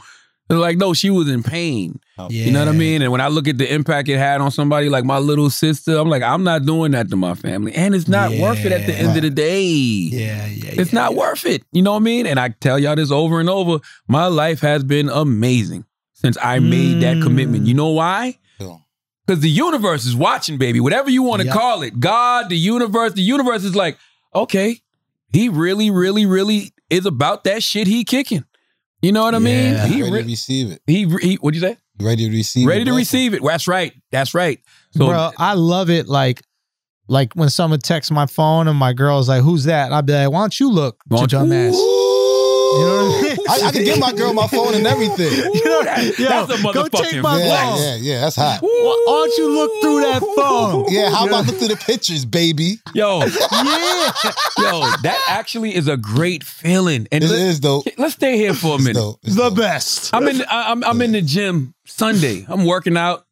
They're 0.48 0.60
like, 0.60 0.78
no, 0.78 0.94
she 0.94 1.10
was 1.10 1.28
in 1.28 1.42
pain. 1.42 2.00
You 2.30 2.52
know 2.52 2.60
what 2.60 2.68
I 2.68 2.72
mean? 2.72 3.02
And 3.02 3.12
when 3.12 3.20
I 3.20 3.30
look 3.30 3.48
at 3.48 3.58
the 3.58 3.72
impact 3.74 4.08
it 4.10 4.18
had 4.18 4.42
on 4.42 4.52
somebody 4.52 4.90
like 4.90 5.04
my 5.04 5.18
little 5.18 5.50
sister, 5.50 5.98
I'm 5.98 6.08
like, 6.10 6.22
I'm 6.22 6.44
not 6.44 6.66
doing 6.66 6.92
that 6.92 7.10
to 7.10 7.16
my 7.16 7.34
family. 7.34 7.74
And 7.74 7.96
it's 7.96 8.08
not 8.08 8.32
worth 8.32 8.64
it 8.64 8.72
at 8.72 8.86
the 8.86 8.92
Yeah. 8.94 9.00
end 9.00 9.18
of 9.18 9.24
the 9.24 9.32
day. 9.32 9.64
Yeah, 9.66 10.46
yeah. 10.46 10.72
It's 10.82 10.94
yeah, 10.94 11.00
not 11.00 11.12
yeah. 11.14 11.18
worth 11.18 11.46
it. 11.48 11.64
You 11.72 11.82
know 11.82 11.92
what 11.94 11.98
I 12.02 12.04
mean? 12.04 12.28
And 12.28 12.40
I 12.40 12.50
tell 12.50 12.78
y'all 12.78 12.96
this 12.96 13.12
over 13.12 13.40
and 13.40 13.50
over. 13.50 13.80
My 14.08 14.28
life 14.28 14.62
has 14.62 14.84
been 14.84 15.10
amazing 15.10 15.84
since 16.14 16.38
I 16.42 16.60
made 16.60 17.02
that 17.02 17.18
Mm. 17.18 17.24
commitment. 17.24 17.66
You 17.66 17.74
know 17.74 17.90
why? 17.90 18.38
Because 19.28 19.42
the 19.42 19.50
universe 19.50 20.06
is 20.06 20.16
watching, 20.16 20.60
baby. 20.60 20.80
Whatever 20.80 21.10
you 21.10 21.24
want 21.24 21.42
to 21.42 21.48
Yeah. 21.48 21.54
call 21.54 21.82
it. 21.82 22.00
God, 22.00 22.50
the 22.50 22.58
universe. 22.58 23.14
The 23.14 23.24
universe 23.24 23.64
is 23.64 23.76
like, 23.76 23.98
okay, 24.36 24.82
he 25.34 25.50
really, 25.50 25.90
really, 25.90 26.28
really 26.28 26.72
is 26.92 27.08
about 27.08 27.44
that 27.46 27.64
shit 27.64 27.88
he 27.88 28.04
kicking. 28.04 28.46
You 29.06 29.12
know 29.12 29.24
what 29.24 29.36
I 29.36 29.40
mean? 29.40 29.74
Yeah. 29.74 29.86
He, 29.86 30.02
ready 30.02 30.12
re- 30.14 30.22
to 30.24 30.28
receive 30.30 30.72
it. 30.72 30.82
he, 30.88 31.06
he, 31.22 31.36
what'd 31.36 31.56
you 31.56 31.62
say? 31.68 31.78
Ready 32.02 32.28
to 32.28 32.36
receive 32.36 32.66
it. 32.66 32.70
Ready 32.70 32.82
it, 32.82 32.86
to 32.86 32.92
blessing. 32.92 33.00
receive 33.02 33.34
it. 33.36 33.42
That's 33.44 33.68
right. 33.68 33.94
That's 34.12 34.34
right. 34.34 34.60
So, 34.92 35.08
Bro, 35.08 35.32
I 35.38 35.54
love 35.54 35.90
it. 35.92 36.08
Like, 36.08 36.42
like 37.08 37.34
when 37.34 37.50
someone 37.50 37.80
texts 37.80 38.10
my 38.12 38.26
phone 38.26 38.68
and 38.68 38.78
my 38.78 38.94
girl's 38.94 39.30
like, 39.30 39.44
"Who's 39.44 39.66
that?" 39.66 39.86
And 39.86 39.94
I'd 39.94 40.08
be 40.08 40.14
like, 40.14 40.32
"Why 40.32 40.40
don't 40.40 40.60
you 40.60 40.72
look, 40.72 40.98
Why 41.08 41.20
don't- 41.20 41.30
dumb 41.30 41.52
ass?" 41.52 41.76
Ooh. 41.76 41.78
You 41.78 42.65
know 42.80 43.08
what 43.08 43.20
I 43.20 43.22
mean? 43.36 43.38
I, 43.50 43.68
I 43.68 43.72
can 43.72 43.84
give 43.84 44.00
my 44.00 44.12
girl 44.14 44.34
my 44.34 44.48
phone 44.48 44.74
and 44.76 44.86
everything. 44.88 45.32
You 45.56 45.64
know, 45.66 45.84
that- 45.84 46.20
yo, 46.20 46.28
that's 46.28 46.60
a 46.60 46.64
go 46.64 46.72
motherfucking 46.84 47.12
take 47.12 47.22
my 47.22 47.40
Yeah, 47.42 47.66
phone. 47.72 47.82
yeah, 47.82 47.96
yeah. 47.96 48.22
That's 48.22 48.36
hot. 48.36 48.60
Why 48.62 48.70
why 48.70 49.28
don't 49.28 49.38
you 49.38 49.50
look 49.50 49.72
through 49.82 50.02
that 50.02 50.20
phone? 50.36 50.86
Yeah, 50.90 51.10
how 51.10 51.28
about 51.28 51.46
look 51.48 51.58
through 51.58 51.70
the 51.70 51.76
pictures, 51.78 52.26
baby? 52.26 52.78
yo, 52.94 53.20
Yeah. 53.52 54.12
yo, 54.58 54.80
that 55.04 55.24
actually 55.28 55.76
is 55.76 55.88
a 55.88 55.98
great 55.98 56.44
feeling. 56.44 57.08
And 57.12 57.24
It 57.24 57.30
let- 57.30 57.40
is 57.40 57.60
dope. 57.60 57.86
let's 57.98 58.14
stay 58.16 58.38
here 58.38 58.54
for 58.54 58.74
a 58.74 58.76
It's 58.76 58.84
minute. 58.84 59.00
dope. 59.00 59.20
It's 59.24 59.36
the 59.36 59.50
dope. 59.50 59.58
best. 59.58 60.10
I'm 60.14 60.28
in. 60.28 60.42
I- 60.44 60.72
I'm 60.72 60.84
I'm 60.84 61.02
in 61.02 61.12
the 61.14 61.22
gym 61.22 61.74
Sunday. 61.86 62.46
I'm 62.48 62.66
working 62.66 62.98
out, 62.98 63.26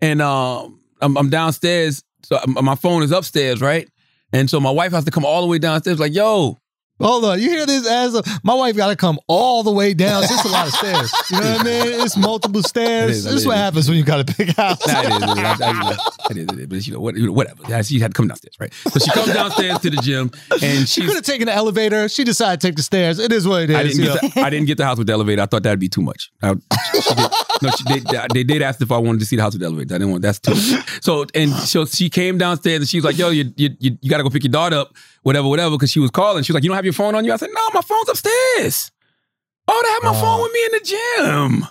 and 0.00 0.20
um, 0.22 0.80
I'm, 1.00 1.16
I'm 1.16 1.30
downstairs. 1.30 2.02
So 2.22 2.38
my 2.46 2.74
phone 2.74 3.02
is 3.02 3.10
upstairs, 3.12 3.60
right? 3.60 3.88
And 4.32 4.48
so 4.48 4.58
my 4.60 4.70
wife 4.70 4.92
has 4.92 5.04
to 5.04 5.10
come 5.10 5.24
all 5.24 5.42
the 5.42 5.46
way 5.46 5.58
downstairs. 5.58 5.98
Like, 6.00 6.14
yo, 6.14 6.58
Hold 7.00 7.24
on, 7.24 7.40
you 7.42 7.50
hear 7.50 7.66
this? 7.66 7.86
As 7.88 8.20
my 8.44 8.54
wife 8.54 8.76
got 8.76 8.88
to 8.88 8.96
come 8.96 9.18
all 9.26 9.64
the 9.64 9.72
way 9.72 9.94
down. 9.94 10.22
It's 10.22 10.30
just 10.32 10.44
a 10.44 10.48
lot 10.48 10.68
of 10.68 10.72
stairs. 10.74 11.12
You 11.30 11.40
know 11.40 11.52
what 11.52 11.60
I 11.60 11.64
mean? 11.64 12.00
It's 12.00 12.16
multiple 12.16 12.62
stairs. 12.62 13.10
It 13.10 13.14
is, 13.16 13.24
this 13.24 13.34
is 13.34 13.46
what 13.46 13.56
happens 13.56 13.88
when 13.88 13.98
you 13.98 14.04
got 14.04 14.24
to 14.24 14.32
pick 14.34 14.50
house. 14.56 14.86
nah, 14.86 15.00
it 15.00 15.06
is, 15.06 15.22
it 15.22 15.28
is, 15.28 15.38
I- 15.38 15.66
I- 15.66 15.72
you 15.72 15.80
know, 15.84 15.90
it 16.30 16.36
is, 16.38 16.46
it 16.48 16.58
is, 16.60 16.66
but 16.68 16.86
you 16.86 16.92
know, 16.94 17.00
what, 17.00 17.16
whatever. 17.30 17.62
Yeah, 17.68 17.82
she 17.82 17.98
had 17.98 18.12
to 18.12 18.16
come 18.16 18.28
downstairs, 18.28 18.54
right? 18.60 18.72
So 18.72 18.98
she 19.00 19.10
comes 19.10 19.32
downstairs 19.34 19.78
to 19.80 19.90
the 19.90 19.96
gym, 19.96 20.30
and 20.62 20.88
She 20.88 21.00
could 21.04 21.14
have 21.16 21.24
taken 21.24 21.46
the 21.46 21.52
elevator. 21.52 22.08
She 22.08 22.22
decided 22.22 22.60
to 22.60 22.66
take 22.68 22.76
the 22.76 22.82
stairs. 22.84 23.18
It 23.18 23.32
is 23.32 23.46
what 23.46 23.62
it 23.64 23.70
is. 23.70 23.76
I 23.76 23.82
didn't 23.82 24.04
get 24.04 24.34
the, 24.34 24.40
I 24.40 24.50
didn't 24.50 24.66
get 24.66 24.78
the 24.78 24.84
house 24.84 24.98
with 24.98 25.08
the 25.08 25.12
elevator. 25.14 25.42
I 25.42 25.46
thought 25.46 25.64
that'd 25.64 25.80
be 25.80 25.88
too 25.88 26.00
much. 26.02 26.30
I, 26.42 26.54
she 26.94 27.14
did, 27.14 27.30
no, 27.62 27.70
she 27.70 27.84
did, 27.84 28.06
they 28.32 28.44
did 28.44 28.62
ask 28.62 28.80
if 28.80 28.92
I 28.92 28.98
wanted 28.98 29.18
to 29.18 29.26
see 29.26 29.34
the 29.36 29.42
house 29.42 29.52
with 29.54 29.60
the 29.60 29.66
elevator. 29.66 29.96
I 29.96 29.98
didn't 29.98 30.12
want 30.12 30.22
that's 30.22 30.38
too 30.38 30.52
much. 30.54 31.02
So 31.02 31.26
and 31.34 31.50
so 31.52 31.84
she 31.86 32.08
came 32.08 32.38
downstairs 32.38 32.80
and 32.80 32.88
she 32.88 32.98
was 32.98 33.04
like, 33.04 33.18
"Yo, 33.18 33.30
you 33.30 33.52
you 33.56 33.70
you, 33.80 33.98
you 34.00 34.08
got 34.10 34.18
to 34.18 34.22
go 34.22 34.30
pick 34.30 34.44
your 34.44 34.52
daughter 34.52 34.76
up, 34.76 34.94
whatever, 35.24 35.48
whatever." 35.48 35.72
Because 35.76 35.90
she 35.90 35.98
was 36.00 36.10
calling. 36.12 36.44
She 36.44 36.52
was 36.52 36.54
like, 36.54 36.62
"You 36.64 36.70
don't 36.70 36.76
have 36.76 36.84
your 36.86 36.94
phone 36.94 37.14
on 37.16 37.24
you?" 37.24 37.32
I 37.32 37.36
said, 37.36 37.50
"No, 37.52 37.60
my 37.74 37.80
phone's 37.80 38.08
upstairs. 38.08 38.90
Oh, 39.66 39.82
they 39.84 39.90
have 40.08 40.14
my 40.14 40.18
Oh. 40.18 40.22
phone 40.22 40.42
with 40.42 40.52
me 40.52 40.64
in 40.66 40.72
the 40.72 40.80
gym. 41.60 41.66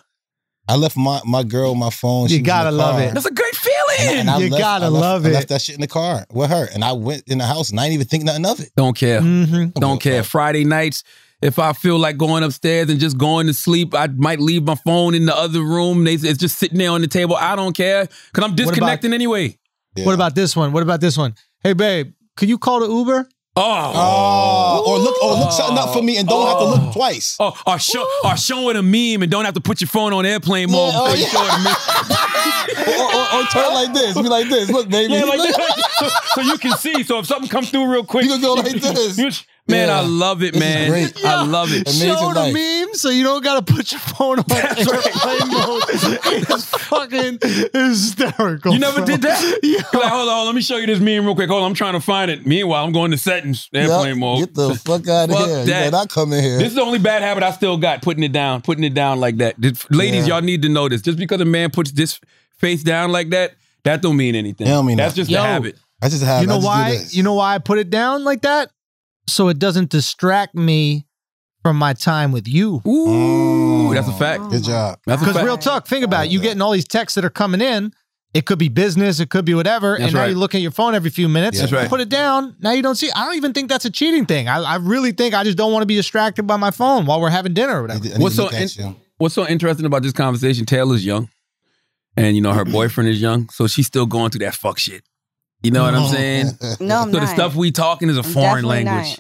I 0.68 0.76
left 0.78 0.96
my, 0.96 1.20
my 1.26 1.44
girl 1.44 1.76
my 1.76 1.90
phone. 1.90 2.24
You 2.24 2.30
She 2.30 2.42
was 2.42 2.46
gotta 2.48 2.72
love 2.72 2.96
car. 2.96 3.04
it. 3.04 3.14
That's 3.14 3.26
a 3.26 3.32
great 3.32 3.56
feeling." 3.56 4.20
and 4.20 4.30
I 4.30 4.38
You 4.40 4.50
left, 4.50 4.62
gotta 4.62 4.90
left, 4.90 5.02
love 5.02 5.26
I 5.26 5.30
it. 5.30 5.34
left 5.34 5.48
that 5.50 5.62
shit 5.62 5.76
in 5.76 5.82
the 5.82 5.88
car 5.88 6.26
with 6.32 6.50
her, 6.50 6.68
and 6.74 6.84
I 6.84 6.92
went 6.94 7.24
in 7.28 7.38
the 7.38 7.46
house 7.46 7.70
and 7.70 7.80
I 7.80 7.84
didn't 7.86 7.96
even 7.96 8.08
think 8.08 8.24
nothing 8.26 8.46
of 8.46 8.60
it. 8.60 8.70
don't 8.76 8.96
care. 8.98 9.22
Mhm. 9.22 9.74
Don't 9.76 10.00
care. 10.02 10.24
Friday 10.24 10.64
nights, 10.66 11.04
if 11.42 11.60
I 11.60 11.74
feel 11.74 12.00
like 12.00 12.16
going 12.18 12.42
upstairs 12.44 12.90
and 12.90 13.00
just 13.00 13.18
going 13.18 13.48
to 13.48 13.54
sleep, 13.54 13.94
I 13.94 14.08
might 14.08 14.40
leave 14.40 14.64
my 14.64 14.76
phone 14.76 15.14
in 15.14 15.26
the 15.26 15.36
other 15.38 15.62
room. 15.62 16.06
They, 16.06 16.14
it's 16.14 16.40
just 16.40 16.58
sitting 16.58 16.78
there 16.78 16.92
on 16.92 17.02
the 17.02 17.08
table. 17.08 17.36
I 17.36 17.56
don't 17.58 17.76
care 17.76 18.08
because 18.32 18.50
I'm 18.50 18.56
disconnecting 18.56 19.14
anyway. 19.14 19.58
Yeah. 19.98 20.06
What 20.06 20.16
about 20.16 20.34
this 20.36 20.56
one? 20.56 20.72
What 20.72 20.82
about 20.84 21.02
this 21.02 21.18
one? 21.18 21.36
Hey, 21.64 21.74
babe, 21.74 22.14
could 22.38 22.48
you 22.50 22.58
call 22.58 22.80
the 22.80 22.88
Uber? 22.88 23.28
Oh. 23.56 23.92
Oh, 23.96 24.84
or 24.88 24.98
look, 24.98 25.22
or 25.22 25.32
look 25.34 25.48
ah. 25.48 25.50
something 25.52 25.78
up 25.78 25.94
for 25.94 26.02
me 26.02 26.18
and 26.18 26.28
don't 26.28 26.48
have 26.48 26.58
to 26.58 26.64
ah. 26.64 26.76
Oh. 26.76 26.86
look 26.86 26.94
twice. 26.94 27.38
Or, 27.40 27.54
or, 27.68 27.78
show, 27.78 28.08
or 28.24 28.36
show 28.36 28.70
it 28.70 28.76
a 28.76 28.82
meme 28.82 29.22
and 29.22 29.32
don't 29.32 29.46
have 29.46 29.54
to 29.54 29.62
put 29.62 29.80
your 29.80 29.88
phone 29.88 30.12
on 30.12 30.26
airplane 30.26 30.70
Yeah, 30.70 30.76
mode 30.76 30.94
oh, 30.96 31.14
you 31.14 31.22
yeah. 31.22 31.28
show 31.30 31.44
it 31.44 31.54
a 31.54 31.64
meme. 31.64 32.18
Or, 32.74 33.04
or, 33.04 33.42
or 33.42 33.44
turn 33.46 33.74
like 33.74 33.94
this, 33.94 34.16
be 34.16 34.28
like 34.28 34.50
this. 34.50 34.70
Look, 34.70 34.90
baby. 34.90 35.14
Yeah, 35.14 35.24
like 35.26 35.40
so 36.36 36.42
you 36.42 36.58
can 36.58 36.76
see. 36.78 37.04
So 37.04 37.20
if 37.20 37.28
something 37.28 37.50
comes 37.50 37.70
through 37.70 37.90
real 37.90 38.04
quick, 38.04 38.26
You 38.26 38.32
can 38.32 38.42
go 38.42 38.54
like 38.54 38.72
this. 38.82 39.46
You- 39.68 39.76
Man, 39.76 39.88
Yeah. 39.88 40.00
I 40.00 40.02
love 40.06 40.44
it, 40.44 40.54
This 40.54 40.60
man. 40.60 40.90
great. 40.90 41.26
I 41.26 41.44
love 41.46 41.72
it. 41.72 41.88
Amazing 41.88 42.10
Show 42.16 42.34
the 42.34 42.40
life. 42.40 42.54
meme 42.54 42.94
so 42.96 43.10
you 43.10 43.24
don't 43.24 43.44
got 43.44 43.66
to 43.66 43.74
put 43.74 43.92
your 43.92 44.00
phone 44.02 44.40
on 44.40 44.46
airplane 44.52 45.48
mode. 45.52 45.84
It's 45.90 46.66
fucking 46.66 47.40
hysterical. 47.74 48.74
You 48.74 48.80
never 48.80 48.98
bro. 48.98 49.06
did 49.06 49.22
that? 49.22 49.60
Yeah. 49.64 49.82
You're 49.94 50.02
like, 50.02 50.12
hold 50.12 50.30
on, 50.30 50.46
let 50.46 50.56
me 50.56 50.62
show 50.62 50.78
you 50.78 50.86
this 50.88 51.00
meme 51.00 51.26
real 51.26 51.36
quick. 51.36 51.50
Hold 51.50 51.64
on, 51.64 51.70
I'm 51.70 51.76
trying 51.76 51.94
to 51.94 52.00
find 52.00 52.30
it. 52.30 52.46
Meanwhile, 52.46 52.84
I'm 52.86 52.92
going 52.92 53.12
to 53.12 53.18
settings, 53.18 53.70
airplane 53.74 54.10
Yup, 54.10 54.18
mode. 54.18 54.40
Get 54.40 54.56
the 54.56 54.76
fuck 54.76 55.08
out 55.08 55.30
of 55.30 55.36
Fuck 55.36 55.48
here. 55.48 55.60
You 55.60 55.66
that. 55.66 55.66
better 55.68 55.92
not 55.92 56.10
come 56.10 56.34
in 56.34 56.44
here. 56.44 56.58
This 56.58 56.70
is 56.70 56.76
the 56.76 56.82
only 56.82 57.00
bad 57.00 57.22
habit 57.22 57.44
I 57.44 57.52
still 57.52 57.78
got, 57.78 58.02
putting 58.02 58.24
it 58.24 58.32
down, 58.34 58.62
putting 58.62 58.84
it 58.84 58.94
down 58.94 59.20
like 59.20 59.38
that. 59.38 59.56
This- 59.58 59.86
ladies, 59.90 60.28
Yeah. 60.28 60.36
y'all 60.36 60.42
need 60.44 60.62
to 60.64 60.70
know 60.70 60.90
this. 60.90 61.02
Just 61.02 61.18
because 61.18 61.40
a 61.42 61.46
man 61.46 61.72
puts 61.72 61.92
this 61.92 62.20
face 62.58 62.84
down 62.84 63.12
like 63.12 63.30
that, 63.30 63.54
that 63.84 64.02
don't 64.02 64.18
mean 64.18 64.36
anything. 64.36 64.68
It 64.68 64.70
don't 64.70 64.86
mean 64.86 64.98
That's 64.98 65.16
nothing. 65.18 65.32
just 65.34 65.44
a 65.46 65.48
habit. 65.48 65.78
I 66.02 66.10
just 66.10 66.24
have. 66.24 66.42
You 66.42 66.48
know 66.48 66.56
I 66.56 66.58
just 66.58 66.66
why? 66.66 66.98
You 67.12 67.24
know 67.24 67.34
why 67.36 67.56
I 67.56 67.60
put 67.60 67.80
it 67.80 67.90
down 67.90 68.24
like 68.24 68.42
that? 68.42 68.70
So 69.28 69.48
it 69.48 69.60
doesn't 69.60 69.90
distract 69.90 70.56
me 70.56 71.06
from 71.62 71.78
my 71.78 71.94
time 71.94 72.32
with 72.32 72.48
you. 72.48 72.82
Ooh, 72.86 73.94
that's 73.94 74.08
a 74.08 74.12
oh. 74.12 74.16
fact. 74.16 74.50
Good 74.50 74.64
job. 74.64 75.00
Because 75.06 75.42
real 75.42 75.58
talk, 75.58 75.88
think 75.88 76.04
about 76.04 76.26
it. 76.26 76.32
You 76.32 76.40
getting 76.40 76.62
all 76.62 76.72
these 76.72 76.88
texts 76.88 77.16
that 77.16 77.26
are 77.26 77.30
coming 77.30 77.62
in. 77.62 77.94
It 78.34 78.48
could 78.48 78.58
be 78.58 78.68
business, 78.68 79.20
it 79.20 79.30
could 79.30 79.46
be 79.46 79.54
whatever, 79.54 79.92
That's 79.92 80.06
and 80.06 80.14
now 80.14 80.22
right. 80.22 80.32
you 80.32 80.36
look 80.36 80.56
at 80.56 80.62
your 80.62 80.72
phone 80.72 80.96
every 80.96 81.12
few 81.12 81.30
minutes. 81.30 81.60
That's 81.60 81.72
right. 81.72 81.88
Put 81.88 82.02
it 82.02 82.10
down. 82.10 82.56
Now 82.62 82.72
you 82.72 82.82
don't 82.82 82.96
see. 82.96 83.12
I 83.16 83.26
don't 83.26 83.36
even 83.36 83.54
think 83.54 83.70
that's 83.70 83.86
a 83.86 83.92
cheating 83.92 84.26
thing. 84.26 84.48
I, 84.48 84.58
I 84.60 84.76
really 84.78 85.12
think 85.12 85.36
I 85.36 85.44
just 85.44 85.56
don't 85.56 85.72
want 85.72 85.84
to 85.84 85.86
be 85.86 85.96
distracted 85.96 86.48
by 86.48 86.58
my 86.58 86.72
phone 86.72 87.06
while 87.06 87.22
we're 87.22 87.30
having 87.30 87.54
dinner 87.54 87.74
or 87.74 87.78
I 87.78 87.82
whatever. 87.82 88.04
need, 88.04 88.14
I 88.14 88.18
need 88.18 88.24
What's 88.24 88.36
so 88.36 88.50
in- 88.50 88.96
What's 89.20 89.36
so 89.36 89.48
interesting 89.48 89.86
about 89.86 90.02
this 90.02 90.14
conversation? 90.14 90.66
Taylor's 90.66 91.06
young, 91.06 91.30
and 92.18 92.36
you 92.36 92.42
know 92.42 92.54
her 92.54 92.66
boyfriend 92.66 93.10
is 93.10 93.22
young, 93.22 93.50
so 93.50 93.68
she's 93.68 93.86
still 93.86 94.08
going 94.08 94.32
through 94.32 94.40
that 94.40 94.56
fuck 94.56 94.80
shit. 94.80 95.04
You 95.64 95.72
know 95.72 95.84
what 95.84 95.96
I'm 95.96 96.08
saying? 96.12 96.48
No, 96.80 97.00
I'm 97.02 97.12
so 97.12 97.20
not. 97.20 97.22
the 97.22 97.28
stuff 97.28 97.56
we 97.56 97.72
talking 97.72 98.10
is 98.10 98.18
a 98.18 98.22
I'm 98.24 98.26
foreign 98.32 98.64
definitely 98.66 98.84
language. 98.86 99.10
not. 99.12 99.20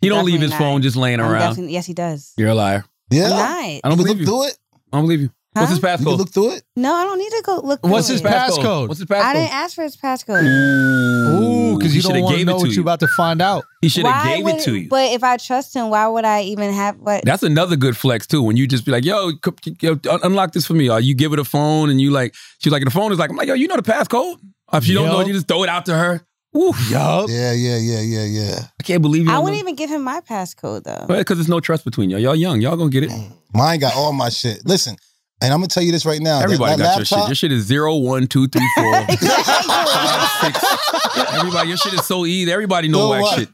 He 0.00 0.08
don't 0.08 0.24
leave 0.24 0.40
his 0.40 0.50
Definitely 0.50 0.72
phone 0.74 0.82
just 0.82 0.96
laying 0.96 1.20
I'm 1.20 1.30
around. 1.30 1.40
definitely- 1.50 1.72
yes, 1.74 1.84
he 1.86 1.92
does. 1.94 2.32
You're 2.38 2.48
a 2.50 2.54
liar. 2.54 2.84
yeah. 3.10 3.24
I'm 3.24 3.30
not. 3.30 3.40
I 3.40 3.80
don't 3.84 3.90
you 3.90 3.96
can 3.96 3.96
believe 3.96 4.08
look 4.08 4.18
you. 4.18 4.26
through 4.26 4.44
it. 4.46 4.58
I 4.92 4.96
don't 4.96 5.04
believe 5.06 5.20
you. 5.20 5.30
What's 5.52 5.66
Huh? 5.68 5.74
his 5.74 5.82
You 5.82 5.82
can 5.88 5.98
passcode? 5.98 6.18
look 6.18 6.30
through 6.32 6.50
it. 6.52 6.62
No, 6.76 6.94
I 6.94 7.02
don't 7.04 7.18
need 7.18 7.30
to 7.30 7.42
go 7.44 7.56
look. 7.64 7.84
What's 7.84 8.06
through 8.06 8.14
his 8.14 8.22
it. 8.22 8.28
passcode? 8.28 8.86
What's 8.88 9.00
his 9.00 9.08
passcode? 9.08 9.20
I 9.24 9.32
didn't 9.34 9.52
ask 9.52 9.74
for 9.74 9.82
his 9.82 9.96
passcode. 9.96 10.44
Ooh, 10.44 11.76
because 11.76 11.90
He 11.92 11.96
you 11.96 12.02
shoulda 12.02 12.18
don't 12.18 12.24
want 12.24 12.34
to 12.34 12.38
gave 12.38 12.46
know 12.46 12.52
it 12.52 12.54
what 12.56 12.62
to 12.62 12.68
you're 12.68 12.74
you. 12.76 12.82
about 12.82 13.00
to 13.00 13.08
find 13.08 13.42
out. 13.42 13.64
He 13.82 13.88
should 13.88 14.06
have 14.06 14.24
Why 14.24 14.36
gave 14.36 14.44
would- 14.44 14.54
it 14.56 14.60
to 14.62 14.76
you. 14.76 14.88
But 14.88 15.10
if 15.12 15.24
I 15.24 15.36
trust 15.38 15.74
him, 15.74 15.90
why 15.90 16.06
would 16.06 16.24
I 16.24 16.42
even 16.42 16.72
have 16.72 16.96
what? 16.98 17.24
That's 17.24 17.42
another 17.42 17.74
good 17.76 17.96
flex 17.96 18.26
too. 18.28 18.42
When 18.42 18.56
you 18.56 18.66
just 18.68 18.84
be 18.86 18.92
like, 18.92 19.04
"Yo, 19.04 19.32
c- 19.64 19.76
yo 19.80 19.98
un- 20.08 20.20
unlock 20.22 20.52
this 20.52 20.66
for 20.66 20.74
me," 20.74 20.88
or 20.88 21.00
you 21.00 21.14
give 21.14 21.32
her 21.32 21.36
the 21.36 21.44
phone 21.44 21.90
and 21.90 22.00
you 22.00 22.10
like, 22.10 22.34
she's 22.58 22.72
like, 22.72 22.84
the 22.84 22.90
phone 22.90 23.10
is 23.12 23.18
like, 23.18 23.30
I'm 23.30 23.36
like, 23.36 23.48
"Yo, 23.48 23.54
you 23.54 23.66
know 23.68 23.76
the 23.76 23.82
passcode." 23.82 24.36
Or 24.72 24.78
if 24.78 24.86
you 24.88 24.94
don't 24.94 25.06
know, 25.06 25.20
Yo. 25.20 25.26
you 25.26 25.32
just 25.32 25.48
throw 25.48 25.62
it 25.62 25.68
out 25.68 25.86
to 25.86 25.94
her. 25.96 26.20
Woo. 26.52 26.72
Yup. 26.88 27.28
Yeah, 27.28 27.52
yeah, 27.52 27.76
yeah, 27.76 28.00
yeah, 28.00 28.24
yeah. 28.24 28.58
I 28.78 28.82
can't 28.82 29.02
believe 29.02 29.24
you. 29.26 29.30
I 29.32 29.38
wouldn't 29.38 29.54
know. 29.56 29.60
even 29.60 29.76
give 29.76 29.88
him 29.90 30.02
my 30.02 30.20
passcode 30.20 30.82
though. 30.84 31.06
because 31.16 31.38
there's 31.38 31.48
no 31.48 31.60
trust 31.60 31.84
between 31.84 32.10
y'all. 32.10 32.18
Y'all 32.18 32.34
young. 32.34 32.60
Y'all 32.60 32.76
gonna 32.76 32.90
get 32.90 33.04
it. 33.04 33.10
Mine 33.54 33.78
got 33.78 33.94
all 33.94 34.12
my 34.12 34.28
shit. 34.30 34.64
Listen, 34.66 34.96
and 35.40 35.52
I'm 35.52 35.60
gonna 35.60 35.68
tell 35.68 35.82
you 35.82 35.92
this 35.92 36.04
right 36.04 36.20
now. 36.20 36.38
that- 36.38 36.44
Everybody 36.44 36.76
that 36.76 36.82
got 36.82 36.96
your 36.96 37.04
shit. 37.04 37.12
laptop- 37.18 37.28
Your 37.28 37.34
shit 37.36 37.52
is 37.52 37.64
zero, 37.66 37.96
one, 37.96 38.26
two, 38.26 38.48
three, 38.48 38.66
four, 38.76 38.92
five, 39.06 40.30
six. 40.40 40.64
Everybody, 41.34 41.68
your 41.68 41.76
shit 41.78 41.94
is 41.94 42.04
so 42.06 42.26
easy. 42.26 42.50
Everybody 42.52 42.88
know 42.88 42.98
So 42.98 43.10
whack 43.10 43.22
what? 43.22 43.38
shit. 43.38 43.48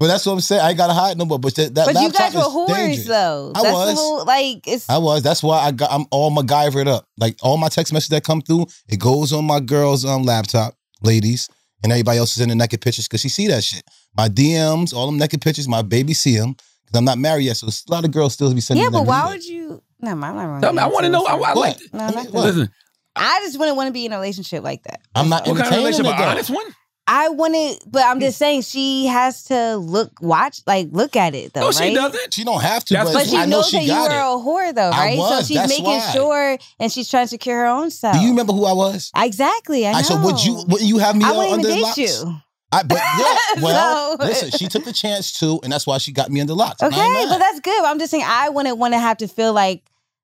But 0.00 0.06
that's 0.06 0.24
what 0.24 0.32
I'm 0.32 0.40
saying. 0.40 0.62
I 0.62 0.70
ain't 0.70 0.78
gotta 0.78 0.94
hide 0.94 1.18
no 1.18 1.26
more. 1.26 1.38
But 1.38 1.54
that, 1.56 1.74
that 1.74 1.84
But 1.84 1.94
you 1.94 2.04
laptop 2.08 2.20
guys 2.32 2.34
were 2.34 2.40
is 2.40 2.46
whores 2.46 2.66
dangerous. 2.74 3.06
though. 3.06 3.52
I 3.54 3.62
That's 3.62 3.74
was. 3.74 3.94
whole 3.98 4.24
like 4.24 4.66
it's 4.66 4.88
I 4.88 4.96
was. 4.96 5.22
That's 5.22 5.42
why 5.42 5.58
I 5.58 5.72
got. 5.72 5.92
I'm 5.92 6.06
all 6.10 6.30
MacGyvered 6.34 6.86
up. 6.86 7.06
Like 7.18 7.36
all 7.42 7.58
my 7.58 7.68
text 7.68 7.92
messages 7.92 8.08
that 8.08 8.24
come 8.24 8.40
through, 8.40 8.66
it 8.88 8.98
goes 8.98 9.34
on 9.34 9.44
my 9.44 9.60
girl's 9.60 10.06
um 10.06 10.22
laptop, 10.22 10.74
ladies, 11.02 11.50
and 11.82 11.92
everybody 11.92 12.16
else 12.18 12.34
is 12.34 12.40
in 12.40 12.48
the 12.48 12.54
naked 12.54 12.80
pictures 12.80 13.06
because 13.08 13.20
she 13.20 13.28
see 13.28 13.46
that 13.48 13.62
shit. 13.62 13.82
My 14.16 14.28
DMs, 14.28 14.94
all 14.94 15.04
them 15.04 15.18
naked 15.18 15.42
pictures, 15.42 15.68
my 15.68 15.82
baby 15.82 16.14
see 16.14 16.34
them 16.34 16.52
because 16.86 16.96
I'm 16.98 17.04
not 17.04 17.18
married 17.18 17.44
yet. 17.44 17.58
So 17.58 17.66
a 17.68 17.92
lot 17.92 18.06
of 18.06 18.10
girls 18.10 18.32
still 18.32 18.52
be 18.54 18.62
sending. 18.62 18.82
Yeah, 18.82 18.88
them 18.90 19.00
but 19.04 19.06
why 19.06 19.28
would 19.28 19.44
you 19.44 19.82
no, 20.00 20.12
I'm 20.12 20.20
not 20.20 20.62
Tell 20.62 20.72
me, 20.72 20.78
I 20.78 20.86
want 20.86 21.04
to 21.04 21.10
know. 21.12 21.26
I, 21.26 21.32
I 21.32 21.36
What? 21.36 21.56
like. 21.56 21.78
No, 21.92 22.04
I 22.04 22.10
not 22.10 22.24
mean, 22.24 22.32
Listen, 22.32 22.70
I 23.14 23.40
just 23.44 23.58
wouldn't 23.58 23.76
want 23.76 23.88
to 23.88 23.92
be 23.92 24.06
in 24.06 24.12
a 24.12 24.16
relationship 24.16 24.64
like 24.64 24.82
that. 24.84 25.00
I'm 25.14 25.28
not 25.28 25.46
what 25.46 25.58
kind 25.58 25.74
of 25.74 25.78
relationship? 25.78 26.14
An 26.14 26.22
honest 26.22 26.48
one? 26.48 26.64
I 27.12 27.28
wanted, 27.30 27.78
but 27.88 28.04
I'm 28.04 28.20
just 28.20 28.38
hmm. 28.38 28.44
saying 28.44 28.62
she 28.62 29.06
has 29.06 29.42
to 29.44 29.76
look, 29.76 30.12
watch, 30.22 30.62
like 30.64 30.88
look 30.92 31.16
at 31.16 31.34
it 31.34 31.52
though, 31.52 31.62
No, 31.62 31.66
right? 31.66 31.74
she 31.74 31.92
doesn't. 31.94 32.34
She 32.34 32.44
don't 32.44 32.62
have 32.62 32.84
to, 32.84 32.94
That's 32.94 33.12
but, 33.12 33.18
But 33.18 33.26
she 33.28 33.36
I 33.36 33.46
know 33.46 33.56
knows 33.58 33.68
she 33.68 33.78
that 33.78 33.82
you 33.82 33.88
got 33.90 34.10
were 34.10 34.16
it. 34.16 34.68
a 34.68 34.70
whore 34.70 34.74
though, 34.74 34.90
I 34.90 34.98
right? 35.06 35.18
was, 35.18 35.40
so 35.40 35.44
she's 35.46 35.56
that's 35.56 35.70
making 35.70 35.84
why. 35.86 36.10
sure 36.12 36.58
and 36.78 36.92
she's 36.92 37.10
trying 37.10 37.24
to 37.24 37.28
secure 37.28 37.58
her 37.58 37.66
own 37.66 37.90
self. 37.90 38.14
Do 38.14 38.20
you 38.22 38.30
remember 38.30 38.52
who 38.52 38.64
I 38.64 38.72
was? 38.72 39.10
Exactly. 39.16 39.86
I 39.88 39.92
know. 39.92 39.98
I, 39.98 40.02
so 40.02 40.22
would 40.22 40.44
you? 40.44 40.54
Wouldn't 40.68 40.88
you 40.88 40.98
have 40.98 41.16
me 41.16 41.24
I 41.24 41.30
all 41.30 41.38
wouldn't 41.38 41.54
under 41.54 41.68
even 41.68 41.78
date 41.78 41.82
locks? 41.82 41.98
you. 41.98 42.36
I, 42.72 42.82
but 42.84 42.98
yeah, 43.58 43.62
well, 43.62 44.16
So- 44.18 44.24
listen, 44.24 44.50
she 44.52 44.68
took 44.68 44.84
the 44.84 44.92
chance 44.92 45.36
too, 45.36 45.58
and 45.64 45.72
that's 45.72 45.88
why 45.88 45.98
she 45.98 46.12
got 46.12 46.30
me 46.30 46.40
under 46.40 46.54
locks. 46.54 46.80
And 46.80 46.92
Okay, 46.94 47.26
but 47.28 47.38
that's 47.38 47.58
good. 47.58 47.84
I'm 47.84 47.98
just 47.98 48.12
saying 48.12 48.24
I 48.24 48.50
wouldn't 48.50 48.78
want 48.78 48.94
to 48.94 49.00
have 49.00 49.16
to 49.18 49.26
feel 49.26 49.52
like, 49.52 49.82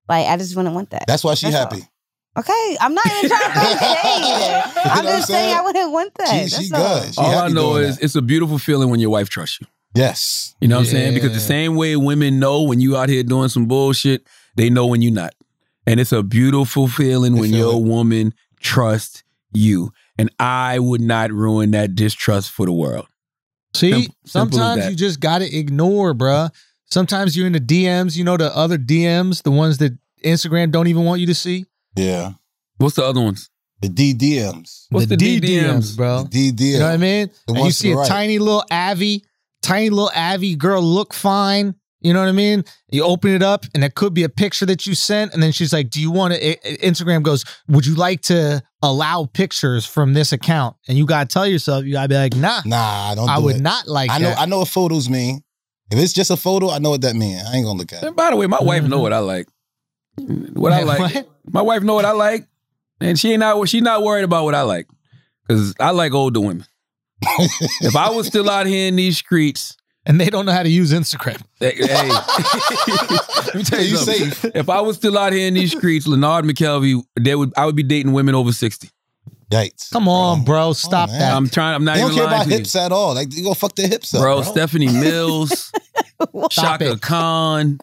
like 0.08 0.28
I 0.28 0.36
just 0.36 0.54
wouldn't 0.54 0.74
want 0.74 0.90
that. 0.90 1.04
That's 1.08 1.24
why 1.24 1.34
she 1.34 1.50
That's 1.50 1.56
happy. 1.56 1.88
Okay, 2.36 2.76
I'm 2.80 2.92
not 2.94 3.06
even 3.06 3.30
trying 3.30 3.52
to 3.52 3.52
throw 3.52 3.62
shade. 3.78 4.62
I'm 4.84 5.04
know 5.04 5.10
just 5.12 5.28
saying 5.28 5.44
saying? 5.48 5.54
I 5.56 5.60
wouldn't 5.62 5.92
want 5.92 6.12
that. 6.18 6.28
She- 6.28 6.38
That's 6.56 6.66
she 6.68 6.74
all. 6.74 7.00
good. 7.00 7.14
She 7.14 7.20
All 7.20 7.38
I 7.38 7.48
know 7.48 7.76
is 7.76 7.96
that. 7.96 8.04
it's 8.04 8.14
a 8.14 8.22
beautiful 8.22 8.58
feeling 8.58 8.90
when 8.90 9.00
your 9.00 9.10
wife 9.10 9.28
trusts 9.28 9.58
you. 9.60 9.66
Yes. 9.94 10.54
You 10.60 10.68
know 10.68 10.76
what 10.76 10.80
I'm 10.80 10.86
saying? 10.90 11.14
Because 11.14 11.32
the 11.32 11.40
same 11.40 11.74
way 11.76 11.96
women 11.96 12.38
know 12.38 12.62
when 12.62 12.80
you 12.80 12.96
out 12.96 13.08
here 13.08 13.22
doing 13.22 13.48
some 13.48 13.66
bullshit, 13.66 14.26
they 14.54 14.68
know 14.68 14.86
when 14.86 15.00
you're 15.00 15.12
not. 15.12 15.34
And 15.86 15.98
it's 15.98 16.12
a 16.12 16.22
beautiful 16.22 16.88
feeling 16.88 17.34
They 17.34 17.40
when 17.40 17.50
feel 17.50 17.72
your 17.72 17.80
it. 17.80 17.88
woman 17.88 18.34
trusts 18.60 19.22
you. 19.52 19.92
And 20.18 20.30
I 20.38 20.78
would 20.78 21.00
not 21.00 21.30
ruin 21.32 21.70
that 21.70 21.94
distrust 21.94 22.50
for 22.50 22.66
the 22.66 22.72
world. 22.72 23.06
See, 23.74 23.92
Simple- 23.92 24.14
simple 24.26 24.58
sometimes 24.58 24.90
you 24.90 24.96
just 24.96 25.20
got 25.20 25.38
to 25.38 25.56
ignore, 25.56 26.12
bruh. 26.14 26.50
Sometimes 26.90 27.36
you're 27.36 27.46
in 27.46 27.52
the 27.54 27.60
DMs, 27.60 28.16
you 28.16 28.24
know, 28.24 28.36
the 28.36 28.54
other 28.54 28.76
DMs, 28.78 29.42
the 29.42 29.50
ones 29.50 29.78
that 29.78 29.96
Instagram 30.24 30.70
don't 30.70 30.86
even 30.88 31.04
want 31.04 31.20
you 31.20 31.26
to 31.28 31.34
see. 31.34 31.64
Yeah. 31.96 32.32
What's 32.78 32.96
the 32.96 33.04
other 33.04 33.20
ones? 33.20 33.50
The 33.80 33.88
DDMs. 33.88 34.86
What's 34.90 35.06
the 35.06 35.16
DDMs, 35.16 35.96
bro? 35.96 36.24
The 36.24 36.52
DDM. 36.52 36.60
You 36.60 36.78
know 36.78 36.84
what 36.86 36.92
I 36.92 36.96
mean? 36.96 37.30
And 37.48 37.58
you 37.58 37.70
see 37.70 37.92
a 37.92 37.96
right. 37.96 38.08
tiny 38.08 38.38
little 38.38 38.64
Avi, 38.70 39.24
tiny 39.62 39.90
little 39.90 40.10
Avi 40.14 40.56
girl 40.56 40.82
look 40.82 41.12
fine. 41.12 41.74
You 42.00 42.12
know 42.12 42.20
what 42.20 42.28
I 42.28 42.32
mean? 42.32 42.64
You 42.90 43.02
open 43.04 43.32
it 43.32 43.42
up, 43.42 43.64
and 43.74 43.82
it 43.82 43.94
could 43.94 44.14
be 44.14 44.22
a 44.22 44.28
picture 44.28 44.66
that 44.66 44.86
you 44.86 44.94
sent, 44.94 45.32
and 45.34 45.42
then 45.42 45.50
she's 45.50 45.72
like, 45.72 45.90
"Do 45.90 46.00
you 46.00 46.10
want 46.10 46.34
to?" 46.34 46.56
Instagram 46.78 47.22
goes, 47.22 47.44
"Would 47.68 47.84
you 47.84 47.96
like 47.96 48.20
to 48.22 48.62
allow 48.82 49.24
pictures 49.24 49.84
from 49.84 50.14
this 50.14 50.30
account?" 50.32 50.76
And 50.88 50.96
you 50.96 51.04
gotta 51.04 51.26
tell 51.26 51.46
yourself, 51.46 51.84
you 51.84 51.92
gotta 51.92 52.08
be 52.08 52.14
like, 52.14 52.36
"Nah, 52.36 52.60
Nah, 52.64 53.10
I 53.10 53.14
don't 53.14 53.28
I 53.28 53.38
do 53.38 53.44
would 53.44 53.56
it. 53.56 53.62
not 53.62 53.88
like 53.88 54.10
I 54.10 54.18
know 54.18 54.28
that." 54.28 54.38
I 54.38 54.44
know 54.46 54.58
what 54.60 54.68
photos 54.68 55.08
mean. 55.08 55.42
If 55.90 55.98
it's 55.98 56.12
just 56.12 56.30
a 56.30 56.36
photo, 56.36 56.70
I 56.70 56.78
know 56.78 56.90
what 56.90 57.00
that 57.00 57.16
means. 57.16 57.42
I 57.46 57.56
ain't 57.56 57.64
gonna 57.64 57.78
look 57.78 57.92
at 57.92 58.02
it. 58.02 58.06
And 58.06 58.16
by 58.16 58.30
the 58.30 58.36
way, 58.36 58.46
my 58.46 58.60
wife 58.60 58.84
know 58.84 59.00
what 59.00 59.12
I 59.12 59.18
like. 59.18 59.48
What 60.18 60.72
I 60.72 60.82
like. 60.84 60.98
what? 61.14 61.28
My 61.50 61.62
wife 61.62 61.82
know 61.82 61.94
what 61.94 62.04
I 62.04 62.12
like. 62.12 62.46
And 63.00 63.18
she 63.18 63.32
ain't 63.32 63.40
not 63.40 63.68
she 63.68 63.80
not 63.80 64.02
worried 64.02 64.24
about 64.24 64.44
what 64.44 64.54
I 64.54 64.62
like. 64.62 64.86
Cause 65.48 65.74
I 65.78 65.90
like 65.90 66.12
older 66.12 66.40
women. 66.40 66.66
if 67.80 67.94
I 67.94 68.10
was 68.10 68.26
still 68.26 68.50
out 68.50 68.66
here 68.66 68.88
in 68.88 68.96
these 68.96 69.16
streets, 69.18 69.76
and 70.04 70.20
they 70.20 70.30
don't 70.30 70.46
know 70.46 70.52
how 70.52 70.62
to 70.62 70.68
use 70.68 70.92
Instagram. 70.92 71.42
Hey, 71.58 71.72
hey. 71.76 71.86
let 73.46 73.54
me 73.54 73.62
tell 73.64 73.80
you, 73.80 73.90
You 73.90 73.96
something. 73.96 74.30
safe. 74.30 74.44
If 74.54 74.68
I 74.68 74.80
was 74.80 74.96
still 74.96 75.18
out 75.18 75.32
here 75.32 75.46
in 75.48 75.54
these 75.54 75.72
streets, 75.72 76.06
Lenard 76.06 76.44
McKelvey, 76.44 77.02
they 77.18 77.34
would 77.34 77.52
I 77.56 77.66
would 77.66 77.76
be 77.76 77.82
dating 77.82 78.12
women 78.12 78.34
over 78.34 78.52
sixty. 78.52 78.90
Yikes. 79.50 79.92
Come 79.92 80.08
on, 80.08 80.40
oh. 80.40 80.44
bro, 80.44 80.68
oh, 80.68 80.72
stop 80.72 81.08
man. 81.10 81.18
that. 81.20 81.36
I'm 81.36 81.48
trying. 81.48 81.74
I'm 81.76 81.84
not 81.84 81.94
They 81.94 82.00
don't 82.00 82.10
even 82.12 82.18
care 82.18 82.26
lying 82.26 82.40
about 82.42 82.50
to 82.50 82.56
hips 82.56 82.76
at 82.76 82.92
all. 82.92 83.14
Like 83.14 83.32
you 83.34 83.44
go 83.44 83.54
fuck 83.54 83.76
their 83.76 83.88
hips 83.88 84.12
you, 84.12 84.18
up, 84.18 84.22
bro. 84.24 84.42
bro. 84.42 84.50
Stephanie 84.50 84.88
Mills, 84.92 85.72
Chaka 86.50 86.92
it. 86.92 87.00
Khan. 87.00 87.78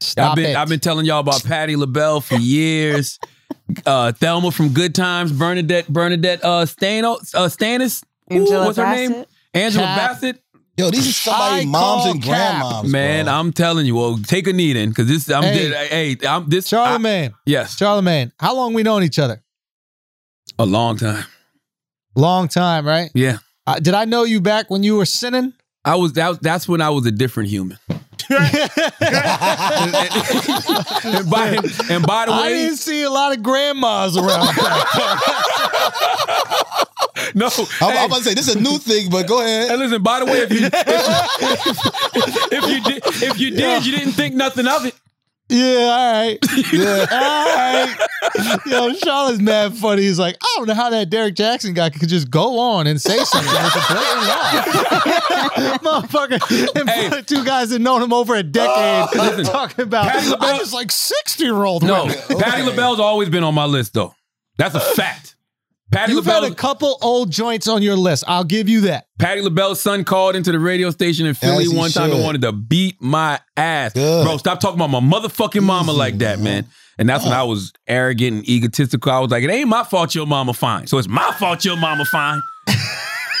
Stop 0.00 0.30
I've 0.30 0.36
been 0.36 0.50
it. 0.50 0.56
I've 0.56 0.68
been 0.68 0.80
telling 0.80 1.06
y'all 1.06 1.20
about 1.20 1.44
Patti 1.44 1.76
LaBelle 1.76 2.20
for 2.20 2.36
years. 2.36 3.18
uh, 3.86 4.12
Thelma 4.12 4.50
from 4.50 4.70
Good 4.70 4.94
Times, 4.94 5.32
Bernadette 5.32 5.88
Bernadette 5.88 6.44
uh, 6.44 6.64
Stano, 6.64 7.16
uh, 7.34 7.48
Stanis. 7.48 8.04
Ooh, 8.32 8.44
what's 8.44 8.76
her 8.78 8.94
name? 8.94 9.24
Angela 9.54 9.84
Cat. 9.84 10.10
Bassett. 10.12 10.42
Yo, 10.76 10.90
these 10.90 11.08
are 11.08 11.12
somebody 11.12 11.62
I 11.62 11.64
moms 11.64 12.02
call 12.02 12.10
and 12.12 12.22
cap. 12.22 12.64
grandmoms. 12.64 12.90
Man, 12.90 13.24
bro. 13.24 13.34
I'm 13.34 13.52
telling 13.52 13.84
you. 13.86 13.96
Well, 13.96 14.18
take 14.18 14.46
a 14.46 14.52
knee 14.52 14.72
then, 14.74 14.90
because 14.90 15.08
this. 15.08 15.28
I'm. 15.28 15.42
Hey. 15.42 16.14
Hey, 16.14 16.16
I'm 16.26 16.48
this. 16.48 16.72
I- 16.72 16.76
Charlamagne, 16.76 17.32
yes, 17.46 17.76
Charlamagne, 17.76 18.30
how 18.38 18.54
long 18.54 18.74
we 18.74 18.82
known 18.84 19.02
each 19.02 19.18
other? 19.18 19.42
a 20.58 20.66
long 20.66 20.96
time. 20.96 21.24
Long 22.16 22.48
time, 22.48 22.86
right? 22.86 23.10
Yeah. 23.14 23.38
Uh, 23.66 23.78
did 23.78 23.94
I 23.94 24.04
know 24.04 24.24
you 24.24 24.40
back 24.40 24.70
when 24.70 24.82
you 24.82 24.96
were 24.96 25.04
sinning? 25.04 25.52
I 25.84 25.94
was 25.94 26.14
that, 26.14 26.42
that's 26.42 26.68
when 26.68 26.80
I 26.80 26.90
was 26.90 27.06
a 27.06 27.12
different 27.12 27.48
human. 27.48 27.78
And, 28.30 28.40
by, 31.30 31.58
and 31.90 32.06
by 32.06 32.26
the 32.26 32.32
way, 32.32 32.38
I 32.38 32.48
didn't 32.50 32.76
see 32.76 33.02
a 33.02 33.10
lot 33.10 33.34
of 33.36 33.42
grandmas 33.42 34.16
around. 34.16 34.54
no. 37.34 37.46
I'm, 37.46 37.92
hey, 37.92 37.98
I'm 37.98 38.06
about 38.06 38.18
to 38.18 38.24
say 38.24 38.34
this 38.34 38.48
is 38.48 38.56
a 38.56 38.60
new 38.60 38.78
thing, 38.78 39.10
but 39.10 39.26
go 39.26 39.40
hey, 39.40 39.64
ahead. 39.64 39.78
listen. 39.78 40.02
By 40.02 40.20
the 40.20 40.26
way, 40.26 40.40
if 40.40 40.52
you 40.52 40.68
if 42.52 42.68
you 42.68 42.80
did 42.92 43.02
if 43.22 43.40
you 43.40 43.50
did, 43.50 43.86
you 43.86 43.96
didn't 43.96 44.12
think 44.12 44.34
nothing 44.34 44.66
of 44.66 44.84
it. 44.84 44.94
Yeah, 45.50 45.78
all 45.90 46.12
right. 46.12 46.38
Yeah. 46.72 47.06
All 47.10 47.46
right. 47.46 48.08
Yo, 48.66 48.92
Charlotte's 48.94 49.40
mad 49.40 49.72
funny. 49.74 50.02
He's 50.02 50.18
like, 50.18 50.36
I 50.42 50.54
don't 50.58 50.66
know 50.68 50.74
how 50.74 50.90
that 50.90 51.08
Derrick 51.08 51.34
Jaxn 51.34 51.74
guy 51.74 51.88
could 51.90 52.08
just 52.08 52.30
go 52.30 52.58
on 52.58 52.86
and 52.86 53.00
say 53.00 53.16
something. 53.24 53.50
It's 53.54 53.76
a 53.76 53.92
blatant 53.92 54.26
lie. 54.28 55.78
Motherfucker. 55.82 56.80
In 56.80 56.86
Hey. 56.86 57.22
two 57.22 57.44
guys 57.44 57.70
that 57.70 57.78
known 57.80 58.02
him 58.02 58.12
over 58.12 58.34
a 58.34 58.42
decade 58.42 59.08
Listen, 59.14 59.44
talking 59.44 59.84
about 59.84 60.08
Patti 60.08 60.28
LaBelle- 60.28 60.48
I 60.48 60.58
was 60.58 60.72
like 60.74 60.90
60 60.90 61.42
year 61.44 61.64
old 61.64 61.82
No, 61.82 62.04
women. 62.06 62.18
Patti 62.38 62.62
LaBelle's 62.62 63.00
always 63.00 63.28
been 63.30 63.44
on 63.44 63.54
my 63.54 63.64
list 63.64 63.94
though. 63.94 64.14
That's 64.58 64.74
a 64.74 64.80
fact. 64.80 65.36
Patti 65.90 66.12
You've 66.12 66.26
had 66.26 66.44
a 66.44 66.54
couple 66.54 66.98
old 67.00 67.30
joints 67.30 67.66
on 67.66 67.80
your 67.82 67.96
list. 67.96 68.24
I'll 68.26 68.44
give 68.44 68.68
you 68.68 68.82
that. 68.82 69.06
Patti 69.18 69.40
LaBelle's 69.40 69.80
son 69.80 70.04
called 70.04 70.36
into 70.36 70.52
the 70.52 70.58
radio 70.58 70.90
station 70.90 71.24
in 71.24 71.34
Philly 71.34 71.64
As 71.64 71.74
one 71.74 71.90
time 71.90 72.12
and 72.12 72.22
wanted 72.22 72.42
to 72.42 72.52
beat 72.52 73.00
my 73.00 73.40
ass. 73.56 73.94
Good. 73.94 74.24
Bro, 74.24 74.36
stop 74.36 74.60
talking 74.60 74.80
about 74.80 74.90
my 74.90 75.00
motherfucking 75.00 75.62
mama 75.62 75.92
Easy, 75.92 75.98
like 75.98 76.18
that, 76.18 76.38
man. 76.38 76.44
man. 76.44 76.66
And 76.98 77.08
that's 77.08 77.24
when 77.24 77.32
oh. 77.32 77.40
I 77.40 77.42
was 77.44 77.72
arrogant 77.86 78.38
and 78.38 78.48
egotistical. 78.48 79.12
I 79.12 79.20
was 79.20 79.30
like, 79.30 79.44
it 79.44 79.50
ain't 79.50 79.68
my 79.68 79.84
fault 79.84 80.14
your 80.14 80.26
mama 80.26 80.52
fine. 80.52 80.86
So 80.88 80.98
it's 80.98 81.08
my 81.08 81.32
fault 81.38 81.64
your 81.64 81.76
mama 81.76 82.04
fine. 82.04 82.42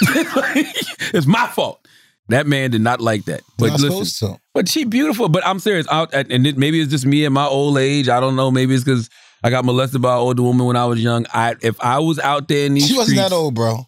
it's 0.00 1.26
my 1.26 1.48
fault. 1.48 1.86
That 2.28 2.46
man 2.46 2.70
did 2.70 2.82
not 2.82 3.00
like 3.00 3.24
that. 3.24 3.42
But 3.56 3.70
not 3.70 3.80
listen, 3.80 4.36
but 4.52 4.68
she 4.68 4.84
beautiful. 4.84 5.28
But 5.28 5.46
I'm 5.46 5.58
serious. 5.58 5.86
Out 5.90 6.12
and 6.12 6.46
it, 6.46 6.58
maybe 6.58 6.80
it's 6.80 6.90
just 6.90 7.06
me 7.06 7.24
at 7.24 7.32
my 7.32 7.46
old 7.46 7.78
age. 7.78 8.08
I 8.08 8.20
don't 8.20 8.36
know. 8.36 8.50
Maybe 8.50 8.74
it's 8.74 8.84
because 8.84 9.08
I 9.42 9.50
got 9.50 9.64
molested 9.64 10.02
by 10.02 10.12
an 10.14 10.18
older 10.18 10.42
woman 10.42 10.66
when 10.66 10.76
I 10.76 10.84
was 10.86 11.02
young. 11.02 11.26
I 11.32 11.54
if 11.60 11.80
I 11.80 11.98
was 12.00 12.18
out 12.18 12.48
there 12.48 12.66
in 12.66 12.74
these 12.74 12.86
She 12.88 12.94
wasn't 12.96 13.16
streets, 13.16 13.30
that 13.30 13.34
old, 13.34 13.54
bro. 13.54 13.86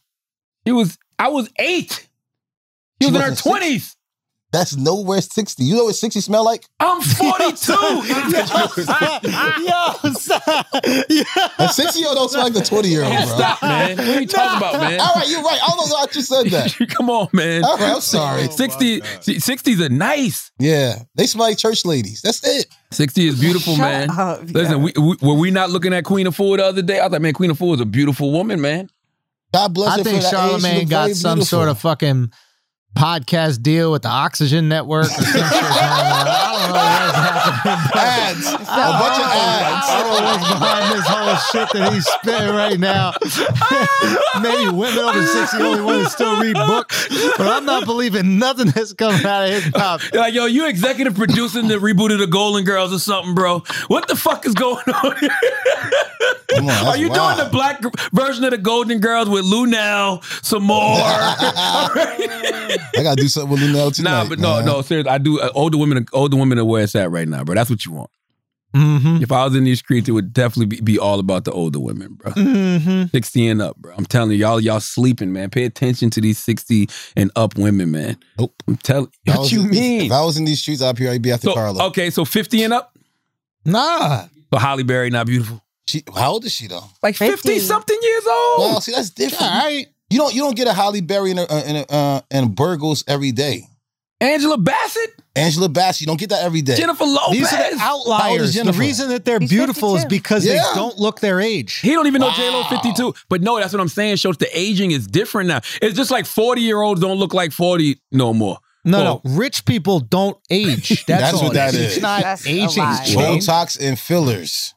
She 0.66 0.72
was. 0.72 0.96
I 1.18 1.28
was 1.28 1.50
eight. 1.58 1.90
She, 3.02 3.06
She 3.06 3.12
was 3.12 3.20
in 3.20 3.28
her 3.28 3.34
twenties. 3.36 3.96
That's 4.52 4.76
nowhere 4.76 5.20
60. 5.20 5.62
You 5.62 5.76
know 5.76 5.84
what 5.84 5.94
60 5.94 6.20
smell 6.20 6.44
like? 6.44 6.64
I'm 6.80 7.00
42. 7.00 7.72
Yo, 7.72 8.00
stop. 10.14 10.66
Yeah. 11.08 11.22
A 11.58 11.68
60 11.68 12.00
year 12.00 12.08
old 12.08 12.16
don't 12.16 12.28
smell 12.30 12.44
like 12.44 12.52
the 12.54 12.60
20 12.60 12.88
year 12.88 13.04
old, 13.04 13.12
bro. 13.12 13.26
Stop, 13.26 13.62
man. 13.62 13.96
What 13.96 14.08
are 14.08 14.20
you 14.20 14.26
talking 14.26 14.56
about, 14.58 14.80
man? 14.80 15.00
All 15.00 15.14
right, 15.14 15.28
you're 15.28 15.42
right. 15.42 15.60
I 15.62 15.68
don't 15.68 15.76
know 15.88 15.94
why 15.94 16.06
you 16.12 16.20
said 16.20 16.46
that. 16.46 16.88
Come 16.96 17.10
on, 17.10 17.28
man. 17.32 17.64
All 17.64 17.76
right, 17.76 17.94
I'm 17.94 18.00
sorry. 18.00 18.48
60, 18.48 19.00
60s 19.00 19.80
are 19.80 19.88
nice. 19.88 20.50
Yeah, 20.58 20.96
they 21.14 21.26
smell 21.26 21.46
like 21.46 21.58
church 21.58 21.84
ladies. 21.84 22.20
That's 22.22 22.44
it. 22.46 22.66
60 22.90 23.26
is 23.28 23.40
beautiful, 23.40 23.74
Shut 23.76 23.82
man. 23.82 24.10
up, 24.10 24.40
Listen, 24.50 24.82
we, 24.82 24.92
we, 24.98 25.16
were 25.22 25.34
we 25.34 25.50
not 25.52 25.70
looking 25.70 25.94
at 25.94 26.02
Queen 26.04 26.26
Afua 26.26 26.56
the 26.56 26.64
other 26.64 26.82
day? 26.82 26.98
I 26.98 27.04
was 27.04 27.12
like, 27.12 27.22
man, 27.22 27.34
Queen 27.34 27.50
Afua 27.52 27.74
is 27.74 27.80
a 27.80 27.86
beautiful 27.86 28.32
woman, 28.32 28.60
man. 28.60 28.90
God 29.54 29.74
bless 29.74 29.98
I 29.98 30.02
think 30.02 30.22
for 30.24 30.30
that 30.30 30.54
age. 30.54 30.60
She 30.60 30.66
Charlamagne 30.66 30.88
got 30.90 31.10
some 31.10 31.38
beautiful. 31.38 31.58
sort 31.58 31.68
of 31.68 31.78
fucking 31.78 32.32
podcast 32.96 33.62
deal 33.62 33.92
with 33.92 34.02
the 34.02 34.08
Oxygen 34.08 34.68
Network 34.68 35.06
or 35.06 35.08
some 35.08 35.24
shit. 35.24 35.42
I 35.42 37.12
don't 37.12 37.24
know 37.24 37.29
what's 37.50 37.64
happening. 37.64 37.90
but- 37.92 38.00
ads. 38.00 38.46
A 38.46 38.92
bunch 39.00 39.18
of 39.18 39.26
ads. 39.30 39.86
I 39.90 40.02
don't 40.02 40.10
know 40.10 40.30
what's 40.30 40.48
behind 40.48 40.98
this 40.98 41.06
whole 41.06 41.36
shit 41.50 41.68
that 41.74 41.92
he's 41.92 42.06
spitting 42.06 42.54
right 42.54 42.78
now. 42.78 43.12
Maybe 44.42 44.70
women 44.76 44.98
over 44.98 45.26
60 45.26 45.56
only 45.62 45.80
want 45.82 46.04
to 46.04 46.10
still 46.10 46.40
read 46.40 46.54
books, 46.54 47.08
but 47.36 47.46
I'm 47.46 47.64
not 47.64 47.84
believing 47.84 48.38
nothing 48.38 48.68
that's 48.68 48.92
coming 48.92 49.24
out 49.24 49.44
of 49.48 49.62
his 49.62 49.72
mouth. 49.74 50.02
You're 50.12 50.22
like, 50.22 50.34
yo, 50.34 50.46
you 50.46 50.66
executive 50.68 51.14
producing 51.14 51.68
the 51.68 51.76
reboot 51.76 52.12
of 52.12 52.18
the 52.20 52.26
Golden 52.26 52.64
Girls 52.64 52.92
or 52.92 52.98
something, 52.98 53.34
bro. 53.34 53.60
What 53.88 54.08
the 54.08 54.16
fuck 54.16 54.46
is 54.46 54.54
going 54.54 54.84
on 54.88 55.16
here? 55.18 55.30
On, 56.56 56.68
Are 56.68 56.96
you 56.96 57.08
wild. 57.10 57.36
doing 57.36 57.46
the 57.46 57.50
black 57.52 57.80
version 58.12 58.44
of 58.44 58.50
the 58.50 58.58
Golden 58.58 58.98
Girls 59.00 59.28
with 59.28 59.44
Lunell 59.44 60.22
some 60.44 60.64
more? 60.64 60.76
I 60.80 62.78
gotta 63.02 63.20
do 63.20 63.28
something 63.28 63.50
with 63.52 63.60
Lunell 63.60 63.94
tonight. 63.94 64.22
nah, 64.24 64.28
but 64.28 64.38
no, 64.38 64.56
man. 64.56 64.64
no, 64.66 64.82
seriously. 64.82 65.10
I 65.10 65.18
do. 65.18 65.40
Uh, 65.40 65.50
older 65.54 65.78
women, 65.78 66.06
older 66.12 66.36
women 66.36 66.58
are 66.58 66.64
where 66.64 66.82
it's 66.82 66.94
at 66.96 67.10
right 67.10 67.28
now, 67.28 67.39
bro. 67.44 67.54
That's 67.54 67.70
what 67.70 67.84
you 67.86 67.92
want. 67.92 68.10
Mm-hmm. 68.74 69.20
If 69.22 69.32
I 69.32 69.44
was 69.44 69.56
in 69.56 69.64
these 69.64 69.80
streets, 69.80 70.08
it 70.08 70.12
would 70.12 70.32
definitely 70.32 70.66
be, 70.66 70.80
be 70.80 70.98
all 70.98 71.18
about 71.18 71.44
the 71.44 71.50
older 71.50 71.80
women, 71.80 72.14
bro. 72.14 72.30
Mm-hmm. 72.32 73.06
60 73.06 73.48
and 73.48 73.60
up, 73.62 73.76
bro. 73.78 73.92
I'm 73.96 74.06
telling 74.06 74.30
you, 74.30 74.36
y'all, 74.36 74.60
y'all 74.60 74.78
sleeping, 74.78 75.32
man. 75.32 75.50
Pay 75.50 75.64
attention 75.64 76.08
to 76.10 76.20
these 76.20 76.38
60 76.38 76.88
and 77.16 77.32
up 77.34 77.58
women, 77.58 77.90
man. 77.90 78.16
Nope. 78.38 78.54
I'm 78.68 78.76
telling 78.76 79.10
If 79.26 79.34
I 79.34 79.38
What 79.38 79.50
you 79.50 79.62
in- 79.62 79.70
mean? 79.70 80.02
If 80.02 80.12
I 80.12 80.24
was 80.24 80.36
in 80.36 80.44
these 80.44 80.60
streets 80.60 80.82
up 80.82 80.98
here, 80.98 81.10
I'd 81.10 81.20
be 81.20 81.32
after 81.32 81.48
So, 81.48 81.54
Carla. 81.54 81.86
okay, 81.88 82.10
so 82.10 82.24
50 82.24 82.62
and 82.62 82.72
up? 82.74 82.96
Nah. 83.64 84.26
But 84.50 84.60
Halle 84.60 84.82
Berry 84.84 85.10
not 85.10 85.26
beautiful. 85.26 85.62
She, 85.86 86.04
how 86.14 86.32
old 86.32 86.44
is 86.44 86.52
she 86.52 86.68
though? 86.68 86.84
Like 87.02 87.16
50 87.16 87.34
50. 87.36 87.58
something 87.58 87.98
years 88.00 88.26
old. 88.26 88.58
Well, 88.60 88.80
see, 88.80 88.92
that's 88.92 89.10
different. 89.10 89.42
All 89.52 89.64
right. 89.64 89.86
You 90.10 90.18
don't 90.18 90.34
you 90.34 90.42
don't 90.42 90.56
get 90.56 90.68
a 90.68 90.72
Halle 90.72 91.00
Berry 91.00 91.30
and 91.32 91.40
a, 91.40 91.52
and 91.52 91.76
a, 91.78 91.92
uh, 91.92 92.20
and 92.30 92.54
Burgos 92.54 93.02
every 93.08 93.32
day. 93.32 93.64
Angela 94.20 94.58
Bassett, 94.58 95.19
Angela 95.36 95.68
Bassett, 95.68 96.00
you 96.00 96.06
don't 96.08 96.18
get 96.18 96.30
that 96.30 96.42
every 96.42 96.60
day. 96.60 96.74
Jennifer 96.76 97.04
Lopez. 97.04 97.32
These 97.38 97.52
are 97.52 97.70
the 97.72 97.78
How 97.78 97.96
old 97.98 98.06
is 98.06 98.12
outliers. 98.12 98.54
The 98.54 98.72
reason 98.72 99.08
that 99.10 99.24
they're 99.24 99.38
He's 99.38 99.48
beautiful 99.48 99.94
is 99.96 100.04
because 100.04 100.44
Yeah. 100.44 100.54
they 100.54 100.58
don't 100.74 100.98
look 100.98 101.20
their 101.20 101.40
age. 101.40 101.76
He 101.78 101.92
don't 101.92 102.06
even 102.08 102.20
know 102.20 102.32
J 102.32 102.50
Lo 102.50 102.64
52. 102.64 103.14
But 103.28 103.40
no, 103.40 103.58
that's 103.58 103.72
what 103.72 103.80
I'm 103.80 103.88
saying. 103.88 104.16
Shows 104.16 104.36
the 104.38 104.48
aging 104.58 104.90
is 104.90 105.06
different 105.06 105.48
now. 105.48 105.60
It's 105.80 105.96
just 105.96 106.10
like 106.10 106.26
40 106.26 106.60
year 106.62 106.80
olds 106.82 107.00
don't 107.00 107.18
look 107.18 107.32
like 107.32 107.52
40 107.52 108.00
no 108.10 108.34
more. 108.34 108.58
No, 108.84 108.98
Well, 109.04 109.22
no. 109.24 109.36
Rich 109.36 109.66
people 109.66 110.00
don't 110.00 110.36
age. 110.50 110.88
That's, 111.06 111.32
That's 111.32 111.42
what 111.42 111.52
that 111.52 111.74
is. 111.74 111.80
is. 111.80 111.92
It's 111.94 112.02
not 112.02 112.22
That's 112.22 112.46
a 112.46 112.48
aging. 112.50 112.82
lie. 112.82 112.98
It's 113.02 113.12
change. 113.12 113.46
Botox 113.46 113.78
and 113.88 113.98
fillers. 113.98 114.74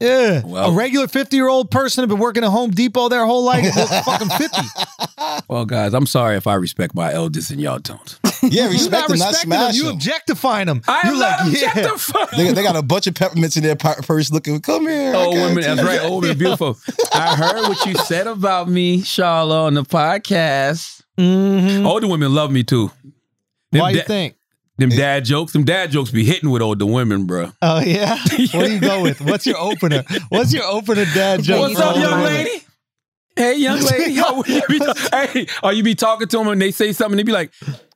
Yeah. 0.00 0.42
Well- 0.44 0.70
a 0.70 0.74
regular 0.74 1.08
50 1.08 1.34
year 1.34 1.48
old 1.48 1.70
person 1.70 2.02
have 2.02 2.08
been 2.10 2.18
working 2.18 2.44
at 2.44 2.50
Home 2.50 2.70
Depot 2.70 3.08
their 3.08 3.24
whole 3.26 3.42
life. 3.44 3.64
Look 3.74 3.88
fucking 4.04 4.28
50. 4.28 4.60
Well, 5.48 5.64
guys, 5.64 5.94
I'm 5.94 6.04
sorry 6.06 6.36
if 6.36 6.46
I 6.46 6.54
respect 6.54 6.94
my 6.94 7.12
elders 7.12 7.50
and 7.50 7.58
y'all 7.60 7.78
don't. 7.78 8.18
Yeah, 8.50 8.68
respect 8.68 9.08
them, 9.08 9.18
not 9.18 9.28
respecting 9.30 9.50
them. 9.50 9.70
You 9.74 9.82
them. 9.84 9.94
objectifying 9.94 10.66
them. 10.66 10.82
I 10.86 11.00
You're 11.04 11.14
am 11.14 11.18
like, 11.20 11.38
not 11.40 11.60
yeah. 11.60 11.68
objectifying. 11.70 12.26
They, 12.36 12.52
they 12.52 12.62
got 12.62 12.76
a 12.76 12.82
bunch 12.82 13.06
of 13.06 13.14
peppermints 13.14 13.56
in 13.56 13.62
their 13.62 13.76
pu- 13.76 14.02
purse 14.02 14.30
looking, 14.30 14.60
come 14.60 14.86
here. 14.86 15.14
I 15.14 15.24
Old 15.24 15.34
women, 15.34 15.62
that's 15.62 15.82
right. 15.82 16.00
Old 16.02 16.24
and 16.24 16.38
beautiful. 16.38 16.76
I 17.12 17.34
heard 17.36 17.62
what 17.68 17.84
you 17.86 17.94
said 17.94 18.26
about 18.26 18.68
me, 18.68 19.02
Charlotte, 19.02 19.66
on 19.66 19.74
the 19.74 19.82
podcast. 19.82 21.02
Mhm. 21.18 21.84
Older 21.84 22.06
women 22.06 22.34
love 22.34 22.50
me 22.52 22.62
too. 22.62 22.90
Them, 23.72 23.80
Why 23.82 23.90
you 23.90 24.02
think? 24.02 24.36
them 24.78 24.90
dad 24.90 25.24
jokes, 25.24 25.52
them 25.52 25.64
dad 25.64 25.90
jokes 25.90 26.10
be 26.10 26.24
hitting 26.24 26.50
with 26.50 26.62
older 26.62 26.86
women, 26.86 27.26
bro. 27.26 27.50
Oh, 27.60 27.80
yeah? 27.80 28.16
What 28.28 28.50
do 28.66 28.72
you 28.72 28.80
go 28.80 29.02
with? 29.02 29.20
What's 29.20 29.44
your 29.46 29.58
opener? 29.58 30.04
What's 30.28 30.52
your 30.54 30.64
opener 30.64 31.04
dad 31.06 31.42
joke? 31.42 31.60
What's 31.70 31.80
up, 31.80 31.88
older 31.96 32.00
young 32.00 32.20
women? 32.22 32.34
lady? 32.44 32.64
Hey, 33.36 33.56
young 33.58 33.80
lady. 33.80 34.12
Yo, 34.12 34.42
you 34.46 34.62
be, 34.68 34.80
hey, 35.12 35.46
or 35.62 35.72
you 35.72 35.82
be 35.82 35.94
talking 35.94 36.26
to 36.28 36.38
them 36.38 36.48
and 36.48 36.60
they 36.62 36.70
say 36.70 36.92
something, 36.92 37.16
they 37.16 37.22
be 37.24 37.32
like, 37.32 37.52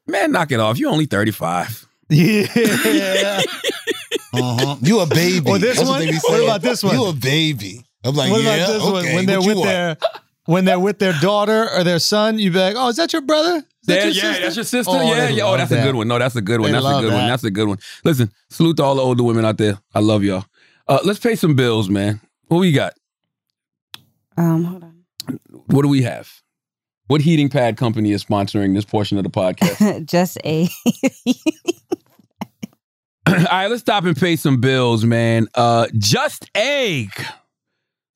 man, 0.07 0.33
knock 0.33 0.53
it 0.53 0.61
off. 0.61 0.79
You're 0.79 0.91
only 0.91 1.07
35. 1.07 1.87
Yeah. 2.09 3.41
Uh-huh. 4.35 4.77
You 4.81 5.01
a 5.01 5.07
baby. 5.07 5.51
Or 5.51 5.59
this 5.59 5.77
That's 5.77 5.89
one? 5.89 6.01
they 6.01 6.11
be 6.11 6.17
What 6.17 6.43
about 6.43 6.63
this 6.63 6.83
one? 6.83 6.95
You 6.95 7.05
a 7.07 7.13
baby. 7.13 7.85
I'm 8.03 8.15
like, 8.15 8.31
what 8.31 8.43
yeah, 8.43 8.55
about 8.55 8.67
this 8.73 8.83
one? 8.83 8.95
okay. 9.05 9.15
When 9.15 9.27
they're 9.27 9.41
what 9.41 9.57
with 9.57 9.65
their 9.65 9.97
when 10.47 10.65
they're 10.65 10.81
with 10.81 10.99
their 10.99 11.13
daughter 11.21 11.69
or 11.71 11.85
their 11.85 11.99
son, 11.99 12.39
you 12.39 12.51
be 12.51 12.59
like, 12.59 12.75
"Oh, 12.77 12.89
is 12.89 12.97
that 12.97 13.13
your 13.13 13.21
brother? 13.23 13.63
That 13.85 13.95
Yeah, 13.95 14.05
your 14.05 14.13
yeah, 14.15 14.21
sister?" 14.23 14.43
that's 14.43 14.57
your 14.57 14.65
sister. 14.65 14.93
Oh, 14.95 15.03
yeah, 15.03 15.29
yeah. 15.29 15.43
Oh, 15.45 15.51
love 15.51 15.59
that's 15.59 15.71
a 15.73 15.83
good 15.83 15.95
one. 15.95 16.09
No, 16.09 16.19
that's 16.19 16.35
a 16.35 16.41
good 16.41 16.61
one. 16.61 16.71
They 16.71 16.73
that's 16.73 16.85
a 16.85 16.89
love 16.89 17.03
good 17.03 17.13
one. 17.13 17.29
That's 17.29 17.45
a 17.45 17.51
good 17.51 17.69
one. 17.69 17.79
Listen, 18.05 18.33
salute 18.49 18.79
to 18.79 18.83
all 18.85 18.95
the 18.95 19.03
older 19.03 19.23
women 19.23 19.45
out 19.45 19.59
there. 19.59 19.79
I 19.95 20.01
love 20.01 20.25
y'all. 20.25 20.47
Uh, 20.89 20.99
let's 21.05 21.19
pay 21.19 21.37
some 21.37 21.55
bills, 21.55 21.91
man. 21.91 22.21
What 22.49 22.59
we 22.59 22.73
got? 22.73 22.95
Um, 24.37 24.65
hold 24.65 24.83
on. 24.83 25.05
What 25.67 25.83
do 25.83 25.89
we 25.89 26.03
have? 26.03 26.42
What 27.13 27.21
heating 27.21 27.51
pad 27.51 27.77
company 27.77 28.13
is 28.13 28.25
sponsoring 28.25 28.75
this 28.75 28.87
portion 28.87 29.19
of 29.19 29.25
the 29.25 29.29
podcast? 29.29 30.07
Just 30.11 30.39
a. 30.47 30.67
All 33.27 33.35
right, 33.35 33.67
let's 33.67 33.83
stop 33.83 34.05
and 34.05 34.17
pay 34.17 34.37
some 34.37 34.63
bills, 34.63 35.05
man. 35.05 35.47
Uh, 35.55 35.89
Just 35.99 36.51
Egg. 36.55 37.11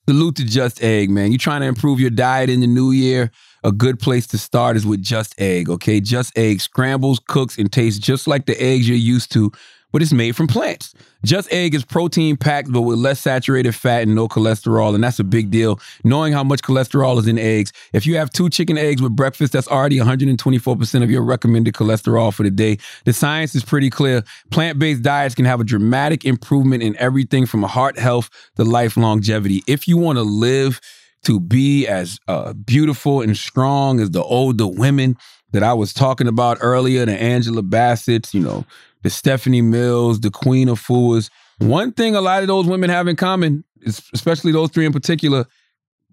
Salute 0.09 0.37
to 0.37 0.47
Just 0.47 0.83
Egg, 0.83 1.11
man. 1.11 1.31
You 1.31 1.37
trying 1.37 1.61
to 1.61 1.67
improve 1.67 2.01
your 2.01 2.09
diet 2.09 2.49
in 2.49 2.61
the 2.61 2.67
new 2.67 2.91
year? 2.91 3.31
A 3.63 3.71
good 3.71 3.99
place 3.99 4.27
to 4.29 4.39
start 4.39 4.79
is 4.79 4.87
with 4.87 5.03
Just 5.03 5.39
Egg, 5.39 5.69
okay? 5.69 6.01
Just 6.01 6.33
Egg 6.39 6.63
scrambles, 6.63 7.19
cooks, 7.19 7.59
and 7.59 7.71
tastes 7.71 8.01
just 8.01 8.27
like 8.27 8.47
the 8.47 8.59
eggs 8.59 8.89
you're 8.89 8.97
used 8.97 9.31
to, 9.33 9.53
but 9.97 10.03
it's 10.03 10.13
made 10.13 10.37
from 10.37 10.47
plants. 10.47 10.93
Just 11.25 11.51
Egg 11.51 11.75
is 11.75 11.83
protein 11.83 12.37
packed, 12.37 12.71
but 12.71 12.83
with 12.83 12.99
less 12.99 13.19
saturated 13.19 13.75
fat 13.75 14.03
and 14.03 14.15
no 14.15 14.29
cholesterol, 14.29 14.95
and 14.95 15.03
that's 15.03 15.19
a 15.19 15.25
big 15.25 15.51
deal. 15.51 15.81
Knowing 16.05 16.35
how 16.35 16.45
much 16.45 16.61
cholesterol 16.61 17.19
is 17.19 17.27
in 17.27 17.39
eggs, 17.39 17.73
if 17.95 18.05
you 18.05 18.19
have 18.19 18.29
two 18.29 18.51
chicken 18.51 18.77
eggs 18.77 19.01
with 19.01 19.17
breakfast, 19.17 19.55
that's 19.55 19.69
already 19.69 19.99
124% 19.99 21.03
of 21.03 21.11
your 21.11 21.23
recommended 21.23 21.73
cholesterol 21.73 22.31
for 22.31 22.43
the 22.43 22.51
day. 22.51 22.77
The 23.07 23.15
science 23.15 23.55
is 23.55 23.65
pretty 23.65 23.89
clear. 23.89 24.23
Plant 24.51 24.79
based 24.79 25.01
diets 25.01 25.35
can 25.35 25.47
have 25.47 25.63
a 25.63 25.65
dramatic 25.65 26.27
improvement 26.27 26.83
in 26.83 26.95
everything 26.99 27.47
from 27.47 27.63
heart 27.63 27.99
health 27.99 28.29
to 28.57 28.65
life 28.65 28.99
longevity. 28.99 29.63
If 29.67 29.89
you 29.89 29.97
want 29.97 30.19
to 30.19 30.25
live 30.25 30.79
to 31.23 31.41
be 31.41 31.87
as 31.87 32.21
uh, 32.29 32.53
beautiful 32.53 33.23
and 33.23 33.35
strong 33.35 34.01
as 34.01 34.11
the 34.11 34.23
older 34.23 34.67
women 34.67 35.17
that 35.53 35.63
I 35.63 35.73
was 35.73 35.95
talking 35.95 36.29
about 36.29 36.59
earlier, 36.61 37.07
the 37.07 37.19
Angela 37.19 37.63
Bassett's, 37.63 38.35
you 38.35 38.43
know, 38.43 38.67
the 39.03 39.11
Stephanie 39.11 39.63
Mills, 39.63 40.21
the 40.21 40.31
Queen 40.31 40.69
Afuas. 40.69 41.31
One 41.59 41.93
thing 41.93 42.15
a 42.15 42.21
lot 42.21 42.43
of 42.43 42.49
those 42.49 42.67
women 42.67 42.91
have 42.91 43.09
in 43.09 43.17
common, 43.17 43.65
especially 44.13 44.53
those 44.53 44.71
three 44.71 44.87
in 44.87 44.93
particular, 44.93 45.47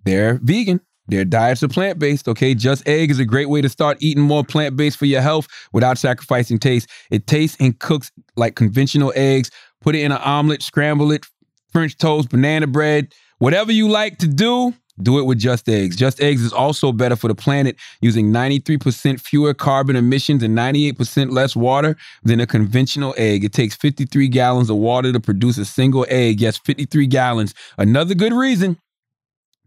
they're 0.06 0.40
vegan. 0.44 0.82
Their 1.08 1.26
diets 1.26 1.62
are 1.64 1.68
plant 1.68 2.00
based, 2.00 2.30
okay? 2.30 2.56
Just 2.56 2.88
Egg 2.88 3.12
is 3.12 3.20
a 3.20 3.26
great 3.26 3.50
way 3.50 3.62
to 3.62 3.68
start 3.68 3.98
eating 4.00 4.24
more 4.24 4.44
plant 4.44 4.78
based 4.78 4.98
for 4.98 5.06
your 5.06 5.22
health 5.22 5.48
without 5.74 5.98
sacrificing 5.98 6.60
taste. 6.60 6.90
It 7.12 7.28
tastes 7.28 7.58
and 7.60 7.78
cooks 7.78 8.10
like 8.38 8.56
conventional 8.56 9.12
eggs. 9.16 9.52
Put 9.82 9.96
it 9.96 10.02
in 10.02 10.14
an 10.14 10.20
omelet, 10.20 10.64
scramble 10.64 11.12
it, 11.12 11.26
French 11.74 11.98
toast, 11.98 12.30
banana 12.30 12.68
bread, 12.68 13.14
whatever 13.40 13.74
you 13.74 13.90
like 13.90 14.18
to 14.20 14.28
do. 14.28 14.74
Do 15.02 15.18
it 15.18 15.24
with 15.24 15.40
Just 15.40 15.68
Eggs. 15.68 15.96
Just 15.96 16.22
Eggs 16.22 16.44
is 16.44 16.54
also 16.54 16.92
better 16.92 17.16
for 17.16 17.28
the 17.28 17.36
planet, 17.36 17.78
using 18.02 18.32
93% 18.32 19.20
fewer 19.20 19.54
carbon 19.54 19.96
emissions 19.96 20.44
and 20.44 20.56
98% 20.56 21.32
less 21.32 21.56
water 21.56 21.96
than 22.24 22.40
a 22.40 22.46
conventional 22.46 23.16
egg. 23.18 23.44
It 23.44 23.54
takes 23.54 23.76
53 23.76 24.28
gallons 24.28 24.70
of 24.70 24.78
water 24.78 25.12
to 25.12 25.20
produce 25.20 25.58
a 25.58 25.66
single 25.66 26.06
egg. 26.10 26.40
Yes, 26.40 26.58
53 26.58 27.08
gallons. 27.08 27.54
Another 27.78 28.14
good 28.14 28.34
reason 28.34 28.78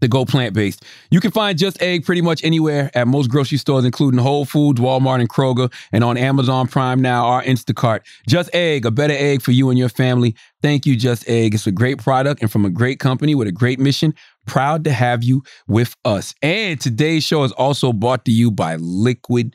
to 0.01 0.09
go 0.09 0.25
plant 0.25 0.55
based. 0.55 0.85
You 1.11 1.21
can 1.21 1.31
find 1.31 1.57
Just 1.57 1.81
Egg 1.81 2.05
pretty 2.05 2.21
much 2.21 2.45
anywhere 2.45 2.91
at 2.95 3.09
most 3.09 3.31
grocery 3.31 3.59
stores, 3.59 3.85
including 3.85 4.21
Whole 4.21 4.45
Foods, 4.45 4.81
Walmart, 4.81 5.21
and 5.21 5.29
Kroger, 5.29 5.73
and 5.93 6.05
on 6.05 6.17
Amazon 6.17 6.69
Prime 6.69 7.01
now 7.01 7.27
or 7.27 7.43
Instacart. 7.43 8.01
Just 8.29 8.55
Egg, 8.55 8.85
a 8.85 8.91
better 8.91 9.15
egg 9.15 9.43
for 9.43 9.53
you 9.53 9.71
and 9.71 9.79
your 9.79 9.89
family. 9.89 10.37
Thank 10.63 10.87
you, 10.87 10.97
Just 10.97 11.29
Egg. 11.29 11.55
It's 11.55 11.67
a 11.67 11.73
great 11.73 11.99
product 11.99 12.43
and 12.43 12.51
from 12.51 12.65
a 12.65 12.71
great 12.71 12.99
company 13.01 13.35
with 13.35 13.49
a 13.49 13.53
great 13.53 13.79
mission. 13.79 14.15
Proud 14.47 14.85
to 14.85 14.93
have 14.93 15.23
you 15.25 15.43
with 15.67 15.95
us. 16.05 16.35
And 16.43 16.81
today's 16.81 17.25
show 17.25 17.45
is 17.45 17.53
also 17.53 17.93
brought 17.93 18.25
to 18.27 18.33
you 18.33 18.51
by 18.51 18.77
Liquid 18.77 19.55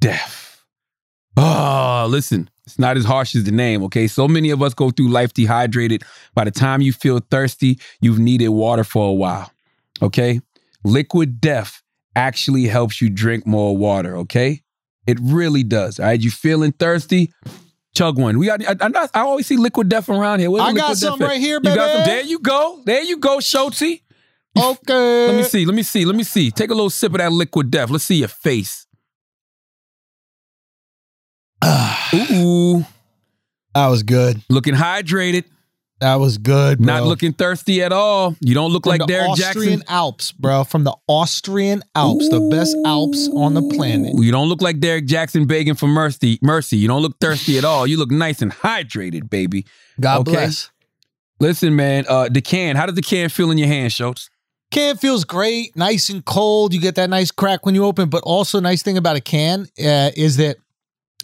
Death. 0.00 0.62
Oh, 1.36 2.06
listen, 2.08 2.48
it's 2.66 2.78
not 2.78 2.96
as 2.96 3.04
harsh 3.04 3.34
as 3.34 3.44
the 3.44 3.50
name, 3.50 3.82
okay? 3.84 4.06
So 4.06 4.28
many 4.28 4.50
of 4.50 4.62
us 4.62 4.72
go 4.74 4.90
through 4.90 5.08
life 5.08 5.32
dehydrated. 5.34 6.02
By 6.34 6.44
the 6.44 6.50
time 6.52 6.80
you 6.80 6.92
feel 6.92 7.20
thirsty, 7.30 7.80
you've 8.00 8.18
needed 8.20 8.48
water 8.48 8.84
for 8.84 9.08
a 9.08 9.12
while, 9.12 9.50
okay? 10.00 10.40
Liquid 10.84 11.40
Death 11.40 11.82
actually 12.14 12.64
helps 12.66 13.00
you 13.00 13.10
drink 13.10 13.46
more 13.46 13.76
water, 13.76 14.16
okay? 14.18 14.62
It 15.06 15.18
really 15.20 15.64
does. 15.64 15.98
All 15.98 16.06
right, 16.06 16.20
you 16.20 16.30
feeling 16.30 16.72
thirsty? 16.72 17.32
Chug 17.96 18.18
one. 18.18 18.38
We 18.38 18.46
got. 18.46 18.60
I, 18.66 18.74
I, 18.80 19.08
I 19.14 19.20
always 19.20 19.46
see 19.46 19.56
Liquid 19.56 19.88
Death 19.88 20.08
around 20.08 20.40
here. 20.40 20.48
I 20.50 20.52
got 20.52 20.64
Liquid 20.72 20.76
Death 20.86 20.98
something 20.98 21.26
at? 21.26 21.30
right 21.30 21.40
here, 21.40 21.56
You 21.56 21.62
got 21.62 21.76
some. 21.76 21.98
baby. 21.98 22.10
There 22.10 22.22
you 22.22 22.38
go. 22.40 22.82
There 22.84 23.02
you 23.02 23.18
go, 23.18 23.38
Schulzy. 23.38 24.02
Okay. 24.56 25.26
Let 25.28 25.36
me 25.36 25.42
see. 25.42 25.64
Let 25.66 25.74
me 25.74 25.82
see. 25.82 26.04
Let 26.04 26.16
me 26.16 26.22
see. 26.24 26.50
Take 26.50 26.70
a 26.70 26.74
little 26.74 26.90
sip 26.90 27.12
of 27.12 27.18
that 27.18 27.32
liquid 27.32 27.70
death. 27.70 27.90
Let's 27.90 28.04
see 28.04 28.16
your 28.16 28.28
face. 28.28 28.86
Ooh, 32.14 32.84
That 33.74 33.88
was 33.88 34.02
good. 34.02 34.42
looking 34.50 34.74
hydrated, 34.74 35.44
That 36.00 36.16
was 36.16 36.36
good. 36.38 36.78
Bro. 36.78 36.86
not 36.86 37.04
looking 37.04 37.32
thirsty 37.32 37.82
at 37.82 37.90
all. 37.92 38.36
You 38.40 38.54
don't 38.54 38.70
look 38.70 38.84
From 38.84 38.90
like 38.90 39.00
the 39.00 39.06
Derrick 39.06 39.30
Austrian 39.30 39.80
Jaxn. 39.80 39.84
Alps, 39.88 40.32
bro. 40.32 40.64
From 40.64 40.84
the 40.84 40.94
Austrian 41.08 41.82
Alps, 41.94 42.28
the 42.28 42.40
best 42.50 42.76
Alps 42.84 43.28
on 43.34 43.54
the 43.54 43.62
planet. 43.62 44.12
You 44.16 44.30
don't 44.30 44.48
look 44.48 44.60
like 44.60 44.78
Derrick 44.80 45.06
Jaxn 45.06 45.46
begging 45.48 45.74
for 45.74 45.86
mercy. 45.86 46.38
Mercy. 46.42 46.76
You 46.76 46.86
don't 46.88 47.02
look 47.02 47.18
thirsty 47.20 47.56
at 47.58 47.64
all. 47.64 47.86
You 47.86 47.96
look 47.96 48.10
nice 48.10 48.42
and 48.42 48.52
hydrated, 48.52 49.30
baby. 49.30 49.64
God 49.98 50.20
Okay. 50.20 50.32
bless. 50.32 50.70
Listen, 51.40 51.74
man. 51.74 52.04
Uh, 52.08 52.28
the 52.30 52.42
can. 52.42 52.76
How 52.76 52.84
does 52.86 52.94
the 52.94 53.02
can 53.02 53.28
feel 53.30 53.50
in 53.50 53.58
your 53.58 53.68
hand, 53.68 53.90
Schulz? 53.92 54.28
Can 54.74 54.96
feels 54.96 55.24
great, 55.24 55.76
nice 55.76 56.08
and 56.08 56.24
cold. 56.24 56.74
You 56.74 56.80
get 56.80 56.96
that 56.96 57.08
nice 57.08 57.30
crack 57.30 57.64
when 57.64 57.76
you 57.76 57.84
open. 57.84 58.08
But 58.08 58.24
also, 58.24 58.58
nice 58.58 58.82
thing 58.82 58.96
about 58.98 59.14
a 59.14 59.20
can 59.20 59.68
uh, 59.78 60.10
is 60.16 60.36
that 60.38 60.56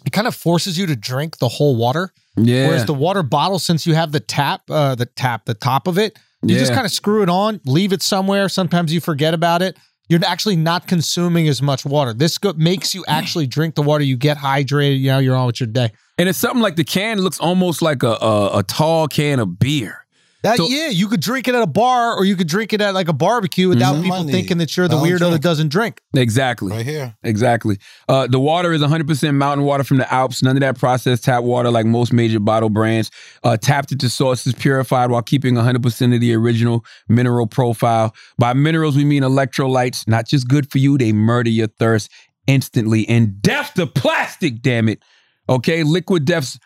it 0.05 0.13
kind 0.13 0.25
of 0.25 0.33
forces 0.35 0.77
you 0.77 0.85
to 0.85 0.95
drink 0.95 1.37
the 1.39 1.49
whole 1.49 1.75
water. 1.75 2.13
Yeah. 2.37 2.67
Whereas 2.67 2.85
the 2.85 2.93
water 2.93 3.23
bottle, 3.23 3.59
since 3.59 3.85
you 3.85 3.93
have 3.93 4.13
the 4.13 4.21
tap, 4.21 4.61
uh, 4.69 4.95
the 4.95 5.05
tap, 5.05 5.43
the 5.45 5.53
top 5.53 5.87
of 5.87 5.97
it, 5.97 6.17
You 6.43 6.57
just 6.57 6.73
kind 6.73 6.85
of 6.85 6.91
screw 6.93 7.23
it 7.23 7.29
on, 7.29 7.59
leave 7.65 7.91
it 7.91 8.01
somewhere. 8.01 8.47
Sometimes 8.47 8.93
you 8.93 9.01
forget 9.01 9.33
about 9.33 9.61
it. 9.61 9.77
You're 10.07 10.23
actually 10.25 10.55
not 10.55 10.87
consuming 10.87 11.47
as 11.47 11.61
much 11.61 11.85
water. 11.85 12.13
This 12.13 12.37
go- 12.37 12.53
makes 12.55 12.95
you 12.95 13.03
actually 13.07 13.47
drink 13.57 13.75
the 13.75 13.81
water. 13.81 14.03
You 14.03 14.15
get 14.15 14.37
hydrated. 14.37 14.99
You 14.99 15.11
know, 15.11 15.19
you're 15.19 15.35
on 15.35 15.47
with 15.47 15.59
your 15.59 15.67
day. 15.67 15.91
And 16.17 16.29
it's 16.29 16.39
something 16.39 16.61
like 16.61 16.77
the 16.77 16.83
can 16.83 17.19
looks 17.19 17.39
almost 17.39 17.81
like 17.81 18.01
a 18.01 18.13
a, 18.21 18.59
a 18.59 18.63
tall 18.63 19.07
can 19.09 19.39
of 19.39 19.59
beer. 19.59 20.05
That, 20.43 20.57
So- 20.57 20.67
yeah, 20.67 20.87
you 20.89 21.07
could 21.07 21.19
drink 21.19 21.47
it 21.47 21.53
at 21.53 21.61
a 21.61 21.67
bar 21.67 22.15
or 22.15 22.25
you 22.25 22.35
could 22.35 22.47
drink 22.47 22.73
it 22.73 22.81
at 22.81 22.95
like 22.95 23.07
a 23.07 23.13
barbecue 23.13 23.69
without 23.69 23.95
Mhm. 23.97 24.03
people 24.03 24.23
thinking 24.23 24.57
that 24.57 24.75
you're 24.75 24.87
the 24.87 24.97
I 24.97 24.99
don't 24.99 25.19
weirdo 25.19 25.31
that 25.33 25.41
doesn't 25.43 25.67
drink. 25.69 26.01
Exactly. 26.15 26.71
Right 26.71 26.85
here. 26.85 27.15
Exactly. 27.23 27.77
Uh, 28.09 28.25
the 28.25 28.39
water 28.39 28.73
is 28.73 28.81
100% 28.81 29.35
mountain 29.37 29.65
water 29.65 29.83
from 29.83 29.97
the 29.97 30.11
Alps. 30.11 30.41
None 30.41 30.55
of 30.57 30.61
that 30.61 30.79
processed 30.79 31.23
tap 31.25 31.43
water 31.43 31.69
like 31.69 31.85
most 31.85 32.11
major 32.11 32.39
bottle 32.39 32.69
brands. 32.71 33.11
Uh, 33.43 33.55
tapped 33.55 33.91
into 33.91 34.09
sources, 34.09 34.53
purified 34.53 35.11
while 35.11 35.21
keeping 35.21 35.57
100% 35.57 36.13
of 36.15 36.21
the 36.21 36.33
original 36.33 36.83
mineral 37.07 37.45
profile. 37.45 38.15
By 38.39 38.53
minerals, 38.53 38.95
we 38.95 39.05
mean 39.05 39.21
electrolytes. 39.21 40.07
Not 40.07 40.27
just 40.27 40.47
good 40.47 40.71
for 40.71 40.79
you, 40.79 40.97
they 40.97 41.11
murder 41.13 41.51
your 41.51 41.67
thirst 41.67 42.09
instantly. 42.47 43.07
And 43.07 43.41
death 43.43 43.73
to 43.75 43.85
plastic, 43.85 44.63
damn 44.63 44.89
it. 44.89 45.03
Okay, 45.47 45.83
Liquid 45.83 46.25
Death's 46.25 46.57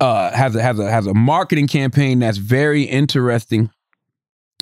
uh, 0.00 0.32
has 0.32 0.56
a 0.56 0.62
has 0.62 0.78
a 0.78 0.90
has 0.90 1.06
a 1.06 1.14
marketing 1.14 1.68
campaign 1.68 2.18
that's 2.20 2.38
very 2.38 2.82
interesting 2.82 3.70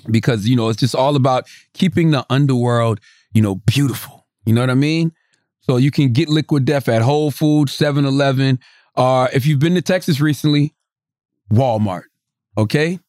because 0.09 0.47
you 0.47 0.55
know 0.55 0.69
it's 0.69 0.79
just 0.79 0.95
all 0.95 1.15
about 1.15 1.47
keeping 1.73 2.11
the 2.11 2.25
underworld 2.29 2.99
you 3.33 3.41
know 3.41 3.55
beautiful. 3.55 4.27
You 4.45 4.53
know 4.53 4.61
what 4.61 4.69
I 4.69 4.75
mean? 4.75 5.11
So 5.61 5.77
you 5.77 5.91
can 5.91 6.13
get 6.13 6.29
Liquid 6.29 6.65
Death 6.65 6.89
at 6.89 7.03
Whole 7.03 7.29
Foods, 7.29 7.77
7-Eleven, 7.77 8.59
or 8.95 9.29
if 9.31 9.45
you've 9.45 9.59
been 9.59 9.75
to 9.75 9.83
Texas 9.83 10.19
recently, 10.19 10.73
Walmart. 11.51 12.05
Okay? 12.57 12.99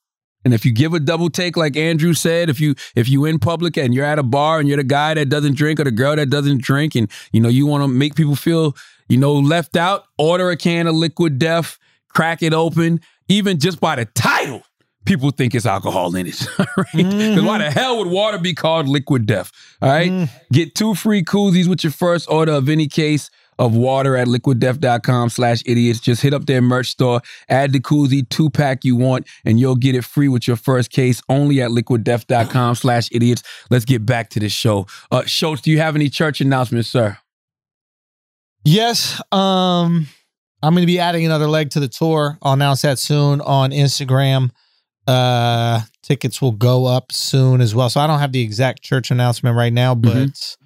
And 0.44 0.52
if 0.52 0.64
you 0.64 0.72
give 0.72 0.92
a 0.92 1.00
double 1.00 1.30
take, 1.30 1.56
like 1.56 1.76
Andrew 1.76 2.12
said, 2.14 2.48
if 2.50 2.60
you 2.60 2.74
if 2.94 3.08
you 3.08 3.24
in 3.26 3.38
public 3.38 3.76
and 3.76 3.94
you're 3.94 4.04
at 4.04 4.18
a 4.18 4.22
bar 4.22 4.58
and 4.58 4.68
you're 4.68 4.76
the 4.76 4.84
guy 4.84 5.14
that 5.14 5.28
doesn't 5.28 5.54
drink 5.54 5.80
or 5.80 5.84
the 5.84 5.90
girl 5.90 6.16
that 6.16 6.30
doesn't 6.30 6.62
drink, 6.62 6.94
and 6.94 7.10
you 7.32 7.40
know 7.40 7.48
you 7.48 7.66
want 7.66 7.84
to 7.84 7.88
make 7.88 8.14
people 8.14 8.36
feel 8.36 8.74
you 9.08 9.18
know 9.18 9.34
left 9.34 9.76
out, 9.76 10.04
order 10.16 10.50
a 10.50 10.56
can 10.56 10.86
of 10.86 10.94
Liquid 10.94 11.38
Death, 11.38 11.78
crack 12.14 12.42
it 12.42 12.52
open, 12.52 13.00
even 13.28 13.58
just 13.58 13.80
by 13.80 13.96
the 13.96 14.04
title, 14.04 14.62
people 15.04 15.30
think 15.30 15.54
it's 15.54 15.66
alcohol 15.66 16.14
in 16.16 16.26
it. 16.26 16.46
All 16.58 16.66
right? 16.76 16.86
Because 16.92 17.42
why 17.42 17.58
the 17.58 17.70
hell 17.70 17.98
would 17.98 18.08
water 18.08 18.38
be 18.38 18.54
called 18.54 18.88
Liquid 18.88 19.26
Death? 19.26 19.50
All 19.80 19.88
right? 19.88 20.28
Get 20.52 20.74
two 20.74 20.94
free 20.94 21.22
koozies 21.22 21.68
with 21.68 21.82
your 21.84 21.92
first 21.92 22.28
order 22.30 22.52
of 22.52 22.68
any 22.68 22.86
case 22.86 23.30
of 23.58 23.74
water 23.76 24.16
at 24.16 24.26
liquiddeath.com 24.26 25.28
slash 25.28 25.62
idiots. 25.66 26.00
Just 26.00 26.22
hit 26.22 26.32
up 26.32 26.46
their 26.46 26.62
merch 26.62 26.88
store, 26.88 27.20
add 27.48 27.72
the 27.72 27.80
koozie 27.80 28.26
two 28.28 28.48
pack 28.48 28.84
you 28.84 28.96
want, 28.96 29.26
and 29.44 29.60
you'll 29.60 29.76
get 29.76 29.94
it 29.94 30.02
free 30.04 30.28
with 30.28 30.48
your 30.48 30.56
first 30.56 30.90
case 30.90 31.20
only 31.28 31.60
at 31.60 31.70
liquiddeath.com 31.70 32.74
slash 32.74 33.08
idiots. 33.12 33.42
Let's 33.68 33.84
get 33.84 34.06
back 34.06 34.30
to 34.30 34.40
the 34.40 34.48
show. 34.48 34.86
Uh, 35.10 35.24
Schulz, 35.26 35.60
do 35.60 35.70
you 35.70 35.78
have 35.78 35.94
any 35.94 36.08
church 36.08 36.40
announcements, 36.40 36.88
sir? 36.88 37.18
Yes. 38.64 39.20
Um, 39.32 40.08
I'm 40.62 40.74
going 40.74 40.82
to 40.82 40.86
be 40.86 40.98
adding 40.98 41.24
another 41.24 41.46
leg 41.46 41.70
to 41.70 41.80
the 41.80 41.88
tour. 41.88 42.38
I'll 42.42 42.52
announce 42.52 42.82
that 42.82 42.98
soon 42.98 43.40
on 43.40 43.70
Instagram. 43.70 44.50
Uh, 45.06 45.80
tickets 46.02 46.42
will 46.42 46.52
go 46.52 46.86
up 46.86 47.12
soon 47.12 47.60
as 47.60 47.74
well. 47.74 47.88
So 47.88 48.00
I 48.00 48.06
don't 48.06 48.18
have 48.20 48.32
the 48.32 48.42
exact 48.42 48.82
church 48.82 49.10
announcement 49.10 49.56
right 49.56 49.72
now, 49.72 49.94
but 49.94 50.14
Mhm. 50.28 50.56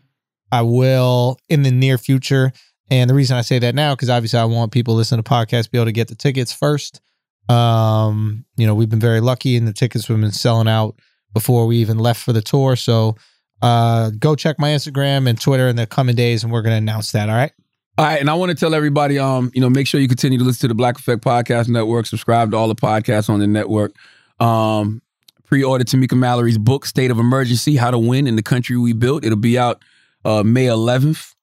I 0.52 0.62
will 0.62 1.38
in 1.48 1.62
the 1.62 1.70
near 1.70 1.96
future. 1.98 2.52
And 2.90 3.08
the 3.08 3.14
reason 3.14 3.36
I 3.36 3.40
say 3.42 3.58
that 3.60 3.74
now, 3.74 3.94
because 3.94 4.10
obviously 4.10 4.38
I 4.38 4.44
want 4.44 4.72
people 4.72 4.94
listening 4.94 5.22
to 5.22 5.28
podcasts 5.30 5.64
to 5.64 5.70
be 5.70 5.78
able 5.78 5.86
to 5.86 5.92
get 5.92 6.08
the 6.08 6.14
tickets 6.14 6.52
first. 6.52 7.00
Um, 7.48 8.44
you 8.56 8.66
know, 8.66 8.74
we've 8.74 8.88
been 8.88 9.00
very 9.00 9.20
lucky 9.20 9.56
and 9.56 9.66
the 9.66 9.72
tickets 9.72 10.06
have 10.06 10.20
been 10.20 10.32
selling 10.32 10.68
out 10.68 10.96
before 11.32 11.66
we 11.66 11.76
even 11.78 11.98
left 11.98 12.20
for 12.22 12.32
the 12.32 12.42
tour. 12.42 12.76
So 12.76 13.16
uh 13.62 14.10
go 14.18 14.34
check 14.34 14.58
my 14.58 14.70
Instagram 14.70 15.28
and 15.28 15.40
Twitter 15.40 15.68
in 15.68 15.76
the 15.76 15.86
coming 15.86 16.14
days 16.16 16.42
and 16.44 16.52
we're 16.52 16.62
gonna 16.62 16.76
announce 16.76 17.12
that. 17.12 17.28
All 17.30 17.36
right. 17.36 17.52
All 17.96 18.04
right, 18.04 18.20
and 18.20 18.28
I 18.28 18.34
want 18.34 18.50
to 18.50 18.56
tell 18.56 18.74
everybody, 18.74 19.20
um, 19.20 19.52
you 19.54 19.60
know, 19.60 19.70
make 19.70 19.86
sure 19.86 20.00
you 20.00 20.08
continue 20.08 20.36
to 20.36 20.44
listen 20.44 20.62
to 20.62 20.68
the 20.68 20.74
Black 20.74 20.98
Effect 20.98 21.22
Podcast 21.22 21.68
Network. 21.68 22.06
Subscribe 22.06 22.50
to 22.50 22.56
all 22.56 22.66
the 22.66 22.74
podcasts 22.74 23.30
on 23.30 23.38
the 23.38 23.46
network. 23.46 23.94
Um, 24.40 25.00
pre-order 25.44 25.84
Tamika 25.84 26.18
Mallory's 26.18 26.58
book, 26.58 26.86
State 26.86 27.12
of 27.12 27.20
Emergency: 27.20 27.76
How 27.76 27.92
to 27.92 27.98
Win 27.98 28.26
in 28.26 28.34
the 28.34 28.42
Country 28.42 28.76
We 28.76 28.94
Built. 28.94 29.24
It'll 29.24 29.38
be 29.38 29.56
out 29.56 29.80
uh, 30.24 30.42
May 30.42 30.66
11th. 30.66 31.36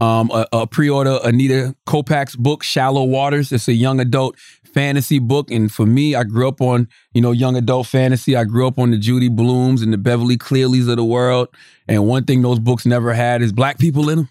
Um, 0.00 0.30
a, 0.30 0.46
a 0.50 0.66
pre-order 0.66 1.18
Anita 1.24 1.76
Kopacz's 1.86 2.36
book, 2.36 2.62
Shallow 2.62 3.04
Waters. 3.04 3.52
It's 3.52 3.68
a 3.68 3.74
young 3.74 4.00
adult 4.00 4.38
fantasy 4.38 5.18
book, 5.18 5.50
and 5.50 5.70
for 5.70 5.84
me, 5.84 6.14
I 6.14 6.24
grew 6.24 6.48
up 6.48 6.62
on 6.62 6.88
you 7.12 7.20
know 7.20 7.32
young 7.32 7.54
adult 7.54 7.86
fantasy. 7.86 8.34
I 8.34 8.44
grew 8.44 8.66
up 8.66 8.78
on 8.78 8.92
the 8.92 8.96
Judy 8.96 9.28
Blumes 9.28 9.82
and 9.82 9.92
the 9.92 9.98
Beverly 9.98 10.38
Clearys 10.38 10.88
of 10.88 10.96
the 10.96 11.04
world. 11.04 11.48
And 11.86 12.06
one 12.06 12.24
thing 12.24 12.40
those 12.40 12.60
books 12.60 12.86
never 12.86 13.12
had 13.12 13.42
is 13.42 13.52
black 13.52 13.78
people 13.78 14.08
in 14.08 14.16
them. 14.20 14.28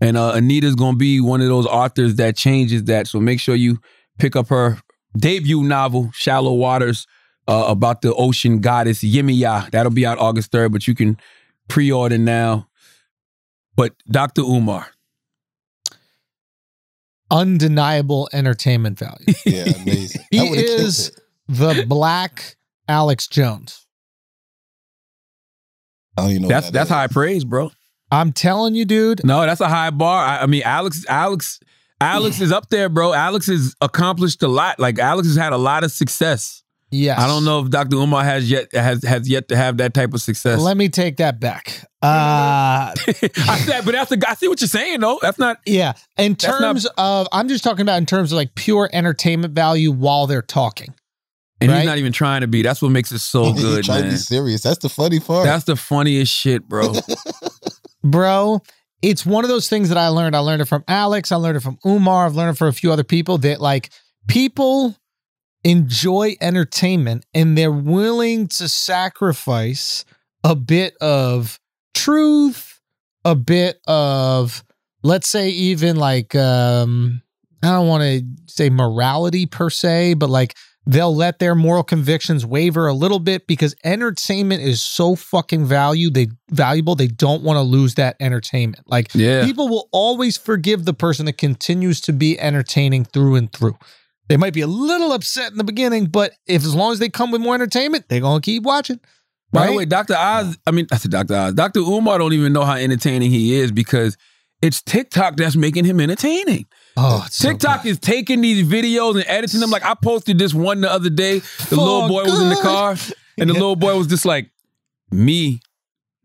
And 0.00 0.16
uh, 0.16 0.32
Anita's 0.32 0.74
gonna 0.74 0.96
be 0.96 1.20
one 1.20 1.40
of 1.40 1.48
those 1.48 1.66
authors 1.66 2.16
that 2.16 2.36
changes 2.36 2.84
that. 2.84 3.06
So 3.06 3.20
make 3.20 3.38
sure 3.40 3.54
you 3.54 3.78
pick 4.18 4.34
up 4.36 4.48
her 4.48 4.78
debut 5.16 5.62
novel, 5.62 6.10
Shallow 6.14 6.54
Waters, 6.54 7.06
uh, 7.48 7.64
about 7.68 8.00
the 8.02 8.14
ocean 8.14 8.60
goddess 8.60 9.02
Yemaya. 9.04 9.70
That'll 9.70 9.92
be 9.92 10.06
out 10.06 10.18
August 10.18 10.52
3rd, 10.52 10.72
but 10.72 10.86
you 10.86 10.94
can 10.94 11.18
pre-order 11.68 12.16
now. 12.18 12.68
But 13.76 13.92
Dr. 14.10 14.42
Umar, 14.42 14.88
undeniable 17.30 18.28
entertainment 18.32 18.98
value. 18.98 19.26
Yeah, 19.46 19.64
amazing. 19.82 20.22
He 20.30 20.38
That 20.38 20.50
would've 20.50 20.64
killed 20.64 20.80
is 20.80 21.12
the 21.48 21.84
black 21.88 22.56
Alex 22.88 23.26
Jones. 23.26 23.86
I 26.16 26.22
don't 26.22 26.30
even 26.30 26.42
know. 26.42 26.48
that's 26.48 26.66
that 26.66 26.72
that's 26.72 26.90
is. 26.90 26.94
high 26.94 27.06
praise, 27.06 27.44
bro. 27.44 27.70
I'm 28.10 28.32
telling 28.32 28.74
you, 28.74 28.84
dude. 28.84 29.24
No, 29.24 29.42
that's 29.42 29.60
a 29.60 29.68
high 29.68 29.90
bar. 29.90 30.24
I, 30.24 30.38
I 30.42 30.46
mean, 30.46 30.62
Alex, 30.64 31.04
Alex, 31.08 31.60
Alex 32.00 32.40
is 32.40 32.50
up 32.52 32.68
there, 32.70 32.88
bro. 32.88 33.12
Alex 33.12 33.46
has 33.46 33.74
accomplished 33.80 34.42
a 34.42 34.48
lot. 34.48 34.78
Like 34.80 34.98
Alex 34.98 35.28
has 35.28 35.36
had 35.36 35.52
a 35.52 35.58
lot 35.58 35.84
of 35.84 35.92
success. 35.92 36.62
Yes. 36.92 37.20
I 37.20 37.28
don't 37.28 37.44
know 37.44 37.60
if 37.60 37.70
Dr. 37.70 37.94
Umar 37.96 38.24
has 38.24 38.50
yet 38.50 38.66
has 38.74 39.04
has 39.04 39.28
yet 39.28 39.46
to 39.50 39.56
have 39.56 39.76
that 39.76 39.94
type 39.94 40.12
of 40.12 40.20
success. 40.20 40.58
Let 40.60 40.76
me 40.76 40.88
take 40.88 41.18
that 41.18 41.38
back. 41.40 41.86
Uh 42.02 42.94
I 42.96 43.58
said, 43.66 43.84
but 43.84 43.92
that's 43.92 44.08
the 44.08 44.24
I 44.26 44.32
see 44.32 44.48
what 44.48 44.58
you're 44.62 44.68
saying 44.68 45.00
though. 45.00 45.18
That's 45.20 45.38
not 45.38 45.58
yeah. 45.66 45.92
In 46.16 46.32
That's 46.32 46.44
not- 46.46 46.58
terms 46.58 46.86
of 46.96 47.28
I'm 47.30 47.46
just 47.46 47.62
talking 47.62 47.82
about 47.82 47.98
in 47.98 48.06
terms 48.06 48.32
of 48.32 48.36
like 48.36 48.54
pure 48.54 48.88
entertainment 48.94 49.54
value 49.54 49.92
while 49.92 50.26
they're 50.26 50.40
talking. 50.40 50.94
and 51.60 51.70
Right? 51.70 51.80
he's 51.80 51.86
not 51.86 51.98
even 51.98 52.12
trying 52.14 52.40
to 52.40 52.46
be. 52.46 52.62
That's 52.62 52.80
what 52.80 52.88
makes 52.88 53.12
it 53.12 53.18
so 53.18 53.52
good, 53.54 53.84
tried 53.84 53.98
to 53.98 54.02
man. 54.04 54.10
be 54.12 54.16
serious. 54.16 54.62
That's 54.62 54.78
the 54.78 54.88
funny 54.88 55.20
part. 55.20 55.44
That's 55.44 55.64
the 55.64 55.76
funniest 55.76 56.32
shit, 56.34 56.66
bro. 56.66 56.94
Bro, 58.02 58.62
it's 59.02 59.24
one 59.24 59.44
of 59.44 59.48
those 59.50 59.68
things 59.68 59.88
that 59.88 59.98
I 59.98 60.08
learned. 60.08 60.36
I 60.36 60.40
learned 60.40 60.62
it 60.62 60.68
from 60.68 60.84
Alex. 60.88 61.32
I 61.32 61.36
learned 61.36 61.56
it 61.56 61.60
from 61.60 61.78
Umar. 61.86 62.26
I've 62.26 62.34
learned 62.34 62.54
it 62.54 62.58
from 62.58 62.68
a 62.68 62.72
few 62.72 62.92
other 62.92 63.04
people 63.04 63.38
that 63.38 63.60
like 63.60 63.90
people 64.26 64.96
enjoy 65.64 66.36
entertainment 66.40 67.26
and 67.34 67.56
they're 67.56 67.70
willing 67.70 68.46
to 68.48 68.68
sacrifice 68.68 70.04
a 70.42 70.54
bit 70.56 70.96
of 71.00 71.60
truth, 71.94 72.80
a 73.24 73.34
bit 73.34 73.78
of 73.86 74.64
let's 75.02 75.28
say 75.28 75.50
even 75.50 75.96
like 75.96 76.34
um 76.34 77.22
I 77.62 77.72
don't 77.72 77.88
want 77.88 78.02
to 78.02 78.22
say 78.46 78.70
morality 78.70 79.44
per 79.44 79.68
se, 79.68 80.14
but 80.14 80.30
like 80.30 80.56
they'll 80.86 81.14
let 81.14 81.38
their 81.38 81.54
moral 81.54 81.82
convictions 81.82 82.44
waver 82.44 82.86
a 82.86 82.94
little 82.94 83.18
bit 83.18 83.46
because 83.46 83.74
entertainment 83.84 84.62
is 84.62 84.82
so 84.82 85.14
fucking 85.14 85.64
value 85.66 86.10
they 86.10 86.28
valuable 86.50 86.94
they 86.94 87.06
don't 87.06 87.42
want 87.42 87.56
to 87.56 87.60
lose 87.62 87.94
that 87.96 88.16
entertainment. 88.20 88.82
Like 88.86 89.10
Yeah. 89.14 89.44
people 89.44 89.68
will 89.68 89.88
always 89.92 90.36
forgive 90.36 90.84
the 90.86 90.94
person 90.94 91.26
that 91.26 91.38
continues 91.38 92.00
to 92.02 92.12
be 92.12 92.38
entertaining 92.40 93.04
through 93.04 93.36
and 93.36 93.52
through. 93.52 93.76
They 94.28 94.36
might 94.36 94.54
be 94.54 94.60
a 94.60 94.66
little 94.66 95.12
upset 95.12 95.50
in 95.52 95.58
the 95.58 95.64
beginning, 95.64 96.06
but 96.06 96.32
if 96.46 96.62
as 96.64 96.74
long 96.74 96.92
as 96.92 96.98
they 96.98 97.08
come 97.08 97.30
with 97.30 97.40
more 97.40 97.54
entertainment, 97.54 98.06
they're 98.08 98.20
gonna 98.20 98.40
keep 98.40 98.62
watching. 98.62 99.00
By 99.52 99.66
the 99.66 99.72
way, 99.72 99.84
Dr. 99.84 100.14
Oz, 100.16 100.56
I 100.66 100.70
mean, 100.70 100.86
I 100.92 100.96
said 100.96 101.10
Dr. 101.10 101.34
Oz. 101.34 101.54
Dr. 101.54 101.80
Umar 101.80 102.18
don't 102.18 102.32
even 102.32 102.52
know 102.52 102.64
how 102.64 102.74
entertaining 102.74 103.32
he 103.32 103.54
is 103.56 103.72
because 103.72 104.16
it's 104.62 104.80
TikTok 104.82 105.36
that's 105.36 105.56
making 105.56 105.84
him 105.84 105.98
entertaining. 106.00 106.66
Oh, 106.96 107.22
it's 107.26 107.36
so 107.36 107.48
TikTok 107.48 107.86
is 107.86 107.98
taking 107.98 108.40
these 108.40 108.66
videos 108.66 109.14
and 109.14 109.24
editing 109.26 109.60
them. 109.60 109.70
Like 109.70 109.84
I 109.84 109.94
posted 109.94 110.38
this 110.38 110.52
one 110.52 110.80
the 110.80 110.90
other 110.90 111.10
day. 111.10 111.38
The 111.68 111.76
little 111.76 112.08
boy 112.08 112.24
was 112.24 112.40
in 112.40 112.48
the 112.48 112.56
car, 112.56 112.96
and 113.38 113.48
the 113.48 113.54
little 113.54 113.76
boy 113.76 113.96
was 113.96 114.06
just 114.06 114.24
like, 114.24 114.50
me, 115.10 115.60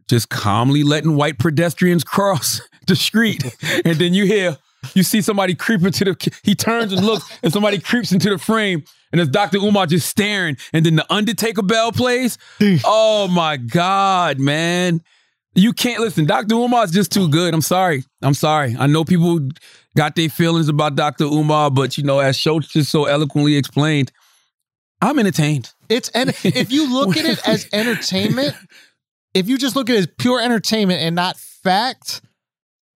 just 0.07 0.29
calmly 0.29 0.83
letting 0.83 1.15
white 1.15 1.39
pedestrians 1.39 2.03
cross 2.03 2.61
the 2.87 2.95
street. 2.95 3.43
and 3.85 3.97
then 3.97 4.13
you 4.13 4.25
hear, 4.25 4.57
you 4.93 5.03
see 5.03 5.21
somebody 5.21 5.55
creeping 5.55 5.91
to 5.91 6.05
the, 6.05 6.31
he 6.43 6.55
turns 6.55 6.93
and 6.93 7.05
looks, 7.05 7.29
and 7.43 7.53
somebody 7.53 7.79
creeps 7.79 8.11
into 8.11 8.29
the 8.29 8.37
frame, 8.37 8.83
and 9.11 9.21
it's 9.21 9.29
Dr. 9.29 9.57
Umar 9.57 9.85
just 9.87 10.09
staring, 10.09 10.57
and 10.73 10.85
then 10.85 10.95
the 10.95 11.13
Undertaker 11.13 11.63
bell 11.63 11.91
plays. 11.91 12.37
oh 12.83 13.27
my 13.27 13.57
God, 13.57 14.39
man. 14.39 15.01
You 15.57 15.71
can't 15.71 16.01
listen. 16.01 16.25
Dr. 16.25 16.55
Umar's 16.55 16.91
just 16.91 17.13
too 17.13 17.29
good. 17.29 17.53
I'm 17.53 17.61
sorry. 17.61 18.03
I'm 18.21 18.33
sorry. 18.33 18.75
I 18.77 18.87
know 18.87 19.05
people 19.05 19.39
got 19.95 20.15
their 20.15 20.29
feelings 20.29 20.69
about 20.69 20.95
Dr. 20.95 21.23
Umar, 21.25 21.71
but 21.71 21.97
you 21.97 22.03
know, 22.03 22.19
as 22.19 22.37
Schulz 22.37 22.67
just 22.67 22.91
so 22.91 23.05
eloquently 23.05 23.55
explained, 23.55 24.11
I'm 25.01 25.19
entertained. 25.19 25.71
It's 25.89 26.09
and 26.09 26.29
if 26.43 26.71
you 26.71 26.91
look 26.91 27.15
at 27.17 27.25
it 27.25 27.47
as 27.47 27.67
entertainment, 27.73 28.55
if 29.33 29.47
you 29.47 29.57
just 29.57 29.75
look 29.75 29.89
at 29.89 29.95
it 29.95 29.99
as 29.99 30.07
pure 30.17 30.41
entertainment 30.41 31.01
and 31.01 31.15
not 31.15 31.37
fact, 31.37 32.21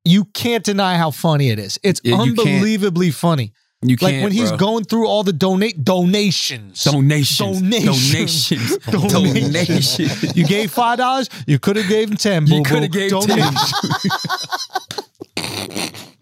you 0.06 0.26
can't 0.26 0.64
deny 0.64 0.96
how 0.98 1.12
funny 1.12 1.50
it 1.50 1.60
is. 1.60 1.80
It's 1.84 2.02
Yeah, 2.04 2.24
you 2.24 2.32
unbelievably 2.32 3.12
funny. 3.12 3.54
You 3.82 3.96
Like 4.02 4.22
when 4.22 4.34
he's 4.34 4.50
bro. 4.50 4.58
going 4.58 4.84
through 4.84 5.08
all 5.08 5.24
the 5.24 5.32
donate 5.32 5.86
donations. 5.86 6.84
donations, 6.84 7.62
Donations. 7.62 8.78
donations, 8.78 8.78
donations. 8.88 10.36
You 10.36 10.46
gave 10.46 10.70
five 10.72 10.98
dollars. 10.98 11.30
You 11.48 11.60
could 11.60 11.78
have 11.78 11.88
gave 11.88 12.10
him 12.12 12.18
ten. 12.18 12.46
You 12.48 12.62
could 12.64 12.82
have 12.84 12.92
gave 12.92 13.12
Donation. 13.12 13.52
ten. 15.36 15.92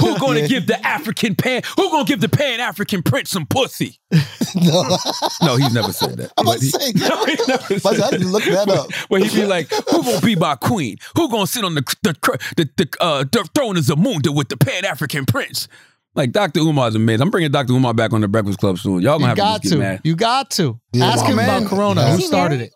Who 0.00 0.18
gonna 0.18 0.46
give 0.48 0.66
the 0.66 0.84
African 0.86 1.34
pan? 1.34 1.62
Who 1.76 1.90
gonna 1.90 2.04
give 2.04 2.20
the 2.20 2.28
Pan 2.28 2.60
African 2.60 3.02
prince 3.02 3.30
some 3.30 3.46
pussy? 3.46 3.98
no, 4.54 4.96
No, 5.42 5.56
he's 5.56 5.72
never 5.72 5.92
said 5.92 6.16
that. 6.18 6.32
I'm 6.36 6.44
But 6.44 6.56
about 6.56 6.58
to 6.60 6.64
he- 6.64 6.70
say, 6.70 6.92
no, 7.08 7.24
he 7.24 7.36
never 7.46 7.80
But 7.80 7.86
I 7.86 7.96
said 7.96 8.12
had 8.12 8.20
to 8.20 8.26
look 8.26 8.44
that 8.44 8.68
up. 8.68 8.92
Where 9.08 9.20
he'd 9.22 9.32
be 9.32 9.46
like, 9.46 9.68
"Who 9.90 10.02
gonna 10.02 10.20
be 10.20 10.36
my 10.36 10.54
queen? 10.56 10.96
Who 11.16 11.28
gonna 11.30 11.46
sit 11.46 11.64
on 11.64 11.74
the 11.74 11.82
the 12.02 12.14
the, 12.56 12.68
the, 12.76 12.88
uh, 13.00 13.24
the 13.30 13.48
throne 13.54 13.76
of 13.76 13.84
Zamunda 13.84 14.34
with 14.34 14.48
the 14.48 14.56
Pan 14.56 14.84
African 14.84 15.24
prince?" 15.26 15.68
Like 16.16 16.32
Dr. 16.32 16.60
Umar's 16.60 16.96
amazing. 16.96 17.22
I'm 17.22 17.30
bringing 17.30 17.52
Dr. 17.52 17.72
Umar 17.72 17.94
back 17.94 18.12
on 18.12 18.20
the 18.20 18.26
Breakfast 18.28 18.58
Club 18.58 18.78
soon. 18.78 19.00
Y'all 19.00 19.20
gonna 19.20 19.22
You 19.22 19.26
have 19.28 19.36
got 19.36 19.56
to 19.62 19.62
just 19.62 19.74
get 19.74 19.78
mad. 19.80 20.00
You 20.02 20.16
got 20.16 20.50
to. 20.52 20.80
Yeah, 20.92 21.04
Ask 21.06 21.24
him 21.24 21.36
man. 21.36 21.62
about 21.62 21.70
Corona. 21.70 22.00
Yeah. 22.00 22.08
Who 22.08 22.14
Is 22.14 22.20
he 22.22 22.26
started 22.26 22.60
it? 22.62 22.72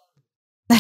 Yo. 0.70 0.76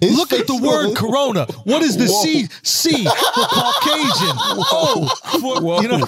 His 0.00 0.16
Look 0.16 0.32
at 0.32 0.46
the 0.46 0.60
word 0.62 0.96
Corona. 0.96 1.46
What 1.64 1.82
is 1.82 1.96
the 1.96 2.08
C 2.08 2.46
C 2.62 3.04
for 3.04 3.46
Caucasian? 3.46 4.36
Oh, 4.70 5.08
for, 5.40 5.60
Whoa. 5.62 5.80
you 5.80 5.88
know. 5.88 6.06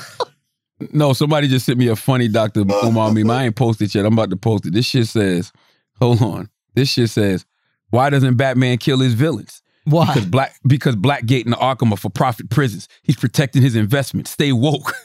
No, 0.92 1.12
somebody 1.12 1.48
just 1.48 1.66
sent 1.66 1.78
me 1.78 1.88
a 1.88 1.96
funny 1.96 2.28
Dr. 2.28 2.60
Umar 2.84 3.12
meme. 3.12 3.30
I 3.30 3.44
ain't 3.44 3.56
posted 3.56 3.94
yet. 3.94 4.06
I'm 4.06 4.14
about 4.14 4.30
to 4.30 4.36
post 4.36 4.66
it. 4.66 4.72
This 4.72 4.86
shit 4.86 5.06
says, 5.06 5.52
hold 5.98 6.22
on. 6.22 6.48
This 6.74 6.88
shit 6.90 7.10
says, 7.10 7.44
why 7.90 8.08
doesn't 8.10 8.36
Batman 8.36 8.78
kill 8.78 9.00
his 9.00 9.14
villains? 9.14 9.62
Why? 9.84 10.06
Because 10.06 10.26
black 10.26 10.54
because 10.66 10.94
Blackgate 10.96 11.46
and 11.46 11.54
Arkham 11.54 11.90
are 11.92 11.96
for 11.96 12.10
profit 12.10 12.50
prisons. 12.50 12.86
He's 13.02 13.16
protecting 13.16 13.62
his 13.62 13.74
investment. 13.74 14.28
Stay 14.28 14.52
woke. 14.52 14.92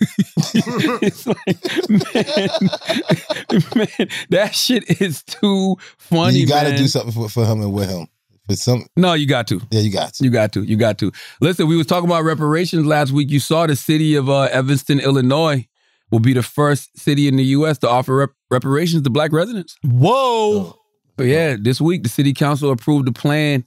it's 0.53 1.25
like, 1.25 1.37
man, 1.89 2.49
man, 3.75 4.09
that 4.29 4.53
shit 4.53 5.01
is 5.01 5.23
too 5.23 5.77
funny. 5.97 6.39
you 6.39 6.47
got 6.47 6.63
to 6.63 6.69
man. 6.69 6.77
do 6.77 6.87
something 6.87 7.11
for, 7.13 7.29
for 7.29 7.45
him 7.45 7.61
and 7.61 7.73
with 7.73 7.89
him. 7.89 8.07
For 8.47 8.55
some, 8.55 8.85
No, 8.95 9.13
you 9.13 9.25
got 9.27 9.47
to. 9.47 9.59
yeah, 9.71 9.79
you 9.79 9.91
got 9.91 10.13
to. 10.15 10.23
You 10.23 10.29
got 10.29 10.51
to. 10.53 10.61
You 10.61 10.75
got 10.77 10.99
to. 10.99 11.11
Listen, 11.41 11.67
we 11.67 11.77
was 11.77 11.87
talking 11.87 12.07
about 12.07 12.23
reparations 12.23 12.85
last 12.85 13.11
week. 13.11 13.31
You 13.31 13.39
saw 13.39 13.65
the 13.65 13.75
city 13.75 14.13
of 14.15 14.29
uh, 14.29 14.41
Evanston, 14.51 14.99
Illinois, 14.99 15.67
will 16.11 16.19
be 16.19 16.33
the 16.33 16.43
first 16.43 16.95
city 16.99 17.27
in 17.27 17.37
the 17.37 17.43
U.S. 17.45 17.79
to 17.79 17.89
offer 17.89 18.15
rep- 18.15 18.33
reparations 18.51 19.01
to 19.03 19.09
black 19.09 19.31
residents. 19.31 19.75
Whoa. 19.83 20.77
But 21.17 21.23
yeah, 21.27 21.55
this 21.59 21.81
week 21.81 22.03
the 22.03 22.09
city 22.09 22.33
council 22.33 22.69
approved 22.71 23.07
a 23.07 23.11
plan 23.11 23.63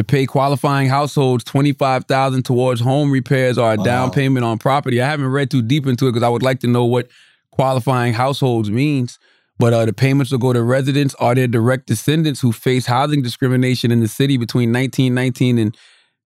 to 0.00 0.04
pay 0.04 0.24
qualifying 0.24 0.88
households 0.88 1.44
twenty 1.44 1.72
five 1.72 2.06
thousand 2.06 2.44
towards 2.44 2.80
home 2.80 3.10
repairs 3.10 3.58
or 3.58 3.72
a 3.72 3.76
down 3.76 4.10
payment 4.10 4.44
on 4.44 4.56
property. 4.58 5.00
I 5.02 5.06
haven't 5.06 5.26
read 5.26 5.50
too 5.50 5.60
deep 5.60 5.86
into 5.86 6.06
it 6.08 6.12
because 6.12 6.22
I 6.22 6.28
would 6.30 6.42
like 6.42 6.60
to 6.60 6.66
know 6.66 6.86
what 6.86 7.08
qualifying 7.52 8.14
households 8.14 8.70
means. 8.70 9.18
But 9.58 9.74
uh, 9.74 9.84
the 9.84 9.92
payments 9.92 10.32
will 10.32 10.38
go 10.38 10.54
to 10.54 10.62
residents 10.62 11.14
or 11.20 11.34
their 11.34 11.46
direct 11.46 11.86
descendants 11.86 12.40
who 12.40 12.50
face 12.50 12.86
housing 12.86 13.20
discrimination 13.20 13.90
in 13.92 14.00
the 14.00 14.08
city 14.08 14.38
between 14.38 14.72
1919 14.72 15.58
and 15.58 15.76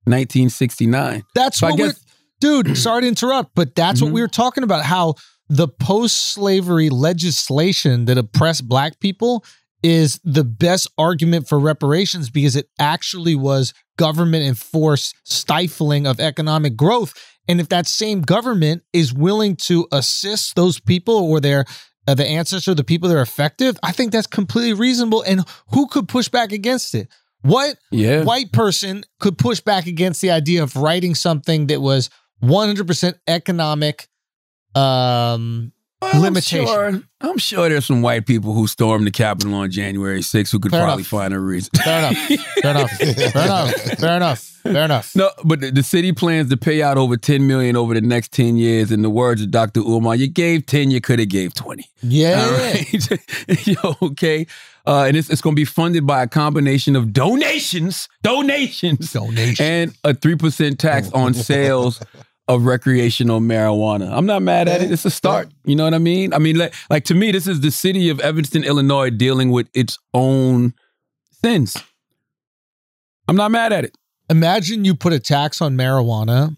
1969. 0.04 1.24
That's 1.34 1.58
So 1.58 1.66
what 1.68 1.76
guess- 1.76 2.00
we're, 2.40 2.62
dude. 2.62 2.78
Sorry 2.78 3.02
to 3.02 3.08
interrupt, 3.08 3.50
but 3.56 3.74
that's 3.74 4.00
what 4.00 4.10
Mhm. 4.10 4.14
we 4.14 4.20
were 4.20 4.28
talking 4.28 4.62
about. 4.62 4.84
How 4.84 5.14
the 5.48 5.66
post-slavery 5.66 6.90
legislation 6.90 8.04
that 8.04 8.18
oppressed 8.18 8.68
black 8.68 9.00
people 9.00 9.44
is 9.84 10.18
the 10.24 10.42
best 10.44 10.90
argument 10.96 11.46
for 11.46 11.60
reparations 11.60 12.30
because 12.30 12.56
it 12.56 12.70
actually 12.78 13.36
was 13.36 13.74
government 13.98 14.42
enforced 14.44 15.14
stifling 15.24 16.06
of 16.06 16.18
economic 16.18 16.74
growth. 16.74 17.12
And 17.46 17.60
if 17.60 17.68
that 17.68 17.86
same 17.86 18.22
government 18.22 18.82
is 18.94 19.12
willing 19.12 19.56
to 19.68 19.86
assist 19.92 20.56
those 20.56 20.80
people 20.80 21.14
or 21.14 21.38
their 21.38 21.66
uh, 22.08 22.14
the 22.14 22.26
ancestors, 22.26 22.74
the 22.76 22.82
people 22.84 23.10
that 23.10 23.16
are 23.16 23.22
effective, 23.22 23.78
I 23.82 23.92
think 23.92 24.10
that's 24.10 24.26
completely 24.26 24.72
reasonable. 24.72 25.22
And 25.22 25.42
who 25.72 25.86
could 25.86 26.08
push 26.08 26.28
back 26.28 26.50
against 26.52 26.94
it? 26.94 27.08
What 27.42 27.76
Yeah. 27.90 28.24
white 28.24 28.52
person 28.52 29.04
could 29.20 29.36
push 29.36 29.60
back 29.60 29.86
against 29.86 30.22
the 30.22 30.30
idea 30.30 30.62
of 30.62 30.76
writing 30.76 31.14
something 31.14 31.66
that 31.66 31.82
was 31.82 32.08
100% 32.42 33.14
economic 33.28 34.08
um 34.74 35.72
limitation. 36.02 36.60
I'm 36.60 36.66
sure, 36.66 37.02
I'm 37.20 37.38
sure 37.38 37.68
there's 37.68 37.86
some 37.86 38.02
white 38.02 38.26
people 38.26 38.52
who 38.52 38.66
stormed 38.66 39.06
the 39.06 39.10
Capitol 39.10 39.54
on 39.54 39.70
January 39.70 40.20
6th 40.20 40.52
who 40.52 40.58
could 40.58 40.70
Fair 40.70 40.82
probably 40.82 41.00
enough. 41.02 41.06
find 41.08 41.34
a 41.34 41.38
reason. 41.40 41.70
Fair 41.82 41.98
enough. 41.98 42.16
Fair 42.62 42.70
enough. 42.70 42.90
Fair 42.90 43.44
enough. 43.44 43.70
Fair 43.98 44.16
enough. 44.16 44.40
Fair 44.62 44.84
enough. 44.84 45.14
No, 45.16 45.30
but 45.44 45.60
the, 45.60 45.70
the 45.70 45.82
city 45.82 46.12
plans 46.12 46.48
to 46.50 46.56
pay 46.56 46.82
out 46.82 46.96
over 46.96 47.16
10 47.16 47.46
million 47.46 47.76
over 47.76 47.94
the 47.94 48.00
next 48.00 48.32
10 48.32 48.56
years. 48.56 48.90
In 48.92 49.02
the 49.02 49.10
words 49.10 49.42
of 49.42 49.50
Dr. 49.50 49.80
Umar, 49.80 50.16
you 50.16 50.26
gave 50.28 50.66
10, 50.66 50.90
you 50.90 51.00
could 51.00 51.18
have 51.18 51.28
gave 51.28 51.54
20. 51.54 51.84
Yeah. 52.02 52.44
All 52.44 52.52
right. 52.52 53.66
Yo, 53.66 53.96
okay. 54.02 54.46
Uh, 54.86 55.04
and 55.08 55.16
it's, 55.16 55.30
it's 55.30 55.40
going 55.40 55.54
to 55.56 55.60
be 55.60 55.64
funded 55.64 56.06
by 56.06 56.22
a 56.22 56.26
combination 56.26 56.94
of 56.96 57.12
donations, 57.12 58.08
donations, 58.22 59.12
donations, 59.12 59.60
and 59.60 59.94
a 60.04 60.12
3% 60.12 60.78
tax 60.78 61.10
on 61.12 61.32
sales 61.32 62.00
of 62.48 62.64
recreational 62.64 63.40
marijuana. 63.40 64.10
I'm 64.12 64.26
not 64.26 64.42
mad 64.42 64.68
at 64.68 64.82
it. 64.82 64.90
It's 64.90 65.04
a 65.04 65.10
start. 65.10 65.48
You 65.64 65.76
know 65.76 65.84
what 65.84 65.94
I 65.94 65.98
mean? 65.98 66.34
I 66.34 66.38
mean, 66.38 66.56
like, 66.56 66.74
like 66.90 67.04
to 67.04 67.14
me, 67.14 67.32
this 67.32 67.46
is 67.46 67.60
the 67.60 67.70
city 67.70 68.10
of 68.10 68.20
Evanston, 68.20 68.64
Illinois 68.64 69.10
dealing 69.10 69.50
with 69.50 69.68
its 69.72 69.98
own 70.12 70.74
sins. 71.42 71.76
I'm 73.28 73.36
not 73.36 73.50
mad 73.50 73.72
at 73.72 73.84
it. 73.84 73.96
Imagine 74.28 74.84
you 74.84 74.94
put 74.94 75.12
a 75.12 75.20
tax 75.20 75.62
on 75.62 75.76
marijuana 75.76 76.56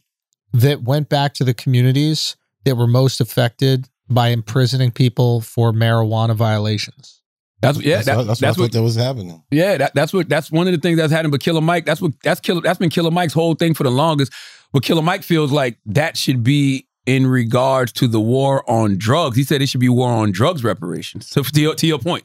that 0.52 0.82
went 0.82 1.08
back 1.08 1.34
to 1.34 1.44
the 1.44 1.54
communities 1.54 2.36
that 2.64 2.76
were 2.76 2.86
most 2.86 3.20
affected 3.20 3.88
by 4.08 4.28
imprisoning 4.28 4.90
people 4.90 5.40
for 5.40 5.72
marijuana 5.72 6.34
violations. 6.34 7.22
That's 7.60 7.80
yeah. 7.80 7.96
that's, 7.96 8.06
that- 8.06 8.16
what, 8.16 8.26
that's, 8.26 8.40
that's 8.40 8.58
what 8.58 8.64
what 8.64 8.72
that 8.72 8.82
was 8.82 8.96
happening. 8.96 9.42
Yeah, 9.50 9.78
that, 9.78 9.94
that's 9.94 10.12
what 10.12 10.28
that's 10.28 10.50
one 10.50 10.66
of 10.66 10.74
the 10.74 10.80
things 10.80 10.98
that's 10.98 11.12
happened. 11.12 11.32
But 11.32 11.40
Killer 11.40 11.60
Mike, 11.60 11.86
that's 11.86 12.00
what 12.00 12.12
that's 12.22 12.40
Killer 12.40 12.60
that's 12.60 12.78
been 12.78 12.90
Killer 12.90 13.10
Mike's 13.10 13.32
whole 13.32 13.54
thing 13.54 13.74
for 13.74 13.82
the 13.82 13.90
longest. 13.90 14.32
But 14.72 14.82
Killer 14.82 15.02
Mike 15.02 15.22
feels 15.22 15.52
like 15.52 15.78
that 15.86 16.16
should 16.16 16.42
be 16.44 16.86
in 17.06 17.26
regards 17.26 17.92
to 17.92 18.08
the 18.08 18.20
war 18.20 18.68
on 18.70 18.98
drugs. 18.98 19.36
He 19.36 19.44
said 19.44 19.62
it 19.62 19.68
should 19.68 19.80
be 19.80 19.88
war 19.88 20.10
on 20.10 20.32
drugs 20.32 20.64
reparations. 20.64 21.28
So 21.28 21.42
to 21.42 21.60
your, 21.60 21.74
to 21.76 21.86
your 21.86 21.98
point, 21.98 22.24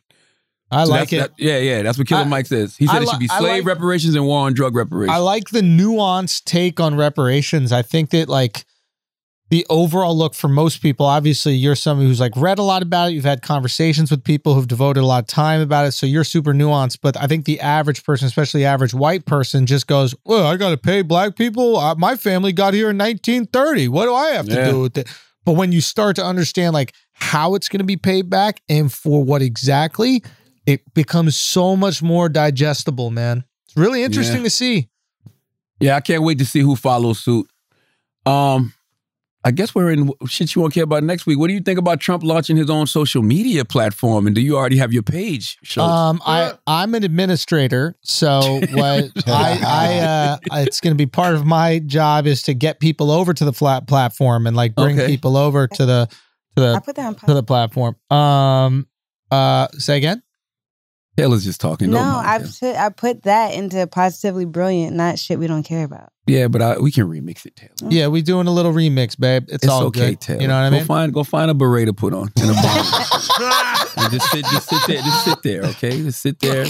I 0.71 0.85
So 0.85 0.91
like 0.91 1.13
it. 1.13 1.17
that- 1.19 1.31
yeah, 1.37 1.57
yeah, 1.59 1.81
that's 1.83 1.97
what 1.97 2.07
Killer 2.07 2.21
I- 2.21 2.25
Mike 2.25 2.45
says. 2.47 2.75
He 2.77 2.87
said 2.87 3.01
it 3.03 3.09
should 3.09 3.19
be 3.19 3.27
slave 3.27 3.65
like- 3.65 3.65
reparations 3.65 4.15
and 4.15 4.25
war 4.25 4.45
on 4.47 4.53
drug 4.53 4.75
reparations. 4.75 5.13
I 5.15 5.19
like 5.19 5.49
the 5.49 5.61
nuanced 5.61 6.45
take 6.45 6.79
on 6.79 6.95
reparations. 6.95 7.71
I 7.71 7.81
think 7.83 8.09
that 8.11 8.27
like 8.29 8.65
the 9.51 9.65
overall 9.69 10.17
look 10.17 10.33
for 10.33 10.47
most 10.47 10.81
people, 10.81 11.05
obviously 11.05 11.53
you're 11.53 11.75
someone 11.75 12.07
who's 12.07 12.19
like 12.21 12.31
read 12.37 12.57
a 12.57 12.63
lot 12.63 12.81
about 12.81 13.09
it. 13.09 13.13
You've 13.13 13.25
had 13.25 13.41
conversations 13.41 14.09
with 14.09 14.23
people 14.23 14.53
who've 14.55 14.67
devoted 14.67 15.01
a 15.01 15.05
lot 15.05 15.23
of 15.23 15.27
time 15.27 15.59
about 15.61 15.85
it. 15.85 15.91
So 15.91 16.05
you're 16.05 16.23
super 16.23 16.53
nuanced. 16.53 16.99
But 17.01 17.17
I 17.17 17.27
think 17.27 17.43
the 17.45 17.59
average 17.59 18.03
person, 18.03 18.27
especially 18.27 18.63
average 18.65 18.93
white 18.93 19.25
person, 19.25 19.65
just 19.65 19.87
goes, 19.87 20.15
Well, 20.25 20.47
I 20.47 20.55
got 20.57 20.69
to 20.69 20.77
pay 20.77 21.01
black 21.03 21.35
people. 21.35 21.75
Uh, 21.77 21.93
my 21.95 22.15
family 22.15 22.53
got 22.53 22.73
here 22.73 22.89
in 22.89 22.97
1930. 22.97 23.89
What 23.89 24.05
do 24.05 24.15
I 24.15 24.29
have 24.29 24.47
to 24.47 24.55
Yeah. 24.55 24.71
do 24.71 24.79
with 24.79 24.97
it? 24.97 25.07
But 25.43 25.53
when 25.53 25.71
you 25.73 25.81
start 25.81 26.15
to 26.15 26.25
understand 26.25 26.73
like 26.73 26.93
how 27.11 27.55
it's 27.55 27.67
going 27.67 27.79
to 27.79 27.85
be 27.85 27.97
paid 27.97 28.29
back 28.29 28.61
and 28.69 28.91
for 28.91 29.23
what 29.23 29.41
exactly, 29.41 30.23
it 30.65 30.81
becomes 30.93 31.35
so 31.35 31.75
much 31.75 32.01
more 32.01 32.29
digestible, 32.29 33.11
man. 33.11 33.43
It's 33.67 33.75
really 33.75 34.01
interesting 34.03 34.37
Yeah. 34.37 34.43
to 34.43 34.49
see. 34.49 34.89
yeah, 35.81 35.95
I 35.97 35.99
can't 35.99 36.23
wait 36.23 36.37
to 36.37 36.45
see 36.45 36.59
who 36.61 36.75
follows 36.77 37.19
suit. 37.23 37.47
Um, 38.25 38.73
I 39.43 39.49
guess 39.51 39.73
we're 39.73 39.89
in 39.89 40.11
shit 40.27 40.53
you 40.53 40.61
won't 40.61 40.73
care 40.73 40.83
about 40.83 41.03
next 41.03 41.25
week. 41.25 41.39
What 41.39 41.47
do 41.47 41.53
you 41.53 41.61
think 41.61 41.79
about 41.79 41.99
Trump 41.99 42.21
launching 42.23 42.57
his 42.57 42.69
own 42.69 42.85
social 42.85 43.23
media 43.23 43.65
platform? 43.65 44.27
And 44.27 44.35
do 44.35 44.41
you 44.41 44.55
already 44.55 44.77
have 44.77 44.93
your 44.93 45.01
page? 45.01 45.57
Schulz? 45.63 45.89
Um, 45.91 46.21
I 46.25 46.53
I'm 46.67 46.93
an 46.93 47.03
administrator, 47.03 47.95
so 48.03 48.59
what 48.71 49.11
I 49.27 49.59
I 49.65 49.99
uh, 49.99 50.37
it's 50.61 50.79
going 50.79 50.93
to 50.93 50.97
be 50.97 51.07
part 51.07 51.33
of 51.33 51.45
my 51.45 51.79
job 51.79 52.27
is 52.27 52.43
to 52.43 52.53
get 52.53 52.79
people 52.79 53.09
over 53.09 53.33
to 53.33 53.43
the 53.45 53.53
flat 53.53 53.87
platform 53.87 54.45
and 54.45 54.55
like 54.55 54.75
bring 54.75 54.99
Okay. 54.99 55.07
people 55.07 55.35
over 55.35 55.67
to 55.67 55.85
the 55.87 56.07
to 56.57 56.61
I 56.63 56.73
the 56.73 56.81
put 56.81 56.95
that 56.97 57.05
on 57.07 57.15
to 57.15 57.33
the 57.33 57.43
platform. 57.43 57.95
Um, 58.11 58.87
uh, 59.31 59.69
say 59.73 59.97
again. 59.97 60.21
Taylor's 61.17 61.43
just 61.43 61.59
talking. 61.61 61.91
No, 61.91 61.99
I 61.99 62.39
put 62.39 62.63
I 62.75 62.89
put 62.89 63.23
that 63.23 63.53
into 63.53 63.85
positively 63.87 64.45
brilliant, 64.45 64.95
not 64.95 65.19
shit 65.19 65.37
we 65.39 65.47
don't 65.47 65.63
care 65.63 65.83
about. 65.83 66.09
Yeah, 66.27 66.47
but 66.47 66.61
I, 66.61 66.77
we 66.79 66.91
can 66.91 67.07
remix 67.07 67.45
it, 67.45 67.55
Taylor. 67.57 67.71
Oh. 67.83 67.87
Yeah, 67.89 68.07
we 68.07 68.21
doing 68.21 68.47
a 68.47 68.51
little 68.51 68.71
remix, 68.71 69.19
babe. 69.19 69.43
It's, 69.49 69.63
It's 69.63 69.67
all 69.67 69.83
okay, 69.87 70.11
good. 70.11 70.21
Taylor. 70.21 70.41
You 70.41 70.47
know 70.47 70.53
what 70.53 70.65
I 70.67 70.69
go 70.69 70.75
mean? 70.77 70.85
Find, 70.85 71.13
go 71.13 71.23
find 71.23 71.51
a 71.51 71.53
beret 71.53 71.87
to 71.87 71.93
put 71.93 72.13
on 72.13 72.31
and 72.39 72.51
a 72.51 72.53
bonnet. 72.53 73.97
and 73.97 74.11
just 74.11 74.31
sit, 74.31 74.45
just 74.45 74.69
sit 74.69 74.79
there, 74.87 75.01
just 75.01 75.25
sit 75.25 75.37
there, 75.43 75.63
okay? 75.65 76.01
Just 76.03 76.21
sit 76.21 76.39
there. 76.39 76.65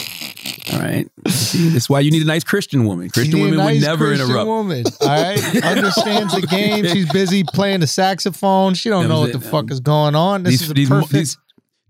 All 0.73 0.79
right. 0.79 1.07
See, 1.27 1.69
that's 1.69 1.89
why 1.89 1.99
you 1.99 2.09
need 2.11 2.21
a 2.23 2.25
nice 2.25 2.43
Christian 2.43 2.85
woman. 2.85 3.09
Christian 3.09 3.37
You 3.37 3.45
need 3.45 3.53
a 3.53 3.57
women 3.57 3.73
would 3.75 3.81
never 3.81 4.05
Christian 4.07 4.27
interrupt. 4.29 4.47
Woman, 4.47 4.83
all 5.01 5.07
right, 5.07 5.55
understands 5.63 6.33
the 6.33 6.47
game. 6.47 6.85
She's 6.87 7.11
busy 7.11 7.43
playing 7.43 7.81
the 7.81 7.87
saxophone. 7.87 8.73
She 8.73 8.89
don't 8.89 9.03
That 9.03 9.09
know 9.09 9.21
was 9.21 9.31
what 9.33 9.41
the 9.41 9.47
it. 9.47 9.51
fuck 9.51 9.69
is 9.71 9.79
going 9.81 10.15
on. 10.15 10.43
This 10.43 10.53
These, 10.53 10.61
is 10.63 10.71
a 10.71 10.73
these, 10.73 10.89
mu- 10.89 10.95
perfect. 11.01 11.13
these, 11.13 11.37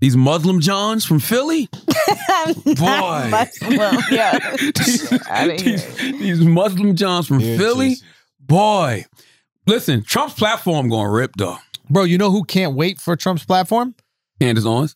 these 0.02 0.18
Muslim 0.18 0.60
Johns 0.60 1.06
from 1.06 1.20
Philly. 1.20 1.70
Boy. 2.66 3.28
Muslim. 3.30 3.98
Yeah. 4.12 4.56
these, 4.58 5.10
these- 5.10 5.98
these 6.20 6.40
Muslim 6.42 6.96
Johns 6.96 7.28
from 7.28 7.40
Here, 7.40 7.58
Philly. 7.58 7.90
Jesus. 7.90 8.04
Boy. 8.40 9.06
Listen, 9.68 10.04
Trump's 10.04 10.34
platform 10.34 10.90
going 10.90 11.06
to 11.06 11.12
rip 11.12 11.32
though. 11.38 11.58
Bro, 11.90 12.06
you 12.06 12.18
know 12.18 12.32
who 12.32 12.44
can't 12.44 12.76
wait 12.76 13.00
for 13.00 13.16
Trump's 13.16 13.46
platform? 13.46 13.96
Candace 14.40 14.66
Owens. 14.66 14.96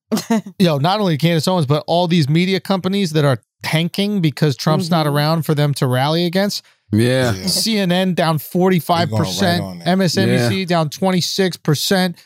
Yo, 0.58 0.76
not 0.78 1.00
only 1.00 1.16
Candace 1.16 1.48
Owens, 1.48 1.66
but 1.66 1.82
all 1.86 2.06
these 2.06 2.28
media 2.28 2.60
companies 2.60 3.12
that 3.12 3.24
are 3.24 3.38
tanking 3.62 4.20
because 4.20 4.56
Trump's 4.56 4.90
not 4.90 5.06
Mm-hmm. 5.06 5.16
around 5.16 5.42
for 5.46 5.54
them 5.54 5.72
to 5.74 5.86
rally 5.86 6.26
against. 6.26 6.62
Yeah. 6.92 7.32
Yeah. 7.32 7.44
CNN 7.44 8.14
down 8.14 8.36
45%, 8.38 9.10
right 9.42 9.60
on 9.60 9.78
that. 9.78 9.88
MSNBC 9.98 10.66
down 10.66 10.90
26%. 10.90 12.16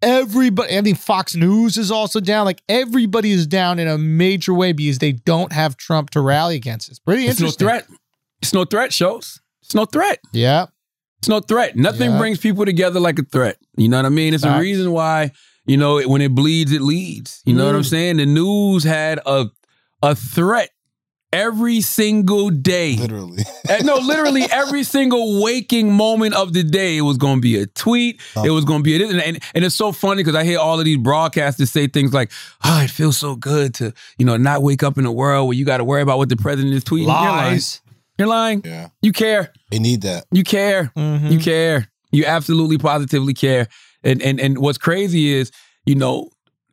Everybody, 0.00 0.76
I 0.76 0.80
mean, 0.80 0.94
Fox 0.94 1.34
News 1.34 1.76
is 1.76 1.90
also 1.90 2.20
down. 2.20 2.44
Like 2.44 2.62
everybody 2.68 3.32
is 3.32 3.46
down 3.46 3.78
in 3.78 3.88
a 3.88 3.98
major 3.98 4.54
way 4.54 4.72
because 4.72 4.98
they 4.98 5.12
don't 5.12 5.52
have 5.52 5.76
Trump 5.76 6.10
to 6.10 6.20
rally 6.20 6.54
against. 6.56 6.88
It's 6.88 6.98
pretty 7.00 7.26
It's 7.26 7.40
no 7.40 7.46
interesting. 7.46 7.66
threat. 7.66 7.86
It's 8.40 8.52
no 8.52 8.64
threat, 8.64 8.92
shows. 8.92 9.40
It's 9.62 9.74
no 9.74 9.84
threat. 9.84 10.20
Yeah. 10.32 10.66
It's 11.18 11.28
no 11.28 11.40
threat. 11.40 11.76
Nothing 11.76 12.12
Yeah. 12.12 12.18
brings 12.18 12.38
people 12.38 12.64
together 12.64 13.00
like 13.00 13.18
a 13.18 13.24
threat. 13.24 13.56
You 13.76 13.88
know 13.88 13.96
what 13.96 14.06
I 14.06 14.10
mean? 14.10 14.34
It's 14.34 14.44
Facts. 14.44 14.56
a 14.56 14.60
reason 14.60 14.92
why, 14.92 15.32
you 15.66 15.76
know, 15.76 16.00
when 16.02 16.22
it 16.22 16.32
bleeds, 16.32 16.70
it 16.70 16.80
leads. 16.80 17.42
You 17.44 17.54
know 17.54 17.66
what 17.66 17.74
I'm 17.74 17.80
Mm. 17.82 17.90
saying? 17.90 18.16
The 18.18 18.26
news 18.26 18.84
had 18.84 19.18
a 19.26 19.46
a 20.00 20.14
threat 20.14 20.70
every 21.32 21.80
single 21.80 22.50
day. 22.50 22.96
Literally. 22.96 23.42
Uh, 23.68 23.78
no, 23.84 23.96
literally 23.96 24.44
every 24.50 24.82
single 24.96 25.42
waking 25.42 25.92
moment 25.92 26.34
of 26.34 26.52
the 26.52 26.64
day, 26.64 26.96
it 26.96 27.02
was 27.02 27.16
going 27.16 27.36
to 27.36 27.40
be 27.40 27.58
a 27.60 27.66
tweet. 27.66 28.20
It 28.44 28.50
was 28.50 28.64
going 28.64 28.80
to 28.80 28.84
be 28.84 29.02
a, 29.02 29.08
and, 29.08 29.20
and, 29.20 29.42
and 29.54 29.64
it's 29.64 29.74
so 29.74 29.92
funny 29.92 30.22
because 30.22 30.34
I 30.34 30.44
hear 30.44 30.58
all 30.58 30.78
of 30.78 30.84
these 30.84 30.98
broadcasters 30.98 31.68
say 31.68 31.86
things 31.86 32.12
like, 32.12 32.30
"Oh, 32.64 32.80
it 32.82 32.90
feels 32.90 33.16
so 33.16 33.36
good 33.36 33.74
to 33.74 33.92
you 34.18 34.24
know 34.24 34.36
not 34.36 34.62
wake 34.62 34.82
up 34.82 34.98
in 34.98 35.04
a 35.06 35.12
world 35.12 35.48
where 35.48 35.56
you 35.56 35.64
got 35.64 35.78
to 35.78 35.84
worry 35.84 36.02
about 36.02 36.18
what 36.18 36.28
the 36.28 36.36
president 36.36 36.74
is 36.74 36.84
tweeting." 36.84 36.98
You're 37.06 37.08
lying. 37.08 37.52
Lies. 37.52 37.80
You're 38.18 38.28
lying. 38.28 38.62
Yeah. 38.64 38.88
You 39.02 39.12
care. 39.12 39.52
They 39.70 39.78
need 39.78 40.02
that. 40.02 40.24
You 40.32 40.42
care. 40.44 40.90
Mhm. 40.96 41.30
You 41.30 41.38
care. 41.38 41.88
You 42.10 42.24
absolutely 42.24 42.78
positively 42.78 43.34
care. 43.34 43.68
And 44.02 44.22
and 44.22 44.40
and 44.40 44.58
what's 44.58 44.78
crazy 44.78 45.32
is, 45.34 45.52
you 45.84 45.94
know, 45.94 46.30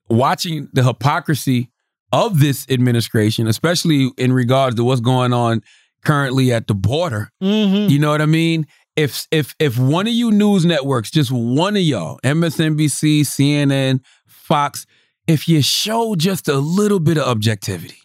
watching 0.10 0.70
the 0.74 0.84
hypocrisy 0.84 1.70
of 2.16 2.39
this 2.39 2.66
administration, 2.70 3.45
especially 3.45 4.09
in 4.18 4.32
regards 4.32 4.78
to 4.78 4.86
what's 4.86 5.01
going 5.01 5.34
on 5.34 5.61
currently 6.05 6.53
at 6.53 6.68
the 6.68 6.74
border. 6.74 7.30
Mhm. 7.43 7.89
You 7.89 7.99
know 7.99 8.09
what 8.09 8.22
I 8.22 8.26
mean? 8.26 8.68
If 8.95 9.28
if 9.32 9.53
if 9.59 9.78
one 9.78 10.07
of 10.07 10.13
you 10.13 10.32
news 10.32 10.63
networks, 10.66 11.11
just 11.11 11.30
one 11.30 11.76
of 11.76 11.82
y'all, 11.82 12.18
MSNBC, 12.24 13.26
CNN, 13.26 13.99
Fox, 14.26 14.86
if 15.28 15.49
you 15.49 15.61
show 15.61 16.16
just 16.16 16.47
a 16.47 16.55
little 16.57 17.01
bit 17.01 17.18
of 17.18 17.28
objectivity, 17.28 17.99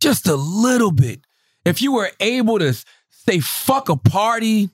just 0.00 0.26
a 0.26 0.36
little 0.36 0.92
bit, 0.92 1.20
if 1.66 1.82
you 1.82 1.92
were 1.92 2.10
able 2.18 2.58
to 2.60 2.72
say 3.10 3.40
fuck 3.40 3.90
a 3.90 3.96
party, 3.96 4.70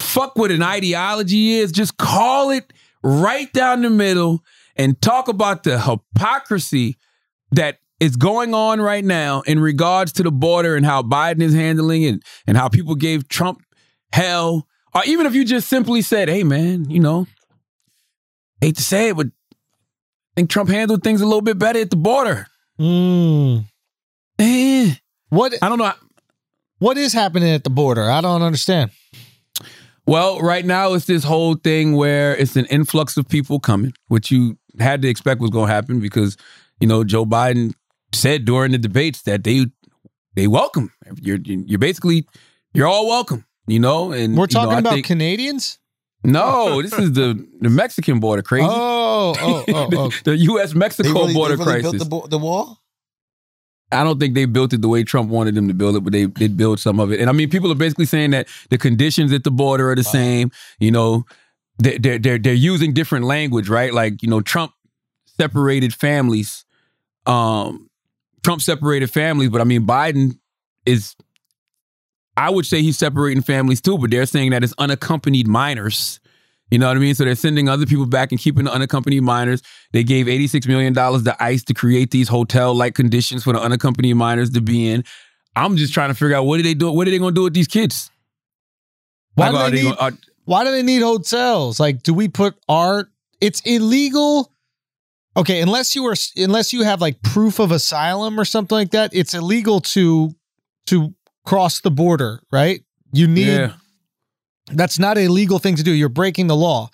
fuck 0.00 0.36
what 0.36 0.50
an 0.50 0.62
ideology 0.62 1.58
is, 1.58 1.72
just 1.72 1.98
call 1.98 2.50
it 2.50 2.72
right 3.02 3.52
down 3.52 3.82
the 3.82 3.90
middle 3.90 4.42
and 4.76 4.98
talk 5.02 5.28
about 5.28 5.62
the 5.64 5.78
hypocrisy 5.78 6.96
that 7.56 7.78
is 8.00 8.16
going 8.16 8.54
on 8.54 8.80
right 8.80 9.04
now 9.04 9.40
in 9.42 9.58
regards 9.58 10.12
to 10.12 10.22
the 10.22 10.30
border 10.30 10.76
and 10.76 10.86
how 10.86 11.02
Biden 11.02 11.42
is 11.42 11.54
handling 11.54 12.02
it 12.02 12.20
and 12.46 12.56
how 12.56 12.68
people 12.68 12.94
gave 12.94 13.28
Trump 13.28 13.60
hell. 14.12 14.66
Or 14.94 15.02
even 15.06 15.26
if 15.26 15.34
you 15.34 15.44
just 15.44 15.68
simply 15.68 16.00
said, 16.02 16.28
hey 16.28 16.44
man, 16.44 16.88
you 16.90 17.00
know, 17.00 17.26
hate 18.60 18.76
to 18.76 18.82
say 18.82 19.08
it, 19.10 19.16
but 19.16 19.26
I 19.26 19.60
think 20.36 20.50
Trump 20.50 20.70
handled 20.70 21.02
things 21.02 21.20
a 21.20 21.24
little 21.26 21.42
bit 21.42 21.58
better 21.58 21.80
at 21.80 21.90
the 21.90 21.96
border. 21.96 22.46
Mm. 22.78 23.64
Eh, 24.38 24.94
What 25.30 25.54
I 25.62 25.68
don't 25.68 25.78
know. 25.78 25.92
what 26.78 26.98
is 26.98 27.12
happening 27.14 27.48
at 27.50 27.64
the 27.64 27.70
border? 27.70 28.08
I 28.10 28.20
don't 28.20 28.42
understand. 28.42 28.90
Well, 30.06 30.38
right 30.40 30.64
now 30.64 30.92
it's 30.92 31.06
this 31.06 31.24
whole 31.24 31.54
thing 31.56 31.96
where 31.96 32.36
it's 32.36 32.54
an 32.56 32.66
influx 32.66 33.16
of 33.16 33.26
people 33.28 33.58
coming, 33.58 33.92
which 34.08 34.30
you 34.30 34.56
had 34.78 35.02
to 35.02 35.08
expect 35.08 35.40
was 35.40 35.50
going 35.50 35.66
to 35.68 35.72
happen 35.74 35.98
because 36.00 36.36
you 36.80 36.86
know 36.86 37.04
Joe 37.04 37.24
Biden 37.26 37.74
said 38.12 38.44
during 38.44 38.72
the 38.72 38.78
debates 38.78 39.22
that 39.22 39.44
they 39.44 39.66
they 40.34 40.46
welcome 40.46 40.92
you're 41.20 41.38
you're 41.42 41.78
basically 41.78 42.26
you're 42.74 42.86
all 42.86 43.06
welcome, 43.08 43.44
you 43.66 43.80
know. 43.80 44.12
And 44.12 44.36
We're 44.36 44.42
you 44.42 44.54
know, 44.54 44.64
talking 44.64 44.78
about 44.78 44.92
think- 44.94 45.06
Canadians? 45.06 45.78
no, 46.24 46.82
this 46.82 46.92
is 46.94 47.12
the 47.12 47.46
the 47.60 47.70
Mexican 47.70 48.20
border 48.20 48.42
crazy. 48.42 48.66
Oh, 48.68 49.34
oh, 49.38 49.64
oh, 49.68 49.88
oh. 49.96 50.10
the 50.24 50.36
U.S. 50.36 50.74
Mexico 50.74 51.08
really, 51.12 51.32
border 51.34 51.56
they 51.56 51.64
really 51.64 51.80
crisis. 51.82 51.92
built 51.92 51.98
the, 52.02 52.08
bo- 52.08 52.26
the 52.26 52.38
wall? 52.38 52.78
I 53.92 54.02
don't 54.02 54.18
think 54.18 54.34
they 54.34 54.44
built 54.46 54.72
it 54.72 54.82
the 54.82 54.88
way 54.88 55.04
Trump 55.04 55.30
wanted 55.30 55.54
them 55.54 55.68
to 55.68 55.74
build 55.74 55.94
it, 55.96 56.00
but 56.00 56.12
they 56.12 56.26
did 56.26 56.56
build 56.56 56.80
some 56.80 56.98
of 56.98 57.12
it. 57.12 57.20
And 57.20 57.30
I 57.30 57.32
mean, 57.32 57.48
people 57.48 57.70
are 57.70 57.76
basically 57.76 58.06
saying 58.06 58.32
that 58.32 58.48
the 58.70 58.76
conditions 58.78 59.32
at 59.32 59.44
the 59.44 59.50
border 59.52 59.90
are 59.90 59.94
the 59.94 60.02
same. 60.04 60.50
You 60.80 60.90
know, 60.90 61.24
they're 61.78 62.18
they're 62.18 62.38
they're 62.38 62.52
using 62.52 62.92
different 62.92 63.24
language, 63.26 63.68
right? 63.68 63.94
Like 63.94 64.22
you 64.22 64.28
know, 64.28 64.40
Trump 64.40 64.72
separated 65.38 65.94
families. 65.94 66.64
Um, 67.26 67.90
Trump 68.42 68.62
separated 68.62 69.10
families, 69.10 69.50
but 69.50 69.60
I 69.60 69.64
mean, 69.64 69.86
Biden 69.86 70.38
is. 70.84 71.14
I 72.38 72.50
would 72.50 72.66
say 72.66 72.82
he's 72.82 72.98
separating 72.98 73.42
families 73.42 73.80
too, 73.80 73.96
but 73.96 74.10
they're 74.10 74.26
saying 74.26 74.50
that 74.50 74.62
it's 74.62 74.74
unaccompanied 74.78 75.48
minors. 75.48 76.20
You 76.70 76.78
know 76.78 76.86
what 76.88 76.96
I 76.96 77.00
mean? 77.00 77.14
So 77.14 77.24
they're 77.24 77.34
sending 77.34 77.68
other 77.68 77.86
people 77.86 78.04
back 78.06 78.30
and 78.30 78.38
keeping 78.40 78.64
the 78.64 78.72
unaccompanied 78.72 79.22
minors. 79.22 79.62
They 79.92 80.02
gave 80.04 80.26
$86 80.26 80.66
million 80.66 80.92
to 80.92 81.36
ICE 81.40 81.62
to 81.64 81.72
create 81.74 82.10
these 82.10 82.28
hotel 82.28 82.74
like 82.74 82.94
conditions 82.94 83.44
for 83.44 83.52
the 83.54 83.60
unaccompanied 83.60 84.16
minors 84.16 84.50
to 84.50 84.60
be 84.60 84.90
in. 84.90 85.02
I'm 85.54 85.76
just 85.76 85.94
trying 85.94 86.10
to 86.10 86.14
figure 86.14 86.34
out 86.36 86.44
what 86.44 86.60
are 86.60 86.62
they 86.64 86.74
do? 86.74 86.90
What 86.92 87.08
are 87.08 87.10
they 87.10 87.18
going 87.18 87.34
to 87.34 87.38
do 87.38 87.44
with 87.44 87.54
these 87.54 87.68
kids? 87.68 88.10
Why 89.34 89.48
Like, 89.48 89.52
do 89.54 89.58
are 89.58 89.70
they 89.70 89.76
need, 89.84 89.96
gonna- 89.96 90.12
are- 90.14 90.18
why 90.44 90.64
do 90.64 90.70
they 90.72 90.82
need 90.82 91.00
hotels? 91.02 91.80
Like, 91.80 92.02
do 92.02 92.12
we 92.12 92.28
put 92.28 92.54
art? 92.68 93.08
It's 93.40 93.60
illegal. 93.60 94.52
Okay, 95.36 95.60
unless 95.60 95.94
you 95.94 96.04
are 96.06 96.14
unless 96.36 96.72
you 96.72 96.82
have 96.82 97.00
like 97.00 97.20
proof 97.22 97.58
of 97.58 97.70
asylum 97.70 98.40
or 98.40 98.44
something 98.44 98.76
like 98.76 98.92
that, 98.92 99.10
it's 99.12 99.34
illegal 99.34 99.80
to 99.80 100.30
to 100.86 101.14
cross 101.44 101.80
the 101.80 101.90
border, 101.90 102.40
right? 102.50 102.80
You 103.12 103.26
need 103.26 103.48
yeah. 103.48 103.72
that's 104.72 104.98
not 104.98 105.18
a 105.18 105.28
legal 105.28 105.58
thing 105.58 105.76
to 105.76 105.82
do. 105.82 105.92
You're 105.92 106.08
breaking 106.08 106.46
the 106.46 106.56
law. 106.56 106.90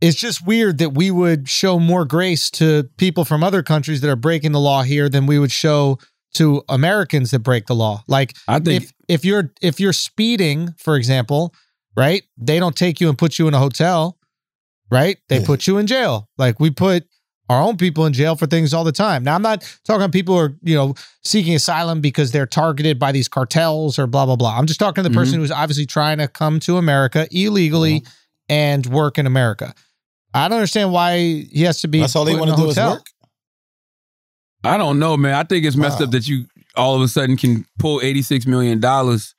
It's 0.00 0.16
just 0.16 0.44
weird 0.44 0.78
that 0.78 0.94
we 0.94 1.10
would 1.12 1.48
show 1.48 1.78
more 1.78 2.04
grace 2.04 2.50
to 2.52 2.88
people 2.96 3.24
from 3.24 3.44
other 3.44 3.62
countries 3.62 4.00
that 4.00 4.10
are 4.10 4.16
breaking 4.16 4.50
the 4.52 4.58
law 4.60 4.82
here 4.82 5.08
than 5.08 5.26
we 5.26 5.38
would 5.38 5.52
show 5.52 5.98
to 6.34 6.62
Americans 6.68 7.30
that 7.30 7.40
break 7.40 7.66
the 7.66 7.74
law. 7.74 8.02
Like 8.08 8.34
I 8.48 8.58
think 8.58 8.84
if 8.84 8.92
if 9.08 9.24
you're 9.24 9.52
if 9.60 9.78
you're 9.78 9.92
speeding, 9.92 10.74
for 10.78 10.96
example, 10.96 11.54
right? 11.96 12.22
They 12.36 12.58
don't 12.58 12.74
take 12.74 13.00
you 13.00 13.10
and 13.10 13.18
put 13.18 13.38
you 13.38 13.46
in 13.46 13.54
a 13.54 13.58
hotel, 13.58 14.18
right? 14.90 15.18
They 15.28 15.38
Yeah. 15.40 15.46
put 15.46 15.66
you 15.66 15.76
in 15.78 15.86
jail. 15.86 16.28
Like 16.38 16.58
we 16.58 16.70
put 16.70 17.04
our 17.48 17.60
own 17.60 17.76
people 17.76 18.06
in 18.06 18.12
jail 18.12 18.36
for 18.36 18.46
things 18.46 18.72
all 18.72 18.84
the 18.84 18.92
time. 18.92 19.24
Now 19.24 19.34
I'm 19.34 19.42
not 19.42 19.62
talking 19.84 20.02
about 20.02 20.12
people 20.12 20.34
who 20.34 20.40
are, 20.40 20.56
you 20.62 20.74
know, 20.74 20.94
seeking 21.22 21.54
asylum 21.54 22.00
because 22.00 22.32
they're 22.32 22.46
targeted 22.46 22.98
by 22.98 23.12
these 23.12 23.28
cartels 23.28 23.98
or 23.98 24.06
blah 24.06 24.26
blah 24.26 24.36
blah. 24.36 24.56
I'm 24.56 24.66
just 24.66 24.80
talking 24.80 25.02
to 25.02 25.08
the 25.08 25.14
person 25.14 25.34
mm-hmm. 25.34 25.42
who's 25.42 25.50
obviously 25.50 25.86
trying 25.86 26.18
to 26.18 26.28
come 26.28 26.60
to 26.60 26.76
America 26.78 27.26
illegally 27.30 28.04
and 28.48 28.86
work 28.86 29.18
in 29.18 29.26
America. 29.26 29.74
I 30.34 30.48
don't 30.48 30.58
understand 30.58 30.92
why 30.92 31.18
he 31.18 31.62
has 31.62 31.82
to 31.82 31.88
be 31.88 32.00
That's 32.00 32.16
all 32.16 32.24
they 32.24 32.34
want 32.34 32.50
to 32.50 32.54
a 32.54 32.56
do 32.56 32.68
is 32.70 32.76
work? 32.78 33.06
I 34.64 34.78
don't 34.78 34.98
know, 34.98 35.16
man. 35.16 35.34
I 35.34 35.42
think 35.42 35.64
it's 35.64 35.76
messed 35.76 35.98
Wow. 35.98 36.04
up 36.04 36.08
uh. 36.08 36.12
that 36.12 36.28
you 36.28 36.46
all 36.76 36.94
of 36.94 37.02
a 37.02 37.08
sudden 37.08 37.36
can 37.36 37.66
pull 37.78 38.00
eighty 38.02 38.22
six 38.22 38.46
million 38.46 38.80
dollars, 38.80 39.34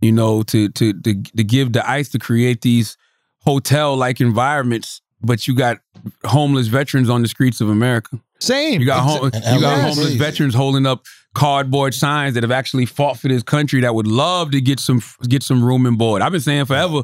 you 0.00 0.12
know, 0.12 0.42
to 0.42 0.68
to 0.70 0.92
to 0.92 1.22
to 1.22 1.44
give 1.44 1.72
the 1.72 1.88
ICE 1.88 2.08
to 2.10 2.18
create 2.18 2.62
these 2.62 2.96
hotel 3.44 3.96
like 3.96 4.20
environments, 4.20 5.00
but 5.22 5.46
you 5.46 5.54
got 5.54 5.78
homeless 6.24 6.66
veterans 6.68 7.08
on 7.10 7.22
the 7.22 7.28
streets 7.28 7.60
of 7.60 7.68
America. 7.68 8.18
Same. 8.40 8.80
You 8.80 8.86
got 8.86 9.00
home, 9.00 9.30
you 9.32 9.60
got 9.60 9.80
homeless 9.80 10.14
veterans 10.14 10.54
holding 10.54 10.86
up 10.86 11.06
cardboard 11.34 11.94
signs 11.94 12.34
that 12.34 12.42
have 12.42 12.50
actually 12.50 12.86
fought 12.86 13.18
for 13.18 13.28
this 13.28 13.42
country 13.42 13.80
that 13.82 13.94
would 13.94 14.06
love 14.06 14.50
to 14.52 14.60
get 14.60 14.80
some 14.80 15.02
get 15.28 15.42
some 15.42 15.64
room 15.64 15.86
and 15.86 15.98
board. 15.98 16.22
I've 16.22 16.32
been 16.32 16.40
saying 16.40 16.66
forever, 16.66 17.02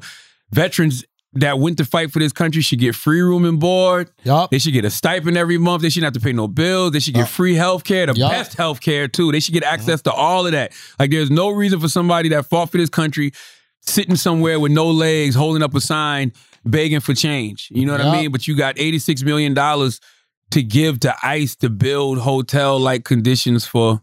veterans 0.50 1.04
that 1.34 1.58
went 1.58 1.78
to 1.78 1.84
fight 1.84 2.10
for 2.10 2.18
this 2.18 2.32
country 2.32 2.60
should 2.60 2.78
get 2.78 2.94
free 2.94 3.22
room 3.22 3.44
and 3.46 3.58
board. 3.58 4.10
Yup. 4.24 4.50
They 4.50 4.58
should 4.58 4.74
get 4.74 4.84
a 4.84 4.90
stipend 4.90 5.38
every 5.38 5.56
month. 5.56 5.82
They 5.82 5.88
shouldn't 5.88 6.14
have 6.14 6.20
to 6.20 6.26
pay 6.26 6.32
no 6.34 6.46
bills. 6.46 6.92
They 6.92 7.00
should 7.00 7.14
get 7.14 7.28
free 7.28 7.54
health 7.54 7.84
care, 7.84 8.04
the 8.06 8.14
Yup. 8.14 8.30
best 8.30 8.54
health 8.54 8.80
care 8.80 9.08
too. 9.08 9.32
They 9.32 9.40
should 9.40 9.54
get 9.54 9.64
access 9.64 10.02
to 10.02 10.12
all 10.12 10.44
of 10.44 10.52
that. 10.52 10.72
Like 10.98 11.10
there's 11.10 11.30
no 11.30 11.48
reason 11.48 11.80
for 11.80 11.88
somebody 11.88 12.28
that 12.30 12.46
fought 12.46 12.70
for 12.70 12.76
this 12.76 12.90
country 12.90 13.32
sitting 13.80 14.16
somewhere 14.16 14.60
with 14.60 14.72
no 14.72 14.90
legs, 14.90 15.34
holding 15.34 15.62
up 15.62 15.74
a 15.74 15.80
sign, 15.80 16.32
begging 16.64 17.00
for 17.00 17.14
change. 17.14 17.68
You 17.70 17.86
know 17.86 17.92
what 17.92 18.00
I 18.00 18.12
mean? 18.20 18.32
But 18.32 18.46
you 18.46 18.56
got 18.56 18.76
$86 18.76 19.24
million 19.24 19.54
to 19.54 20.62
give 20.62 21.00
to 21.00 21.14
ICE 21.22 21.56
to 21.56 21.70
build 21.70 22.18
hotel 22.18 22.78
like 22.78 23.04
conditions 23.04 23.64
for 23.66 24.02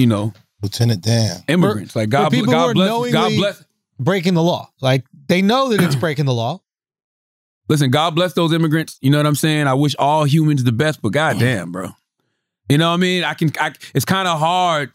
you 0.00 0.06
know, 0.06 0.32
Lieutenant 0.62 1.02
Dan. 1.02 1.42
immigrants. 1.48 1.94
like 1.94 2.08
God, 2.08 2.30
people 2.30 2.46
who 2.46 2.52
God 2.52 2.70
are 2.70 2.74
bless, 2.74 3.12
God 3.12 3.32
bless. 3.36 3.64
Breaking 3.98 4.32
the 4.32 4.42
law. 4.42 4.70
Like 4.80 5.04
they 5.28 5.42
know 5.42 5.68
that 5.68 5.80
it's 5.82 5.94
breaking 6.00 6.24
the 6.24 6.32
law. 6.32 6.60
Listen, 7.68 7.90
God 7.90 8.14
bless 8.14 8.32
those 8.32 8.52
immigrants. 8.52 8.98
You 9.00 9.10
know 9.10 9.18
what 9.18 9.26
I'm 9.26 9.34
saying? 9.34 9.66
I 9.66 9.74
wish 9.74 9.94
all 9.98 10.24
humans 10.24 10.64
the 10.64 10.72
best, 10.72 11.02
but 11.02 11.12
goddamn, 11.12 11.70
bro. 11.70 11.90
You 12.68 12.78
know 12.78 12.88
what 12.88 12.94
I 12.94 12.98
mean? 12.98 13.24
I 13.24 13.34
can. 13.34 13.52
I, 13.60 13.74
it's 13.94 14.06
kind 14.06 14.26
of 14.26 14.38
hard 14.38 14.90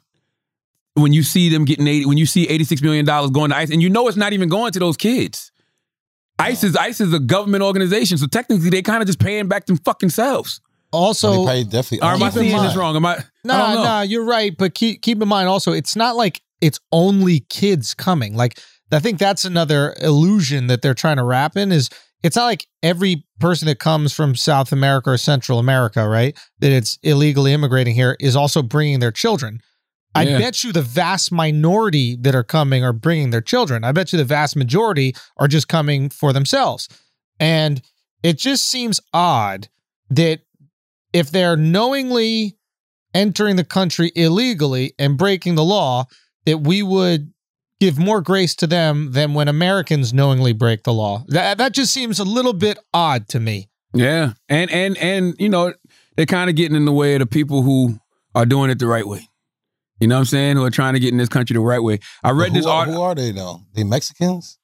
when 0.96 1.14
you 1.14 1.22
see 1.24 1.50
them 1.50 1.66
getting 1.66 1.88
eighty. 1.88 2.06
When 2.06 2.18
you 2.18 2.26
see 2.26 2.48
86 2.48 2.82
million 2.82 3.06
dollars 3.06 3.30
going 3.30 3.52
to 3.52 3.58
ICE, 3.58 3.70
and 3.70 3.82
you 3.82 3.90
know 3.90 4.08
it's 4.08 4.18
not 4.18 4.34
even 4.34 4.50
going 4.50 4.72
to 4.72 4.80
those 4.80 4.98
kids. 4.98 5.52
ICE 6.40 6.64
is 6.64 6.76
ICE 6.76 7.00
is 7.02 7.14
a 7.14 7.20
government 7.20 7.64
organization, 7.64 8.18
so 8.18 8.28
technically 8.28 8.70
they 8.70 8.82
kind 8.82 9.02
of 9.02 9.08
just 9.08 9.20
paying 9.20 9.48
back 9.48 9.66
them 9.66 9.78
fucking 9.78 10.10
selves. 10.10 10.60
Also, 10.92 11.30
they 11.32 11.36
probably 11.36 11.64
definitely. 11.66 12.02
Or 12.08 12.12
am 12.14 12.24
I 12.24 12.30
seeing 12.30 12.62
this 12.62 12.76
wrong? 12.76 12.96
Am 12.96 13.06
I? 13.06 13.16
I 13.16 13.24
No, 13.44 13.58
don't 13.58 13.84
know. 13.84 14.02
you're 14.02 14.26
right. 14.26 14.56
But 14.58 14.74
keep 14.76 15.02
keep 15.02 15.22
in 15.22 15.28
mind 15.28 15.48
also, 15.50 15.72
it's 15.72 15.96
not 15.96 16.16
like 16.16 16.42
it's 16.62 16.80
only 16.92 17.42
kids 17.50 17.94
coming. 17.94 18.36
Like 18.36 18.60
I 18.92 19.00
think 19.00 19.20
that's 19.20 19.46
another 19.46 19.96
illusion 20.02 20.68
that 20.68 20.82
they're 20.82 20.94
trying 20.94 21.18
to 21.18 21.24
wrap 21.24 21.58
in 21.58 21.72
is 21.72 21.90
it's 22.24 22.36
not 22.36 22.46
like 22.46 22.66
every 22.82 23.26
person 23.40 23.68
that 23.68 23.80
comes 23.80 24.14
from 24.14 24.36
South 24.36 24.72
America 24.72 25.12
or 25.12 25.18
Central 25.18 25.60
America, 25.60 26.08
right? 26.08 26.38
That 26.60 26.72
it's 26.72 26.98
illegally 27.04 27.54
immigrating 27.54 27.94
here 27.94 28.16
is 28.20 28.36
also 28.36 28.62
bringing 28.62 29.00
their 29.00 29.12
children. 29.12 29.60
I 30.16 30.24
Yeah. 30.24 30.38
bet 30.40 30.64
you 30.64 30.72
the 30.72 30.82
vast 30.82 31.32
minority 31.32 32.16
that 32.22 32.34
are 32.34 32.44
coming 32.44 32.84
are 32.84 32.94
bringing 32.94 33.30
their 33.32 33.42
children. 33.42 33.84
I 33.84 33.92
bet 33.92 34.14
you 34.14 34.18
the 34.18 34.24
vast 34.26 34.56
majority 34.56 35.14
are 35.38 35.48
just 35.48 35.68
coming 35.68 36.10
for 36.10 36.32
themselves. 36.34 36.88
And 37.40 37.82
it 38.24 38.38
just 38.40 38.66
seems 38.68 39.00
odd 39.14 39.68
that 40.10 40.40
if 41.14 41.30
they're 41.32 41.58
knowingly 41.58 42.58
entering 43.14 43.56
the 43.58 43.64
country 43.64 44.12
illegally 44.16 44.94
and 44.98 45.18
breaking 45.18 45.56
the 45.56 45.64
law, 45.64 46.06
that 46.46 46.60
we 46.60 46.82
would 46.82 47.32
give 47.82 47.98
more 48.00 48.22
grace 48.22 48.56
to 48.56 48.68
them 48.68 49.12
than 49.12 49.34
when 49.34 49.48
Americans 49.50 50.14
knowingly 50.14 50.54
break 50.54 50.84
the 50.84 50.94
law. 50.94 51.26
That 51.28 51.58
that 51.58 51.74
just 51.74 51.92
seems 51.94 52.20
a 52.20 52.24
little 52.24 52.54
bit 52.54 52.80
odd 52.94 53.28
to 53.30 53.40
me. 53.40 53.68
Yeah, 53.94 54.34
and 54.50 54.70
and 54.72 54.98
and 54.98 55.36
you 55.40 55.50
know 55.50 55.74
they're 56.16 56.26
kind 56.26 56.50
of 56.50 56.56
getting 56.56 56.76
in 56.78 56.86
the 56.86 56.92
way 56.94 57.16
of 57.16 57.20
the 57.20 57.26
people 57.26 57.64
who 57.64 58.00
are 58.34 58.46
doing 58.46 58.70
it 58.70 58.80
the 58.80 58.88
right 58.88 59.08
way. 59.08 59.28
You 60.00 60.08
know 60.08 60.16
what 60.16 60.20
I'm 60.20 60.26
saying? 60.26 60.58
Who 60.58 60.66
are 60.66 60.70
trying 60.72 60.94
to 60.94 61.00
get 61.00 61.12
in 61.12 61.18
this 61.18 61.30
country 61.30 61.54
the 61.54 61.62
right 61.62 61.82
way. 61.82 62.00
I 62.24 62.32
read 62.32 62.50
who, 62.50 62.56
this 62.56 62.66
article. 62.66 63.02
who 63.02 63.04
are 63.04 63.16
they 63.16 63.32
though? 63.32 63.62
They 63.74 63.84
Mexicans? 63.84 64.58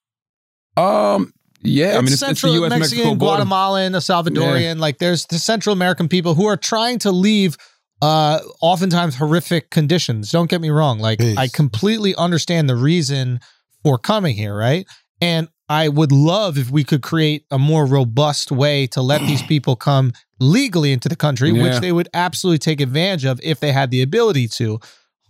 Um, 0.76 1.32
yeah, 1.62 1.92
I 1.92 1.96
mean, 1.96 2.04
it's, 2.04 2.14
it's 2.14 2.20
Central 2.20 2.52
the 2.52 2.58
U.S. 2.60 2.70
Mexican, 2.70 3.04
Mexico. 3.04 3.14
Guatemalan, 3.14 3.94
a 3.94 3.98
Salvadorian. 3.98 4.78
Like 4.78 4.98
there's 4.98 5.26
the 5.26 5.38
Central 5.38 5.72
American 5.72 6.08
people 6.08 6.34
who 6.34 6.46
are 6.46 6.56
trying 6.56 6.98
to 7.00 7.12
leave 7.12 7.56
uh 8.00 8.40
oftentimes 8.60 9.14
horrific 9.16 9.70
conditions. 9.70 10.30
Don't 10.30 10.50
get 10.50 10.60
me 10.60 10.70
wrong. 10.70 10.98
Like 10.98 11.20
Peace. 11.20 11.36
I 11.36 11.48
completely 11.48 12.14
understand 12.16 12.68
the 12.68 12.76
reason 12.76 13.40
for 13.84 13.96
coming 13.96 14.34
here, 14.36 14.56
right? 14.56 14.86
And 15.20 15.48
I 15.68 15.88
would 15.88 16.10
love 16.12 16.58
if 16.58 16.68
we 16.70 16.84
could 16.84 17.02
create 17.02 17.44
a 17.50 17.58
more 17.58 17.86
robust 17.86 18.50
way 18.50 18.86
to 18.88 19.00
let 19.00 19.20
these 19.22 19.42
people 19.48 19.76
come 19.76 20.12
legally 20.40 20.92
into 20.92 21.08
the 21.08 21.16
country, 21.16 21.50
Yeah. 21.50 21.62
which 21.62 21.80
they 21.80 21.92
would 21.92 22.08
absolutely 22.12 22.58
take 22.58 22.80
advantage 22.80 23.24
of 23.24 23.40
if 23.42 23.60
they 23.60 23.72
had 23.72 23.90
the 23.90 24.02
ability 24.02 24.48
to. 24.48 24.80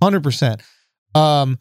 100%. 0.02 0.60
Um 1.14 1.58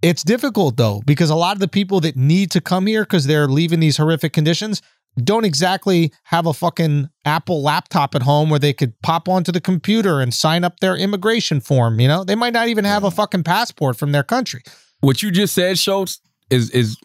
it's 0.00 0.22
difficult 0.22 0.76
though 0.76 1.02
because 1.06 1.30
a 1.30 1.34
lot 1.34 1.56
of 1.56 1.60
the 1.60 1.68
people 1.68 2.00
that 2.00 2.16
need 2.16 2.50
to 2.52 2.60
come 2.60 2.86
here 2.86 3.02
because 3.02 3.26
they're 3.26 3.48
leaving 3.48 3.80
these 3.80 3.96
horrific 3.96 4.32
conditions 4.32 4.80
don't 5.24 5.44
exactly 5.44 6.12
have 6.24 6.46
a 6.46 6.52
fucking 6.52 7.08
Apple 7.24 7.62
laptop 7.62 8.14
at 8.14 8.22
home 8.22 8.50
where 8.50 8.58
they 8.58 8.72
could 8.72 9.00
pop 9.02 9.28
onto 9.28 9.50
the 9.50 9.60
computer 9.60 10.20
and 10.20 10.32
sign 10.32 10.62
up 10.62 10.78
their 10.80 10.96
immigration 10.96 11.60
form. 11.60 11.98
You 11.98 12.06
know, 12.08 12.22
they 12.24 12.36
might 12.36 12.52
not 12.52 12.68
even 12.68 12.84
have 12.84 13.02
a 13.02 13.10
fucking 13.10 13.42
passport 13.42 13.96
from 13.96 14.12
their 14.12 14.22
country. 14.22 14.62
What 15.00 15.22
you 15.22 15.30
just 15.30 15.54
said, 15.54 15.78
Schulz, 15.78 16.20
is 16.50 16.70
is 16.70 16.96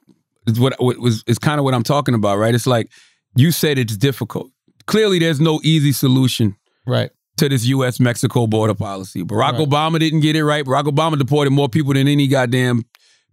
is 0.48 0.60
what, 0.60 0.76
what 0.80 1.00
was 1.00 1.24
is 1.28 1.40
kind 1.40 1.60
of 1.60 1.64
what 1.64 1.74
I'm 1.74 1.84
talking 1.84 2.14
about, 2.14 2.38
right? 2.38 2.54
It's 2.54 2.68
like 2.68 2.92
you 3.36 3.52
said 3.52 3.80
it's 3.80 3.98
difficult. 3.98 4.52
Clearly, 4.86 5.18
there's 5.18 5.40
no 5.40 5.60
easy 5.64 5.92
solution 5.92 6.56
Right. 6.86 7.12
To 7.38 7.50
this 7.50 7.66
U.S. 7.66 8.00
Mexico 8.00 8.48
border 8.48 8.76
policy. 8.76 9.24
Barack 9.24 9.54
Right. 9.54 9.68
Obama 9.68 10.00
didn't 10.00 10.20
get 10.22 10.36
it 10.36 10.44
right. 10.46 10.64
Barack 10.64 10.84
Obama 10.84 11.18
deported 11.18 11.52
more 11.52 11.70
people 11.70 11.94
than 11.94 12.08
any 12.08 12.28
goddamn 12.28 12.86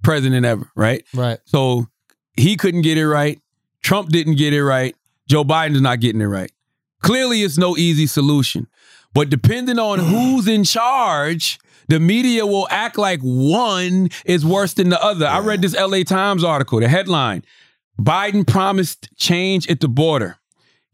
president 0.03 0.47
ever, 0.47 0.71
right? 0.75 1.05
Right. 1.15 1.39
So 1.45 1.87
he 2.37 2.57
couldn't 2.57 2.83
get 2.83 2.97
it 2.99 3.07
right. 3.09 3.39
Trump 3.83 4.09
didn't 4.11 4.37
get 4.37 4.53
it 4.53 4.65
right. 4.65 4.95
Joe 5.29 5.45
Biden's 5.45 5.81
not 5.81 6.01
getting 6.01 6.21
it 6.21 6.27
right. 6.27 6.51
Clearly, 7.03 7.43
it's 7.43 7.59
no 7.59 7.77
easy 7.77 8.07
solution. 8.07 8.67
But 9.15 9.31
depending 9.31 9.79
on 9.79 9.99
who's 10.01 10.49
in 10.49 10.65
charge, 10.65 11.59
the 11.89 12.01
media 12.01 12.47
will 12.47 12.69
act 12.71 12.97
like 12.99 13.21
one 13.21 14.09
is 14.25 14.45
worse 14.47 14.75
than 14.75 14.89
the 14.91 15.03
other. 15.03 15.27
I 15.27 15.41
read 15.41 15.63
this 15.63 15.75
LA 15.75 16.03
Times 16.05 16.45
article, 16.45 16.81
the 16.81 16.89
headline 16.89 17.43
Biden 18.01 18.47
promised 18.47 19.09
change 19.17 19.69
at 19.69 19.81
the 19.81 19.89
border. 19.89 20.37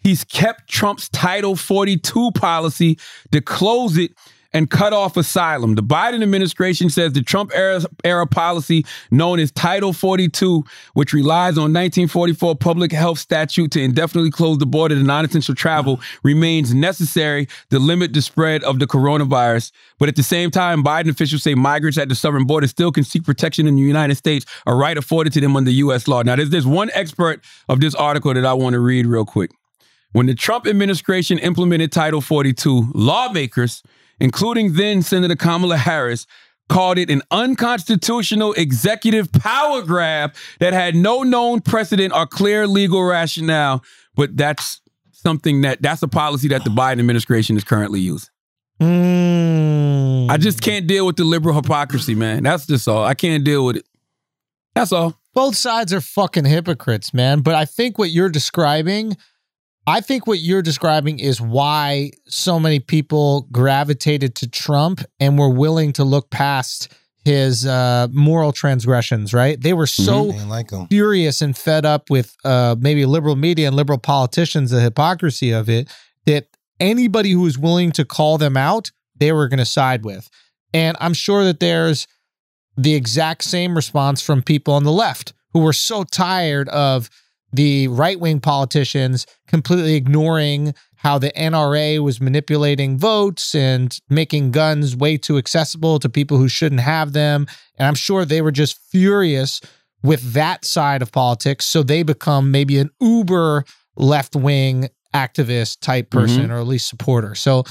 He's 0.06 0.22
kept 0.22 0.68
Trump's 0.70 1.08
Title 1.08 1.56
42 1.56 2.30
policy 2.30 2.96
to 3.32 3.40
close 3.40 3.98
it 3.98 4.12
and 4.52 4.70
cut 4.70 4.92
off 4.92 5.16
asylum. 5.16 5.74
The 5.74 5.82
Biden 5.82 6.22
administration 6.22 6.90
says 6.90 7.12
the 7.12 7.24
Trump 7.24 7.50
era, 7.52 7.80
era 8.04 8.24
policy 8.24 8.86
known 9.10 9.40
as 9.40 9.50
Title 9.50 9.92
42, 9.92 10.62
which 10.94 11.12
relies 11.12 11.58
on 11.58 11.72
1944 11.72 12.54
public 12.54 12.92
health 12.92 13.18
statute 13.18 13.72
to 13.72 13.82
indefinitely 13.82 14.30
close 14.30 14.58
the 14.58 14.64
border 14.64 14.94
to 14.94 15.02
non-essential 15.02 15.56
travel, 15.56 15.98
remains 16.22 16.72
necessary 16.72 17.48
to 17.70 17.80
limit 17.80 18.12
the 18.12 18.22
spread 18.22 18.62
of 18.62 18.78
the 18.78 18.86
coronavirus. 18.86 19.72
But 19.98 20.08
at 20.08 20.14
the 20.14 20.22
same 20.22 20.52
time, 20.52 20.84
Biden 20.84 21.10
officials 21.10 21.42
say 21.42 21.56
migrants 21.56 21.98
at 21.98 22.08
the 22.08 22.14
southern 22.14 22.46
border 22.46 22.68
still 22.68 22.92
can 22.92 23.02
seek 23.02 23.24
protection 23.24 23.66
in 23.66 23.74
the 23.74 23.82
United 23.82 24.14
States, 24.14 24.46
a 24.66 24.74
right 24.76 24.96
afforded 24.96 25.32
to 25.32 25.40
them 25.40 25.56
under 25.56 25.72
U.S. 25.72 26.06
law. 26.06 26.22
Now, 26.22 26.36
there's, 26.36 26.50
there's 26.50 26.64
one 26.64 26.90
expert 26.94 27.42
of 27.68 27.80
this 27.80 27.96
article 27.96 28.32
that 28.32 28.46
I 28.46 28.52
want 28.52 28.74
to 28.74 28.78
read 28.78 29.06
real 29.06 29.24
quick. 29.24 29.50
When 30.16 30.24
the 30.24 30.34
Trump 30.34 30.66
administration 30.66 31.38
implemented 31.40 31.92
Title 31.92 32.22
42, 32.22 32.92
lawmakers, 32.94 33.82
including 34.18 34.72
then 34.72 35.02
Senator 35.02 35.36
Kamala 35.36 35.76
Harris, 35.76 36.26
called 36.70 36.96
it 36.96 37.10
an 37.10 37.20
unconstitutional 37.30 38.54
executive 38.54 39.30
power 39.30 39.82
grab 39.82 40.34
that 40.58 40.72
had 40.72 40.94
no 40.94 41.22
known 41.22 41.60
precedent 41.60 42.14
or 42.14 42.26
clear 42.26 42.66
legal 42.66 43.02
rationale. 43.04 43.84
But 44.14 44.38
that's 44.38 44.80
something 45.12 45.60
that 45.60 45.82
that's 45.82 46.02
a 46.02 46.08
policy 46.08 46.48
that 46.48 46.64
the 46.64 46.70
Biden 46.70 46.98
administration 46.98 47.58
is 47.58 47.64
currently 47.64 48.00
using. 48.00 48.30
Mm. 48.80 50.30
I 50.30 50.38
just 50.38 50.62
can't 50.62 50.86
deal 50.86 51.04
with 51.04 51.16
the 51.16 51.24
liberal 51.24 51.54
hypocrisy, 51.54 52.14
man. 52.14 52.42
That's 52.42 52.64
just 52.64 52.88
all. 52.88 53.04
I 53.04 53.12
can't 53.12 53.44
deal 53.44 53.66
with 53.66 53.76
it. 53.76 53.84
That's 54.74 54.92
all. 54.92 55.20
both 55.34 55.56
sides 55.56 55.92
are 55.92 56.00
fucking 56.00 56.46
hypocrites, 56.46 57.12
man. 57.12 57.40
But 57.40 57.54
I 57.54 57.66
think 57.66 57.98
what 57.98 58.08
you're 58.08 58.30
describing, 58.30 59.18
I 59.86 60.00
think 60.00 60.26
what 60.26 60.40
you're 60.40 60.62
describing 60.62 61.20
is 61.20 61.40
why 61.40 62.10
so 62.26 62.58
many 62.58 62.80
people 62.80 63.46
gravitated 63.52 64.34
to 64.36 64.48
Trump 64.48 65.02
and 65.20 65.38
were 65.38 65.48
willing 65.48 65.92
to 65.94 66.04
look 66.04 66.30
past 66.30 66.92
his 67.24 67.66
uh, 67.66 68.06
moral 68.12 68.52
transgressions, 68.52 69.34
right? 69.34 69.60
They 69.60 69.72
were 69.72 69.86
so 69.86 70.32
ain't 70.32 70.48
like 70.48 70.70
furious 70.88 71.42
and 71.42 71.56
fed 71.56 71.84
up 71.84 72.08
with 72.08 72.36
uh, 72.44 72.76
maybe 72.78 73.04
liberal 73.04 73.36
media 73.36 73.66
and 73.68 73.76
liberal 73.76 73.98
politicians, 73.98 74.70
the 74.70 74.80
hypocrisy 74.80 75.50
of 75.50 75.68
it, 75.68 75.92
that 76.26 76.48
anybody 76.78 77.32
who 77.32 77.40
was 77.40 77.58
willing 77.58 77.90
to 77.92 78.04
call 78.04 78.38
them 78.38 78.56
out, 78.56 78.90
they 79.16 79.32
were 79.32 79.48
going 79.48 79.58
to 79.58 79.64
side 79.64 80.04
with. 80.04 80.28
And 80.72 80.96
I'm 81.00 81.14
sure 81.14 81.44
that 81.44 81.58
there's 81.58 82.06
the 82.76 82.94
exact 82.94 83.44
same 83.44 83.74
response 83.74 84.20
from 84.20 84.42
people 84.42 84.74
on 84.74 84.84
the 84.84 84.92
left 84.92 85.32
who 85.52 85.60
were 85.60 85.72
so 85.72 86.04
tired 86.04 86.68
of 86.68 87.08
the 87.52 87.88
right 87.88 88.18
wing 88.18 88.40
politicians 88.40 89.26
completely 89.46 89.94
ignoring 89.94 90.74
how 90.96 91.18
the 91.18 91.30
NRA 91.32 92.02
was 92.02 92.20
manipulating 92.20 92.98
votes 92.98 93.54
and 93.54 93.98
making 94.08 94.50
guns 94.50 94.96
way 94.96 95.16
too 95.16 95.38
accessible 95.38 95.98
to 96.00 96.08
people 96.08 96.38
who 96.38 96.48
shouldn't 96.48 96.80
have 96.80 97.12
them. 97.12 97.46
And 97.78 97.86
I'm 97.86 97.94
sure 97.94 98.24
they 98.24 98.42
were 98.42 98.50
just 98.50 98.78
furious 98.90 99.60
with 100.02 100.32
that 100.32 100.64
side 100.64 101.02
of 101.02 101.12
politics. 101.12 101.66
So 101.66 101.82
they 101.82 102.02
become 102.02 102.50
maybe 102.50 102.78
an 102.78 102.90
uber 103.00 103.64
left 103.96 104.34
wing 104.34 104.88
activist 105.14 105.80
type 105.80 106.10
mm-hmm. 106.10 106.18
person 106.18 106.50
or 106.50 106.58
at 106.58 106.66
least 106.66 106.88
supporter. 106.88 107.34
So, 107.34 107.64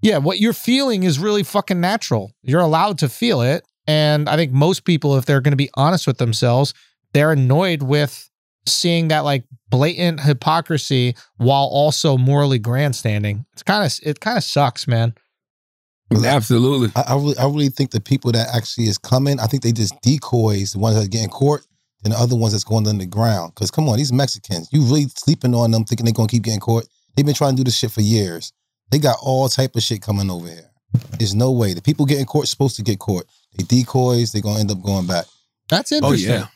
yeah, 0.00 0.18
what 0.18 0.38
you're 0.38 0.52
feeling 0.52 1.02
is 1.02 1.18
really 1.18 1.42
fucking 1.42 1.80
natural. 1.80 2.32
You're 2.42 2.60
allowed 2.60 2.98
to 2.98 3.08
feel 3.08 3.40
it. 3.40 3.64
And 3.86 4.28
I 4.28 4.36
think 4.36 4.52
most 4.52 4.84
people, 4.84 5.16
if 5.16 5.24
they're 5.24 5.40
going 5.40 5.52
to 5.52 5.56
be 5.56 5.70
honest 5.74 6.06
with 6.06 6.18
themselves, 6.18 6.74
they're 7.12 7.32
annoyed 7.32 7.82
with 7.82 8.30
seeing 8.66 9.08
that 9.08 9.20
like 9.20 9.44
blatant 9.70 10.20
hypocrisy 10.20 11.14
while 11.36 11.68
also 11.70 12.16
morally 12.16 12.58
grandstanding. 12.58 13.46
It's 13.52 13.62
kind 13.62 13.84
of 13.84 13.98
it 14.02 14.20
kind 14.20 14.38
of 14.38 14.44
sucks, 14.44 14.86
man. 14.86 15.14
Absolutely. 16.24 16.90
I, 16.96 17.12
I 17.12 17.14
really, 17.16 17.38
I 17.38 17.44
really 17.44 17.68
think 17.68 17.90
the 17.90 18.00
people 18.00 18.32
that 18.32 18.48
actually 18.54 18.86
is 18.86 18.96
coming, 18.96 19.38
I 19.40 19.46
think 19.46 19.62
they 19.62 19.72
just 19.72 20.00
decoys 20.00 20.72
the 20.72 20.78
ones 20.78 20.96
that 20.96 21.04
are 21.04 21.08
getting 21.08 21.28
caught 21.28 21.60
and 22.04 22.12
the 22.12 22.18
other 22.18 22.36
ones 22.36 22.52
that's 22.52 22.64
going 22.64 22.88
underground. 22.88 23.54
Because 23.54 23.70
come 23.70 23.88
on, 23.88 23.98
these 23.98 24.12
Mexicans, 24.12 24.68
you 24.72 24.82
really 24.82 25.06
sleeping 25.16 25.54
on 25.54 25.70
them, 25.70 25.84
thinking 25.84 26.04
they're 26.04 26.14
gonna 26.14 26.28
keep 26.28 26.44
getting 26.44 26.60
caught. 26.60 26.86
They've 27.14 27.26
been 27.26 27.34
trying 27.34 27.52
to 27.52 27.56
do 27.56 27.64
this 27.64 27.76
shit 27.76 27.90
for 27.90 28.00
years. 28.00 28.52
They 28.90 28.98
got 28.98 29.16
all 29.22 29.48
type 29.48 29.76
of 29.76 29.82
shit 29.82 30.00
coming 30.00 30.30
over 30.30 30.46
here. 30.48 30.70
There's 31.18 31.34
no 31.34 31.52
way. 31.52 31.74
The 31.74 31.82
people 31.82 32.06
getting 32.06 32.24
caught 32.24 32.48
supposed 32.48 32.76
to 32.76 32.82
get 32.82 32.98
caught. 32.98 33.26
They 33.56 33.64
decoys. 33.64 34.32
They're 34.32 34.42
gonna 34.42 34.60
end 34.60 34.70
up 34.70 34.82
going 34.82 35.06
back. 35.06 35.26
That's 35.68 35.92
interesting. 35.92 36.30
Oh 36.30 36.34
yeah. 36.34 36.46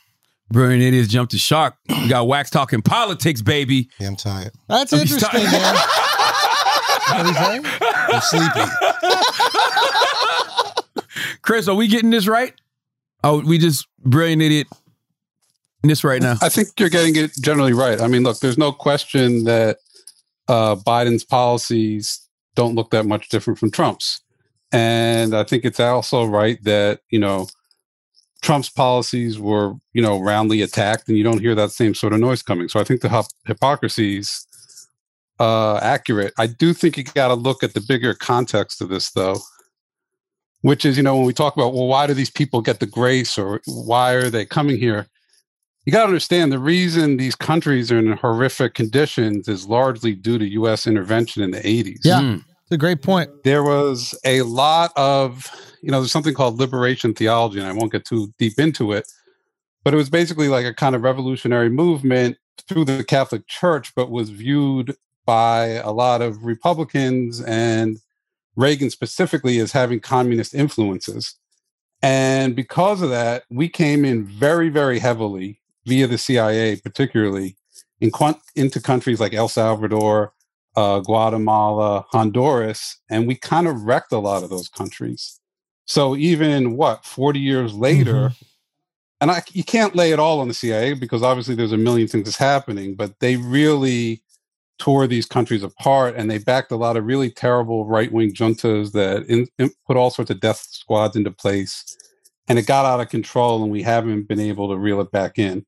Brilliant 0.52 0.82
idiots 0.82 1.08
jumped 1.08 1.32
the 1.32 1.38
shark. 1.38 1.76
We 1.88 2.08
got 2.08 2.28
wax 2.28 2.50
talking 2.50 2.82
politics, 2.82 3.40
baby. 3.40 3.88
Yeah, 3.98 4.08
I'm 4.08 4.16
tired. 4.16 4.52
That's 4.68 4.92
I'm 4.92 5.00
interesting, 5.00 5.40
sorry. 5.40 5.44
man. 5.44 5.74
what 7.08 7.26
he 7.26 7.32
saying? 7.32 7.64
I'm 7.80 8.20
sleepy. 8.20 8.70
Chris, 11.42 11.68
are 11.68 11.74
we 11.74 11.88
getting 11.88 12.10
this 12.10 12.26
right? 12.26 12.54
Oh, 13.24 13.40
we 13.40 13.56
just 13.56 13.88
brilliant 14.04 14.42
idiot 14.42 14.66
this 15.82 16.04
right 16.04 16.20
now. 16.20 16.36
I 16.42 16.48
think 16.48 16.68
you're 16.78 16.90
getting 16.90 17.16
it 17.16 17.32
generally 17.40 17.72
right. 17.72 18.00
I 18.00 18.06
mean, 18.06 18.22
look, 18.22 18.40
there's 18.40 18.58
no 18.58 18.72
question 18.72 19.44
that 19.44 19.78
uh, 20.48 20.76
Biden's 20.76 21.24
policies 21.24 22.26
don't 22.54 22.74
look 22.74 22.90
that 22.90 23.06
much 23.06 23.28
different 23.30 23.58
from 23.58 23.70
Trump's. 23.70 24.20
And 24.70 25.34
I 25.34 25.44
think 25.44 25.64
it's 25.64 25.80
also 25.80 26.24
right 26.24 26.62
that, 26.64 27.00
you 27.10 27.18
know, 27.18 27.46
Trump's 28.42 28.68
policies 28.68 29.38
were, 29.38 29.74
you 29.92 30.02
know, 30.02 30.20
roundly 30.20 30.62
attacked 30.62 31.08
and 31.08 31.16
you 31.16 31.24
don't 31.24 31.40
hear 31.40 31.54
that 31.54 31.70
same 31.70 31.94
sort 31.94 32.12
of 32.12 32.20
noise 32.20 32.42
coming. 32.42 32.68
So 32.68 32.80
I 32.80 32.84
think 32.84 33.00
the 33.00 33.08
hyp- 33.08 33.32
hypocrisy's 33.46 34.46
uh, 35.38 35.76
accurate. 35.76 36.34
I 36.38 36.48
do 36.48 36.72
think 36.74 36.96
you 36.96 37.04
got 37.04 37.28
to 37.28 37.34
look 37.34 37.62
at 37.62 37.74
the 37.74 37.80
bigger 37.80 38.14
context 38.14 38.80
of 38.80 38.88
this, 38.88 39.10
though, 39.10 39.38
which 40.62 40.84
is, 40.84 40.96
you 40.96 41.02
know, 41.02 41.16
when 41.16 41.26
we 41.26 41.32
talk 41.32 41.56
about, 41.56 41.72
well, 41.72 41.86
why 41.86 42.06
do 42.06 42.14
these 42.14 42.30
people 42.30 42.60
get 42.60 42.80
the 42.80 42.86
grace 42.86 43.38
or 43.38 43.60
why 43.66 44.12
are 44.12 44.28
they 44.28 44.44
coming 44.44 44.76
here? 44.76 45.06
You 45.84 45.92
got 45.92 46.02
to 46.02 46.08
understand 46.08 46.52
the 46.52 46.60
reason 46.60 47.16
these 47.16 47.34
countries 47.34 47.90
are 47.90 47.98
in 47.98 48.12
horrific 48.12 48.74
conditions 48.74 49.48
is 49.48 49.66
largely 49.66 50.14
due 50.14 50.38
to 50.38 50.48
U.S. 50.50 50.86
intervention 50.86 51.42
in 51.42 51.50
the 51.50 51.60
80s. 51.60 52.00
Yeah. 52.04 52.20
Mm. 52.20 52.44
It's 52.62 52.72
a 52.72 52.76
great 52.76 53.02
point. 53.02 53.30
There 53.42 53.64
was 53.64 54.18
a 54.24 54.42
lot 54.42 54.92
of, 54.96 55.50
you 55.82 55.90
know, 55.90 56.00
there's 56.00 56.12
something 56.12 56.34
called 56.34 56.58
liberation 56.58 57.12
theology, 57.12 57.58
and 57.58 57.68
I 57.68 57.72
won't 57.72 57.92
get 57.92 58.04
too 58.04 58.32
deep 58.38 58.58
into 58.58 58.92
it, 58.92 59.06
but 59.84 59.92
it 59.92 59.96
was 59.96 60.08
basically 60.08 60.48
like 60.48 60.64
a 60.64 60.72
kind 60.72 60.94
of 60.94 61.02
revolutionary 61.02 61.68
movement 61.68 62.38
through 62.68 62.84
the 62.84 63.04
Catholic 63.04 63.46
Church, 63.48 63.94
but 63.94 64.10
was 64.10 64.30
viewed 64.30 64.96
by 65.26 65.66
a 65.66 65.90
lot 65.90 66.22
of 66.22 66.44
Republicans 66.44 67.40
and 67.42 67.98
Reagan 68.56 68.90
specifically 68.90 69.58
as 69.58 69.72
having 69.72 70.00
communist 70.00 70.54
influences. 70.54 71.34
And 72.02 72.56
because 72.56 73.02
of 73.02 73.10
that, 73.10 73.44
we 73.50 73.68
came 73.68 74.04
in 74.04 74.24
very, 74.24 74.68
very 74.68 74.98
heavily 74.98 75.60
via 75.86 76.06
the 76.06 76.18
CIA, 76.18 76.76
particularly 76.76 77.56
in 78.00 78.10
quant- 78.10 78.38
into 78.56 78.80
countries 78.80 79.20
like 79.20 79.34
El 79.34 79.48
Salvador, 79.48 80.32
uh, 80.76 81.00
Guatemala, 81.00 82.04
Honduras, 82.10 82.98
and 83.08 83.26
we 83.26 83.36
kind 83.36 83.68
of 83.68 83.82
wrecked 83.82 84.12
a 84.12 84.18
lot 84.18 84.42
of 84.42 84.50
those 84.50 84.68
countries. 84.68 85.40
So 85.86 86.16
even 86.16 86.76
what 86.76 87.04
40 87.04 87.40
years 87.40 87.74
later, 87.74 88.14
mm-hmm. 88.14 88.44
and 89.20 89.30
I, 89.30 89.42
you 89.52 89.64
can't 89.64 89.96
lay 89.96 90.12
it 90.12 90.18
all 90.18 90.40
on 90.40 90.48
the 90.48 90.54
CIA 90.54 90.94
because 90.94 91.22
obviously 91.22 91.54
there's 91.54 91.72
a 91.72 91.76
million 91.76 92.08
things 92.08 92.24
that's 92.24 92.36
happening, 92.36 92.94
but 92.94 93.18
they 93.20 93.36
really 93.36 94.22
tore 94.78 95.06
these 95.06 95.26
countries 95.26 95.62
apart 95.62 96.14
and 96.16 96.30
they 96.30 96.38
backed 96.38 96.72
a 96.72 96.76
lot 96.76 96.96
of 96.96 97.04
really 97.04 97.30
terrible 97.30 97.84
right 97.86 98.10
wing 98.10 98.32
juntas 98.32 98.92
that 98.92 99.24
in, 99.28 99.46
in- 99.58 99.70
put 99.86 99.96
all 99.96 100.10
sorts 100.10 100.30
of 100.30 100.40
death 100.40 100.66
squads 100.70 101.16
into 101.16 101.30
place. 101.30 101.96
And 102.48 102.58
it 102.58 102.66
got 102.66 102.84
out 102.84 103.00
of 103.00 103.08
control, 103.08 103.62
and 103.62 103.70
we 103.70 103.82
haven't 103.82 104.26
been 104.26 104.40
able 104.40 104.68
to 104.68 104.76
reel 104.76 105.00
it 105.00 105.12
back 105.12 105.38
in. 105.38 105.64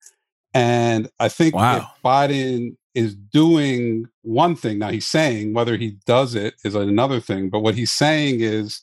And 0.53 1.09
I 1.21 1.29
think 1.29 1.55
Wow. 1.55 1.77
if 1.77 2.03
Biden 2.03 2.77
is 2.95 3.15
doing 3.15 4.07
one 4.23 4.57
thing, 4.57 4.79
now 4.79 4.91
he's 4.91 5.07
saying 5.07 5.55
whether 5.55 5.77
he 5.77 5.97
does 6.05 6.35
it 6.35 6.55
is 6.65 6.75
another 6.75 7.21
thing, 7.21 7.49
but 7.49 7.61
what 7.61 7.77
he's 7.77 7.93
saying 7.93 8.41
is 8.41 8.83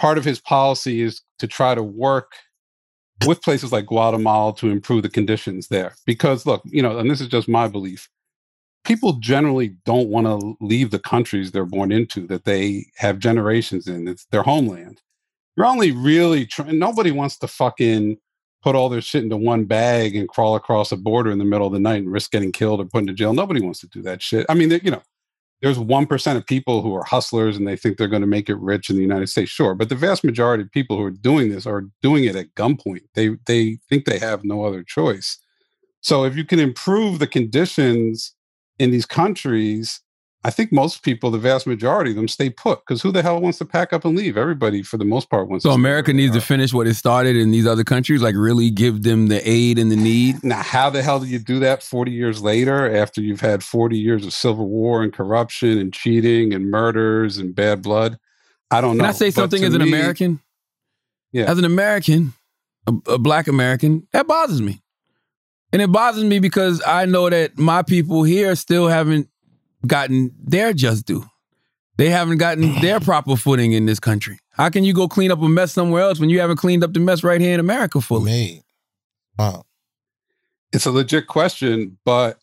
part 0.00 0.16
of 0.16 0.24
his 0.24 0.40
policy 0.40 1.02
is 1.02 1.20
to 1.38 1.46
try 1.46 1.74
to 1.74 1.82
work 1.82 2.32
with 3.26 3.42
places 3.42 3.70
like 3.70 3.86
Guatemala 3.86 4.56
to 4.56 4.70
improve 4.70 5.02
the 5.02 5.10
conditions 5.10 5.68
there. 5.68 5.94
Because 6.06 6.46
look, 6.46 6.62
you 6.64 6.82
know, 6.82 6.98
and 6.98 7.10
this 7.10 7.20
is 7.20 7.28
just 7.28 7.48
my 7.48 7.68
belief, 7.68 8.08
people 8.84 9.12
generally 9.20 9.76
don't 9.84 10.08
want 10.08 10.26
to 10.26 10.56
leave 10.62 10.90
the 10.90 10.98
countries 10.98 11.50
they're 11.50 11.66
born 11.66 11.92
into 11.92 12.26
that 12.28 12.46
they 12.46 12.86
have 12.96 13.18
generations 13.18 13.86
in. 13.86 14.08
It's 14.08 14.24
their 14.26 14.42
homeland. 14.42 15.02
You're 15.54 15.66
only 15.66 15.92
really 15.92 16.46
trying, 16.46 16.78
nobody 16.78 17.10
wants 17.10 17.36
to 17.38 17.46
fucking 17.46 18.16
put 18.62 18.74
all 18.74 18.88
their 18.88 19.02
shit 19.02 19.22
into 19.22 19.36
one 19.36 19.64
bag 19.64 20.16
and 20.16 20.28
crawl 20.30 20.54
across 20.54 20.92
a 20.92 20.96
border 20.96 21.30
in 21.30 21.38
the 21.38 21.44
middle 21.44 21.66
of 21.66 21.74
the 21.74 21.78
night 21.78 22.02
and 22.02 22.10
risk 22.10 22.30
getting 22.30 22.52
killed 22.52 22.80
or 22.80 22.86
put 22.86 23.02
into 23.02 23.12
jail. 23.12 23.34
Nobody 23.34 23.60
wants 23.60 23.80
to 23.80 23.88
do 23.88 24.00
that 24.02 24.22
shit. 24.22 24.46
I 24.48 24.54
mean, 24.54 24.70
you 24.82 24.90
know, 24.90 25.02
there's 25.62 25.78
1% 25.78 26.36
of 26.36 26.46
people 26.46 26.80
who 26.80 26.94
are 26.94 27.04
hustlers 27.04 27.56
and 27.56 27.66
they 27.66 27.76
think 27.76 27.96
they're 27.96 28.08
going 28.08 28.22
to 28.22 28.26
make 28.26 28.48
it 28.48 28.58
rich 28.58 28.88
in 28.88 28.96
the 28.96 29.02
United 29.02 29.28
States. 29.28 29.50
Sure. 29.50 29.74
But 29.74 29.90
the 29.90 29.94
vast 29.94 30.24
majority 30.24 30.62
of 30.62 30.72
people 30.72 30.96
who 30.96 31.04
are 31.04 31.10
doing 31.10 31.50
this 31.50 31.66
are 31.66 31.84
doing 32.02 32.24
it 32.24 32.36
at 32.36 32.54
gunpoint. 32.54 33.02
They, 33.14 33.36
they 33.46 33.78
think 33.88 34.04
they 34.04 34.18
have 34.18 34.44
no 34.44 34.64
other 34.64 34.82
choice. 34.82 35.38
So 36.00 36.24
if 36.24 36.34
you 36.36 36.44
can 36.44 36.58
improve 36.58 37.18
the 37.18 37.26
conditions 37.26 38.34
in 38.78 38.90
these 38.90 39.04
countries, 39.04 40.00
I 40.42 40.48
think 40.50 40.72
most 40.72 41.02
people, 41.02 41.30
the 41.30 41.38
vast 41.38 41.66
majority 41.66 42.12
of 42.12 42.16
them, 42.16 42.26
stay 42.26 42.48
put. 42.48 42.80
Because 42.80 43.02
who 43.02 43.12
the 43.12 43.20
hell 43.20 43.38
wants 43.42 43.58
to 43.58 43.66
pack 43.66 43.92
up 43.92 44.06
and 44.06 44.16
leave? 44.16 44.38
Everybody, 44.38 44.82
for 44.82 44.96
the 44.96 45.04
most 45.04 45.28
part, 45.28 45.48
wants. 45.48 45.64
So 45.64 45.72
America 45.72 46.14
needs 46.14 46.34
to 46.34 46.40
finish 46.40 46.72
what 46.72 46.86
it 46.86 46.94
started 46.94 47.36
in 47.36 47.50
these 47.50 47.66
other 47.66 47.84
countries, 47.84 48.22
like 48.22 48.34
really 48.38 48.70
give 48.70 49.02
them 49.02 49.26
the 49.26 49.46
aid 49.46 49.78
and 49.78 49.92
the 49.92 49.96
need. 49.96 50.42
Now, 50.42 50.62
how 50.62 50.88
the 50.88 51.02
hell 51.02 51.20
do 51.20 51.26
you 51.26 51.38
do 51.38 51.58
that 51.58 51.82
40 51.82 52.10
years 52.10 52.40
later 52.40 52.94
after 52.96 53.20
you've 53.20 53.42
had 53.42 53.62
40 53.62 53.98
years 53.98 54.24
of 54.24 54.32
civil 54.32 54.66
war 54.66 55.02
and 55.02 55.12
corruption 55.12 55.76
and 55.78 55.92
cheating 55.92 56.54
and 56.54 56.70
murders 56.70 57.36
and 57.36 57.54
bad 57.54 57.82
blood? 57.82 58.18
I 58.70 58.80
don't 58.80 58.96
know. 58.96 59.02
Can 59.04 59.10
I 59.10 59.12
say 59.12 59.26
But 59.28 59.34
something 59.34 59.62
as 59.62 59.74
an 59.74 59.82
me- 59.82 59.88
American? 59.88 60.40
Yeah. 61.32 61.50
As 61.50 61.58
an 61.58 61.64
American, 61.66 62.32
a, 62.86 63.12
a 63.12 63.18
black 63.18 63.46
American, 63.46 64.06
that 64.12 64.26
bothers 64.26 64.62
me. 64.62 64.80
And 65.72 65.82
it 65.82 65.92
bothers 65.92 66.24
me 66.24 66.38
because 66.40 66.82
I 66.86 67.04
know 67.04 67.28
that 67.28 67.58
my 67.58 67.82
people 67.82 68.22
here 68.22 68.56
still 68.56 68.88
haven't 68.88 69.28
gotten 69.86 70.32
their 70.42 70.72
just 70.72 71.06
due. 71.06 71.24
They 71.96 72.08
haven't 72.08 72.38
gotten 72.38 72.80
their 72.80 72.98
proper 73.00 73.36
footing 73.36 73.72
in 73.72 73.84
this 73.86 74.00
country. 74.00 74.38
How 74.52 74.70
can 74.70 74.84
you 74.84 74.94
go 74.94 75.06
clean 75.06 75.30
up 75.30 75.42
a 75.42 75.48
mess 75.48 75.72
somewhere 75.72 76.02
else 76.02 76.18
when 76.18 76.30
you 76.30 76.40
haven't 76.40 76.56
cleaned 76.56 76.82
up 76.82 76.94
the 76.94 77.00
mess 77.00 77.22
right 77.22 77.40
here 77.40 77.52
in 77.52 77.60
America 77.60 78.00
fully? 78.00 78.30
Made. 78.30 78.62
Wow. 79.38 79.64
It's 80.72 80.86
a 80.86 80.90
legit 80.92 81.26
question, 81.26 81.98
but 82.04 82.38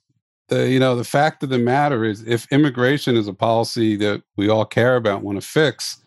the 0.50 0.70
you 0.70 0.80
know 0.80 0.96
the 0.96 1.04
fact 1.04 1.44
of 1.44 1.50
the 1.50 1.60
matter 1.60 2.04
is, 2.04 2.24
if 2.24 2.52
immigration 2.52 3.16
is 3.16 3.28
a 3.28 3.34
policy 3.34 3.96
that 3.98 4.24
we 4.36 4.50
all 4.50 4.66
care 4.66 4.96
about, 4.96 5.24
want 5.24 5.42
to 5.42 5.48
fix, 5.48 5.98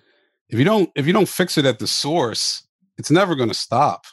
if 0.48 0.58
you 0.58 0.64
don't 0.64 0.90
if 0.94 1.06
you 1.06 1.12
don't 1.12 1.28
fix 1.28 1.58
it 1.58 1.66
at 1.66 1.78
the 1.78 1.86
source, 1.86 2.62
it's 2.98 3.10
never 3.10 3.34
going 3.34 3.48
to 3.48 3.54
stop. 3.54 4.04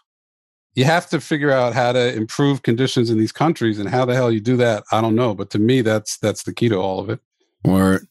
You 0.78 0.86
have 0.86 1.10
to 1.10 1.20
figure 1.20 1.50
out 1.50 1.74
how 1.74 1.92
to 1.92 2.14
improve 2.14 2.62
conditions 2.62 3.10
in 3.10 3.18
these 3.18 3.32
countries, 3.32 3.80
and 3.80 3.90
how 3.90 4.06
the 4.06 4.14
hell 4.14 4.32
you 4.32 4.40
do 4.40 4.56
that, 4.58 4.84
I 4.92 5.02
don't 5.02 5.16
know. 5.16 5.34
But 5.34 5.50
to 5.50 5.60
me, 5.60 5.82
that's 5.82 6.18
that's 6.20 6.44
the 6.44 6.54
key 6.54 6.70
to 6.70 6.76
all 6.76 7.00
of 7.00 7.10
it. 7.10 7.20
Or 7.64 8.02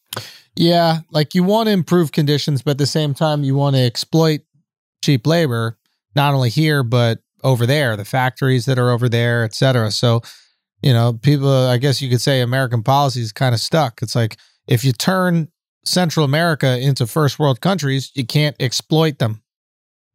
Yeah, 0.53 0.99
like 1.09 1.33
you 1.33 1.43
want 1.43 1.67
to 1.67 1.71
improve 1.71 2.11
conditions, 2.11 2.61
but 2.61 2.71
at 2.71 2.77
the 2.77 2.85
same 2.85 3.13
time, 3.13 3.45
you 3.45 3.55
want 3.55 3.77
to 3.77 3.81
exploit 3.81 4.41
cheap 5.01 5.25
labor, 5.25 5.77
not 6.13 6.33
only 6.33 6.49
here 6.49 6.83
but 6.83 7.19
over 7.41 7.65
there, 7.65 7.95
the 7.95 8.03
factories 8.03 8.65
that 8.65 8.77
are 8.77 8.91
over 8.91 9.07
there, 9.07 9.45
etc. 9.45 9.89
So, 9.91 10.21
you 10.81 10.91
know, 10.91 11.13
people, 11.13 11.49
I 11.49 11.77
guess 11.77 12.01
you 12.01 12.09
could 12.09 12.19
say 12.19 12.41
American 12.41 12.83
policy 12.83 13.21
is 13.21 13.31
kind 13.31 13.55
of 13.55 13.61
stuck. 13.61 14.01
It's 14.01 14.13
like 14.15 14.35
if 14.67 14.83
you 14.83 14.91
turn 14.91 15.47
Central 15.85 16.25
America 16.25 16.77
into 16.77 17.07
first 17.07 17.39
world 17.39 17.61
countries, 17.61 18.11
you 18.13 18.25
can't 18.25 18.57
exploit 18.59 19.19
them. 19.19 19.41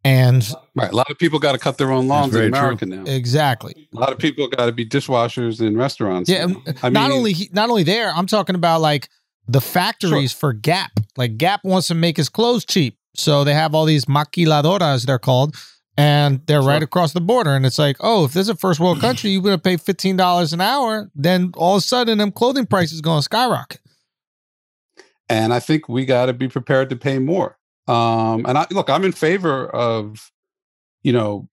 And 0.05 0.44
Right. 0.74 0.90
A 0.90 0.96
lot 0.96 1.11
of 1.11 1.18
people 1.18 1.38
got 1.38 1.53
to 1.53 1.59
cut 1.59 1.78
their 1.78 1.92
own 1.92 2.09
lawns 2.09 2.34
in 2.34 2.38
very 2.40 2.50
true. 2.50 2.59
America 2.59 2.86
now. 2.86 3.05
exactly. 3.07 3.88
A 3.94 3.98
lot 4.00 4.11
of 4.12 4.18
people 4.18 4.48
got 4.48 4.66
to 4.66 4.72
be 4.72 4.84
dishwashers 4.84 5.61
in 5.64 5.76
restaurants. 5.76 6.28
Yeah, 6.28 6.46
now. 6.46 6.62
and 6.66 6.78
I 6.82 6.88
not 6.88 7.11
mean- 7.11 7.18
only 7.18 7.34
not 7.53 7.70
only 7.70 7.84
there, 7.84 8.12
I'm 8.12 8.26
talking 8.26 8.57
about 8.57 8.80
like 8.80 9.09
the 9.46 9.61
factories 9.61 10.32
for 10.32 10.53
Gap. 10.53 10.92
Like 11.16 11.36
Gap 11.36 11.64
wants 11.64 11.88
to 11.88 11.94
make 11.94 12.16
his 12.16 12.28
clothes 12.28 12.64
cheap, 12.64 12.98
so 13.14 13.44
they 13.44 13.55
have 13.55 13.74
all 13.74 13.84
these 13.84 14.07
maquiladoras 14.07 15.05
they're 15.07 15.18
called, 15.20 15.55
and 15.96 16.40
they're 16.46 16.62
right 16.62 16.82
across 16.82 17.12
the 17.12 17.20
border. 17.20 17.50
And 17.55 17.64
it's 17.66 17.78
like, 17.78 17.96
oh, 18.00 18.24
if 18.24 18.32
this 18.32 18.42
is 18.42 18.48
a 18.48 18.57
first 18.57 18.80
world 18.80 19.00
country, 19.00 19.30
you're 19.30 19.42
gonna 19.42 19.59
pay 19.59 19.76
fifteen 19.76 20.16
dollars 20.16 20.53
an 20.53 20.61
hour, 20.61 21.11
then 21.14 21.52
all 21.55 21.76
of 21.76 21.78
a 21.78 21.86
sudden, 21.86 22.18
them 22.18 22.32
clothing 22.32 22.66
prices 22.66 23.01
going 23.01 23.18
to 23.18 23.22
skyrocket. 23.22 23.81
and 25.28 25.52
I 25.55 25.60
think 25.60 25.89
we 25.89 26.05
got 26.05 26.26
to 26.26 26.32
be 26.32 26.48
prepared 26.48 26.90
to 26.90 26.97
pay 26.97 27.18
more. 27.18 27.59
Um, 27.88 28.46
and 28.46 28.56
I 28.59 28.66
look, 28.70 28.88
I'm 28.88 29.04
in 29.04 29.12
favor 29.12 29.66
of, 29.68 30.30
you 31.02 31.12
know, 31.12 31.48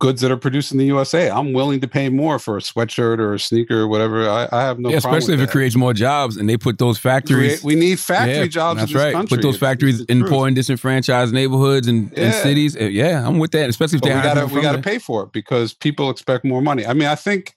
goods 0.00 0.20
that 0.20 0.30
are 0.30 0.36
produced 0.36 0.70
in 0.70 0.78
the 0.78 0.84
USA. 0.86 1.28
I'm 1.30 1.52
willing 1.52 1.80
to 1.80 1.88
pay 1.88 2.08
more 2.08 2.38
for 2.38 2.56
a 2.56 2.60
sweatshirt 2.60 3.18
or 3.18 3.34
a 3.34 3.38
sneaker 3.38 3.80
or 3.80 3.88
whatever. 3.88 4.28
I, 4.28 4.48
I 4.52 4.62
have 4.62 4.78
no 4.78 4.90
yeah, 4.90 5.00
problem. 5.00 5.18
especially 5.18 5.34
if 5.34 5.40
with 5.40 5.48
it 5.48 5.52
creates 5.52 5.74
more 5.74 5.92
jobs 5.92 6.36
and 6.36 6.48
they 6.48 6.56
put 6.56 6.78
those 6.78 6.98
factories. 6.98 7.60
Create- 7.60 7.64
we 7.64 7.74
need 7.74 7.98
factory 7.98 8.34
Yeah, 8.34 8.46
jobs. 8.46 8.80
That's 8.80 8.92
in 8.92 8.96
this 8.96 9.04
right. 9.04 9.12
Country. 9.12 9.36
Put 9.38 9.42
those 9.42 9.56
factories 9.58 10.00
in 10.02 10.24
poor 10.24 10.46
and 10.46 10.54
disenfranchised 10.54 11.32
neighborhoods 11.34 11.88
and, 11.88 12.16
and 12.16 12.32
cities. 12.34 12.76
Uh, 12.76 12.84
Yeah, 12.84 13.26
I'm 13.26 13.38
with 13.38 13.50
that. 13.52 13.68
Especially 13.68 13.96
if 13.96 14.02
But 14.02 14.08
they 14.10 14.14
we 14.14 14.22
gotta 14.22 14.46
we 14.54 14.60
gotta 14.62 14.82
pay 14.82 14.98
for 14.98 15.24
it 15.24 15.32
because 15.32 15.74
people 15.74 16.10
expect 16.10 16.44
more 16.44 16.62
money. 16.62 16.86
I 16.86 16.92
mean, 16.92 17.08
I 17.08 17.16
think, 17.16 17.56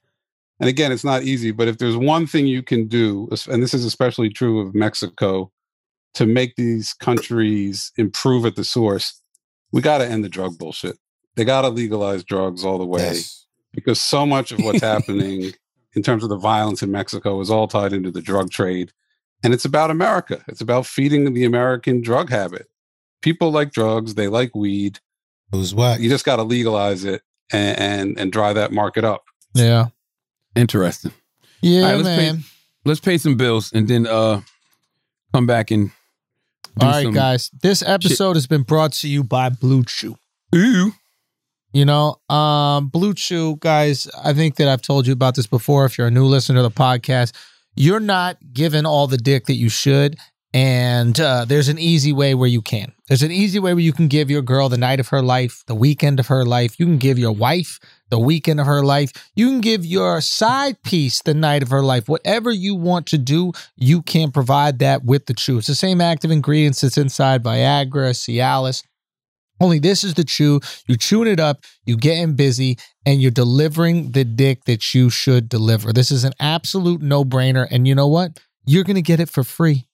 and 0.59 0.67
again, 0.67 0.91
it's 0.91 1.03
not 1.03 1.23
easy, 1.23 1.51
but 1.51 1.67
if 1.67 1.77
there's 1.77 1.97
one 1.97 2.25
thing 2.25 2.47
you 2.47 2.63
can 2.63 2.87
do, 2.87 3.29
and 3.49 3.61
this 3.61 3.73
is 3.73 3.85
especially 3.85 4.29
true 4.29 4.59
of 4.61 4.73
Mexico, 4.73 5.51
to 6.15 6.25
make 6.25 6.55
these 6.55 6.93
countries 6.93 7.91
improve 7.97 8.45
at 8.45 8.55
the 8.55 8.63
source, 8.63 9.21
we 9.71 9.81
got 9.81 9.99
to 9.99 10.07
end 10.07 10.23
the 10.23 10.29
drug 10.29 10.57
bullshit. 10.57 10.97
They 11.35 11.45
got 11.45 11.61
to 11.61 11.69
legalize 11.69 12.23
drugs 12.23 12.65
all 12.65 12.77
the 12.77 12.85
way 12.85 13.01
Yes. 13.01 13.45
because 13.73 14.01
so 14.01 14.25
much 14.25 14.51
of 14.51 14.59
what's 14.59 14.81
happening 14.93 15.53
in 15.93 16.03
terms 16.03 16.23
of 16.23 16.29
the 16.29 16.37
violence 16.37 16.83
in 16.83 16.91
Mexico 16.91 17.39
is 17.39 17.49
all 17.49 17.67
tied 17.67 17.93
into 17.93 18.11
the 18.11 18.21
drug 18.21 18.49
trade. 18.51 18.91
And 19.43 19.53
it's 19.53 19.65
about 19.65 19.89
America. 19.91 20.43
It's 20.47 20.61
about 20.61 20.85
feeding 20.85 21.33
the 21.33 21.45
American 21.45 22.01
drug 22.01 22.29
habit. 22.29 22.67
People 23.21 23.51
like 23.51 23.71
drugs, 23.71 24.15
they 24.15 24.27
like 24.27 24.53
weed. 24.55 24.99
It 25.53 25.55
was 25.55 25.73
whack. 25.73 25.99
You 25.99 26.09
just 26.09 26.25
got 26.25 26.35
to 26.37 26.43
legalize 26.43 27.03
it 27.05 27.21
and, 27.51 27.79
and 27.79 28.19
and 28.19 28.31
dry 28.31 28.53
that 28.53 28.71
market 28.71 29.03
up. 29.03 29.23
Yeah. 29.53 29.87
Interesting. 30.55 31.11
Yeah, 31.61 31.81
All 31.81 31.87
right, 31.87 31.95
let's 31.97 32.07
pay- 32.09 32.31
man. 32.31 32.43
Let's 32.85 32.99
pay 32.99 33.17
some 33.17 33.35
bills 33.35 33.71
and 33.73 33.87
then 33.87 34.07
uh 34.07 34.41
come 35.33 35.45
back 35.45 35.71
and 35.71 35.87
do 35.87 35.91
All 36.79 36.89
right, 36.89 37.03
some- 37.03 37.13
guys. 37.13 37.49
This 37.61 37.81
episode 37.81 38.35
has 38.35 38.47
been 38.47 38.63
brought 38.63 38.93
to 38.93 39.09
you 39.09 39.23
by 39.23 39.49
Blue 39.49 39.83
Chew. 39.83 40.15
Ooh. 40.55 40.93
You 41.73 41.85
know, 41.85 42.17
um, 42.29 42.87
Blue 42.89 43.13
Chew, 43.13 43.55
guys, 43.57 44.09
I 44.23 44.33
think 44.33 44.57
that 44.57 44.67
I've 44.67 44.81
told 44.81 45.07
you 45.07 45.13
about 45.13 45.35
this 45.35 45.47
before. 45.47 45.85
If 45.85 45.97
you're 45.97 46.07
a 46.07 46.11
new 46.11 46.25
listener 46.25 46.57
to 46.57 46.63
the 46.63 46.71
podcast, 46.71 47.33
you're 47.75 48.01
not 48.01 48.37
given 48.53 48.85
all 48.85 49.07
the 49.07 49.17
dick 49.17 49.45
that 49.45 49.55
you 49.55 49.69
should. 49.69 50.17
And 50.53 51.17
uh, 51.17 51.45
there's 51.45 51.69
an 51.69 51.79
easy 51.79 52.11
way 52.11 52.35
where 52.35 52.49
you 52.49 52.61
can. 52.61 52.91
There's 53.07 53.23
an 53.23 53.31
easy 53.31 53.57
way 53.57 53.73
where 53.73 53.83
you 53.83 53.93
can 53.93 54.09
give 54.09 54.29
your 54.29 54.41
girl 54.41 54.67
the 54.67 54.77
night 54.77 54.99
of 54.99 55.07
her 55.07 55.21
life, 55.21 55.63
the 55.67 55.75
weekend 55.75 56.19
of 56.19 56.27
her 56.27 56.43
life. 56.43 56.77
You 56.77 56.85
can 56.85 56.97
give 56.97 57.17
your 57.17 57.31
wife 57.31 57.79
the 58.11 58.19
weekend 58.19 58.59
of 58.59 58.67
her 58.67 58.83
life. 58.83 59.11
You 59.33 59.47
can 59.47 59.61
give 59.61 59.83
your 59.83 60.21
side 60.21 60.83
piece 60.83 61.23
the 61.23 61.33
night 61.33 61.63
of 61.63 61.69
her 61.69 61.81
life. 61.81 62.07
Whatever 62.07 62.51
you 62.51 62.75
want 62.75 63.07
to 63.07 63.17
do, 63.17 63.53
you 63.75 64.03
can 64.03 64.31
provide 64.31 64.77
that 64.79 65.03
with 65.03 65.25
the 65.25 65.33
chew. 65.33 65.57
It's 65.57 65.67
the 65.67 65.73
same 65.73 65.99
active 65.99 66.29
ingredients 66.29 66.81
that's 66.81 66.97
inside 66.97 67.43
Viagra, 67.43 68.11
Cialis. 68.11 68.83
Only 69.59 69.79
this 69.79 70.03
is 70.03 70.15
the 70.15 70.23
chew. 70.23 70.59
You 70.87 70.97
chewing 70.97 71.27
it 71.27 71.39
up, 71.39 71.65
you 71.85 71.95
getting 71.95 72.35
busy, 72.35 72.77
and 73.05 73.21
you're 73.21 73.31
delivering 73.31 74.11
the 74.11 74.25
dick 74.25 74.65
that 74.65 74.93
you 74.93 75.09
should 75.09 75.49
deliver. 75.49 75.93
This 75.93 76.11
is 76.11 76.23
an 76.23 76.33
absolute 76.39 77.01
no 77.01 77.23
brainer. 77.23 77.67
And 77.71 77.87
you 77.87 77.95
know 77.95 78.07
what? 78.07 78.39
You're 78.65 78.83
going 78.83 78.95
to 78.95 79.01
get 79.01 79.19
it 79.19 79.29
for 79.29 79.43
free. 79.43 79.87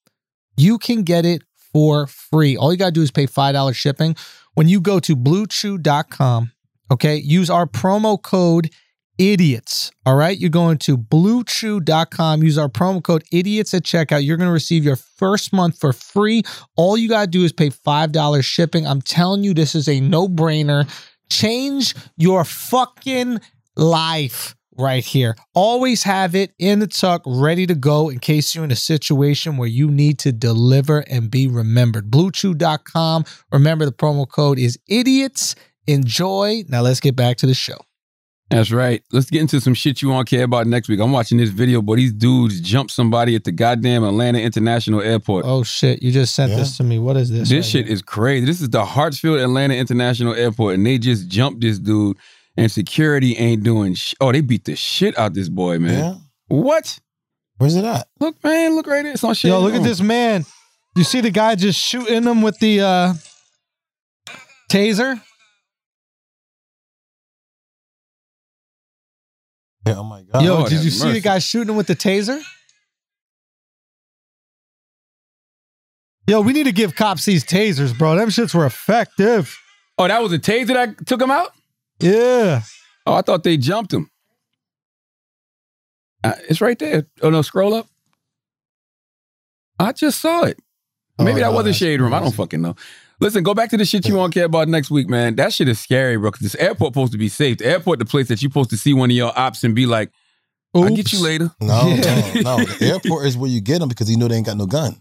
You 0.56 0.78
can 0.78 1.04
get 1.04 1.26
it 1.26 1.44
for 1.74 2.08
free. 2.08 2.58
All 2.58 2.72
you 2.72 2.78
got 2.78 2.88
to 2.88 2.92
do 2.92 3.02
is 3.02 3.12
pay 3.12 3.28
$5 3.28 3.76
shipping. 3.76 4.16
When 4.54 4.68
you 4.68 4.82
go 4.82 5.00
to 5.02 5.16
bluechew.com, 5.16 6.52
okay, 6.92 7.16
use 7.16 7.50
our 7.50 7.66
promo 7.66 8.22
code 8.22 8.70
idiots. 9.18 9.92
All 10.06 10.16
right. 10.16 10.38
You're 10.38 10.50
going 10.50 10.78
to 10.80 10.98
bluechew.com, 10.98 12.44
use 12.44 12.58
our 12.58 12.70
promo 12.70 13.04
code 13.04 13.24
idiots 13.32 13.74
at 13.74 13.84
checkout. 13.84 14.24
You're 14.24 14.38
going 14.38 14.50
to 14.50 14.54
receive 14.54 14.84
your 14.84 14.96
first 14.96 15.54
month 15.54 15.80
for 15.80 15.94
free. 15.94 16.44
All 16.76 16.98
you 16.98 17.10
got 17.10 17.22
to 17.22 17.28
do 17.28 17.44
is 17.44 17.52
pay 17.52 17.70
$5 17.70 18.44
shipping. 18.44 18.86
I'm 18.86 19.02
telling 19.02 19.44
you, 19.44 19.54
this 19.54 19.76
is 19.76 19.88
a 19.88 20.00
no 20.00 20.28
brainer. 20.28 20.90
Change 21.30 21.96
your 22.16 22.46
fucking 22.46 23.40
life 23.76 24.56
right 24.78 25.04
here. 25.04 25.36
Always 25.56 26.04
have 26.04 26.36
it 26.36 26.54
in 26.60 26.80
the 26.80 26.88
tuck, 26.88 27.24
ready 27.26 27.66
to 27.66 27.76
go 27.76 28.10
in 28.10 28.20
case 28.20 28.54
you're 28.54 28.64
in 28.64 28.72
a 28.72 28.76
situation 28.76 29.58
where 29.58 29.68
you 29.68 29.90
need 29.90 30.20
to 30.20 30.32
deliver 30.32 31.00
and 31.00 31.32
be 31.32 31.48
remembered. 31.48 32.12
BlueChew.com. 32.12 33.26
Remember, 33.52 33.86
the 33.86 33.92
promo 33.92 34.30
code 34.30 34.60
is 34.60 34.78
idiots. 34.88 35.56
Enjoy. 35.88 36.64
Now 36.68 36.82
let's 36.82 37.00
get 37.00 37.16
back 37.16 37.38
to 37.38 37.46
the 37.46 37.54
show. 37.54 37.78
That's 38.50 38.72
right. 38.72 39.04
Let's 39.12 39.30
get 39.30 39.42
into 39.42 39.60
some 39.60 39.74
shit 39.74 40.02
you 40.02 40.08
won't 40.08 40.30
care 40.30 40.46
about 40.46 40.68
next 40.68 40.88
week. 40.88 41.02
I'm 41.02 41.12
watching 41.12 41.38
this 41.38 41.50
video, 41.50 41.82
but 41.82 41.96
these 41.98 42.14
dudes 42.14 42.62
jumped 42.62 42.92
somebody 42.94 43.36
at 43.36 43.44
the 43.44 43.52
goddamn 43.52 44.06
Atlanta 44.06 44.40
International 44.40 45.02
Airport. 45.02 45.44
Oh 45.46 45.64
shit! 45.64 46.02
You 46.02 46.14
just 46.14 46.34
sent 46.34 46.52
Yeah. 46.52 46.60
this 46.60 46.78
to 46.78 46.84
me. 46.86 46.98
What 46.98 47.18
is 47.18 47.30
this? 47.30 47.50
this 47.50 47.52
right 47.58 47.66
shit 47.66 47.86
here? 47.88 47.94
is 47.94 48.02
crazy. 48.02 48.46
This 48.46 48.62
is 48.62 48.70
the 48.70 48.86
Hartsfield 48.86 49.44
Atlanta 49.44 49.74
International 49.76 50.34
Airport, 50.34 50.76
and 50.76 50.86
they 50.86 50.98
just 50.98 51.28
jumped 51.28 51.60
this 51.60 51.78
dude, 51.78 52.16
and 52.56 52.72
security 52.72 53.36
ain't 53.36 53.64
doing. 53.64 53.96
Sh- 53.96 54.14
oh, 54.22 54.32
they 54.32 54.40
beat 54.40 54.64
the 54.64 54.78
shit 54.78 55.18
out 55.20 55.34
this 55.34 55.50
boy, 55.50 55.80
man. 55.80 55.98
Yeah. 56.00 56.16
What? 56.48 57.00
Where's 57.58 57.76
it 57.76 57.84
at? 57.84 58.08
Look, 58.22 58.42
man, 58.46 58.76
look 58.76 58.88
right 58.88 59.04
there. 59.04 59.12
It's 59.12 59.26
on 59.26 59.34
shit. 59.34 59.50
Yo, 59.50 59.60
look 59.60 59.74
at 59.74 59.84
this 59.84 60.00
man. 60.00 60.46
You 60.96 61.04
see 61.04 61.20
the 61.20 61.32
guy 61.32 61.56
just 61.56 61.78
shooting 61.78 62.24
them 62.24 62.42
with 62.42 62.58
the 62.60 62.80
uh 62.80 63.14
taser? 64.72 65.22
oh 69.98 70.04
my 70.04 70.24
god. 70.24 70.44
Yo, 70.44 70.56
Lord 70.56 70.70
did 70.70 70.76
have 70.76 70.86
you 70.86 70.92
see 70.92 71.12
the 71.12 71.20
guy 71.22 71.40
shooting 71.40 71.70
him 71.70 71.76
with 71.76 71.88
the 71.88 71.96
taser? 71.96 72.42
Yo, 76.28 76.42
we 76.42 76.52
need 76.52 76.66
to 76.66 76.72
give 76.74 76.96
cops 76.96 77.24
these 77.26 77.46
tasers, 77.46 77.98
bro. 77.98 78.16
Them 78.16 78.30
shits 78.30 78.54
were 78.54 78.66
effective. 78.66 79.58
Oh, 79.98 80.08
that 80.08 80.22
was 80.22 80.34
a 80.34 80.40
taser 80.40 80.68
that 80.74 81.08
took 81.08 81.22
him 81.22 81.32
out. 81.32 81.52
Yeah. 82.00 82.62
Oh, 83.06 83.14
I 83.14 83.22
thought 83.22 83.44
they 83.44 83.56
jumped 83.58 83.94
him. 83.94 84.10
Uh, 86.24 86.34
it's 86.50 86.60
right 86.60 86.78
there. 86.78 87.08
Oh 87.22 87.30
no, 87.30 87.42
scroll 87.42 87.74
up. 87.74 87.88
I 89.80 89.94
just 89.94 90.20
saw 90.20 90.44
it. 90.44 90.60
Maybe 91.20 91.32
Oh, 91.32 91.36
that 91.36 91.42
no, 91.42 91.52
wasn't 91.52 91.66
that's 91.68 91.78
shade 91.78 92.02
room. 92.02 92.14
I 92.14 92.20
don't 92.20 92.34
fucking 92.34 92.62
know. 92.62 92.76
Listen, 93.20 93.44
go 93.44 93.54
back 93.56 93.70
to 93.72 93.78
the 93.78 93.86
shit 93.86 94.08
you 94.08 94.16
won't 94.16 94.34
care 94.34 94.46
about 94.46 94.68
next 94.68 94.92
week, 94.92 95.10
man. 95.10 95.36
That 95.36 95.52
shit 95.52 95.68
is 95.68 95.80
scary, 95.80 96.18
bro. 96.18 96.30
Because 96.30 96.44
this 96.52 96.56
airport 96.56 96.94
supposed 96.94 97.12
to 97.14 97.18
be 97.18 97.30
safe. 97.30 97.58
The 97.58 97.66
airport, 97.66 98.00
the 98.00 98.06
place 98.06 98.28
that 98.28 98.42
you 98.44 98.50
supposed 98.50 98.70
to 98.70 98.78
see 98.78 98.94
one 98.94 99.10
of 99.10 99.16
your 99.16 99.32
ops 99.38 99.64
and 99.64 99.74
be 99.74 99.86
like, 99.88 100.12
"I'll 100.76 100.90
get 100.96 101.12
you 101.12 101.24
later." 101.24 101.52
No, 101.60 101.88
Yeah. 101.88 102.32
no, 102.42 102.58
no. 102.58 102.66
The 102.66 102.86
airport 102.94 103.26
is 103.26 103.36
where 103.36 103.50
you 103.50 103.60
get 103.62 103.80
them 103.80 103.90
because 103.90 104.10
you 104.12 104.18
know 104.18 104.28
they 104.28 104.36
ain't 104.36 104.46
got 104.46 104.58
no 104.58 104.68
gun. 104.68 104.96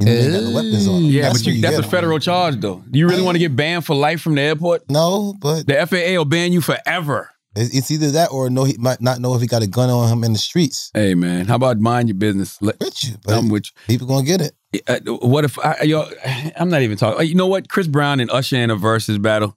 You 0.00 0.06
know 0.06 0.12
they 0.14 0.22
ain't 0.24 0.32
got 0.32 0.42
no 0.44 0.50
weapons 0.54 0.88
on. 0.88 0.96
'em. 0.96 1.02
Yeah, 1.04 1.22
That's 1.22 1.38
but 1.40 1.46
where 1.46 1.54
you, 1.56 1.60
that's 1.62 1.76
a 1.76 1.80
a 1.80 1.84
'em. 1.84 1.90
federal 1.90 2.18
charge, 2.18 2.58
though. 2.60 2.82
Do 2.90 2.98
you 2.98 3.06
really 3.06 3.22
want 3.22 3.34
to 3.34 3.38
get 3.38 3.54
banned 3.54 3.84
for 3.84 3.94
life 3.94 4.22
from 4.22 4.34
the 4.36 4.40
airport? 4.40 4.88
No, 4.88 5.34
but 5.38 5.66
The 5.66 5.78
FAA 5.86 6.16
will 6.16 6.24
ban 6.24 6.52
you 6.54 6.62
forever. 6.62 7.28
It's, 7.56 7.74
it's 7.76 7.90
either 7.90 8.10
that 8.12 8.30
or 8.32 8.48
no, 8.50 8.64
he 8.64 8.76
might 8.78 9.00
not 9.00 9.20
know 9.20 9.34
if 9.34 9.40
he 9.40 9.46
got 9.46 9.62
a 9.62 9.66
gun 9.66 9.90
on 9.90 10.08
him 10.10 10.24
in 10.24 10.32
the 10.32 10.38
streets. 10.38 10.90
Hey, 10.94 11.14
man, 11.14 11.46
how 11.46 11.56
about 11.56 11.78
mind 11.78 12.08
your 12.08 12.16
business? 12.16 12.60
Let, 12.62 12.78
With 12.80 13.04
you, 13.04 13.14
but 13.24 13.34
I'm 13.34 13.48
with 13.48 13.66
you. 13.66 13.72
people 13.86 14.06
gonna 14.06 14.24
get 14.26 14.40
it. 14.40 14.54
Uh, 14.88 15.12
what 15.26 15.44
if 15.44 15.58
I, 15.58 15.82
yo? 15.82 16.08
I'm 16.56 16.70
not 16.70 16.82
even 16.82 16.96
talking. 16.96 17.26
You 17.26 17.34
know 17.34 17.46
what? 17.46 17.68
Chris 17.68 17.86
Brown 17.86 18.20
and 18.20 18.30
Usher 18.30 18.56
in 18.56 18.70
a 18.70 18.76
versus 18.76 19.18
battle. 19.18 19.56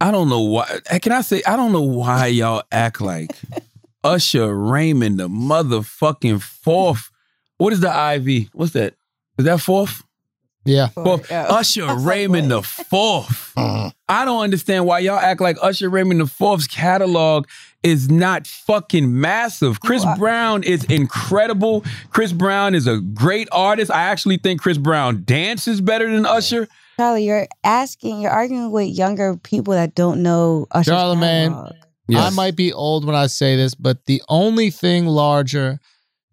I 0.00 0.10
don't 0.10 0.28
know 0.28 0.40
why. 0.40 0.78
Can 1.02 1.12
I 1.12 1.20
say? 1.22 1.42
I 1.46 1.56
don't 1.56 1.72
know 1.72 1.82
why 1.82 2.26
y'all 2.26 2.62
act 2.72 3.00
like 3.00 3.32
Usher 4.04 4.54
Raymond 4.54 5.18
the 5.18 5.28
motherfucking 5.28 6.40
fourth. 6.40 7.10
What 7.58 7.72
is 7.72 7.80
the 7.80 7.88
IV? 8.14 8.48
What's 8.52 8.72
that? 8.72 8.94
Is 9.38 9.44
that 9.44 9.60
fourth? 9.60 10.02
Yeah. 10.64 10.88
Fourth. 10.88 11.30
Yeah. 11.30 11.46
Usher 11.48 11.84
I 11.86 11.94
Raymond 11.94 12.50
the 12.50 12.58
what? 12.58 12.66
fourth. 12.66 13.52
I 14.10 14.24
don't 14.24 14.42
understand 14.42 14.86
why 14.86 14.98
y'all 14.98 15.18
act 15.18 15.40
like 15.40 15.56
Usher 15.62 15.88
Raymond 15.88 16.20
the 16.20 16.26
Fourth's 16.26 16.66
catalog 16.66 17.46
is 17.82 18.10
not 18.10 18.46
fucking 18.46 19.20
massive. 19.20 19.80
Chris 19.80 20.04
Well, 20.04 20.18
Brown 20.18 20.62
is 20.64 20.84
incredible. 20.84 21.84
Chris 22.10 22.32
Brown 22.32 22.74
is 22.74 22.86
a 22.86 22.98
great 22.98 23.48
artist. 23.52 23.90
I 23.90 24.02
actually 24.02 24.38
think 24.38 24.60
Chris 24.60 24.78
Brown 24.78 25.22
dances 25.24 25.80
better 25.80 26.10
than 26.10 26.26
Usher. 26.26 26.66
Charlie, 26.98 27.24
you're 27.24 27.46
asking, 27.64 28.20
you're 28.20 28.32
arguing 28.32 28.72
with 28.72 28.88
younger 28.88 29.36
people 29.36 29.74
that 29.74 29.94
don't 29.94 30.22
know 30.22 30.66
Usher's 30.72 30.92
Charlamagne. 30.92 31.50
catalog. 31.50 31.72
I 32.12 32.30
might 32.30 32.56
be 32.56 32.72
old 32.72 33.04
when 33.04 33.14
I 33.14 33.28
say 33.28 33.54
this, 33.56 33.76
but 33.76 34.06
the 34.06 34.20
only 34.28 34.70
thing 34.70 35.06
larger 35.06 35.78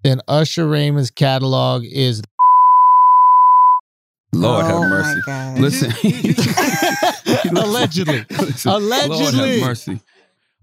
than 0.04 0.22
Usher 0.28 0.68
Raymond's 0.68 1.12
catalog 1.12 1.84
is 1.86 2.24
Lord 4.34 4.66
oh 4.66 4.68
have 4.68 4.80
my 4.82 4.88
mercy. 4.90 5.22
God. 5.26 5.60
Listen. 5.60 5.92
Allegedly. 7.58 8.26
Listen, 8.30 8.72
Lord 8.72 8.84
Allegedly. 8.84 9.60
have 9.60 9.68
mercy. 9.68 10.02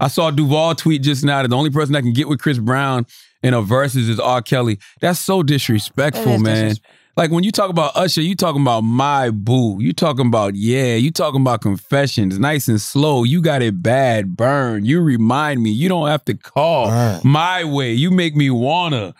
I 0.00 0.08
saw 0.08 0.30
Duval 0.30 0.74
tweet 0.74 1.02
just 1.02 1.24
now 1.24 1.42
that 1.42 1.48
the 1.48 1.56
only 1.56 1.70
person 1.70 1.92
that 1.94 2.02
can 2.02 2.12
get 2.12 2.28
with 2.28 2.40
Chris 2.40 2.58
Brown 2.58 3.06
in 3.42 3.54
a 3.54 3.62
versus 3.62 4.08
is 4.08 4.20
R. 4.20 4.42
Kelly. 4.42 4.78
That's 5.00 5.20
so 5.20 5.42
disrespectful, 5.42 6.38
man. 6.38 6.68
disrespectful. 6.68 6.94
Like 7.16 7.30
when 7.30 7.44
you 7.44 7.52
talk 7.52 7.70
about 7.70 7.94
Usher, 7.94 8.22
you 8.22 8.34
talking 8.34 8.60
about 8.60 8.80
my 8.80 9.30
boo. 9.30 9.76
You 9.80 9.92
talking 9.92 10.26
about 10.26 10.56
yeah. 10.56 10.96
You 10.96 11.12
talking 11.12 11.40
about 11.40 11.60
confessions, 11.60 12.40
nice 12.40 12.66
and 12.66 12.80
slow. 12.80 13.22
You 13.22 13.40
got 13.40 13.62
it 13.62 13.82
bad, 13.82 14.36
burn. 14.36 14.84
You 14.84 15.00
remind 15.00 15.62
me. 15.62 15.70
You 15.70 15.88
don't 15.88 16.08
have 16.08 16.24
to 16.24 16.34
call 16.34 16.88
Burn. 16.88 17.20
my 17.22 17.62
way. 17.62 17.92
You 17.92 18.10
make 18.10 18.34
me 18.34 18.50
wanna. 18.50 19.14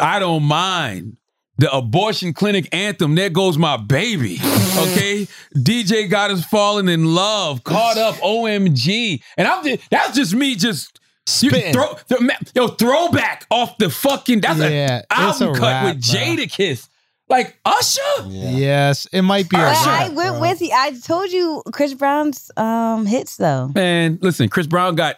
I 0.00 0.18
don't 0.18 0.42
mind. 0.42 1.16
The 1.58 1.72
abortion 1.74 2.34
clinic 2.34 2.68
anthem. 2.74 3.14
There 3.14 3.30
goes 3.30 3.56
my 3.56 3.76
baby. 3.78 4.34
Okay, 4.78 5.26
DJ 5.56 6.08
got 6.10 6.30
us 6.30 6.44
falling 6.44 6.88
in 6.88 7.14
love, 7.14 7.64
caught 7.64 7.96
up. 7.96 8.16
OMG, 8.16 9.22
and 9.38 9.48
I'm 9.48 9.64
just 9.64 9.88
that's 9.90 10.14
just 10.16 10.34
me 10.34 10.54
just. 10.54 11.00
You 11.42 11.50
Spitting. 11.50 11.72
throw, 11.72 11.92
th- 12.08 12.20
yo, 12.54 12.68
throwback 12.68 13.46
off 13.50 13.78
the 13.78 13.90
fucking. 13.90 14.42
That's 14.42 14.60
Yeah, 14.60 14.66
an 15.10 15.28
it's 15.28 15.40
a 15.40 15.44
album 15.46 15.54
cut 15.54 15.62
wrap, 15.62 15.84
with 15.96 16.06
bro. 16.08 16.20
Jadakiss. 16.20 16.88
Like 17.28 17.58
Usher? 17.64 18.00
Yeah. 18.28 18.50
Yes, 18.50 19.06
it 19.12 19.22
might 19.22 19.48
be 19.48 19.56
Usher. 19.56 19.90
I 19.90 20.08
went 20.10 20.34
bro. 20.34 20.40
with 20.42 20.60
you. 20.60 20.70
I 20.72 20.92
told 21.04 21.32
you 21.32 21.64
Chris 21.72 21.94
Brown's 21.94 22.52
um 22.56 23.06
hits 23.06 23.38
though. 23.38 23.72
Man, 23.74 24.20
listen, 24.22 24.48
Chris 24.48 24.68
Brown 24.68 24.94
got 24.94 25.16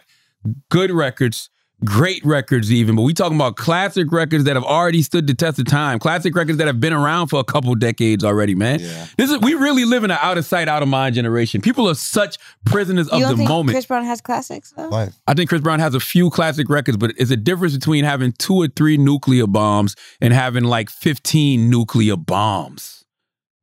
good 0.69 0.89
records, 0.89 1.51
great 1.85 2.23
records 2.25 2.71
even, 2.71 2.95
but 2.95 3.03
we 3.03 3.13
talking 3.13 3.37
about 3.37 3.55
classic 3.55 4.11
records 4.11 4.43
that 4.43 4.55
have 4.55 4.63
already 4.63 5.01
stood 5.01 5.27
the 5.27 5.33
test 5.33 5.59
of 5.59 5.65
time. 5.65 5.99
Classic 5.99 6.35
records 6.35 6.57
that 6.57 6.67
have 6.67 6.79
been 6.79 6.93
around 6.93 7.27
for 7.27 7.39
a 7.39 7.43
couple 7.43 7.73
decades 7.75 8.23
already, 8.23 8.55
man. 8.55 8.79
Yeah. 8.79 9.07
This 9.17 9.31
is 9.31 9.39
we 9.39 9.53
really 9.53 9.85
live 9.85 10.03
in 10.03 10.11
an 10.11 10.17
out 10.21 10.37
of 10.37 10.45
sight, 10.45 10.67
out 10.67 10.83
of 10.83 10.89
mind 10.89 11.15
generation. 11.15 11.61
People 11.61 11.87
are 11.89 11.95
such 11.95 12.37
prisoners 12.65 13.07
You 13.07 13.17
of 13.17 13.21
don't 13.21 13.31
the 13.31 13.37
think 13.37 13.49
moment. 13.49 13.75
Chris 13.75 13.85
Brown 13.85 14.03
has 14.05 14.21
classics 14.21 14.73
though? 14.75 14.89
Life. 14.89 15.15
I 15.27 15.33
think 15.33 15.49
Chris 15.49 15.61
Brown 15.61 15.79
has 15.79 15.95
a 15.95 15.99
few 15.99 16.29
classic 16.29 16.69
records, 16.69 16.97
but 16.97 17.13
it's 17.17 17.31
a 17.31 17.37
difference 17.37 17.75
between 17.75 18.03
having 18.03 18.33
two 18.33 18.55
or 18.55 18.67
three 18.67 18.97
nuclear 18.97 19.47
bombs 19.47 19.95
and 20.21 20.33
having 20.33 20.63
like 20.63 20.89
15 20.89 21.69
nuclear 21.69 22.17
bombs. 22.17 22.99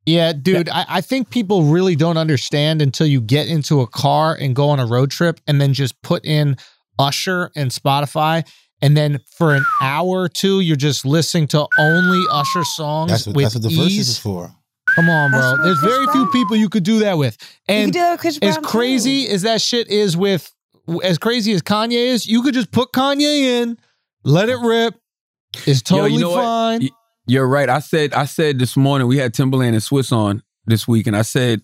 Yeah, 0.07 0.31
dude, 0.31 0.69
I, 0.69 0.85
I 0.87 1.01
think 1.01 1.29
people 1.29 1.63
really 1.63 1.97
don't 1.97 2.15
understand 2.15 2.81
until 2.81 3.07
you 3.07 3.19
get 3.19 3.49
into 3.49 3.81
a 3.81 3.87
car 3.87 4.37
and 4.39 4.55
go 4.55 4.69
on 4.69 4.79
a 4.79 4.85
road 4.85 5.11
trip 5.11 5.41
and 5.45 5.59
then 5.59 5.73
just 5.73 6.01
put 6.01 6.23
in 6.23 6.55
Usher 6.99 7.51
and 7.55 7.71
Spotify. 7.71 8.47
And 8.81 8.95
then 8.95 9.19
for 9.25 9.55
an 9.55 9.65
hour 9.81 10.07
or 10.23 10.29
two, 10.29 10.59
you're 10.59 10.75
just 10.75 11.05
listening 11.05 11.47
to 11.47 11.67
only 11.79 12.23
Usher 12.31 12.63
songs 12.63 13.11
That's 13.11 13.27
what, 13.27 13.35
with 13.35 13.45
that's 13.45 13.55
what 13.55 13.63
the 13.63 13.69
verses 13.75 14.09
is 14.09 14.19
for. 14.19 14.53
Come 14.95 15.09
on, 15.09 15.31
bro. 15.31 15.57
There's 15.63 15.79
Chris 15.79 15.91
very 15.93 16.07
few 16.07 16.27
people 16.27 16.55
you 16.55 16.69
could 16.69 16.83
do 16.83 16.99
that 16.99 17.17
with. 17.17 17.37
you 17.41 17.47
can 17.67 17.83
And 17.83 17.93
do 17.93 17.99
that 17.99 18.11
with 18.11 18.19
Chris 18.21 18.39
Brown. 18.39 18.51
as 18.51 18.57
crazy 18.59 19.27
as 19.29 19.41
that 19.41 19.61
shit 19.61 19.87
is 19.89 20.15
with, 20.15 20.53
as 21.03 21.17
crazy 21.17 21.53
as 21.53 21.61
Kanye 21.61 21.91
is, 22.07 22.25
you 22.27 22.41
could 22.43 22.53
just 22.53 22.71
put 22.71 22.91
Kanye 22.93 23.61
in, 23.61 23.77
let 24.23 24.47
it 24.47 24.57
rip. 24.59 24.95
It's 25.65 25.81
Yo, 25.89 25.97
totally 25.97 26.13
you 26.13 26.19
know 26.19 26.35
fine. 26.35 26.81
Y- 26.81 26.89
You're 27.25 27.47
right. 27.47 27.67
I 27.69 27.79
said 27.79 28.13
I 28.13 28.25
said 28.25 28.59
this 28.59 28.77
morning 28.77 29.07
we 29.07 29.17
had 29.17 29.33
Timbaland 29.33 29.69
and 29.69 29.77
Swizz 29.77 30.11
on 30.11 30.43
this 30.67 30.87
week, 30.87 31.07
and 31.07 31.15
I 31.17 31.23
said 31.23 31.61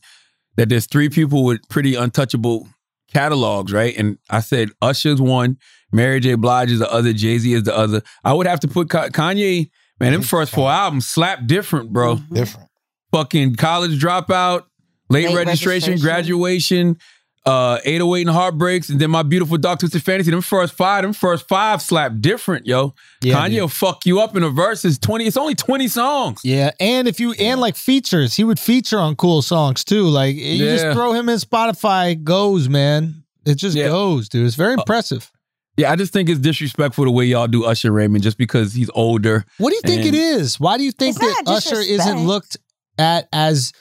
that 0.58 0.70
there's 0.70 0.88
three 0.88 1.10
people 1.10 1.44
with 1.46 1.62
pretty 1.70 1.96
untouchable 1.96 2.68
catalogs, 3.14 3.72
right? 3.72 3.96
And 3.98 4.18
I 4.30 4.40
said 4.42 4.70
Usher's 4.82 5.22
one, 5.22 5.58
Mary 5.92 6.20
J. 6.20 6.36
Blige 6.36 6.72
is 6.72 6.80
the 6.80 6.92
other, 6.92 7.14
Jay 7.14 7.38
Z 7.38 7.54
is 7.54 7.64
the 7.64 7.76
other. 7.76 8.02
I 8.24 8.34
would 8.34 8.48
have 8.48 8.60
to 8.62 8.68
put 8.68 8.88
Kanye. 8.88 9.70
Man, 10.00 10.12
them 10.12 10.22
first 10.24 10.52
four 10.52 10.70
albums 10.70 11.08
slap 11.08 11.46
different, 11.46 11.94
bro. 11.94 12.16
Mhm. 12.16 12.34
Different. 12.34 12.68
Fucking 13.12 13.56
college 13.56 14.02
dropout, 14.02 14.64
late, 15.10 15.28
Late 15.28 15.36
registration, 15.36 15.92
registration. 15.92 16.00
graduation, 16.02 16.98
uh, 17.46 17.80
808 17.84 18.22
and 18.28 18.30
heartbreaks, 18.30 18.90
and 18.90 19.00
then 19.02 19.12
my 19.12 19.22
beautiful 19.24 19.58
dark 19.58 19.80
twisted 19.80 20.02
fantasy. 20.04 20.32
Them 20.32 20.42
first 20.42 20.74
five, 20.76 21.02
them 21.04 21.12
first 21.14 21.48
five 21.48 21.82
slap 21.82 22.14
different, 22.22 22.66
yo. 22.66 22.94
Yeah, 23.22 23.36
Kanye 23.36 23.50
dude. 23.50 23.62
will 23.62 23.68
fuck 23.68 24.06
you 24.06 24.22
up 24.22 24.36
in 24.38 24.44
a 24.44 24.50
verse. 24.50 24.86
It's 24.86 24.98
20, 24.98 25.26
it's 25.26 25.36
only 25.38 25.56
20 25.56 25.88
songs. 25.90 26.40
Yeah, 26.44 26.72
and 26.80 27.08
if 27.08 27.20
you 27.20 27.34
and 27.34 27.60
like 27.60 27.76
features, 27.76 28.36
he 28.36 28.44
would 28.44 28.60
feature 28.60 28.98
on 29.00 29.16
cool 29.18 29.42
songs 29.42 29.84
too. 29.84 30.04
Like 30.08 30.36
you 30.36 30.58
just 30.60 30.94
throw 30.96 31.12
him 31.14 31.28
in 31.30 31.38
Spotify, 31.38 32.22
goes 32.24 32.70
man. 32.70 33.24
It 33.46 33.56
just 33.56 33.76
Yeah. 33.76 33.88
goes, 33.90 34.30
dude. 34.30 34.46
It's 34.46 34.56
very 34.56 34.74
impressive. 34.74 35.30
Yeah, 35.76 35.92
I 35.92 35.96
just 35.96 36.14
think 36.14 36.30
it's 36.30 36.40
disrespectful 36.40 37.04
the 37.04 37.12
way 37.12 37.26
y'all 37.26 37.48
do 37.48 37.66
Usher 37.66 37.92
Raymond 37.92 38.24
just 38.24 38.38
because 38.38 38.74
he's 38.74 38.92
older. 38.94 39.44
What 39.58 39.72
do 39.72 39.76
you 39.76 39.82
think 39.82 40.06
And- 40.06 40.16
it 40.16 40.18
is? 40.18 40.60
Why 40.60 40.78
do 40.78 40.84
you 40.84 40.92
think 40.92 41.18
It's 41.20 41.26
that 41.26 41.44
Usher 41.48 41.80
isn't 41.82 42.26
looked 42.28 42.58
at 43.00 43.28
as 43.34 43.74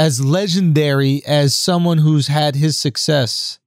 as 0.00 0.20
legendary 0.24 1.22
as 1.26 1.54
someone 1.54 1.98
who's 1.98 2.26
had 2.28 2.54
his 2.56 2.78
success? 2.78 3.58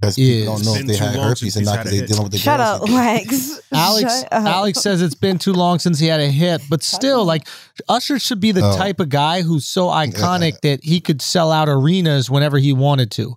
Because 0.00 0.18
Is. 0.18 0.40
people 0.40 0.56
don't 0.56 0.64
know 0.64 0.74
if 0.74 0.86
they 0.86 0.96
had 0.96 1.14
herpes 1.14 1.54
since 1.54 1.56
and 1.56 1.62
he's 1.62 1.66
not 1.66 1.78
because 1.78 1.90
they 1.92 1.96
hit. 1.98 2.08
dealing 2.08 2.22
with 2.24 2.32
the 2.32 2.38
Shut 2.38 2.58
girls. 2.58 2.82
up, 2.82 2.88
Lex. 2.90 3.60
Alex 3.72 4.20
Shut 4.22 4.32
up. 4.32 4.44
Alex 4.44 4.80
says 4.80 5.00
it's 5.00 5.14
been 5.14 5.38
too 5.38 5.52
long 5.52 5.78
since 5.78 5.98
he 5.98 6.06
had 6.08 6.20
a 6.20 6.26
hit, 6.26 6.60
but 6.68 6.82
still, 6.82 7.24
like 7.24 7.46
Usher 7.88 8.18
should 8.18 8.40
be 8.40 8.52
the 8.52 8.62
Oh. 8.68 8.76
type 8.76 8.98
of 9.00 9.08
guy 9.08 9.42
who's 9.42 9.66
so 9.66 9.86
iconic 9.86 10.60
that 10.62 10.82
he 10.82 11.00
could 11.00 11.22
sell 11.22 11.50
out 11.52 11.68
arenas 11.68 12.28
whenever 12.28 12.58
he 12.58 12.72
wanted 12.72 13.10
to. 13.12 13.34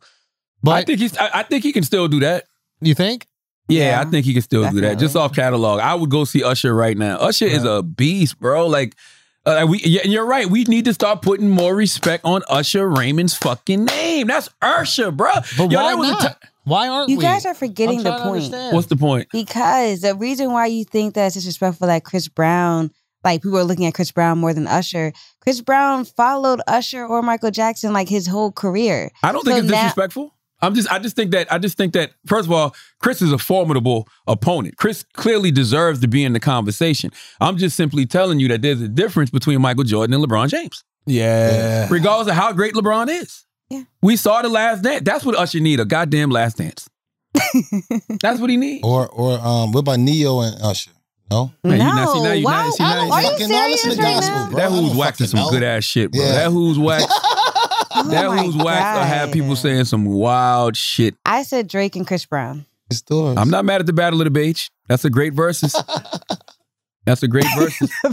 But 0.64 0.72
I 0.72 0.84
think 0.84 1.00
he's 1.00 1.16
I, 1.18 1.30
I 1.36 1.44
think 1.44 1.64
he 1.64 1.72
can 1.72 1.84
still 1.84 2.08
do 2.08 2.20
that. 2.22 2.46
you 2.82 2.96
think? 2.96 3.28
Yeah, 3.70 3.92
Yeah, 3.92 4.02
I 4.02 4.06
think 4.06 4.26
he 4.26 4.34
can 4.34 4.42
still 4.42 4.70
do 4.70 4.82
that. 4.82 4.94
Just 4.98 5.14
definitely. 5.14 5.22
off 5.22 5.36
catalog. 5.36 5.80
I 5.82 5.94
would 5.94 6.10
go 6.10 6.26
see 6.26 6.44
Usher 6.44 6.74
right 6.74 6.98
now. 6.98 7.18
Usher 7.18 7.46
is 7.46 7.64
a 7.66 7.84
beast, 7.84 8.40
bro. 8.40 8.66
Like 8.68 8.96
uh, 9.48 9.66
we 9.68 9.80
yeah, 9.84 10.02
and 10.04 10.12
you're 10.14 10.26
right. 10.26 10.48
We 10.50 10.64
need 10.66 10.86
to 10.86 10.94
start 10.94 11.22
putting 11.22 11.50
more 11.50 11.74
respect 11.76 12.26
on 12.26 12.42
Usher 12.50 12.88
Raymond's 12.88 13.34
fucking 13.36 13.86
name. 13.86 14.28
That's 14.28 14.50
Usher, 14.62 15.12
bro. 15.12 15.32
But 15.58 15.72
Yo, 15.72 15.82
why 15.82 15.94
was 15.96 16.10
not? 16.10 16.22
ti- 16.42 16.48
why 16.66 16.88
aren't 16.90 17.10
You 17.10 17.18
we? 17.18 17.22
guys 17.24 17.46
are 17.46 17.54
forgetting 17.54 18.00
I'm 18.00 18.04
the 18.04 18.10
trying 18.18 18.42
to 18.42 18.50
point. 18.58 18.74
What's 18.74 18.88
the 18.88 18.98
point? 18.98 19.28
Because 19.32 20.02
the 20.02 20.16
reason 20.16 20.52
why 20.52 20.66
you 20.66 20.84
think 20.84 21.14
that 21.16 21.28
it's 21.28 21.36
disrespectful 21.36 21.88
that 21.88 22.04
Chris 22.04 22.28
Brown, 22.28 22.92
like 23.24 23.42
people 23.42 23.58
are 23.58 23.64
looking 23.64 23.86
at 23.86 23.94
Chris 23.94 24.12
Brown 24.12 24.38
more 24.38 24.54
than 24.54 24.68
Usher. 24.68 25.14
Chris 25.42 25.62
Brown 25.62 26.04
followed 26.04 26.60
Usher 26.68 27.06
or 27.06 27.22
Michael 27.22 27.52
Jackson 27.52 27.94
like 27.94 28.10
his 28.10 28.28
whole 28.28 28.52
career. 28.52 29.12
I 29.24 29.32
don't 29.32 29.44
think 29.46 29.56
So 29.60 29.64
it's 29.64 29.72
now- 29.72 29.78
disrespectful. 29.84 30.34
I'm 30.62 30.74
just 30.74 30.92
I 30.92 31.00
just 31.00 31.16
think 31.16 31.32
that 31.32 31.52
I 31.52 31.58
just 31.60 31.78
think 31.78 31.94
that 31.94 32.12
first 32.26 32.48
of 32.48 32.52
all, 32.52 32.76
Chris 33.00 33.22
is 33.22 33.32
a 33.32 33.38
formidable 33.38 34.08
opponent. 34.26 34.78
Chris 34.78 35.06
clearly 35.14 35.52
deserves 35.52 36.00
to 36.02 36.08
be 36.08 36.24
in 36.24 36.34
the 36.34 36.40
conversation. 36.40 37.12
I'm 37.40 37.58
just 37.58 37.76
simply 37.78 38.06
telling 38.06 38.40
you 38.40 38.48
that 38.50 38.62
there's 38.62 38.82
a 38.82 38.88
difference 38.88 39.30
between 39.30 39.62
Michael 39.62 39.84
Jordan 39.84 40.14
and 40.16 40.24
LeBron 40.24 40.50
James. 40.50 40.84
yeah. 41.06 41.88
Regardless 41.92 42.28
of 42.30 42.34
how 42.36 42.52
great 42.54 42.74
LeBron 42.74 43.08
is. 43.10 43.46
Yeah. 43.70 43.84
We 44.02 44.16
saw 44.16 44.42
the 44.42 44.50
last 44.50 44.82
dance. 44.84 45.02
That's 45.04 45.24
what 45.26 45.36
Usher 45.38 45.60
need, 45.60 45.80
a 45.80 45.86
goddamn 45.86 46.30
last 46.32 46.58
dance. 46.58 46.88
That's 48.22 48.40
what 48.40 48.50
he 48.50 48.58
needs. 48.58 48.84
Or 48.86 49.08
or 49.10 49.38
um, 49.40 49.72
what 49.72 49.82
about 49.82 50.00
Ne-Yo 50.00 50.40
and 50.42 50.56
Usher? 50.62 50.92
No. 51.30 51.52
Man, 51.64 51.74
you 51.74 51.84
no, 51.84 51.94
not- 51.94 52.14
see, 52.14 52.24
now 52.24 52.32
you- 52.32 52.44
now- 52.46 52.50
why, 52.50 52.70
see, 52.72 52.84
now 52.84 53.06
you- 53.06 53.12
are 53.12 53.22
you 53.22 53.28
listen 53.30 53.48
serious 53.50 53.82
to 53.84 53.90
right 54.02 54.14
gospel, 54.16 54.36
now? 54.36 54.50
bro. 54.50 54.60
that 54.60 54.70
who's 54.72 54.88
don't 54.88 54.98
waxing 54.98 55.28
some 55.28 55.50
good 55.50 55.64
ass 55.64 55.84
shit, 55.84 56.12
bro. 56.12 56.22
Yeah. 56.24 56.32
That 56.32 56.52
who's 56.52 56.80
wax. 56.80 57.04
Oh 58.06 58.10
that 58.10 58.28
my 58.28 58.44
who's 58.44 58.56
wax. 58.56 58.82
I 58.98 59.04
have 59.06 59.32
people 59.32 59.56
saying 59.56 59.86
some 59.86 60.06
wild 60.06 60.76
shit. 60.78 61.16
I 61.26 61.44
said 61.44 61.68
Drake 61.68 61.96
and 61.96 62.06
Chris 62.08 62.26
Brown. 62.26 62.66
It's 62.90 63.00
still 63.00 63.38
I'm 63.38 63.50
not 63.50 63.66
mad 63.66 63.82
at 63.82 63.88
the 63.88 63.94
Battle 63.94 64.22
of 64.22 64.26
the 64.26 64.32
Beach. 64.32 64.70
That's 64.88 65.04
a 65.06 65.10
great 65.10 65.34
versus. 65.34 65.76
That's 67.06 67.24
a 67.24 67.28
great 67.28 67.46
versus. 67.58 67.92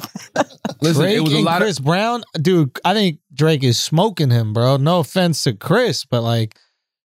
Listen, 0.81 1.03
Drake 1.03 1.17
it 1.17 1.21
was 1.21 1.33
a 1.33 1.37
and 1.37 1.45
lot 1.45 1.61
Chris 1.63 1.79
of. 1.79 1.85
Brown, 1.85 2.23
dude. 2.41 2.79
I 2.85 2.95
think 2.95 3.19
Drake 3.33 3.65
is 3.65 3.79
smoking 3.81 4.31
him, 4.31 4.53
bro. 4.53 4.77
No 4.77 5.01
offense 5.01 5.43
to 5.45 5.53
Chris, 5.53 6.05
but 6.05 6.23
like 6.23 6.57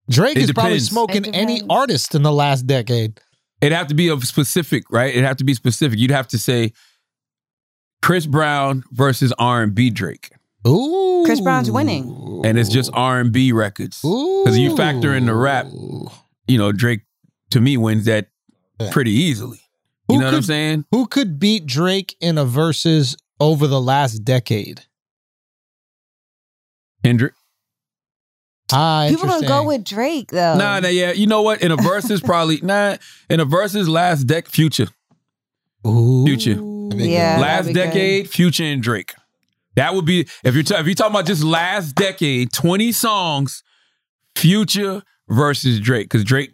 Drake 0.10 0.36
It 0.38 0.44
is 0.44 0.52
probably 0.52 0.72
depends. 0.74 0.90
smoking 0.90 1.26
It 1.26 1.36
any 1.36 1.56
depends. 1.56 1.74
artist 1.74 2.16
in 2.16 2.24
the 2.24 2.32
last 2.32 2.68
decade. 2.68 3.20
It'd 3.62 3.76
have 3.76 3.88
to 3.88 3.96
be 3.96 4.10
of 4.10 4.24
specific, 4.26 4.84
right? 4.92 5.12
It'd 5.12 5.24
have 5.26 5.38
to 5.38 5.44
be 5.46 5.54
specific. 5.54 5.98
You'd 6.00 6.12
have 6.12 6.28
to 6.30 6.38
say 6.38 6.74
Chris 8.02 8.26
Brown 8.26 8.84
versus 8.92 9.34
R 9.40 9.64
and 9.64 9.74
B 9.74 9.90
Drake, 9.90 10.32
Ooh, 10.66 11.24
Chris 11.26 11.42
Brown's 11.42 11.70
winning. 11.70 12.42
and 12.46 12.58
it's 12.58 12.70
just 12.70 12.90
R 12.94 13.20
and 13.20 13.32
B 13.32 13.52
records. 13.52 14.02
Because 14.02 14.58
you 14.58 14.76
factor 14.78 15.14
in 15.14 15.26
the 15.26 15.36
rap, 15.36 15.68
you 16.48 16.58
know, 16.58 16.72
Drake 16.72 17.02
to 17.52 17.60
me 17.62 17.76
wins 17.78 18.06
that 18.06 18.28
pretty 18.92 19.12
easily. 19.12 19.60
You 20.10 20.16
Who 20.16 20.20
know 20.20 20.26
what 20.28 20.34
I'm 20.36 20.40
could- 20.42 20.48
saying? 20.48 20.86
Who 20.92 21.06
could 21.08 21.40
beat 21.40 21.66
Drake 21.66 22.16
in 22.22 22.38
a 22.38 22.46
versus 22.46 23.18
over 23.40 23.68
the 23.68 23.82
last 23.82 24.20
decade? 24.20 24.82
Kendrick. 27.04 27.34
Ah, 28.72 29.06
People 29.10 29.28
don't 29.28 29.48
go 29.48 29.64
with 29.64 29.84
Drake 29.86 30.32
though. 30.32 30.58
Nah, 30.58 30.82
nah, 30.82 30.90
yeah. 30.90 31.12
You 31.14 31.26
know 31.28 31.42
what? 31.42 31.62
In 31.62 31.72
a 31.72 31.78
versus, 31.78 32.20
probably 32.20 32.60
nah. 32.64 32.98
In 33.30 33.40
a 33.40 33.46
versus, 33.46 33.88
last 33.88 34.24
deck, 34.24 34.48
Future, 34.48 34.88
Ooh. 35.86 36.26
Future. 36.26 36.60
Yeah, 36.98 37.38
last 37.40 37.68
that'd 37.68 37.74
good. 37.74 37.74
decade, 37.74 38.30
Future 38.30 38.66
and 38.66 38.84
Drake. 38.84 39.14
That 39.78 39.96
would 39.96 40.06
be 40.06 40.28
if 40.44 40.54
you're 40.56 40.64
ta- 40.64 40.80
if 40.80 40.86
you're 40.86 40.96
talking 40.96 41.14
about 41.16 41.26
just 41.26 41.44
last 41.44 41.94
decade, 41.96 42.52
twenty 42.52 42.92
songs, 42.92 43.64
Future 44.36 45.04
versus 45.30 45.80
Drake, 45.80 46.06
because 46.10 46.24
Drake 46.26 46.52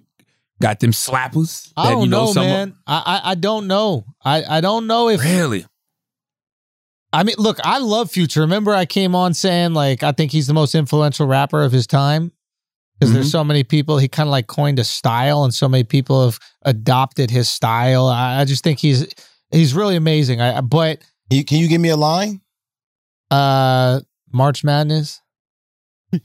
got 0.62 0.80
them 0.80 0.92
slappers. 0.92 1.72
I 1.76 1.90
don't 1.92 2.04
you 2.04 2.10
know, 2.10 2.28
some- 2.34 2.46
man. 2.46 2.76
I, 2.86 3.22
I 3.24 3.32
I 3.32 3.36
don't 3.36 3.66
know. 3.68 4.06
I 4.24 4.44
I 4.58 4.62
don't 4.62 4.86
know 4.88 5.10
if 5.10 5.22
Really? 5.24 5.66
I 7.12 7.24
mean, 7.24 7.36
look, 7.38 7.60
I 7.64 7.78
love 7.78 8.10
Future. 8.12 8.42
Remember, 8.42 8.74
I 8.74 8.86
came 8.86 9.16
on 9.16 9.34
saying 9.34 9.74
like 9.74 10.04
I 10.04 10.12
think 10.12 10.32
he's 10.32 10.48
the 10.48 10.54
most 10.54 10.76
influential 10.76 11.28
rapper 11.28 11.62
of 11.64 11.72
his 11.72 11.88
time 11.88 12.32
because 13.00 13.10
Mm-hmm. 13.10 13.14
there's 13.16 13.32
so 13.32 13.44
many 13.44 13.64
people. 13.64 13.98
He 14.00 14.08
kind 14.08 14.28
of 14.28 14.32
like 14.32 14.48
coined 14.48 14.80
a 14.80 14.84
style, 14.84 15.44
and 15.44 15.54
so 15.54 15.68
many 15.70 15.84
people 15.84 16.26
have 16.26 16.40
adopted 16.64 17.30
his 17.32 17.48
style. 17.50 18.08
I, 18.08 18.42
I 18.42 18.46
just 18.46 18.64
think 18.64 18.80
he's 18.80 19.08
he's 19.52 19.74
really 19.74 19.96
amazing. 19.96 20.42
I 20.42 20.62
but 20.62 21.02
you, 21.30 21.46
can 21.46 21.60
you 21.60 21.68
give 21.68 21.80
me 21.82 21.90
a 21.90 21.98
line? 21.98 22.42
Uh 23.32 24.00
March 24.32 24.64
Madness. 24.64 25.20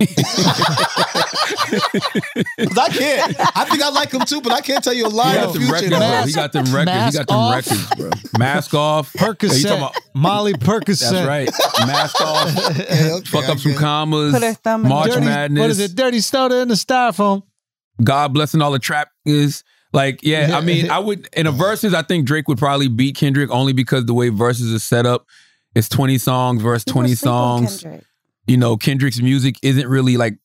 I 2.78 2.88
can't. 2.92 3.36
I 3.56 3.64
think 3.64 3.82
I 3.82 3.88
like 3.90 4.12
him 4.12 4.20
too, 4.22 4.40
but 4.40 4.52
I 4.52 4.60
can't 4.60 4.82
tell 4.84 4.92
you 4.92 5.06
a 5.06 5.10
He 5.10 5.16
got 5.16 5.36
of 5.46 5.52
them 5.54 5.62
future. 5.62 5.72
records, 5.72 5.96
bro. 5.98 6.22
He 6.26 6.32
got 6.32 6.52
them 6.52 6.64
records. 6.64 6.78
He 6.78 6.84
Mask 6.84 7.16
got 7.18 7.26
them 7.28 7.36
off. 7.36 7.54
records, 7.54 7.94
bro. 7.96 8.10
Mask 8.38 8.74
off. 8.74 9.14
Yeah, 9.18 9.26
you 9.28 9.34
Percocet, 9.34 9.62
talking 9.62 9.78
about- 9.78 9.94
Molly 10.14 10.52
Percocet. 10.54 11.10
That's 11.10 11.26
right. 11.26 11.50
Mask 11.86 12.20
off. 12.20 12.48
Okay, 12.78 13.12
okay, 13.12 13.24
Fuck 13.30 13.48
up 13.48 13.58
some 13.58 13.74
commas. 13.74 14.32
Put 14.32 14.42
her 14.42 14.78
March 14.78 15.10
Dirty, 15.10 15.24
Madness. 15.26 15.60
What 15.60 15.70
is 15.70 15.80
it? 15.80 15.94
Dirty 15.94 16.20
soda 16.20 16.60
in 16.60 16.68
the 16.68 16.74
styrofoam. 16.74 17.42
God 18.02 18.32
blessing 18.34 18.60
all 18.62 18.70
the 18.70 18.78
trap 18.78 19.08
is 19.24 19.64
like, 19.92 20.20
yeah, 20.22 20.50
I 20.56 20.60
mean, 20.60 20.90
I 20.90 20.98
would 20.98 21.28
in 21.32 21.46
a 21.46 21.50
verses, 21.52 21.94
I 21.94 22.02
think 22.02 22.26
Drake 22.26 22.46
would 22.48 22.58
probably 22.58 22.88
beat 22.88 23.16
Kendrick 23.16 23.50
only 23.50 23.72
because 23.72 24.04
the 24.04 24.14
way 24.14 24.28
verses 24.28 24.70
is 24.72 24.84
set 24.84 25.06
up. 25.06 25.26
It's 25.78 25.88
20 25.88 26.18
songs 26.18 26.62
versus 26.62 26.84
People 26.84 27.02
20 27.02 27.14
songs. 27.14 27.82
Kendrick. 27.82 28.04
You 28.46 28.56
know, 28.56 28.76
Kendrick's 28.76 29.20
music 29.20 29.56
isn't 29.62 29.86
really 29.88 30.16
like 30.16 30.38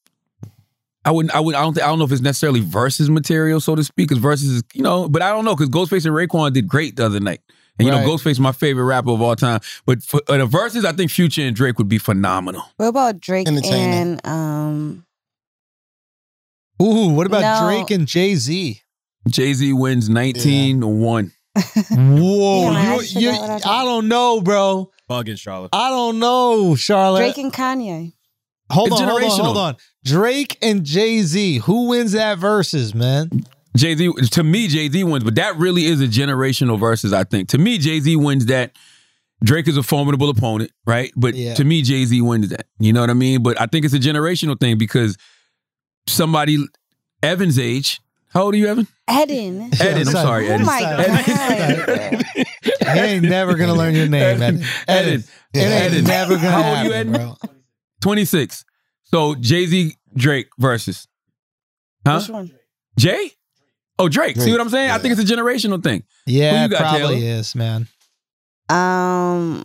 I 1.06 1.12
wouldn't. 1.12 1.36
I 1.36 1.40
would. 1.42 1.54
I 1.56 1.62
don't. 1.62 1.74
Think, 1.74 1.84
I 1.86 1.90
don't 1.90 2.00
know 2.00 2.06
if 2.06 2.12
it's 2.14 2.22
necessarily 2.22 2.62
versus 2.62 3.10
material, 3.10 3.60
so 3.60 3.76
to 3.76 3.84
speak. 3.84 4.08
Because 4.08 4.22
versus, 4.22 4.50
is, 4.50 4.64
you 4.74 4.82
know. 4.84 5.10
But 5.10 5.22
I 5.22 5.30
don't 5.32 5.44
know 5.44 5.54
because 5.56 5.70
Ghostface 5.70 6.06
and 6.06 6.16
Raekwon 6.16 6.54
did 6.54 6.68
great 6.68 6.96
the 6.96 7.06
other 7.06 7.20
night. 7.20 7.42
And 7.78 7.88
you 7.88 7.94
Right. 7.94 8.06
know, 8.06 8.10
Ghostface 8.16 8.32
is 8.32 8.40
my 8.40 8.52
favorite 8.54 8.86
rapper 8.86 9.12
of 9.12 9.22
all 9.22 9.36
time. 9.36 9.60
But 9.86 10.02
for 10.04 10.22
uh, 10.30 10.38
the 10.38 10.46
verses, 10.46 10.86
I 10.86 10.94
think 10.94 11.12
Future 11.12 11.42
and 11.42 11.56
Drake 11.56 11.78
would 11.78 11.90
be 11.90 11.98
phenomenal. 11.98 12.64
What 12.78 12.88
about 12.88 13.20
Drake 13.20 13.48
and 13.50 14.26
um? 14.26 15.06
Ooh, 16.82 17.10
what 17.10 17.28
about 17.28 17.42
No. 17.42 17.68
Drake 17.68 17.92
and 17.92 18.08
Jay 18.08 18.36
Z? 18.36 18.82
Jay 19.28 19.54
Z 19.54 19.74
wins 19.74 20.10
19 20.10 20.82
to 20.82 20.88
1. 20.88 21.32
Whoa, 21.56 22.72
Damn, 22.72 22.76
I 22.76 22.94
you, 22.94 23.00
actually 23.00 23.22
you, 23.24 23.32
forgot 23.32 23.66
I 23.66 23.82
I, 23.82 23.84
don't 23.84 24.08
know, 24.08 24.40
bro. 24.42 24.90
Bugging 25.10 25.38
Charlotte. 25.40 25.70
I 25.74 25.90
don't 25.90 26.20
know, 26.20 26.76
Charlotte. 26.76 27.20
Drake 27.20 27.38
and 27.38 27.54
Kanye. 27.54 28.14
hold 28.72 28.92
on, 28.94 29.08
hold 29.08 29.24
on, 29.24 29.40
hold 29.40 29.58
on. 29.58 29.76
Drake 30.04 30.58
and 30.62 30.84
Jay 30.84 31.22
Z. 31.22 31.58
Who 31.60 31.90
wins 31.90 32.14
that 32.14 32.38
versus, 32.38 32.94
man? 32.96 33.30
Jay 33.76 33.96
Z, 33.96 34.12
to 34.32 34.44
me, 34.44 34.68
Jay 34.68 34.88
Z 34.90 35.04
wins, 35.04 35.24
but 35.24 35.36
that 35.36 35.58
really 35.58 35.86
is 35.86 36.00
a 36.02 36.08
generational 36.08 36.80
versus, 36.80 37.12
I 37.12 37.24
think. 37.24 37.50
To 37.50 37.58
me, 37.58 37.78
Jay 37.78 38.00
Z 38.00 38.16
wins 38.16 38.46
that. 38.48 38.72
Drake 39.44 39.68
is 39.68 39.76
a 39.76 39.84
formidable 39.84 40.30
opponent, 40.30 40.72
right? 40.86 41.12
But 41.18 41.36
Yeah. 41.36 41.54
to 41.56 41.66
me, 41.66 41.82
Jay 41.82 42.06
Z 42.06 42.22
wins 42.22 42.48
that. 42.50 42.68
You 42.80 42.94
know 42.94 43.02
what 43.02 43.10
I 43.10 43.14
mean? 43.14 43.44
But 43.44 43.60
I 43.60 43.66
think 43.66 43.84
it's 43.84 43.94
a 43.94 44.00
generational 44.00 44.58
thing 44.58 44.78
because 44.78 45.18
somebody, 46.08 46.64
Evan's 47.22 47.60
age, 47.60 48.00
how 48.34 48.44
old 48.44 48.54
are 48.54 48.58
you, 48.58 48.68
Evan? 48.68 48.88
Eden. 49.10 49.70
Eden, 49.74 49.98
I'm 49.98 50.06
son. 50.06 50.14
sorry, 50.26 50.50
Oh 50.50 50.56
Eden. 50.56 50.66
my 50.66 50.82
god. 50.82 52.24
He 52.94 53.00
ain't 53.00 53.24
never 53.26 53.56
gonna 53.56 53.74
learn 53.76 53.96
your 53.96 54.08
name, 54.08 54.38
Eden. 54.42 54.56
Eden. 54.90 55.24
It 55.54 55.60
ain't 55.60 55.94
Eden. 55.94 56.04
never 56.06 56.36
gonna 56.36 56.50
How 56.52 56.58
old 56.58 56.66
happen, 56.78 56.92
you, 56.92 56.98
Eden? 56.98 57.14
bro. 57.14 57.36
26. 58.02 58.66
So 59.04 59.36
Jay 59.36 59.66
Z, 59.66 59.96
Drake 60.16 60.48
versus. 60.58 61.08
Huh? 62.06 62.20
Which 62.20 62.30
one? 62.30 62.52
Jay? 62.98 63.32
Oh, 64.00 64.10
Drake. 64.10 64.36
See 64.36 64.42
Drake. 64.44 64.52
what 64.54 64.62
I'm 64.62 64.70
saying? 64.70 64.92
I 64.92 64.98
think 64.98 65.18
it's 65.18 65.32
a 65.32 65.36
generational 65.36 65.82
thing. 65.84 66.04
Yeah, 66.26 66.52
Who 66.52 66.58
you 66.60 66.66
it 66.66 66.70
got, 66.72 66.80
probably 66.82 67.20
Taylor? 67.20 67.38
is, 67.40 67.56
man. 67.56 67.88
Um, 68.70 69.64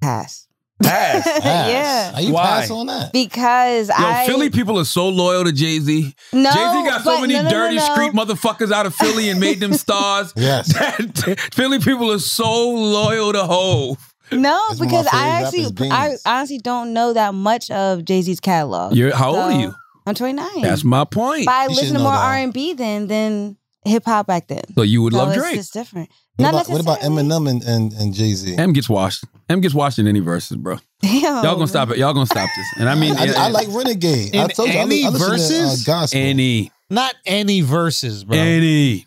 pass. 0.00 0.46
Pass. 0.84 1.26
yeah. 1.44 2.12
How 2.12 2.20
you 2.20 2.32
Why? 2.32 2.42
pass 2.44 2.70
on 2.70 2.86
that? 2.86 3.12
Because 3.12 3.88
Yo, 3.88 3.94
I 3.96 4.26
Philly 4.26 4.50
people 4.50 4.78
are 4.78 4.84
so 4.84 5.08
loyal 5.08 5.44
to 5.44 5.52
Jay 5.52 5.78
Z. 5.80 6.14
no, 6.32 6.50
Jay 6.50 6.72
Z 6.72 6.84
got 6.84 7.02
so 7.02 7.20
many 7.20 7.34
no, 7.34 7.42
no, 7.42 7.44
no, 7.44 7.50
dirty 7.50 7.76
no. 7.76 7.92
street 7.94 8.12
motherfuckers 8.12 8.72
out 8.72 8.86
of 8.86 8.94
Philly 8.94 9.28
and 9.28 9.40
made 9.40 9.60
them 9.60 9.72
stars. 9.84 10.32
Yes. 10.36 10.72
that 10.74 11.38
Philly 11.54 11.78
people 11.78 12.12
are 12.12 12.18
so 12.18 12.70
loyal 12.70 13.32
to 13.32 13.44
Hove. 13.44 14.14
No, 14.32 14.58
That's 14.68 14.80
because 14.80 15.06
I 15.12 15.28
actually, 15.28 15.90
I 15.90 16.16
honestly 16.26 16.58
don't 16.58 16.92
know 16.92 17.12
that 17.12 17.34
much 17.34 17.70
of 17.70 18.04
Jay 18.04 18.22
Z's 18.22 18.40
catalog. 18.40 18.96
You're 18.96 19.14
how 19.14 19.28
old 19.30 19.38
are 19.38 19.60
you? 19.60 19.74
I'm 20.06 20.14
29. 20.14 20.62
That's 20.62 20.82
my 20.84 21.04
point. 21.04 21.46
but 21.46 21.52
I 21.52 21.64
You 21.64 21.70
listen 21.70 21.94
to 21.94 22.00
more. 22.02 22.12
R 22.12 22.34
and 22.34 22.52
B 22.52 22.72
than 22.74 23.06
than 23.06 23.56
hip 23.84 24.04
hop 24.04 24.26
back 24.26 24.48
then. 24.48 24.62
So 24.74 24.82
you 24.82 25.02
would 25.02 25.12
So 25.12 25.18
love 25.18 25.28
it's 25.30 25.38
Drake. 25.38 25.54
just 25.56 25.72
different. 25.72 26.10
What 26.36 26.42
Not 26.52 26.54
about, 26.66 26.68
what 26.72 26.80
about. 26.80 26.98
Eminem 27.00 27.48
and, 27.48 27.62
and, 27.62 27.92
and 27.92 28.12
Jay 28.12 28.32
Z? 28.32 28.56
M 28.56 28.72
gets 28.72 28.88
washed. 28.88 29.24
M 29.48 29.60
gets 29.60 29.74
washed 29.74 29.98
in 29.98 30.08
any 30.08 30.20
verses, 30.20 30.56
bro. 30.56 30.78
Damn. 31.00 31.44
Y'all 31.44 31.54
gonna 31.54 31.68
stop 31.68 31.90
it. 31.90 31.98
Y'all 31.98 32.12
gonna 32.14 32.26
stop 32.26 32.48
this. 32.56 32.66
And 32.78 32.88
I 32.88 32.94
mean, 32.96 33.14
I, 33.16 33.32
I 33.36 33.48
like 33.50 33.68
Renegade. 33.70 34.34
I 34.34 34.42
In 34.44 34.48
told 34.48 34.68
you, 34.70 34.78
I, 34.80 34.84
li- 34.84 35.04
any 35.04 35.14
I 35.14 35.18
verses? 35.18 35.84
to 35.84 35.90
uh, 35.90 35.94
gospel. 35.94 36.18
any, 36.20 36.72
Not 36.90 37.14
any 37.26 37.60
verses, 37.60 38.24
bro. 38.24 38.36
any, 38.36 39.06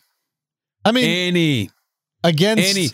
I 0.86 0.91
mean, 0.94 1.06
any, 1.30 1.70
against 2.24 2.64
any. 2.64 2.90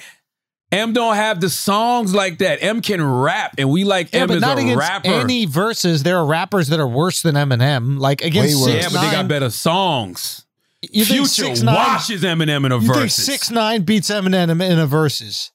M 0.71 0.93
don't 0.93 1.13
have 1.15 1.39
the 1.39 1.51
songs 1.51 2.15
like 2.15 2.39
that. 2.39 2.63
M 2.63 2.81
can 2.81 3.03
rap, 3.07 3.53
and 3.59 3.69
we 3.69 3.83
like 3.83 4.11
Yeah, 4.11 4.21
M 4.21 4.27
but 4.29 4.37
as 4.37 4.41
not 4.41 4.57
a 4.57 4.61
against 4.61 4.79
rapper. 4.79 5.07
any 5.09 5.45
verses. 5.45 6.01
There 6.01 6.17
are 6.17 6.25
rappers 6.25 6.69
that 6.69 6.79
are 6.79 6.87
worse 6.87 7.21
than 7.21 7.35
Eminem. 7.35 7.99
Like 7.99 8.23
against 8.23 8.55
Way 8.65 8.73
worse. 8.73 8.83
yeah, 8.83 8.89
but 8.91 9.05
they 9.05 9.11
got 9.11 9.27
better 9.27 9.51
songs. 9.51 10.45
You 10.91 11.05
think 11.05 11.21
6ix9ine 11.25 11.65
washes 11.65 12.23
Eminem 12.23 12.65
in 12.65 12.71
a 12.71 12.75
You 12.75 12.81
think 12.81 12.93
verse. 12.95 13.15
six 13.15 13.49
nine 13.51 13.83
beats 13.83 14.09
Eminem 14.09 14.61
in 14.61 14.79
a 14.79 14.87
verses? 14.87 15.51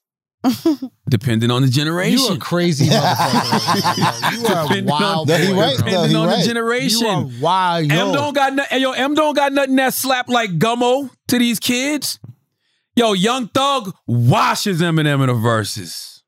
depending 1.09 1.51
on 1.51 1.61
the 1.63 1.67
generation. 1.67 2.13
You 2.13 2.17
generation. 2.19 2.37
a 2.37 2.39
crazy 2.39 2.85
motherfucker. 2.89 4.39
you 4.39 4.45
are 4.47 4.59
a 4.59 4.67
Depending 4.67 4.89
on- 4.91 5.01
wild. 5.01 5.27
No, 5.27 5.35
he 5.37 5.53
boy, 5.53 5.59
right, 5.59 5.77
bro. 5.77 5.85
though. 5.85 5.91
depending 5.91 6.09
he 6.11 6.15
on 6.15 6.27
right. 6.27 6.33
the 6.35 6.41
You 6.41 6.47
generation. 6.47 7.07
are 7.07 7.29
wild. 7.41 7.91
M 7.91 8.11
don't 8.13 8.33
got 8.33 8.53
no, 8.53 8.63
yo, 8.77 8.91
M 8.93 9.13
don't 9.15 9.35
got 9.35 9.51
nothing 9.51 9.75
that 9.75 9.93
slap 9.93 10.29
like 10.29 10.51
gummo 10.51 11.09
to 11.27 11.37
these 11.39 11.59
kids. 11.59 12.19
Yo, 12.95 13.13
Young 13.13 13.47
Thug 13.49 13.93
washes 14.07 14.81
Eminem 14.81 15.21
in 15.21 15.27
the 15.27 15.33
verses. 15.33 16.23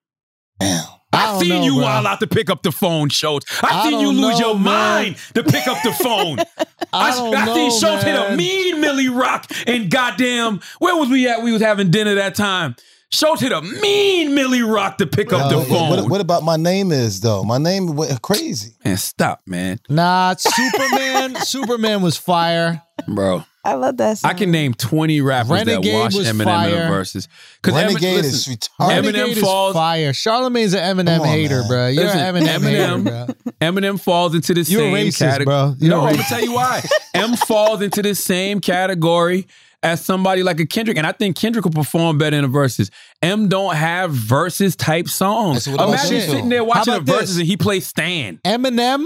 Damn. 0.60 0.84
I 1.14 1.24
I, 1.24 1.26
don't 1.32 1.40
seen 1.42 1.50
know, 1.50 1.64
you 1.66 1.74
bro. 1.76 1.84
wild 1.84 2.06
out 2.06 2.20
to 2.22 2.28
pick 2.28 2.50
up 2.50 2.64
the 2.64 2.72
phone, 2.72 3.10
Schulz. 3.10 3.46
I, 3.62 3.82
I 3.82 3.90
seen 3.90 4.00
you 4.00 4.12
lose 4.12 4.40
know, 4.40 4.48
your 4.48 4.56
man. 4.56 4.64
mind 4.64 5.18
to 5.36 5.44
pick 5.44 5.68
up 5.68 5.78
the 5.84 5.92
phone. 5.92 6.40
I 6.94 7.12
don't 7.12 7.36
I 7.36 7.46
know, 7.46 7.54
seen 7.56 7.80
Schulz 7.80 8.04
hit 8.04 8.16
a 8.16 8.30
man. 8.30 8.38
mean 8.38 8.82
Milly 8.82 9.10
Rock 9.10 9.50
and 9.68 9.90
goddamn, 9.92 10.62
where 10.80 10.96
was 10.96 11.10
we 11.10 11.28
at? 11.28 11.42
We 11.44 11.52
was 11.52 11.62
having 11.62 11.92
dinner 11.92 12.16
that 12.16 12.36
time. 12.36 12.76
Schulz 13.14 13.42
hit 13.42 13.52
a 13.52 13.62
mean 13.62 14.34
Milly 14.36 14.62
Rock 14.62 14.98
to 15.00 15.06
pick 15.08 15.34
up 15.34 15.42
Uh, 15.52 15.60
the 15.60 15.66
phone. 15.66 15.90
what, 15.90 16.10
what 16.10 16.22
about 16.22 16.44
my 16.44 16.56
name 16.56 16.94
is 16.94 17.20
though? 17.20 17.44
My 17.44 17.58
name 17.58 17.96
was 17.96 18.18
crazy. 18.20 18.72
man, 18.86 18.96
stop, 18.96 19.42
man. 19.46 19.80
Nah, 19.90 20.36
Superman. 20.38 21.36
Superman 21.44 22.02
was 22.02 22.16
fire. 22.16 22.82
Bro. 23.08 23.44
I 23.64 23.74
love 23.76 23.98
that 23.98 24.18
song. 24.18 24.32
I 24.32 24.34
can 24.34 24.50
name 24.50 24.74
20 24.74 25.22
rappers 25.22 25.52
Renegade 25.52 25.94
that 25.94 26.00
wash 26.00 26.16
was 26.16 26.28
Eminem 26.28 26.40
in 26.40 26.46
fire. 26.46 26.70
the 26.72 26.88
verses. 26.88 27.28
'Cause 27.62 27.74
Renegade 27.76 28.04
Emin- 28.04 28.26
is 28.26 28.48
listen, 28.48 28.54
retarded. 28.56 28.92
Eminem 28.92 29.14
Renegade 29.14 29.38
falls- 29.38 29.70
is 29.72 29.76
fire. 29.76 30.12
Charlamagne's 30.14 30.74
an 30.74 30.98
Eminem 30.98 31.20
on, 31.20 31.28
hater, 31.28 31.60
man. 31.60 31.68
bro. 31.68 31.88
You're 31.88 32.04
Listen, 32.06 32.20
an 32.20 32.36
Eminem, 32.36 32.48
Eminem- 32.60 33.06
hater, 33.06 33.26
bro. 33.26 33.28
Eminem 33.62 34.00
falls 34.00 34.34
into 34.34 34.54
the 34.56 34.62
You're 34.64 34.82
a 34.82 34.86
same 34.86 34.94
racist, 34.96 35.18
category. 35.20 35.46
bro. 35.46 35.76
You're 35.80 35.90
no, 35.92 36.02
a 36.02 36.06
I'm 36.08 36.14
gonna 36.16 36.28
tell 36.28 36.42
you 36.44 36.54
why. 36.54 36.84
M 37.14 37.36
falls 37.36 37.82
into 37.84 38.02
the 38.02 38.16
same 38.16 38.60
category 38.62 39.48
as 39.84 40.04
somebody 40.04 40.42
like 40.44 40.60
a 40.60 40.66
Kendrick, 40.66 40.98
and 40.98 41.06
I 41.06 41.12
think 41.12 41.36
Kendrick 41.36 41.64
will 41.66 41.72
perform 41.72 42.18
better 42.18 42.36
in 42.38 42.42
the 42.44 42.48
verses. 42.48 42.90
M 43.22 43.48
don't 43.48 43.76
have 43.76 44.12
verses 44.12 44.76
type 44.76 45.08
songs. 45.08 45.66
That's 45.66 45.68
what 45.68 45.76
about 45.76 45.90
Imagine 45.90 46.22
sitting 46.30 46.50
there 46.50 46.64
watching 46.64 46.94
the 46.96 47.00
verses 47.02 47.38
and 47.38 47.46
he 47.46 47.58
plays 47.58 47.86
Stan. 47.86 48.40
Eminem 48.44 49.06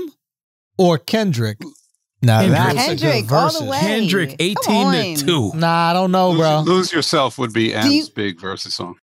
or 0.78 0.98
Kendrick? 0.98 1.58
Nah, 2.26 2.42
Kendrick. 2.42 2.60
that's 2.76 2.88
a 2.88 2.96
good 2.96 3.00
Kendrick 3.02 3.32
all 3.32 3.52
the 3.60 3.66
way. 3.66 3.80
Kendrick, 3.80 4.36
18 4.40 5.16
to 5.18 5.26
2. 5.26 5.52
Nah, 5.56 5.90
I 5.90 5.94
don't 5.94 6.12
know, 6.12 6.32
Lose, 6.32 6.40
bro. 6.40 6.60
Lose 6.62 6.92
Yourself 6.94 7.38
would 7.38 7.54
be 7.54 7.74
M's 7.74 7.94
you- 7.94 8.08
big 8.16 8.40
versus 8.40 8.74
song. 8.76 8.96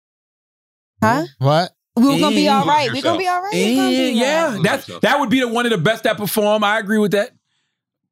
Huh? 1.03 1.25
What? 1.39 1.73
We're 1.97 2.19
gonna 2.19 2.35
be 2.35 2.49
all 2.49 2.65
right. 2.65 2.91
We're 2.93 3.03
gonna 3.03 3.19
be 3.19 3.29
all 3.29 3.43
right. 3.43 3.53
Eh, 3.55 4.11
yeah, 4.13 4.55
right. 4.55 4.63
that's 4.63 4.87
that 5.03 5.21
would 5.21 5.29
be 5.29 5.41
the 5.41 5.49
one 5.49 5.67
of 5.67 5.73
the 5.73 5.79
best 5.79 6.05
that 6.05 6.17
perform. 6.17 6.65
I 6.65 6.79
agree 6.79 6.97
with 6.99 7.11
that. 7.13 7.33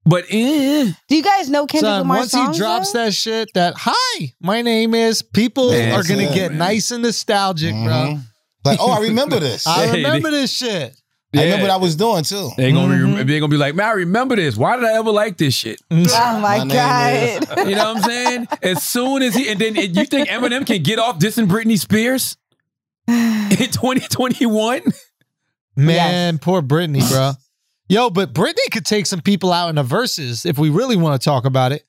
But 0.04 0.24
eh, 0.30 0.90
Do 1.08 1.16
you 1.16 1.22
guys 1.22 1.48
know 1.48 1.66
Kendrick 1.66 1.88
Son, 1.88 2.00
Lamar 2.00 2.16
once 2.18 2.30
songs? 2.32 2.56
he 2.56 2.60
drops 2.60 2.92
though? 2.92 3.04
that 3.06 3.14
shit, 3.14 3.48
that 3.54 3.74
hi, 3.78 4.32
my 4.40 4.60
name 4.60 4.94
is. 4.94 5.22
People 5.22 5.70
Man, 5.70 5.92
are 5.98 6.02
gonna 6.02 6.22
that's 6.24 6.32
it, 6.32 6.34
get 6.34 6.48
man. 6.50 6.58
nice 6.58 6.90
and 6.90 7.02
nostalgic, 7.02 7.72
bro. 7.72 7.80
Mhm. 7.80 8.20
Like, 8.66 8.78
oh, 8.82 8.90
I 8.90 9.00
remember 9.00 9.38
this. 9.40 9.66
I 9.66 9.90
remember 9.92 10.30
this 10.30 10.52
shit. 10.52 10.94
I 11.32 11.44
remember 11.44 11.64
what 11.64 11.70
I 11.70 11.76
was 11.76 11.94
doing 11.94 12.24
too. 12.24 12.50
They 12.56 12.72
gonna 12.72 12.92
be, 12.92 13.00
mm-hmm. 13.00 13.26
they 13.28 13.38
gonna 13.38 13.50
be 13.50 13.56
like, 13.56 13.76
man, 13.76 13.86
I 13.86 13.92
remember 13.92 14.34
this. 14.34 14.56
Why 14.56 14.76
did 14.76 14.84
I 14.84 14.94
ever 14.94 15.10
like 15.10 15.36
this 15.36 15.54
shit? 15.54 15.80
Oh 15.90 16.40
my, 16.40 16.64
My 16.64 16.66
god! 16.66 17.68
You 17.68 17.76
know 17.76 17.92
what 17.92 17.96
I'm 17.98 18.02
saying? 18.02 18.48
As 18.62 18.82
soon 18.82 19.22
as 19.22 19.34
he 19.34 19.48
and 19.48 19.60
then 19.60 19.76
you 19.76 20.04
think 20.06 20.28
Eminem 20.28 20.66
can 20.66 20.82
get 20.82 20.98
off 20.98 21.18
dissing 21.18 21.46
Britney 21.46 21.78
Spears 21.78 22.36
in 23.06 23.56
2021? 23.56 24.82
Man, 25.76 26.38
poor 26.38 26.62
Britney, 26.62 27.08
bro. 27.08 27.32
Yo, 27.88 28.10
but 28.10 28.32
Britney 28.32 28.70
could 28.72 28.84
take 28.84 29.06
some 29.06 29.20
people 29.20 29.52
out 29.52 29.68
in 29.68 29.76
the 29.76 29.82
verses 29.82 30.44
if 30.44 30.58
we 30.58 30.70
really 30.70 30.96
want 30.96 31.20
to 31.20 31.24
talk 31.24 31.44
about 31.44 31.72
it. 31.72 31.84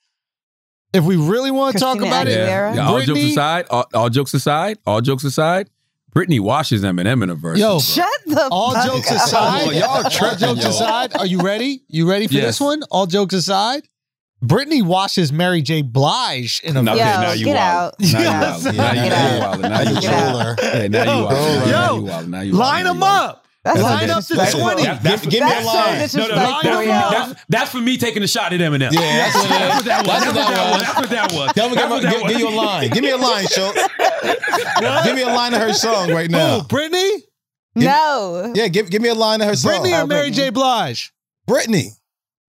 If 0.93 1.03
we 1.03 1.15
really 1.15 1.51
want 1.51 1.73
to 1.73 1.79
talk 1.79 1.97
Christina 1.97 2.15
about 2.15 2.27
it, 2.27 2.37
Aguilera. 2.37 2.75
Yeah, 2.75 2.87
all 2.87 3.01
jokes 3.01 3.19
aside, 3.19 3.65
all, 3.69 3.85
all 3.93 4.09
jokes 4.09 4.33
aside, 4.33 4.77
all 4.85 5.01
jokes 5.01 5.23
aside, 5.23 5.69
Britney 6.15 6.39
washes 6.41 6.83
Eminem 6.83 7.23
in 7.23 7.29
a 7.29 7.35
verse. 7.35 7.57
Yo, 7.57 7.79
Shut 7.79 8.05
the 8.25 8.49
all 8.51 8.73
fuck 8.73 8.85
jokes 8.85 9.11
up. 9.11 9.17
aside, 9.17 9.67
Oh, 9.67 9.71
y'all 9.71 9.89
all 9.89 10.03
tripping, 10.09 10.39
jokes 10.39 10.63
yo. 10.63 10.69
aside, 10.69 11.15
are 11.17 11.25
you 11.25 11.39
ready? 11.41 11.83
You 11.87 12.09
ready 12.09 12.27
for 12.27 12.33
Yes. 12.33 12.45
this 12.45 12.59
one? 12.61 12.83
All 12.91 13.07
jokes 13.07 13.33
aside, 13.33 13.87
Britney 14.43 14.81
washes 14.83 15.31
Mary 15.31 15.61
J. 15.61 15.83
Blige 15.83 16.59
in 16.63 16.75
a 16.75 16.81
No, 16.81 16.93
verse. 16.93 17.01
okay, 17.01 17.11
Yo, 17.13 17.21
now 17.21 17.31
you 17.31 17.45
get 17.45 17.55
wild. 17.55 17.93
out. 17.93 17.99
Now 18.01 18.07
you 18.07 18.11
Get 18.11 18.31
wild. 18.31 18.43
out. 18.43 18.73
Now 18.75 18.91
you 18.91 19.01
Get 19.01 19.09
now 19.09 19.35
you 19.37 19.41
out. 19.43 19.49
wild. 19.51 19.61
Now 19.61 19.81
you 19.81 20.01
Get 20.01 20.11
wild. 20.11 20.41
out. 20.41 20.59
Yeah, 20.63 20.87
now 20.87 21.03
you 21.03 21.11
Yo, 21.11 21.23
wild. 21.25 21.31
Now 21.31 21.65
yo, 21.91 21.95
you 21.95 22.01
wild. 22.03 22.29
Now 22.29 22.41
you 22.41 22.51
wild. 22.51 22.59
Line 22.59 22.83
Now 22.83 22.89
you 22.89 22.93
them 22.93 22.99
wild. 23.01 23.29
up. 23.29 23.40
That's 23.63 23.79
Line 23.79 24.09
up 24.09 24.23
to 24.25 24.33
20. 24.33 24.81
That's- 24.83 25.03
that's- 25.03 25.21
Give, 25.21 25.29
give 25.31 25.43
me 25.43 25.51
a 25.51 25.53
That's 25.53 25.63
so 25.63 25.67
line. 25.67 25.85
No, 25.85 25.91
no, 25.91 26.01
disrespectful. 26.01 26.35
that's, 26.35 26.49
that's, 26.49 26.71
for 26.71 26.79
me, 26.81 26.85
that's, 26.87 27.45
that's 27.49 27.71
for 27.71 27.77
me 27.81 27.97
taking 27.97 28.23
a 28.23 28.27
shot 28.27 28.53
at 28.53 28.59
Eminem. 28.59 28.91
Yeah, 28.91 28.99
that's 29.01 29.35
what. 29.35 29.49
That's 29.49 29.75
what 29.75 29.85
that 29.85 30.01
was. 30.01 30.07
That's 30.07 30.23
That's 30.23 30.25
what 30.31 30.35
that 30.35 30.61
was. 30.71 30.81
That's 30.81 30.97
what 30.97 31.09
that 31.09 31.31
was. 31.31 31.53
That's 31.53 31.79
give, 31.79 31.89
what 31.91 32.01
give, 32.01 32.11
that 32.11 32.27
give 32.29 32.39
you 32.39 32.49
a 32.49 32.55
line. 32.57 32.89
Give 32.89 33.03
me 33.03 33.09
a 33.11 33.17
line, 33.17 33.45
Schulz. 33.45 33.75
give 35.05 35.15
me 35.15 35.21
a 35.21 35.27
line 35.27 35.53
of 35.53 35.61
her 35.61 35.73
song 35.73 36.11
right 36.11 36.29
now. 36.29 36.61
Who, 36.61 36.67
Britney? 36.67 37.21
No. 37.75 38.51
Yeah, 38.55 38.67
give, 38.67 38.89
give 38.89 39.01
me 39.01 39.09
a 39.09 39.13
line 39.15 39.41
of 39.41 39.47
her 39.47 39.55
song. 39.55 39.71
Britney 39.73 39.91
or 39.97 40.03
Oh, 40.03 40.07
Mary 40.07 40.31
J. 40.31 40.49
Blige? 40.49 41.13
Britney. 41.47 41.89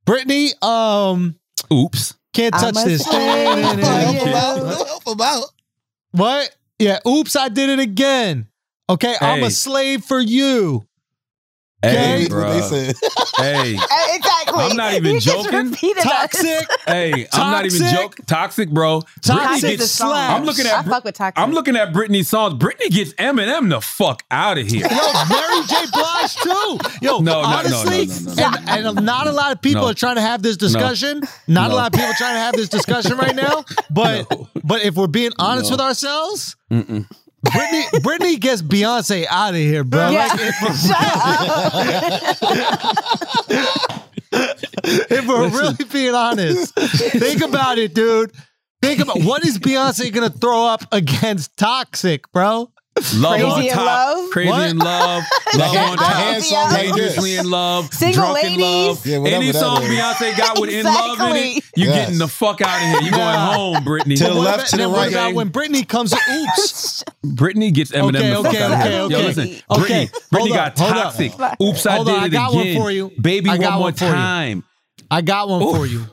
Britney, 0.06 0.60
um, 0.64 1.36
Oops. 1.70 2.14
can't 2.32 2.55
touch 2.55 2.74
this. 2.84 3.05
Help 3.05 3.16
you. 3.16 3.20
him 3.20 4.34
out. 4.34 4.86
Help 5.05 5.20
him. 5.20 5.43
What? 6.12 6.56
Yeah, 6.78 6.98
oops, 7.06 7.36
I 7.36 7.48
did 7.48 7.68
it 7.70 7.78
again. 7.80 8.48
Okay, 8.89 9.14
I'm 9.20 9.43
a 9.44 9.51
slave 9.51 10.05
for 10.05 10.18
you. 10.20 10.86
Hey, 11.82 12.26
That's 12.28 12.32
what 12.34 12.40
they 12.48 12.59
bro. 12.60 12.68
said. 12.68 12.96
Hey, 13.38 13.72
Exactly. 14.14 14.64
I'm 14.64 14.76
not 14.76 14.94
even 14.94 15.14
You 15.14 15.20
joking. 15.20 15.70
repeated. 15.70 16.02
Toxic. 16.02 16.68
hey, 16.86 17.26
I'm 17.32 17.50
not 17.50 17.64
even 17.66 17.80
Toxic. 17.80 17.98
joking. 17.98 18.24
Toxic, 18.26 18.70
bro. 18.70 19.02
Toxic 19.22 19.64
Britney 19.64 19.70
gets. 19.70 19.82
is 19.84 19.90
song. 19.90 20.10
slaps. 20.10 20.32
I'm 20.34 20.44
looking 20.44 20.66
at 20.66 20.74
I 20.74 20.82
fuck 20.88 21.04
with 21.04 21.14
toxic. 21.16 21.42
I'm 21.42 21.52
looking 21.52 21.76
at 21.76 21.92
Britney's 21.92 22.28
songs. 22.28 22.54
Britney 22.54 22.88
gets 22.90 23.12
Eminem 23.14 23.70
the 23.70 23.80
fuck 23.80 24.22
out 24.30 24.59
of 24.59 24.66
here. 24.66 24.86
Yo, 24.86 24.96
Mary 25.28 25.62
J. 25.66 25.76
Blige 25.92 26.34
too. 26.36 26.78
Yo, 27.00 27.18
No, 27.18 27.42
no, 27.42 27.62
no, 27.62 27.62
no, 27.62 27.84
no, 27.84 27.84
no, 27.84 28.34
no. 28.34 28.44
And, 28.68 28.86
and 28.86 29.04
not 29.06 29.26
a 29.26 29.32
lot 29.32 29.50
of 29.52 29.60
people 29.62 29.82
No. 29.82 29.88
are 29.88 29.94
trying 29.94 30.16
to 30.16 30.20
have 30.22 30.42
this 30.42 30.56
discussion. 30.56 31.22
Not 31.48 31.70
a 31.70 31.74
lot 31.74 31.86
of 31.92 31.98
people 31.98 32.12
trying 32.16 32.34
to 32.34 32.40
have 32.40 32.54
this 32.54 32.68
discussion 32.68 33.16
right 33.16 33.34
now. 33.34 33.64
But 33.90 34.30
but 34.64 34.82
if 34.82 34.94
we're 34.94 35.06
being 35.09 35.32
honest 35.38 35.70
No. 35.70 35.74
with 35.74 35.80
ourselves, 35.80 36.56
Mm-mm. 36.70 37.06
Britney 37.47 37.85
Britney 38.01 38.40
gets 38.40 38.62
Beyonce 38.62 39.27
out 39.28 39.51
of 39.51 39.56
here, 39.56 39.85
bro. 39.85 40.10
Yeah. 40.10 40.27
Like, 40.27 40.40
if, 44.32 45.10
if 45.10 45.27
we're 45.27 45.48
really 45.48 45.85
being 45.93 46.14
honest, 46.14 46.74
think 46.74 47.43
about 47.43 47.78
it, 47.78 47.94
dude. 47.94 48.32
Think 48.81 49.01
about 49.01 49.23
what 49.23 49.44
is 49.44 49.59
Beyonce 49.59 50.12
gonna 50.12 50.31
throw 50.31 50.66
up 50.66 50.82
against 50.93 51.56
Toxic, 51.56 52.31
bro? 52.32 52.71
Love 53.16 53.32
Crazy 53.32 53.44
on 53.47 53.62
in 53.64 53.70
top. 53.73 53.86
Love? 53.86 54.31
Crazy 54.31 54.51
What? 54.51 54.70
in 54.70 54.77
love. 54.78 55.23
Love 55.56 55.74
hand- 55.74 55.90
on 55.90 55.97
that 55.97 55.98
top. 55.98 56.12
hand 56.14 56.44
song 56.44 56.70
right 56.70 56.70
there. 56.73 56.82
Dangerously 56.93 57.36
in 57.36 57.51
love. 57.51 57.93
Single 57.94 58.14
drunk 58.23 58.44
in 58.44 58.51
ladies. 58.51 58.62
love. 58.62 59.06
Yeah, 59.06 59.19
whatever 59.19 59.36
Any 59.43 59.51
that 59.52 59.59
song 59.59 59.82
is. 59.82 59.89
Beyonce 59.89 60.36
got 60.36 60.60
with 60.60 60.70
in 60.70 60.85
love 60.85 61.20
in 61.31 61.36
it, 61.36 61.55
you 61.74 61.86
Yes. 61.86 61.94
getting 61.94 62.19
the 62.19 62.28
fuck 62.28 62.60
out 62.60 62.77
of 62.77 62.89
here. 62.89 63.01
You 63.02 63.10
going 63.10 63.35
home, 63.39 63.77
Britney. 63.85 64.19
To 64.19 64.24
the 64.24 64.35
left, 64.35 64.66
to 64.70 64.77
the 64.77 64.82
then 64.82 64.90
what 64.93 64.98
right. 64.98 65.12
about 65.12 65.35
when 65.35 65.51
Britney 65.51 65.89
comes? 65.89 66.12
Oops. 66.12 67.05
Britney 67.27 67.73
gets 67.73 67.93
Eminem 67.93 68.09
Okay, 68.16 68.28
the 68.31 68.36
fuck 68.43 68.47
okay, 68.55 68.62
out 68.62 68.70
of 68.73 68.78
okay. 68.81 68.90
Yo, 68.93 69.05
okay. 69.06 69.27
listen. 69.27 69.43
Okay, 69.70 70.06
Britney, 70.06 70.10
Britney 70.31 70.39
hold 70.39 70.51
got 70.51 70.66
up, 70.69 70.74
toxic. 70.77 71.32
Oops, 71.62 71.86
I 71.86 71.94
Hold 71.97 72.06
did 72.06 72.14
on, 72.16 72.23
I 72.23 72.27
it 72.27 72.31
got 72.31 72.52
one 72.52 72.60
again. 72.62 72.81
for 72.82 72.90
you. 72.90 73.10
Baby, 73.20 73.48
I 73.48 73.52
one 73.55 73.60
got 73.60 73.73
more 73.73 73.81
one 73.81 73.93
for 73.94 73.98
time. 74.01 74.64
I 75.10 75.23
got 75.23 75.48
one 75.48 75.60
for 75.62 75.86
you. 75.86 76.05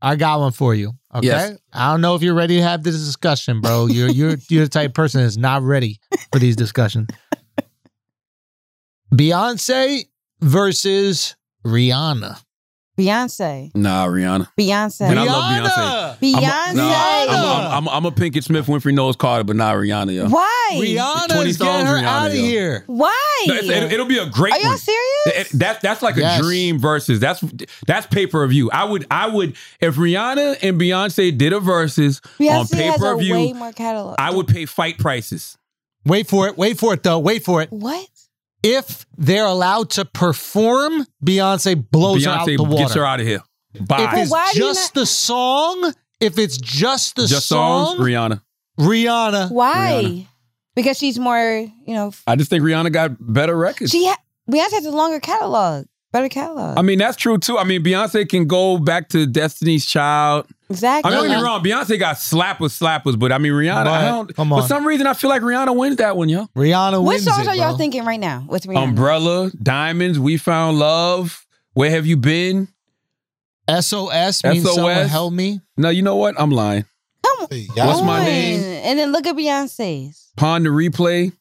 I 0.00 0.16
got 0.16 0.40
one 0.40 0.52
for 0.52 0.74
you. 0.74 0.92
Okay. 1.14 1.26
Yes. 1.26 1.58
I 1.72 1.90
don't 1.90 2.00
know 2.00 2.14
if 2.14 2.22
you're 2.22 2.34
ready 2.34 2.56
to 2.56 2.62
have 2.62 2.82
this 2.82 2.96
discussion, 2.96 3.60
bro. 3.60 3.86
You're 3.90 4.08
you're 4.10 4.36
you're 4.48 4.64
the 4.64 4.70
type 4.70 4.88
of 4.88 4.94
person 4.94 5.20
that's 5.22 5.36
not 5.36 5.62
ready 5.62 6.00
for 6.32 6.38
these 6.38 6.56
discussions. 6.56 7.08
Beyonce 9.14 10.04
versus 10.40 11.36
Rihanna. 11.66 12.42
Beyonce. 12.98 13.74
Nah, 13.74 14.06
Rihanna. 14.06 14.48
Beyonce. 14.58 15.00
And 15.08 15.18
I 15.18 15.24
love 15.24 16.18
Beyonce. 16.18 16.18
Beyonce. 16.18 16.44
I'm 16.68 16.76
a, 16.76 16.76
nah, 16.76 16.92
I'm, 16.92 17.28
a, 17.30 17.68
I'm, 17.76 17.86
a, 17.86 17.90
I'm 17.90 18.04
a 18.06 18.10
Pinkett 18.10 18.44
Smith 18.44 18.66
Winfrey 18.66 18.92
knows 18.94 19.16
Carter, 19.16 19.44
but 19.44 19.56
not 19.56 19.76
Rihanna, 19.76 20.14
yo. 20.14 20.28
Why? 20.28 20.70
Rihanna 20.74 21.28
20 21.28 21.50
is 21.50 21.56
getting 21.56 21.86
her 21.86 21.94
Rihanna, 21.94 22.02
out 22.04 22.30
of 22.30 22.36
yo. 22.36 22.42
here. 22.42 22.84
Why? 22.86 23.44
No, 23.46 23.54
it's- 23.54 23.92
it, 23.92 23.98
will 23.98 24.04
be 24.06 24.18
a 24.18 24.26
great 24.26 24.52
Are 24.52 24.58
y'all 24.58 24.68
one. 24.68 24.78
serious? 24.78 25.52
It- 25.52 25.58
that 25.58 25.80
that's 25.80 26.02
like 26.02 26.16
a 26.18 26.38
dream 26.40 26.78
versus 26.78 27.18
that's 27.20 27.40
that's 27.86 28.06
pay 28.08 28.26
per 28.26 28.46
view. 28.46 28.70
I 28.72 28.84
would 28.84 29.06
I 29.10 29.26
would 29.28 29.56
if 29.80 29.96
Rihanna 29.96 30.58
and 30.62 30.80
Beyonce 30.80 31.36
did 31.36 31.52
a 31.52 31.60
versus 31.60 32.20
on 32.40 32.66
pay 32.66 32.86
has 32.86 32.98
per 33.00 33.12
a 33.12 33.16
way 33.16 33.22
view, 33.22 33.54
more 33.54 33.72
catalog. 33.72 34.16
I 34.18 34.32
would 34.34 34.48
pay 34.48 34.66
fight 34.66 34.98
prices. 34.98 35.56
Wait 36.04 36.26
for 36.26 36.48
it. 36.48 36.58
Wait 36.58 36.78
for 36.78 36.92
it 36.94 37.02
though. 37.04 37.18
Wait 37.20 37.44
for 37.44 37.62
it. 37.62 37.70
What? 37.72 38.08
If 38.62 39.06
they're 39.16 39.44
allowed 39.46 39.90
to 39.90 40.04
perform, 40.04 41.06
Beyonce 41.24 41.90
blows 41.90 42.24
her 42.24 42.30
out 42.30 42.46
the 42.46 42.56
Beyonce 42.56 42.68
water. 42.68 42.76
gets 42.76 42.94
her 42.94 43.04
out 43.04 43.20
of 43.20 43.26
here. 43.26 43.42
if 43.74 43.82
it's 43.90 44.30
why 44.30 44.50
do 44.52 44.58
you 44.58 44.64
just 44.66 44.94
the 44.94 45.06
song, 45.06 45.92
if 46.20 46.38
it's 46.38 46.56
just 46.58 47.16
the 47.16 47.26
Just 47.26 47.48
song, 47.48 47.96
songs, 47.96 48.00
Rihanna. 48.00 48.42
Rihanna. 48.78 49.50
Why? 49.50 50.02
Rihanna. 50.04 50.26
Because 50.74 50.96
she's 50.98 51.18
more, 51.18 51.40
you 51.86 51.94
know, 51.94 52.12
I 52.26 52.36
just 52.36 52.48
think 52.50 52.62
Rihanna 52.64 52.92
got 52.92 53.10
better 53.20 53.56
records. 53.56 53.90
she 53.90 54.06
ha- 54.06 54.16
Beyonce 54.50 54.70
has 54.72 54.86
a 54.86 54.90
longer 54.90 55.20
catalog, 55.20 55.84
better 56.12 56.28
catalog. 56.28 56.78
I 56.78 56.82
mean, 56.82 56.98
that's 56.98 57.16
true 57.16 57.38
too. 57.38 57.58
I 57.58 57.64
mean, 57.64 57.82
Beyonce 57.82 58.28
can 58.28 58.46
go 58.46 58.78
back 58.78 59.08
to 59.10 59.26
Destiny's 59.26 59.84
Child. 59.86 60.46
I 60.48 60.72
exactly. 60.72 61.10
mean, 61.10 61.20
don't 61.20 61.28
get 61.30 61.36
me 61.38 61.42
wrong. 61.44 61.62
Beyonce 61.64 61.98
got 61.98 62.16
slappers, 62.16 62.78
slappers, 62.80 63.18
but 63.18 63.30
I 63.32 63.38
mean, 63.38 63.52
Rihanna. 63.52 63.74
I 63.74 63.84
But, 63.84 64.04
don't. 64.10 64.36
come 64.36 64.48
For 64.50 64.62
some 64.62 64.86
reason, 64.86 65.06
I 65.06 65.14
feel 65.14 65.28
like 65.30 65.42
Rihanna 65.42 65.76
wins 65.76 65.96
that 65.96 66.16
one, 66.16 66.28
yo. 66.28 66.46
Rihanna 66.56 66.92
wins. 66.92 67.04
What 67.04 67.04
wins 67.06 67.24
songs 67.24 67.46
it, 67.46 67.48
are 67.50 67.54
y'all 67.56 67.70
bro. 67.70 67.76
thinking 67.78 68.04
right 68.04 68.20
now 68.20 68.44
with 68.48 68.64
Rihanna? 68.64 68.82
Umbrella, 68.84 69.50
Diamonds, 69.62 70.18
We 70.18 70.36
Found 70.38 70.78
Love. 70.78 71.46
Where 71.74 71.90
have 71.90 72.06
you 72.06 72.16
been? 72.16 72.68
SOS 73.68 74.42
means 74.44 74.64
SOS? 74.64 74.74
someone 74.74 75.08
help 75.08 75.32
me. 75.32 75.60
No, 75.76 75.88
you 75.88 76.02
know 76.02 76.16
what? 76.16 76.34
I'm 76.38 76.50
lying. 76.50 76.84
Come 77.24 77.46
Hey, 77.50 77.66
What's 77.74 78.02
my 78.02 78.18
on. 78.20 78.24
name? 78.24 78.60
And 78.84 78.98
then 78.98 79.12
look 79.12 79.26
at 79.26 79.36
Beyonce's. 79.36 80.30
Pond 80.36 80.64
the 80.66 80.70
replay. 80.70 81.32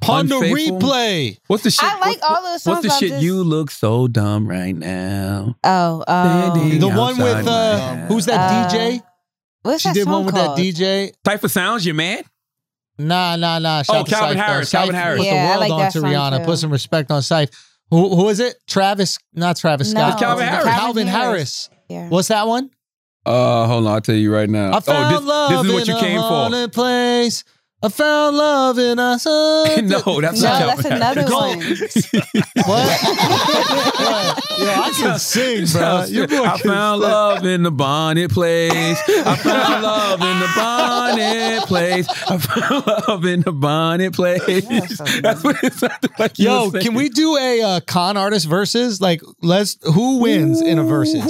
Ponder 0.00 0.36
Unfaithful. 0.36 0.78
replay. 0.78 1.38
What's 1.48 1.64
the 1.64 1.70
shit? 1.70 1.82
I 1.84 1.98
like 1.98 2.20
what- 2.22 2.30
all 2.30 2.42
those 2.42 2.62
songs. 2.62 2.76
What's 2.76 2.82
the 2.82 2.88
about 2.88 2.98
shit? 3.00 3.10
this- 3.10 3.22
You 3.22 3.42
look 3.42 3.70
so 3.70 4.06
dumb 4.08 4.46
right 4.48 4.74
now. 4.76 5.56
Oh, 5.64 6.04
oh. 6.06 6.52
Standing 6.54 6.80
The 6.80 6.88
one 6.88 7.16
with 7.18 7.36
outside 7.36 7.48
uh, 7.48 7.94
my 7.96 8.00
who's 8.06 8.26
that 8.26 8.38
Uh, 8.38 8.68
DJ? 8.70 9.02
What's 9.62 9.82
She 9.82 9.88
that 9.88 9.94
did 9.94 10.04
song 10.04 10.12
one 10.12 10.24
with 10.26 10.34
called? 10.36 10.56
that 10.56 10.62
DJ. 10.62 11.12
Type 11.24 11.42
of 11.42 11.50
sounds, 11.50 11.84
your 11.84 11.94
man. 11.96 12.22
Nah, 12.98 13.36
nah, 13.36 13.58
nah. 13.58 13.82
Shout 13.82 13.96
Oh, 13.96 13.98
out 14.00 14.06
to 14.06 14.10
Calvin 14.12 14.28
Syph, 14.36 14.36
though. 14.38 14.42
Harris, 14.52 14.68
Syph 14.70 14.78
Calvin 14.78 14.94
Harris. 14.94 15.18
Put 15.18 15.26
Yeah, 15.26 15.32
I 15.32 15.42
the 15.42 15.48
world 15.48 15.60
like 15.60 15.72
on 15.72 15.78
that 15.80 15.92
to 15.92 16.00
song, 16.00 16.10
Rihanna. 16.10 16.38
too. 16.38 16.44
Put 16.44 16.58
some 16.58 16.70
respect 16.70 17.10
on 17.10 17.22
Syph. 17.22 17.50
Who, 17.90 18.14
who 18.16 18.28
is 18.28 18.40
it? 18.40 18.56
Travis, 18.66 19.18
not 19.34 19.56
Travis 19.56 19.92
No, 19.92 20.00
Scott. 20.00 20.12
It's 20.12 20.20
Calvin 20.22 20.46
Harris. 20.46 20.64
Calvin 20.64 21.06
Harris. 21.06 21.70
Yeah. 21.88 22.08
What's 22.08 22.28
that 22.28 22.46
one? 22.46 22.70
Uh, 23.26 23.66
hold 23.66 23.86
on, 23.86 23.92
I'll 23.94 24.00
tell 24.00 24.14
you 24.14 24.32
right 24.34 24.48
now. 24.48 24.76
I 24.76 24.80
found 24.80 25.14
oh, 25.14 25.18
this, 25.18 25.28
love 25.28 25.50
this 25.50 25.60
is 25.66 25.72
what 25.72 25.82
in 25.82 25.94
you 25.94 25.96
a 25.96 26.00
came 26.00 26.20
for. 26.20 26.26
haunted 26.28 26.72
place. 26.72 27.44
I 27.80 27.88
found 27.90 28.36
love 28.36 28.78
in 28.78 28.98
a 28.98 29.18
sun. 29.20 29.86
no, 29.86 30.20
that's 30.20 30.42
No, 30.42 30.48
not 30.48 30.76
that's 30.76 30.82
Calvin 30.82 30.92
another 30.92 31.22
Harris. 31.22 32.12
one. 32.12 32.22
What? 32.66 32.88
What? 34.10 34.58
Yo, 34.58 34.66
I 34.66 34.90
can 34.96 35.18
sing, 35.18 35.66
bro. 35.72 36.04
You 36.08 36.26
boy 36.26 36.42
I 36.44 36.58
can 36.58 36.70
found 36.70 37.02
sing. 37.02 37.10
love 37.10 37.44
in 37.46 37.62
the 37.62 37.70
bonnet 37.70 38.30
place. 38.30 38.98
I 39.08 39.36
found 39.36 39.82
love 39.82 40.20
in 40.20 40.38
the 40.40 40.52
bonnet 40.56 41.62
place. 41.64 42.08
I 42.28 42.38
found 42.38 42.86
love 43.08 43.24
in 43.24 43.40
the 43.42 43.52
bonnet 43.52 44.12
place. 44.14 44.44
That's 45.20 45.44
what 45.44 45.62
it 45.62 45.72
sounded 45.74 46.10
like. 46.18 46.38
you 46.38 46.46
Yo, 46.46 46.64
were 46.66 46.70
saying. 46.72 46.84
can 46.84 46.94
we 46.94 47.08
do 47.08 47.36
a 47.36 47.62
uh, 47.62 47.80
con 47.80 48.16
artist 48.16 48.46
versus? 48.46 49.00
Like, 49.00 49.20
let's 49.42 49.78
who 49.82 50.18
wins 50.18 50.60
in 50.60 50.78
a 50.78 50.84
versus? 50.84 51.24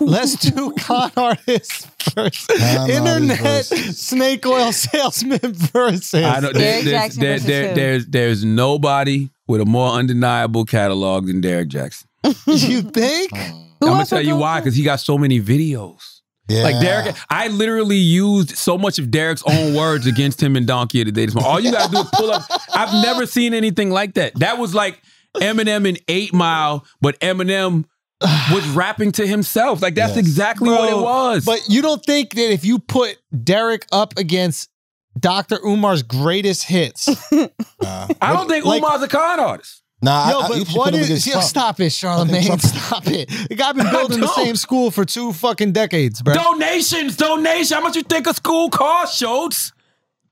Let's 0.00 0.34
do 0.36 0.72
con 0.78 1.10
artist 1.16 1.88
versus 2.14 2.46
Con 2.46 2.76
artist 2.78 2.98
internet 2.98 3.38
versus. 3.40 3.98
snake 3.98 4.46
oil 4.46 4.72
salesman 4.72 5.38
versus. 5.42 6.14
I 6.14 6.40
don't, 6.40 6.54
there, 6.54 6.82
Derrick 6.82 6.84
there's, 6.84 7.16
Jaxn 7.16 7.20
there, 7.20 7.32
versus 7.34 7.46
there, 7.46 7.68
who? 7.68 7.74
there's, 7.74 8.06
there's 8.06 8.44
nobody 8.44 9.28
with 9.48 9.60
a 9.60 9.64
more 9.64 9.90
undeniable 9.90 10.64
catalog 10.64 11.26
than 11.26 11.40
Derrick 11.40 11.68
Jaxn. 11.68 12.04
you 12.46 12.82
think? 12.82 13.32
I'm 13.34 13.68
gonna 13.80 14.04
tell 14.04 14.20
you 14.20 14.36
why, 14.36 14.60
because 14.60 14.76
he 14.76 14.82
got 14.84 15.00
so 15.00 15.16
many 15.18 15.40
videos. 15.40 16.20
Yeah. 16.48 16.62
Like 16.62 16.80
Derrick, 16.80 17.14
I 17.28 17.48
literally 17.48 17.96
used 17.96 18.56
so 18.56 18.78
much 18.78 18.98
of 18.98 19.10
Derrick's 19.10 19.42
own 19.46 19.74
words 19.76 20.06
against 20.06 20.42
him 20.42 20.56
in 20.56 20.64
Donkey 20.66 21.04
today. 21.04 21.26
This 21.26 21.34
morning. 21.34 21.50
All 21.50 21.60
you 21.60 21.72
gotta 21.72 21.90
do 21.90 21.98
is 21.98 22.08
pull 22.12 22.30
up. 22.30 22.42
I've 22.72 22.92
never 23.02 23.26
seen 23.26 23.52
anything 23.54 23.90
like 23.90 24.14
that. 24.14 24.34
That 24.36 24.58
was 24.58 24.74
like 24.74 25.00
Eminem 25.36 25.86
in 25.86 25.98
Eight 26.08 26.32
Mile, 26.32 26.86
but 27.00 27.18
Eminem 27.20 27.84
was 28.52 28.66
rapping 28.70 29.12
to 29.12 29.26
himself. 29.26 29.82
Like 29.82 29.94
that's 29.94 30.16
Yes. 30.16 30.18
exactly 30.18 30.70
what 30.70 30.90
it 30.90 30.96
was. 30.96 31.44
But 31.44 31.68
you 31.68 31.82
don't 31.82 32.02
think 32.04 32.34
that 32.34 32.50
if 32.52 32.64
you 32.64 32.78
put 32.78 33.16
Derrick 33.44 33.86
up 33.92 34.14
against 34.18 34.70
Dr. 35.18 35.58
Umar's 35.64 36.02
greatest 36.02 36.64
hits, 36.64 37.08
Nah, 37.32 37.48
uh, 37.84 38.08
I 38.20 38.32
don't 38.32 38.48
think 38.48 38.64
like- 38.64 38.82
Umar's 38.82 39.02
a 39.02 39.08
con 39.08 39.40
artist. 39.40 39.82
Nah, 40.00 40.30
Yo, 40.30 40.38
I, 40.38 40.40
I, 40.40 40.42
you 40.42 40.48
but 40.48 40.68
should 40.68 40.76
what 40.78 40.90
put 40.92 41.00
is? 41.00 41.06
against 41.06 41.26
Yo, 41.26 41.40
stop 41.40 41.80
it, 41.80 41.86
Charlamagne. 41.90 42.60
Stop 42.86 43.06
it. 43.08 43.28
The 43.48 43.56
guy 43.56 43.72
been 43.72 43.90
building 43.90 44.20
the 44.20 44.28
same 44.28 44.54
school 44.54 44.92
for 44.92 45.04
two 45.04 45.32
fucking 45.32 45.72
decades, 45.72 46.22
bro. 46.22 46.34
Donations, 46.34 47.16
donations. 47.16 47.72
How 47.72 47.80
much 47.80 47.96
you 47.96 48.02
think 48.04 48.28
a 48.28 48.34
school 48.34 48.70
costs, 48.70 49.18
Schulz? 49.18 49.72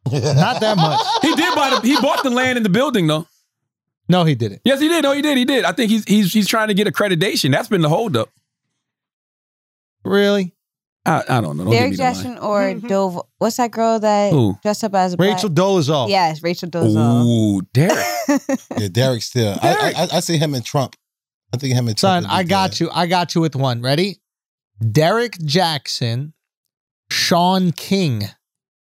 Not 0.08 0.60
that 0.60 0.76
much. 0.76 1.00
He 1.22 1.34
did 1.34 1.52
buy 1.56 1.70
the. 1.70 1.80
He 1.80 2.00
bought 2.00 2.22
the 2.22 2.30
land 2.30 2.56
in 2.58 2.62
the 2.62 2.68
building, 2.68 3.08
though. 3.08 3.26
No, 4.08 4.22
he 4.22 4.36
didn't. 4.36 4.60
Yes, 4.64 4.78
he 4.80 4.86
did. 4.88 5.02
No, 5.02 5.10
he 5.10 5.20
did. 5.20 5.36
He 5.36 5.44
did. 5.44 5.64
I 5.64 5.72
think 5.72 5.90
he's 5.90 6.04
he's 6.04 6.32
he's 6.32 6.46
trying 6.46 6.68
to 6.68 6.74
get 6.74 6.86
accreditation. 6.86 7.50
That's 7.50 7.66
been 7.68 7.80
the 7.80 7.88
holdup. 7.88 8.30
Really? 10.04 10.54
I, 11.06 11.22
I 11.28 11.40
don't 11.40 11.56
know. 11.56 11.64
Don't 11.64 11.72
Derrick 11.72 11.92
give 11.92 12.00
me 12.00 12.04
the 12.04 12.28
line. 12.28 12.36
Jaxn 12.36 12.42
or 12.42 12.60
mm-hmm. 12.60 12.86
Dove? 12.86 13.20
What's 13.38 13.56
that 13.56 13.70
girl 13.70 14.00
that 14.00 14.32
Who? 14.32 14.56
dressed 14.62 14.84
up 14.84 14.94
as 14.94 15.14
a 15.14 15.16
black- 15.16 15.34
Rachel 15.34 15.50
Dolezal. 15.50 16.08
Yes, 16.08 16.42
Rachel 16.42 16.68
Dolezal. 16.68 17.24
Ooh, 17.24 17.62
Derrick. 17.72 18.06
Yeah, 18.76 18.88
Derrick 18.88 19.22
still. 19.22 19.56
I, 19.62 19.72
Derrick. 19.72 19.96
I, 19.96 20.02
I, 20.02 20.08
I 20.16 20.20
see 20.20 20.36
him 20.36 20.54
and 20.54 20.64
Trump. 20.64 20.96
I 21.54 21.58
think 21.58 21.74
him 21.74 21.88
and 21.88 21.98
Son, 21.98 22.24
Trump. 22.24 22.34
I 22.34 22.42
got 22.42 22.80
you. 22.80 22.90
I 22.92 23.06
got 23.06 23.34
you 23.34 23.40
with 23.40 23.54
one. 23.54 23.80
Ready? 23.82 24.20
Derrick 24.90 25.38
Jaxn, 25.38 26.32
Shaun 27.10 27.72
King. 27.72 28.24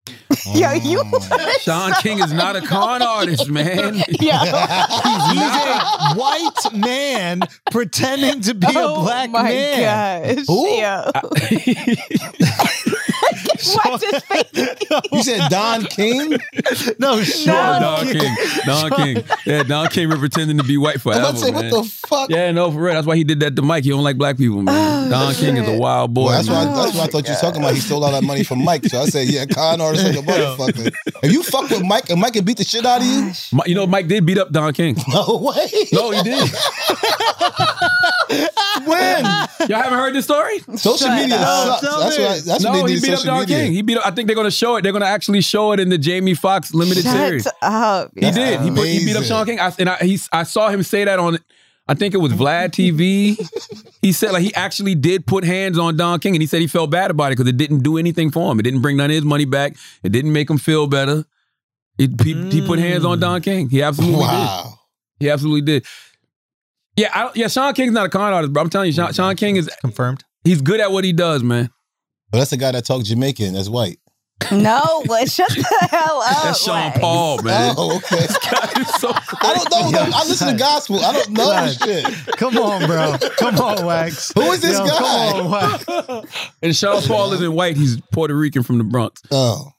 Yo, 0.54 0.72
you. 0.72 1.02
Oh. 1.04 1.50
Shaun 1.60 1.92
King 2.02 2.20
is 2.20 2.32
not 2.32 2.56
a 2.56 2.60
con 2.62 3.02
artist, 3.02 3.48
man. 3.48 4.02
Yeah. 4.20 4.44
He's 4.44 5.56
a 5.56 6.14
white 6.14 6.72
man 6.74 7.40
pretending 7.70 8.40
to 8.42 8.54
be 8.54 8.66
a 8.66 8.70
oh 8.76 9.02
black 9.02 9.28
oh 9.28 9.32
my 9.32 9.42
man. 9.44 10.36
gosh. 10.36 10.48
Yo. 10.48 11.10
Watch 13.84 14.02
his 14.02 14.22
face. 14.24 14.78
You 15.12 15.22
said 15.22 15.48
Don 15.50 15.84
King? 15.86 16.30
no, 16.98 17.16
Yeah, 17.16 17.24
Sean. 17.24 17.82
Don 17.82 18.06
King. 18.06 18.36
Don 18.66 18.90
King. 18.90 19.24
Yeah, 19.46 19.62
Don 19.62 19.88
King 19.88 20.08
been 20.10 20.18
pretending 20.18 20.56
to 20.58 20.64
be 20.64 20.76
white 20.76 20.94
I'm 20.96 21.00
forever. 21.00 21.20
about 21.20 21.32
to 21.32 21.38
say, 21.38 21.50
man. 21.52 21.70
what 21.70 21.82
the 21.84 21.88
fuck? 21.90 22.30
Yeah, 22.30 22.50
no, 22.52 22.70
for 22.70 22.82
real. 22.82 22.94
That's 22.94 23.06
why 23.06 23.16
he 23.16 23.24
did 23.24 23.40
that 23.40 23.56
to 23.56 23.62
Mike. 23.62 23.84
He 23.84 23.90
don't 23.90 24.02
like 24.04 24.16
black 24.18 24.36
people, 24.36 24.62
man. 24.62 25.06
Oh, 25.06 25.10
Don 25.10 25.34
King 25.34 25.56
is 25.56 25.68
a 25.68 25.78
wild 25.78 26.14
boy. 26.14 26.26
Well, 26.26 26.32
that's 26.36 26.48
why. 26.48 26.64
man. 26.64 26.74
That's 26.76 26.94
why 26.96 27.04
I 27.04 27.06
thought 27.06 27.26
you 27.26 27.34
were 27.34 27.40
talking 27.40 27.62
about. 27.62 27.74
He 27.74 27.80
stole 27.80 28.04
all 28.04 28.12
that 28.12 28.22
money 28.24 28.44
from 28.44 28.64
Mike. 28.64 28.84
So 28.86 29.00
I 29.00 29.06
said, 29.06 29.28
"Yeah, 29.28 29.44
con 29.46 29.80
artist 29.80 30.04
like 30.04 30.16
a 30.16 30.22
motherfucker." 30.22 30.92
If 31.22 31.32
you 31.32 31.42
fuck 31.42 31.68
with 31.70 31.82
Mike 31.84 32.10
and 32.10 32.20
Mike 32.20 32.32
can 32.34 32.44
beat 32.44 32.56
the 32.58 32.64
shit 32.64 32.84
out 32.86 33.00
of 33.00 33.06
you, 33.06 33.32
Mi- 33.52 33.62
you 33.66 33.74
know, 33.74 33.86
Mike 33.86 34.06
did 34.08 34.24
beat 34.26 34.38
up 34.38 34.50
Don 34.52 34.72
King. 34.72 34.96
no 35.08 35.36
way. 35.54 35.68
No, 35.92 36.10
he 36.10 36.22
did. 36.22 36.50
when 38.86 39.24
Y'all 39.68 39.82
haven't 39.82 39.98
heard 39.98 40.14
this 40.14 40.24
story? 40.24 40.58
social 40.76 40.96
Shut 40.96 41.20
media 41.20 41.36
up. 41.38 41.80
sucks. 41.80 41.98
That's 41.98 42.18
me. 42.18 42.24
what. 42.24 42.30
I, 42.30 42.40
that's 42.40 42.64
no, 42.64 42.70
what 42.72 42.86
they 42.86 42.92
he 42.94 43.00
did. 43.00 43.02
beat 43.02 43.12
up 43.12 43.18
Social 43.18 43.32
Don 43.34 43.40
media. 43.40 43.49
King. 43.50 43.72
He 43.72 43.82
beat 43.82 43.96
up. 43.98 44.06
I 44.06 44.10
think 44.10 44.26
they're 44.26 44.36
gonna 44.36 44.50
show 44.50 44.76
it. 44.76 44.82
They're 44.82 44.92
gonna 44.92 45.04
actually 45.04 45.40
show 45.40 45.72
it 45.72 45.80
in 45.80 45.88
the 45.88 45.98
Jamie 45.98 46.34
Foxx 46.34 46.72
limited 46.74 47.04
series. 47.04 47.46
Up. 47.62 48.10
He 48.14 48.20
did. 48.30 48.60
He, 48.60 48.70
put, 48.70 48.86
he 48.86 48.98
beat 49.04 49.10
up 49.12 49.16
amazing. 49.18 49.22
Sean 49.24 49.46
King. 49.46 49.60
I, 49.60 49.72
and 49.78 49.88
I, 49.88 49.96
he, 49.98 50.18
I 50.32 50.42
saw 50.44 50.68
him 50.68 50.82
say 50.82 51.04
that 51.04 51.18
on, 51.18 51.38
I 51.88 51.94
think 51.94 52.14
it 52.14 52.18
was 52.18 52.32
Vlad 52.32 52.68
TV. 52.70 53.36
he 54.02 54.12
said 54.12 54.32
like 54.32 54.42
he 54.42 54.54
actually 54.54 54.94
did 54.94 55.26
put 55.26 55.44
hands 55.44 55.78
on 55.78 55.96
Don 55.96 56.18
King, 56.20 56.34
and 56.34 56.42
he 56.42 56.46
said 56.46 56.60
he 56.60 56.66
felt 56.66 56.90
bad 56.90 57.10
about 57.10 57.32
it 57.32 57.36
because 57.38 57.48
it 57.48 57.56
didn't 57.56 57.80
do 57.82 57.98
anything 57.98 58.30
for 58.30 58.50
him. 58.52 58.58
It 58.60 58.62
didn't 58.62 58.80
bring 58.82 58.96
none 58.96 59.10
of 59.10 59.14
his 59.14 59.24
money 59.24 59.44
back. 59.44 59.76
It 60.02 60.12
didn't 60.12 60.32
make 60.32 60.48
him 60.48 60.58
feel 60.58 60.86
better. 60.86 61.24
It, 61.98 62.20
he, 62.22 62.34
he 62.50 62.66
put 62.66 62.78
hands 62.78 63.04
on 63.04 63.20
Don 63.20 63.42
King. 63.42 63.68
He 63.68 63.82
absolutely 63.82 64.16
did. 64.20 64.26
Wow. 64.26 64.74
He 65.18 65.28
absolutely 65.28 65.60
did. 65.62 65.86
Yeah, 66.96 67.10
I, 67.14 67.22
don't- 67.24 67.36
yeah. 67.36 67.48
Shaun 67.48 67.74
King's 67.74 67.92
not 67.92 68.06
a 68.06 68.08
con 68.08 68.32
artist, 68.32 68.52
but 68.52 68.60
I'm 68.60 68.70
telling 68.70 68.86
you, 68.86 68.92
Shaun, 68.92 69.12
Shaun 69.12 69.36
King 69.36 69.56
is 69.56 69.68
Confirmed. 69.80 70.24
he's 70.44 70.60
good 70.62 70.80
at 70.80 70.92
what 70.92 71.04
he 71.04 71.12
does, 71.12 71.42
man. 71.42 71.70
But 72.30 72.38
that's 72.38 72.50
the 72.50 72.56
guy 72.56 72.72
that 72.72 72.84
talked 72.84 73.06
Jamaican. 73.06 73.54
That's 73.54 73.68
white. 73.68 73.98
No, 74.50 75.02
but 75.06 75.30
shut 75.30 75.48
the 75.50 75.88
hell 75.90 76.22
up. 76.24 76.42
That's 76.44 76.64
Sean 76.64 76.74
Wax. 76.76 76.98
Paul, 76.98 77.42
man. 77.42 77.74
Oh, 77.76 77.96
okay. 77.98 78.24
It's 78.24 79.00
so 79.00 79.10
I 79.12 79.54
don't 79.54 79.70
know. 79.70 79.90
though. 79.98 80.10
I 80.16 80.24
listen 80.26 80.48
to 80.48 80.58
gospel. 80.58 80.98
I 81.00 81.12
don't 81.12 81.30
know 81.30 81.44
Son. 81.66 81.88
shit. 81.88 82.26
Come 82.38 82.56
on, 82.56 82.86
bro. 82.86 83.16
Come 83.36 83.56
on, 83.58 83.84
Wax. 83.84 84.32
Who 84.34 84.40
is 84.52 84.62
this 84.62 84.78
Yo, 84.78 84.86
guy? 84.86 85.30
Come 85.32 85.46
on, 85.46 85.50
Wax. 85.50 86.54
and 86.62 86.74
Sean 86.74 87.02
Paul 87.02 87.32
isn't 87.34 87.52
white; 87.52 87.76
he's 87.76 88.00
Puerto 88.12 88.34
Rican 88.34 88.62
from 88.62 88.78
the 88.78 88.84
Bronx. 88.84 89.20
Oh, 89.30 89.72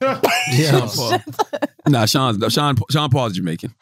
Sean 0.52 0.88
Paul. 0.88 1.18
nah, 1.88 2.04
Sean's 2.06 2.52
Sean 2.54 2.76
Sean 2.88 3.10
Paul's 3.10 3.32
Jamaican. 3.32 3.74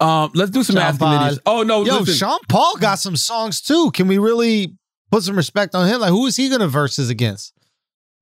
Um, 0.00 0.30
let's 0.34 0.50
do 0.50 0.62
some 0.62 0.76
Sean 0.76 0.82
ask 0.82 0.98
Paul. 0.98 1.18
committees. 1.18 1.38
Oh 1.44 1.62
no, 1.64 1.84
Yo, 1.84 1.98
listen. 1.98 2.14
Sean 2.14 2.38
Paul 2.48 2.76
got 2.80 2.98
some 2.98 3.16
songs 3.16 3.60
too. 3.60 3.90
Can 3.90 4.08
we 4.08 4.16
really 4.18 4.74
put 5.10 5.22
some 5.22 5.36
respect 5.36 5.74
on 5.74 5.86
him? 5.86 6.00
Like, 6.00 6.10
who 6.10 6.24
is 6.26 6.36
he 6.36 6.48
gonna 6.48 6.66
verses 6.68 7.10
against? 7.10 7.52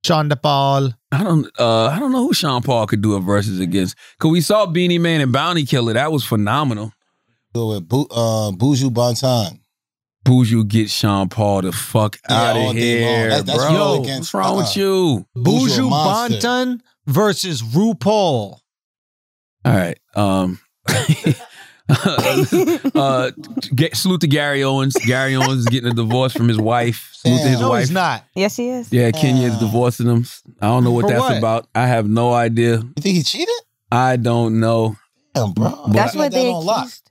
Sean 0.05 0.29
DePaul. 0.29 0.95
I 1.13 1.23
don't 1.23 1.47
uh 1.59 1.87
I 1.87 1.99
don't 1.99 2.11
know 2.13 2.27
who 2.27 2.35
Sean 2.35 2.63
Paul 2.63 2.87
could 2.87 3.03
do 3.03 3.15
a 3.15 3.21
versus 3.21 3.61
against. 3.61 3.97
Cause 4.19 4.31
we 4.33 4.41
saw 4.41 4.67
Beenie 4.67 4.99
Man 4.99 5.21
and 5.21 5.33
Bounty 5.33 5.65
Killer. 5.65 5.93
That 5.93 6.11
was 6.11 6.25
phenomenal. 6.25 6.93
go 7.55 7.69
with 7.75 7.89
Bu- 7.89 8.09
uh, 8.11 8.51
Buju 8.51 8.91
Banton. 8.91 9.61
Buju 10.25 10.67
get 10.69 10.89
Sean 10.91 11.29
Paul 11.29 11.63
the 11.63 11.73
fuck 11.73 12.19
Yeah, 12.29 12.37
out 12.37 12.57
of 12.57 12.57
day 12.57 12.65
long. 12.65 12.77
here, 12.77 13.29
That's- 13.31 13.45
that's 13.45 13.59
bro. 13.59 13.73
really 13.73 13.99
What's 14.11 14.35
wrong 14.35 14.57
with 14.57 14.67
uh-uh. 14.67 14.73
you? 14.83 15.27
Buju 15.37 15.43
a 15.43 15.81
Buju 15.81 15.91
monster. 15.91 16.39
Banton 16.49 16.81
versus 17.07 17.63
RuPaul. 17.63 18.59
All 18.59 18.61
right. 19.65 19.99
Um 20.17 20.59
uh 22.95 23.31
get, 23.75 23.97
salute 23.97 24.21
to 24.23 24.27
Gary 24.27 24.63
Owens. 24.65 24.95
Gary 25.07 25.35
Owens 25.37 25.61
is 25.61 25.67
getting 25.67 25.91
a 25.91 25.95
divorce 25.95 26.33
from 26.33 26.49
his 26.49 26.59
wife. 26.59 27.11
Salute 27.13 27.43
to 27.43 27.49
his 27.49 27.61
No, 27.61 27.71
wife. 27.71 27.81
he's 27.81 27.91
not. 27.91 28.25
Yes, 28.35 28.57
he 28.57 28.69
is. 28.69 28.93
Yeah, 28.93 29.11
Kenya 29.11 29.49
is 29.49 29.55
Ah. 29.55 29.61
divorcing 29.61 30.07
him. 30.07 30.27
I 30.61 30.67
don't 30.67 30.85
know 30.85 30.91
what 30.93 31.03
For 31.03 31.09
that's 31.11 31.21
what? 31.21 31.39
about. 31.39 31.69
I 31.75 31.87
have 31.87 32.09
no 32.09 32.33
idea. 32.33 32.77
You 32.79 32.93
think 33.01 33.17
he 33.17 33.23
cheated? 33.23 33.49
I 33.91 34.17
don't 34.17 34.59
know. 34.61 34.97
Damn, 35.35 35.53
bro. 35.53 35.87
That's 35.89 36.15
what 36.15 36.25
got 36.25 36.33
that 36.33 36.39
they 36.39 36.51
on 36.51 36.69
accused. 36.69 37.11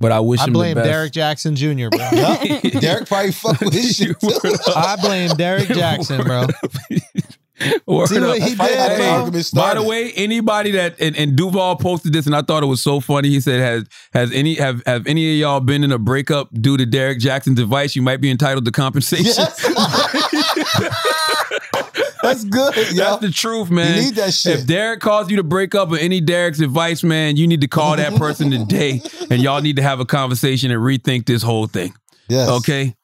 But 0.00 0.12
I 0.12 0.20
wish 0.20 0.40
I 0.40 0.44
him 0.46 0.54
blame 0.54 0.74
the 0.76 0.80
best. 0.82 1.12
Derrick 1.12 1.12
Jaxn 1.12 1.56
Jr., 1.56 1.90
bro. 1.94 2.00
Derrick 2.80 3.06
probably 3.06 3.32
fucked 3.32 3.60
with 3.60 3.74
his 3.74 3.94
shit 3.96 4.18
too. 4.18 4.30
I 4.74 4.96
blame 5.00 5.28
Derrick 5.36 5.68
Jaxn, 5.68 6.24
bro. 6.24 6.46
Word 7.86 8.08
See 8.08 8.20
what 8.20 8.30
up. 8.30 8.36
he 8.36 8.54
did, 8.54 8.58
the 8.58 9.50
By 9.54 9.74
the 9.74 9.82
way, 9.82 10.12
anybody 10.12 10.72
that 10.72 11.00
and, 11.00 11.16
and 11.16 11.36
Duval 11.36 11.76
posted 11.76 12.12
this, 12.12 12.26
and 12.26 12.34
I 12.34 12.42
thought 12.42 12.62
it 12.62 12.66
was 12.66 12.82
so 12.82 13.00
funny. 13.00 13.28
He 13.28 13.40
said, 13.40 13.60
"Has 13.60 13.84
has 14.12 14.32
any 14.32 14.54
have 14.54 14.82
have 14.86 15.06
any 15.06 15.32
of 15.32 15.38
y'all 15.38 15.60
been 15.60 15.84
in 15.84 15.92
a 15.92 15.98
breakup 15.98 16.48
due 16.54 16.76
to 16.76 16.86
Derrick 16.86 17.18
Jaxn's 17.18 17.60
advice? 17.60 17.94
You 17.94 18.02
might 18.02 18.20
be 18.20 18.30
entitled 18.30 18.64
to 18.64 18.72
compensation." 18.72 19.26
Yes. 19.26 19.62
That's 22.22 22.44
good, 22.44 22.76
yo. 22.92 23.04
That's 23.04 23.22
the 23.22 23.30
truth, 23.30 23.70
man. 23.70 23.96
You 23.96 24.02
need 24.02 24.14
that 24.16 24.34
shit. 24.34 24.60
If 24.60 24.66
Derrick 24.66 25.00
calls 25.00 25.30
you 25.30 25.36
to 25.36 25.42
break 25.42 25.74
up 25.74 25.88
with 25.88 26.00
any 26.00 26.20
Derrick's 26.20 26.60
advice, 26.60 27.02
man, 27.02 27.36
you 27.36 27.46
need 27.46 27.62
to 27.62 27.68
call 27.68 27.96
that 27.96 28.14
person 28.16 28.50
today, 28.50 29.02
and 29.30 29.42
y'all 29.42 29.62
need 29.62 29.76
to 29.76 29.82
have 29.82 30.00
a 30.00 30.04
conversation 30.04 30.70
and 30.70 30.80
rethink 30.80 31.26
this 31.26 31.42
whole 31.42 31.66
thing. 31.66 31.94
Yes. 32.28 32.48
Okay. 32.48 32.94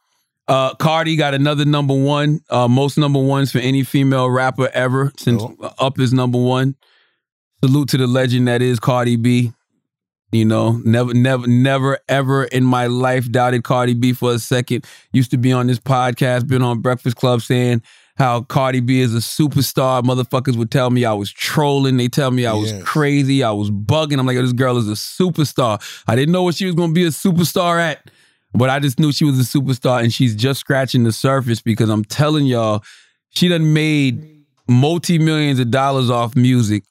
Uh, 0.48 0.74
Cardi 0.74 1.16
got 1.16 1.34
another 1.34 1.64
number 1.64 1.94
one, 1.94 2.40
uh, 2.50 2.68
most 2.68 2.96
number 2.98 3.18
ones 3.18 3.50
for 3.50 3.58
any 3.58 3.82
female 3.82 4.30
rapper 4.30 4.68
ever 4.72 5.12
since 5.18 5.42
Cool. 5.42 5.74
Up 5.78 5.98
is 5.98 6.12
number 6.12 6.38
one. 6.38 6.76
Salute 7.64 7.88
to 7.90 7.96
the 7.96 8.06
legend 8.06 8.46
that 8.48 8.62
is 8.62 8.78
Cardi 8.78 9.16
B. 9.16 9.52
You 10.32 10.44
know, 10.44 10.72
never, 10.84 11.14
never, 11.14 11.46
never, 11.46 11.98
ever 12.08 12.44
in 12.44 12.64
my 12.64 12.86
life 12.86 13.30
doubted 13.30 13.64
Cardi 13.64 13.94
B 13.94 14.12
for 14.12 14.32
a 14.34 14.38
second. 14.38 14.84
Used 15.12 15.30
to 15.30 15.38
be 15.38 15.52
on 15.52 15.66
this 15.68 15.78
podcast, 15.78 16.46
been 16.46 16.62
on 16.62 16.80
Breakfast 16.80 17.16
Club 17.16 17.42
saying 17.42 17.80
how 18.16 18.42
Cardi 18.42 18.80
B 18.80 19.00
is 19.00 19.14
a 19.14 19.18
superstar. 19.18 20.02
Motherfuckers 20.02 20.56
would 20.56 20.70
tell 20.70 20.90
me 20.90 21.04
I 21.04 21.12
was 21.12 21.30
trolling. 21.30 21.96
They 21.96 22.08
tell 22.08 22.30
me 22.30 22.44
I 22.44 22.52
was 22.54 22.72
Yes. 22.72 22.82
crazy. 22.84 23.42
I 23.42 23.52
was 23.52 23.70
bugging. 23.70 24.18
I'm 24.18 24.26
like, 24.26 24.36
this 24.36 24.52
girl 24.52 24.76
is 24.78 24.88
a 24.88 24.92
superstar. 24.92 25.80
I 26.06 26.16
didn't 26.16 26.32
know 26.32 26.42
what 26.42 26.54
she 26.56 26.66
was 26.66 26.74
going 26.74 26.90
to 26.90 26.94
be 26.94 27.04
a 27.04 27.08
superstar 27.10 27.78
at. 27.80 28.10
But 28.56 28.70
I 28.70 28.78
just 28.78 28.98
knew 28.98 29.12
she 29.12 29.24
was 29.24 29.38
a 29.38 29.42
superstar 29.42 30.02
and 30.02 30.12
she's 30.12 30.34
just 30.34 30.60
scratching 30.60 31.04
the 31.04 31.12
surface 31.12 31.60
because 31.60 31.88
I'm 31.88 32.04
telling 32.04 32.46
y'all, 32.46 32.82
she 33.30 33.48
done 33.48 33.72
made 33.72 34.44
multi 34.68 35.18
millions 35.18 35.60
of 35.60 35.70
dollars 35.70 36.10
off 36.10 36.34
music, 36.36 36.84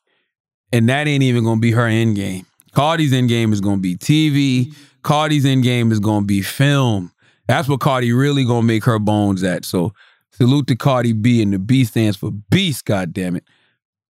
and 0.72 0.88
that 0.90 1.08
ain't 1.08 1.24
even 1.24 1.44
gonna 1.44 1.60
be 1.60 1.72
her 1.72 1.88
end 1.88 2.16
game. 2.16 2.46
Cardi's 2.74 3.14
end 3.14 3.30
game 3.30 3.54
is 3.54 3.62
gonna 3.62 3.78
be 3.82 3.96
TV. 3.96 4.76
Cardi's 5.04 5.46
end 5.46 5.64
game 5.64 5.92
is 5.92 6.00
gonna 6.00 6.26
be 6.26 6.42
film. 6.42 7.12
That's 7.48 7.68
what 7.68 7.80
Cardi 7.80 8.12
really 8.12 8.46
gonna 8.46 8.64
make 8.64 8.84
her 8.86 9.00
bones 9.00 9.44
at. 9.44 9.66
So 9.66 9.94
salute 10.32 10.68
to 10.68 10.76
Cardi 10.76 11.14
B, 11.14 11.42
and 11.42 11.54
the 11.54 11.60
B 11.60 11.86
stands 11.86 12.18
for 12.18 12.32
Beast. 12.32 12.86
God 12.86 13.14
damn 13.14 13.36
it. 13.36 13.44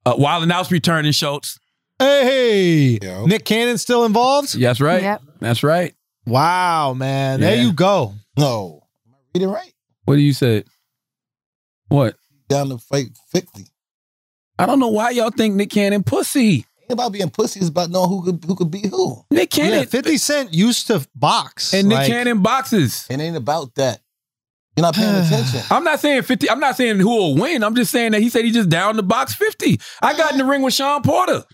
Uh, 0.04 0.14
Wild 0.18 0.42
and 0.42 0.52
Out's 0.52 0.70
returning, 0.70 1.12
Schulz. 1.12 1.58
Hey, 1.98 2.98
Yo. 3.00 3.26
Nick 3.26 3.44
Cannon 3.44 3.78
still 3.78 4.04
involved? 4.04 4.58
That's 4.58 4.80
right. 4.80 5.02
Yep. 5.02 5.22
That's 5.38 5.62
right. 5.62 5.94
Wow, 6.26 6.94
man. 6.94 7.40
There 7.40 7.56
you 7.56 7.72
go. 7.72 8.14
No. 8.36 8.82
Am 9.06 9.14
I 9.14 9.18
reading 9.34 9.48
right? 9.50 9.72
What 10.04 10.16
do 10.16 10.20
you 10.20 10.32
say? 10.32 10.64
What? 11.88 12.16
Down 12.48 12.68
to 12.70 12.78
fight 12.78 13.08
50. 13.30 13.64
I 14.58 14.66
don't 14.66 14.78
know 14.78 14.88
why 14.88 15.10
y'all 15.10 15.30
think 15.30 15.54
Nick 15.54 15.70
Cannon 15.70 16.02
pussy. 16.04 16.64
Ain't 16.82 16.90
about 16.90 17.12
being 17.12 17.30
pussy. 17.30 17.60
It's 17.60 17.68
about 17.68 17.90
knowing 17.90 18.08
who 18.10 18.22
could, 18.24 18.44
who 18.44 18.54
could 18.54 18.70
beat 18.70 18.86
who. 18.86 19.24
Nick 19.30 19.50
Cannon 19.50 19.80
Yeah, 19.80 19.84
50 19.86 20.16
Cent 20.18 20.54
used 20.54 20.86
to 20.88 21.06
box. 21.14 21.72
and 21.74 21.88
Nick 21.88 21.98
Like, 21.98 22.06
Cannon 22.08 22.42
boxes. 22.42 23.06
It 23.10 23.20
ain't 23.20 23.36
about 23.36 23.74
that. 23.76 24.00
You're 24.76 24.82
not 24.82 24.94
paying 24.94 25.14
attention. 25.26 25.60
I'm 25.70 25.84
not 25.84 26.00
saying 26.00 26.22
50. 26.22 26.50
I'm 26.50 26.60
not 26.60 26.76
saying 26.76 26.98
who 26.98 27.08
will 27.08 27.34
win. 27.36 27.62
I'm 27.64 27.74
just 27.74 27.90
saying 27.90 28.12
that 28.12 28.20
he 28.22 28.28
said 28.30 28.44
he 28.44 28.50
just 28.50 28.68
down 28.68 28.96
the 28.96 29.02
box 29.02 29.34
50. 29.34 29.80
I 30.02 30.16
got 30.16 30.32
in 30.32 30.38
the 30.38 30.44
ring 30.44 30.62
with 30.62 30.74
Shawn 30.74 31.02
Porter. 31.02 31.44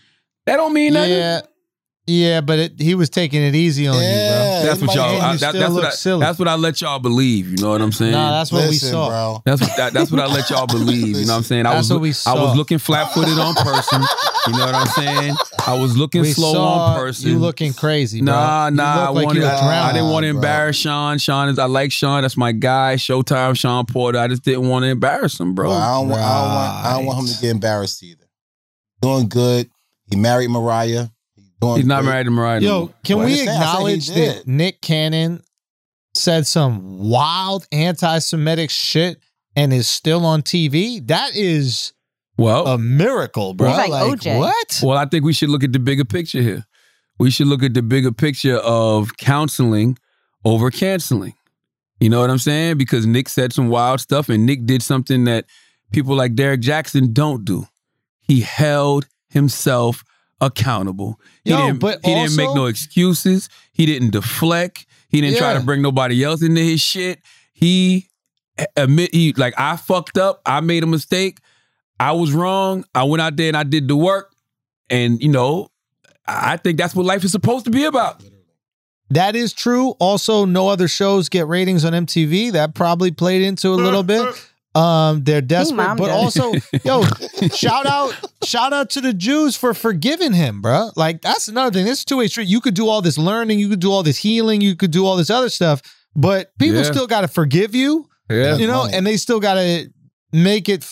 That 0.47 0.57
don't 0.57 0.73
mean 0.73 0.95
nothing. 0.95 1.11
Yeah. 1.13 1.41
Yeah, 2.11 2.41
but 2.41 2.59
it, 2.59 2.81
he 2.81 2.95
was 2.95 3.11
taking 3.11 3.43
it 3.43 3.55
easy 3.55 3.87
on 3.87 3.97
Yeah. 4.01 4.01
You, 4.01 4.63
bro. 4.65 4.69
That's 4.71 4.81
what 4.81 4.95
y'all. 4.97 5.05
I, 5.21 5.33
you 5.33 5.39
that, 5.39 5.51
still 5.51 5.61
that's 5.61 5.75
what 5.75 5.85
I, 5.85 5.91
silly. 5.91 6.21
that's 6.21 6.39
what 6.39 6.49
I 6.49 6.55
let 6.55 6.81
y'all 6.81 6.99
believe. 6.99 7.51
You 7.51 7.57
know 7.59 7.69
what 7.69 7.83
I'm 7.83 7.93
saying? 7.93 8.13
bro. 8.13 8.21
Nah, 8.23 8.31
that's 8.31 8.51
what 8.51 8.67
we 8.71 8.77
saw. 8.77 9.09
bro. 9.11 9.43
That's 9.45 9.61
what 9.61 9.77
that, 9.77 9.93
that's 9.93 10.11
what 10.11 10.21
I 10.23 10.27
let 10.27 10.49
y'all 10.49 10.67
believe. 10.79 11.09
You 11.19 11.27
know 11.27 11.33
what 11.35 11.37
I'm 11.37 11.43
saying? 11.43 11.67
I 11.67 11.75
That's 11.75 11.81
was 11.81 11.91
what 11.91 11.95
look- 11.97 12.03
we 12.05 12.15
I 12.27 12.35
was 12.47 12.57
looking 12.57 12.79
flat 12.79 13.13
footed 13.13 13.39
on 13.39 13.55
person. 13.57 14.03
You 14.47 14.53
know 14.55 14.65
what 14.65 14.75
I'm 14.75 14.87
saying? 14.87 15.35
I 15.67 15.75
was 15.75 15.99
looking 15.99 16.23
We 16.23 16.33
slow 16.33 16.55
saw 16.55 16.67
on 16.95 16.99
person. 16.99 17.29
you 17.29 17.39
looking 17.39 17.75
crazy, 17.75 18.23
bro. 18.23 18.33
Nah, 18.33 18.69
You 18.69 18.77
nah. 18.77 18.83
I 18.85 19.09
like 19.11 19.27
wanted. 19.27 19.41
you 19.41 19.45
were 19.45 19.53
Nah, 19.53 19.69
I 19.89 19.93
didn't 19.93 20.09
want 20.09 20.25
to 20.25 20.33
bro. 20.33 20.39
embarrass 20.39 20.77
Shawn. 20.77 21.19
Shawn 21.19 21.51
is. 21.51 21.59
I 21.59 21.67
like 21.67 21.93
Shawn. 21.93 22.23
That's 22.23 22.39
my 22.39 22.53
guy. 22.53 22.95
Showtime. 22.95 23.55
Shawn 23.59 23.85
Porter. 23.85 24.19
I 24.19 24.29
just 24.29 24.45
didn't 24.45 24.67
want 24.67 24.85
to 24.85 24.89
embarrass 24.89 25.39
him, 25.39 25.55
bro. 25.55 25.69
Bro, 25.69 25.77
I 25.77 25.91
don't, 25.99 26.09
want, 26.09 26.23
I, 26.23 26.25
don't 26.41 26.55
want, 26.55 26.87
I 26.87 26.93
don't 26.97 27.05
want 27.07 27.19
him 27.29 27.35
to 27.35 27.41
get 27.43 27.51
embarrassed 27.51 28.03
either. 28.03 28.25
Doing 29.03 29.29
good. 29.29 29.69
He 30.11 30.17
married 30.17 30.49
Mariah. 30.49 31.09
He's 31.61 31.77
He's 31.79 31.87
not 31.87 32.03
great. 32.03 32.11
married 32.13 32.25
to 32.25 32.31
Mariah. 32.31 32.61
no 32.61 32.67
Yo, 32.67 32.79
more. 32.81 32.95
can 33.05 33.17
Well, 33.19 33.27
I 33.27 33.31
we 33.31 33.33
understand. 33.41 33.51
I 33.51 33.53
said 33.53 33.59
he 33.59 33.73
acknowledge 33.73 34.07
did. 34.07 34.37
that 34.39 34.47
Nick 34.49 34.81
Cannon 34.81 35.43
said 36.15 36.47
some 36.47 36.99
wild 37.09 37.67
anti-Semitic 37.73 38.71
shit 38.71 39.19
and 39.57 39.73
is 39.73 39.89
still 39.89 40.25
on 40.25 40.43
TV? 40.43 41.05
That 41.07 41.35
is 41.35 41.93
Well, 42.37 42.67
a 42.67 42.79
miracle, 42.79 43.55
bro. 43.55 43.69
He's 43.71 43.77
like 43.77 43.91
OJ. 43.91 44.39
what? 44.39 44.81
Well, 44.83 44.97
I 44.99 45.07
think 45.07 45.25
we 45.25 45.33
should 45.33 45.49
look 45.51 45.65
at 45.65 45.73
the 45.73 45.79
bigger 45.81 46.05
picture 46.05 46.41
here. 46.43 46.65
We 47.19 47.31
should 47.31 47.49
look 47.49 47.63
at 47.65 47.75
the 47.75 47.83
bigger 47.83 48.13
picture 48.13 48.59
of 48.59 49.17
counseling 49.17 49.99
over 50.45 50.71
canceling. 50.71 51.35
You 51.99 52.09
know 52.09 52.21
what 52.21 52.31
I'm 52.31 52.39
saying? 52.39 52.79
Because 52.79 53.07
Nick 53.07 53.29
said 53.29 53.53
some 53.53 53.69
wild 53.69 54.01
stuff 54.01 54.29
and 54.29 54.47
Nick 54.47 54.65
did 54.67 54.83
something 54.85 55.25
that 55.25 55.47
people 55.91 56.15
like 56.15 56.37
Derrick 56.37 56.61
Jaxn 56.61 57.13
don't 57.13 57.45
do. 57.45 57.67
he 58.21 58.43
held 58.43 59.07
himself 59.31 60.05
accountable. 60.41 61.21
He 61.45 61.51
Yo, 61.51 61.57
didn't 61.57 61.81
but 61.81 62.05
he 62.05 62.15
didn't 62.15 62.37
make 62.37 62.55
no 62.55 62.67
excuses. 62.67 63.49
He 63.73 63.87
didn't 63.87 64.11
deflect. 64.11 64.87
He 65.09 65.21
didn't 65.21 65.39
try 65.39 65.55
to 65.55 65.61
bring 65.61 65.83
nobody 65.83 66.23
else 66.23 66.43
into 66.43 66.61
his 66.61 66.81
shit. 66.81 67.21
He 67.53 68.09
eh, 68.59 68.67
admit 68.77 69.15
he 69.15 69.33
like 69.33 69.55
I 69.59 69.77
fucked 69.77 70.19
up. 70.19 70.41
I 70.45 70.61
made 70.61 70.83
a 70.83 70.87
mistake. 70.87 71.39
I 71.99 72.13
was 72.13 72.33
wrong. 72.33 72.85
I 72.95 73.05
went 73.05 73.21
out 73.21 73.37
there 73.37 73.49
and 73.49 73.57
I 73.57 73.65
did 73.65 73.89
the 73.89 73.97
work. 73.97 74.33
And 74.91 75.23
you 75.23 75.29
know, 75.29 75.69
I 76.27 76.53
I 76.53 76.57
think 76.57 76.79
that's 76.79 76.95
what 76.95 77.07
life 77.07 77.25
is 77.25 77.33
supposed 77.33 77.65
to 77.65 77.71
be 77.71 77.85
about. 77.85 78.23
That 79.11 79.35
is 79.35 79.55
true. 79.55 79.91
Also, 79.99 80.45
no 80.45 80.69
other 80.69 80.87
shows 80.87 81.31
get 81.31 81.47
ratings 81.47 81.85
on 81.85 81.95
MTV. 81.95 82.53
That 82.53 82.75
probably 82.75 83.11
played 83.11 83.43
into 83.43 83.69
a 83.69 83.75
little 83.77 84.03
bit. 84.03 84.35
Um, 84.79 85.25
they're 85.25 85.41
desperate, 85.41 85.77
mom 85.77 85.97
but 85.97 86.07
does. 86.09 86.39
also, 86.39 86.53
yo, 86.85 87.05
shout 87.55 87.87
out, 87.87 88.15
shout 88.45 88.73
out 88.73 88.91
to 88.91 89.01
the 89.01 89.13
Jews 89.13 89.57
for 89.57 89.75
forgiving 89.75 90.33
him, 90.33 90.61
bro. 90.63 90.91
Like 90.97 91.21
that's 91.23 91.49
another 91.49 91.73
thing. 91.73 91.85
This 91.85 92.05
two 92.05 92.19
way 92.19 92.29
street. 92.29 92.49
You 92.49 92.61
could 92.61 92.75
do 92.75 92.89
all 92.89 93.03
this 93.03 93.19
learning, 93.19 93.59
you 93.59 93.69
could 93.69 93.81
do 93.81 93.91
all 93.91 94.03
this 94.03 94.19
healing, 94.19 94.61
you 94.61 94.77
could 94.77 94.91
do 94.91 95.05
all 95.07 95.17
this 95.17 95.31
other 95.31 95.49
stuff, 95.49 95.83
but 96.15 96.51
people 96.59 96.77
Yeah. 96.79 96.83
still 96.85 97.07
got 97.07 97.23
to 97.23 97.29
forgive 97.29 97.75
you, 97.75 98.09
Yeah. 98.31 98.57
you 98.57 98.67
know, 98.67 98.83
Money. 98.85 98.95
and 98.95 99.07
they 99.07 99.17
still 99.17 99.41
got 99.41 99.55
to 99.55 99.91
make 100.33 100.69
it 100.69 100.85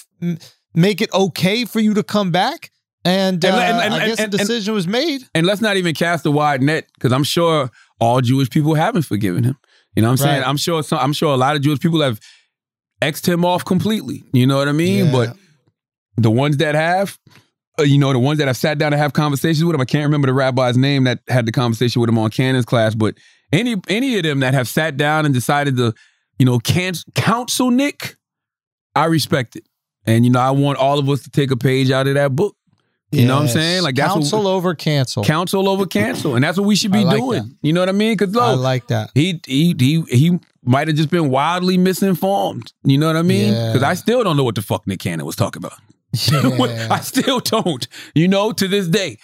make 0.74 1.00
it 1.00 1.12
okay 1.14 1.64
for 1.64 1.80
you 1.80 1.94
to 1.94 2.02
come 2.02 2.30
back. 2.30 2.70
And, 3.04 3.44
uh, 3.44 3.48
And- 3.48 3.56
and- 3.56 3.80
and- 3.80 3.94
I 3.94 4.06
guess 4.08 4.18
and- 4.18 4.34
a 4.34 4.38
and- 4.38 4.48
decision 4.48 4.74
was 4.74 4.86
made. 4.88 5.22
And 5.34 5.46
let's 5.46 5.60
not 5.60 5.76
even 5.76 5.94
cast 5.94 6.26
a 6.26 6.30
wide 6.30 6.60
net 6.60 6.86
because 6.94 7.12
I'm 7.12 7.22
sure 7.24 7.70
all 8.00 8.20
Jewish 8.20 8.50
people 8.50 8.74
haven't 8.74 9.02
forgiven 9.02 9.44
him. 9.44 9.56
You 9.94 10.02
know 10.02 10.08
what 10.08 10.20
I'm 10.20 10.26
saying? 10.26 10.42
I'm 10.44 10.56
sure 10.56 10.82
some, 10.82 10.98
I'm 10.98 11.12
sure 11.12 11.32
a 11.32 11.36
lot 11.36 11.54
of 11.56 11.62
Jewish 11.62 11.78
people 11.80 12.00
have 12.02 12.18
xed 13.02 13.27
him 13.27 13.44
off 13.44 13.64
completely. 13.64 14.24
You 14.32 14.47
know 14.47 14.56
what 14.56 14.68
I 14.68 14.73
mean? 14.73 15.06
Yeah. 15.06 15.12
But 15.12 15.36
the 16.16 16.31
ones 16.31 16.56
that 16.59 16.74
have, 16.74 17.18
uh, 17.78 17.82
you 17.82 17.98
know, 17.98 18.12
the 18.12 18.18
ones 18.18 18.39
that 18.39 18.48
I've 18.48 18.56
sat 18.56 18.78
down 18.78 18.93
to 18.93 18.98
have 18.98 19.12
conversations 19.12 19.64
with 19.64 19.74
him. 19.74 19.81
I 19.81 19.85
can't 19.85 20.05
remember 20.05 20.27
the 20.27 20.35
rabbi's 20.35 20.77
name 20.77 21.05
that 21.05 21.20
had 21.28 21.47
the 21.47 21.52
conversation 21.52 22.01
with 22.01 22.09
him 22.09 22.18
on 22.18 22.31
Cannon's 22.31 22.64
class, 22.64 22.94
but 22.94 23.14
any 23.52 23.77
any 23.89 24.16
of 24.16 24.23
them 24.23 24.40
that 24.40 24.55
have 24.55 24.68
sat 24.68 24.97
down 24.97 25.24
and 25.24 25.35
decided 25.35 25.77
to, 25.77 25.94
you 26.39 26.47
know, 26.47 26.59
can, 26.59 26.94
counsel 27.14 27.70
Nick, 27.70 28.16
I 28.94 29.05
respect 29.06 29.56
it. 29.56 29.66
And 30.06 30.24
you 30.24 30.31
know, 30.31 30.40
I 30.40 30.51
want 30.51 30.78
all 30.78 30.98
of 30.98 31.09
us 31.09 31.23
to 31.24 31.31
take 31.31 31.51
a 31.51 31.56
page 31.56 31.90
out 31.90 32.06
of 32.06 32.14
that 32.14 32.35
book. 32.35 32.56
You 33.12 33.26
know 33.26 33.36
what 33.36 33.42
I'm 33.42 33.48
saying? 33.48 33.82
Like 33.82 33.94
that's 33.94 34.12
counsel 34.12 34.44
what, 34.44 34.50
over 34.50 34.74
cancel. 34.74 35.22
counsel 35.22 35.68
over 35.68 35.86
cancel, 35.86 36.34
and 36.34 36.42
that's 36.42 36.58
what 36.58 36.66
we 36.66 36.74
should 36.74 36.90
be 36.92 37.04
like 37.04 37.16
doing. 37.18 37.42
that. 37.44 37.56
You 37.62 37.72
know 37.72 37.80
what 37.80 37.88
I 37.88 37.92
mean? 37.92 38.16
Because 38.16 38.36
I 38.36 38.52
like 38.52 38.88
that. 38.88 39.10
he 39.14 39.40
he 39.46 39.74
he 39.78 40.02
he 40.08 40.38
might 40.64 40.88
have 40.88 40.96
just 40.96 41.10
been 41.10 41.30
wildly 41.30 41.78
misinformed. 41.78 42.72
You 42.82 42.98
know 42.98 43.06
what 43.06 43.16
I 43.16 43.22
mean? 43.22 43.52
Yeah. 43.52 43.72
Because 43.72 43.84
I 43.84 43.94
still 43.94 44.24
don't 44.24 44.36
know 44.36 44.44
what 44.44 44.56
the 44.56 44.62
fuck 44.62 44.86
Nick 44.86 44.98
Cannon 44.98 45.24
was 45.24 45.36
talking 45.36 45.64
about. 45.64 45.78
I 46.90 47.00
still 47.00 47.40
don't. 47.40 47.86
You 48.14 48.26
know, 48.26 48.52
to 48.52 48.66
this 48.66 48.88
day. 48.88 49.18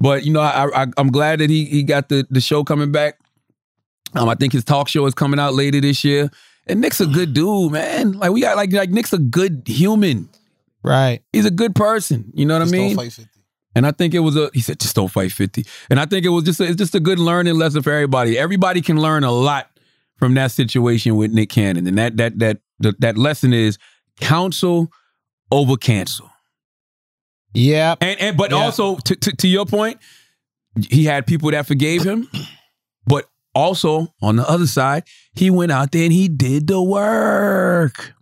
But 0.00 0.24
you 0.24 0.32
know, 0.32 0.40
I, 0.40 0.82
I 0.82 0.86
I'm 0.96 1.10
glad 1.10 1.40
that 1.40 1.48
he 1.48 1.64
he 1.64 1.84
got 1.84 2.08
the 2.08 2.26
the 2.30 2.40
show 2.40 2.64
coming 2.64 2.90
back. 2.92 3.18
Um, 4.14 4.28
I 4.28 4.34
think 4.34 4.52
his 4.52 4.64
talk 4.64 4.88
show 4.88 5.06
is 5.06 5.14
coming 5.14 5.38
out 5.38 5.54
later 5.54 5.80
this 5.80 6.02
year. 6.02 6.30
And 6.66 6.80
Nick's 6.80 7.00
a 7.00 7.06
good 7.06 7.34
dude, 7.34 7.72
man. 7.72 8.12
Like 8.12 8.30
we 8.30 8.40
got 8.40 8.56
like 8.56 8.72
like 8.72 8.90
Nick's 8.90 9.12
a 9.12 9.18
good 9.18 9.62
human. 9.66 10.28
Right. 10.88 11.20
He's 11.32 11.44
a 11.46 11.50
good 11.50 11.74
person. 11.74 12.30
You 12.34 12.46
know 12.46 12.54
what 12.58 12.64
Just 12.64 12.74
I 12.74 12.76
don't 12.78 12.86
mean? 12.88 12.96
fight 12.96 13.12
50. 13.12 13.30
And 13.74 13.86
I 13.86 13.92
think 13.92 14.14
it 14.14 14.20
was 14.20 14.36
a 14.36 14.50
he 14.54 14.60
said 14.60 14.80
just 14.80 14.96
don't 14.96 15.10
fight 15.10 15.30
50. 15.30 15.64
And 15.90 16.00
I 16.00 16.06
think 16.06 16.24
it 16.24 16.30
was 16.30 16.44
just 16.44 16.60
a, 16.60 16.64
it's 16.64 16.76
just 16.76 16.94
a 16.94 17.00
good 17.00 17.18
learning 17.18 17.54
lesson 17.56 17.82
for 17.82 17.92
everybody. 17.92 18.38
Everybody 18.38 18.80
can 18.80 19.00
learn 19.00 19.22
a 19.24 19.30
lot 19.30 19.70
from 20.16 20.34
that 20.34 20.50
situation 20.50 21.16
with 21.16 21.30
Nick 21.32 21.50
Cannon. 21.50 21.86
And 21.86 21.98
that 21.98 22.16
that 22.16 22.38
that 22.38 22.58
that, 22.80 23.00
that 23.00 23.18
lesson 23.18 23.52
is 23.52 23.78
counsel 24.20 24.90
over 25.52 25.76
cancel. 25.76 26.30
Yeah. 27.54 27.94
And 28.00 28.18
and 28.20 28.36
but 28.36 28.50
Yeah. 28.50 28.56
also 28.56 28.96
to, 28.96 29.14
to 29.16 29.36
to 29.36 29.48
your 29.48 29.66
point, 29.66 29.98
he 30.90 31.04
had 31.04 31.26
people 31.26 31.50
that 31.50 31.66
forgave 31.66 32.02
him, 32.04 32.28
but 33.06 33.28
also 33.54 34.12
on 34.22 34.36
the 34.36 34.48
other 34.48 34.66
side, 34.66 35.04
he 35.34 35.50
went 35.50 35.72
out 35.72 35.92
there 35.92 36.04
and 36.04 36.12
he 36.12 36.28
did 36.28 36.66
the 36.66 36.80
work. 36.82 38.14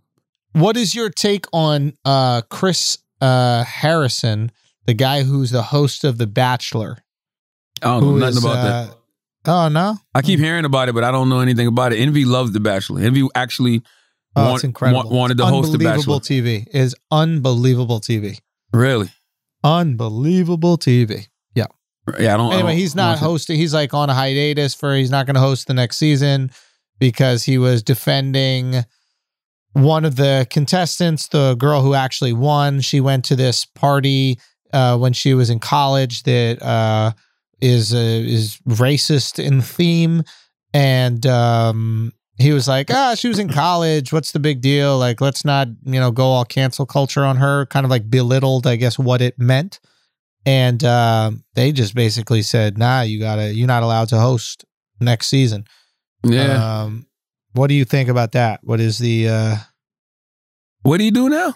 What 0.59 0.77
is 0.77 0.95
your 0.95 1.09
take 1.09 1.45
on 1.53 1.93
uh 2.05 2.41
Chris 2.49 2.97
uh 3.21 3.63
Harrison, 3.63 4.51
the 4.85 4.93
guy 4.93 5.23
who's 5.23 5.51
the 5.51 5.61
host 5.61 6.03
of 6.03 6.17
The 6.17 6.27
Bachelor? 6.27 6.97
I 7.81 7.85
don't 7.99 8.03
know 8.03 8.15
nothing 8.17 8.37
is, 8.37 8.43
about 8.43 8.57
uh, 8.57 8.63
that. 8.85 8.97
Oh 9.45 9.67
no. 9.69 9.97
I 10.15 10.21
keep 10.21 10.39
hearing 10.39 10.65
about 10.65 10.89
it, 10.89 10.95
but 10.95 11.03
I 11.03 11.11
don't 11.11 11.29
know 11.29 11.39
anything 11.39 11.67
about 11.67 11.93
it. 11.93 11.97
Envy 11.99 12.25
loves 12.25 12.51
The 12.53 12.59
Bachelor. 12.59 13.01
Envy 13.01 13.27
actually 13.35 13.81
Oh, 14.35 14.51
want- 14.51 14.63
incredible. 14.63 14.99
want- 15.03 15.11
wanted 15.11 15.37
to 15.39 15.45
host 15.47 15.71
The 15.71 15.77
Unbelievable 15.77 16.19
Bachelor. 16.19 16.41
TV. 16.41 16.67
It 16.67 16.75
is 16.75 16.95
unbelievable 17.11 17.99
TV. 17.99 18.37
Really? 18.73 19.09
Unbelievable 19.63 20.77
TV. 20.77 21.27
Yeah. 21.55 21.65
Yeah, 22.19 22.33
I 22.33 22.37
don't. 22.37 22.51
I 22.51 22.55
Anyway, 22.55 22.71
don't- 22.71 22.77
he's 22.77 22.95
not 22.95 23.19
hosting. 23.19 23.57
He's 23.57 23.73
like 23.73 23.93
on 23.93 24.09
a 24.09 24.13
hiatus 24.13 24.73
for. 24.73 24.95
He's 24.95 25.09
not 25.11 25.25
going 25.25 25.35
to 25.35 25.39
host 25.41 25.67
the 25.67 25.73
next 25.73 25.97
season 25.97 26.51
because 26.99 27.43
he 27.43 27.57
was 27.57 27.83
defending 27.83 28.83
one 29.73 30.05
of 30.05 30.15
the 30.15 30.47
contestants, 30.49 31.27
the 31.27 31.55
girl 31.55 31.81
who 31.81 31.93
actually 31.93 32.33
won. 32.33 32.81
She 32.81 32.99
went 32.99 33.25
to 33.25 33.35
this 33.35 33.65
party 33.65 34.39
uh, 34.73 34.97
when 34.97 35.13
she 35.13 35.33
was 35.33 35.49
in 35.49 35.59
college 35.59 36.23
that 36.23 36.61
uh, 36.61 37.11
is 37.61 37.93
uh, 37.93 37.97
is 37.97 38.59
racist 38.67 39.43
in 39.43 39.61
theme, 39.61 40.23
and 40.73 41.25
um, 41.25 42.13
he 42.37 42.51
was 42.51 42.67
like, 42.67 42.91
"Ah, 42.91 43.15
she 43.15 43.27
was 43.27 43.39
in 43.39 43.49
college. 43.49 44.11
What's 44.11 44.31
the 44.31 44.39
big 44.39 44.61
deal? 44.61 44.97
Like, 44.97 45.21
let's 45.21 45.45
not 45.45 45.67
you 45.85 45.99
know 45.99 46.11
go 46.11 46.25
all 46.25 46.45
cancel 46.45 46.85
culture 46.85 47.23
on 47.23 47.37
her." 47.37 47.65
Kind 47.67 47.85
of 47.85 47.89
like 47.89 48.09
belittled, 48.09 48.65
I 48.67 48.75
guess, 48.75 48.97
what 48.97 49.21
it 49.21 49.37
meant 49.37 49.79
and 50.47 50.81
um, 50.85 51.43
they 51.55 51.73
just 51.73 51.93
basically 51.93 52.41
said, 52.41 52.77
"Nah, 52.77 53.01
you 53.01 53.19
gotta, 53.19 53.53
you're 53.53 53.67
not 53.67 53.83
allowed 53.83 54.07
to 54.09 54.17
host 54.17 54.63
next 55.01 55.27
season." 55.27 55.65
Yeah. 56.23 56.83
Um, 56.83 57.06
what 57.57 57.67
do 57.67 57.73
you 57.73 57.85
think 57.85 58.09
about 58.09 58.31
that? 58.33 58.59
What 58.63 58.79
is 58.79 58.97
the? 58.99 59.27
Uh, 59.27 59.55
what 60.83 60.97
do 60.97 61.03
you 61.03 61.11
do 61.11 61.29
now? 61.29 61.55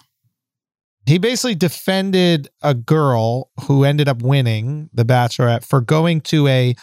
he 1.05 1.17
basically 1.17 1.55
defended 1.55 2.49
a 2.61 2.73
girl 2.73 3.49
who 3.65 3.83
ended 3.83 4.07
up 4.07 4.21
winning 4.21 4.89
the 4.93 5.03
Bachelorette 5.03 5.65
for 5.65 5.81
going 5.81 6.21
to 6.21 6.47
a 6.47 6.75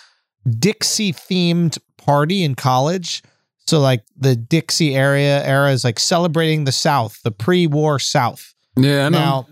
Dixie 0.58 1.12
themed 1.12 1.78
party 1.96 2.42
in 2.42 2.54
college. 2.54 3.22
So, 3.66 3.80
like 3.80 4.02
the 4.16 4.34
Dixie 4.34 4.94
area 4.94 5.44
era 5.44 5.70
is 5.70 5.84
like 5.84 5.98
celebrating 5.98 6.64
the 6.64 6.72
South, 6.72 7.20
the 7.22 7.30
pre-war 7.30 7.98
South. 7.98 8.54
Yeah, 8.76 9.06
I 9.06 9.08
know. 9.10 9.18
Now, 9.18 9.46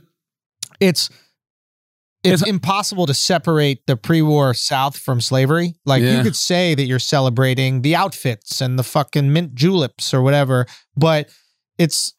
it's 0.81 1.11
it's 2.25 2.43
impossible 2.43 3.07
to 3.07 3.15
separate 3.15 3.87
the 3.87 3.97
pre-war 3.97 4.53
South 4.55 4.97
from 4.97 5.21
slavery. 5.21 5.75
Like 5.85 6.03
you 6.17 6.23
could 6.23 6.37
say 6.37 6.75
that 6.75 6.85
you're 6.85 6.99
celebrating 6.99 7.83
the 7.83 7.95
outfits 7.95 8.61
and 8.61 8.79
the 8.79 8.83
fucking 8.83 9.33
mint 9.33 9.55
juleps 9.55 10.13
or 10.13 10.23
whatever, 10.23 10.67
but 10.97 11.31
it's 11.79 12.15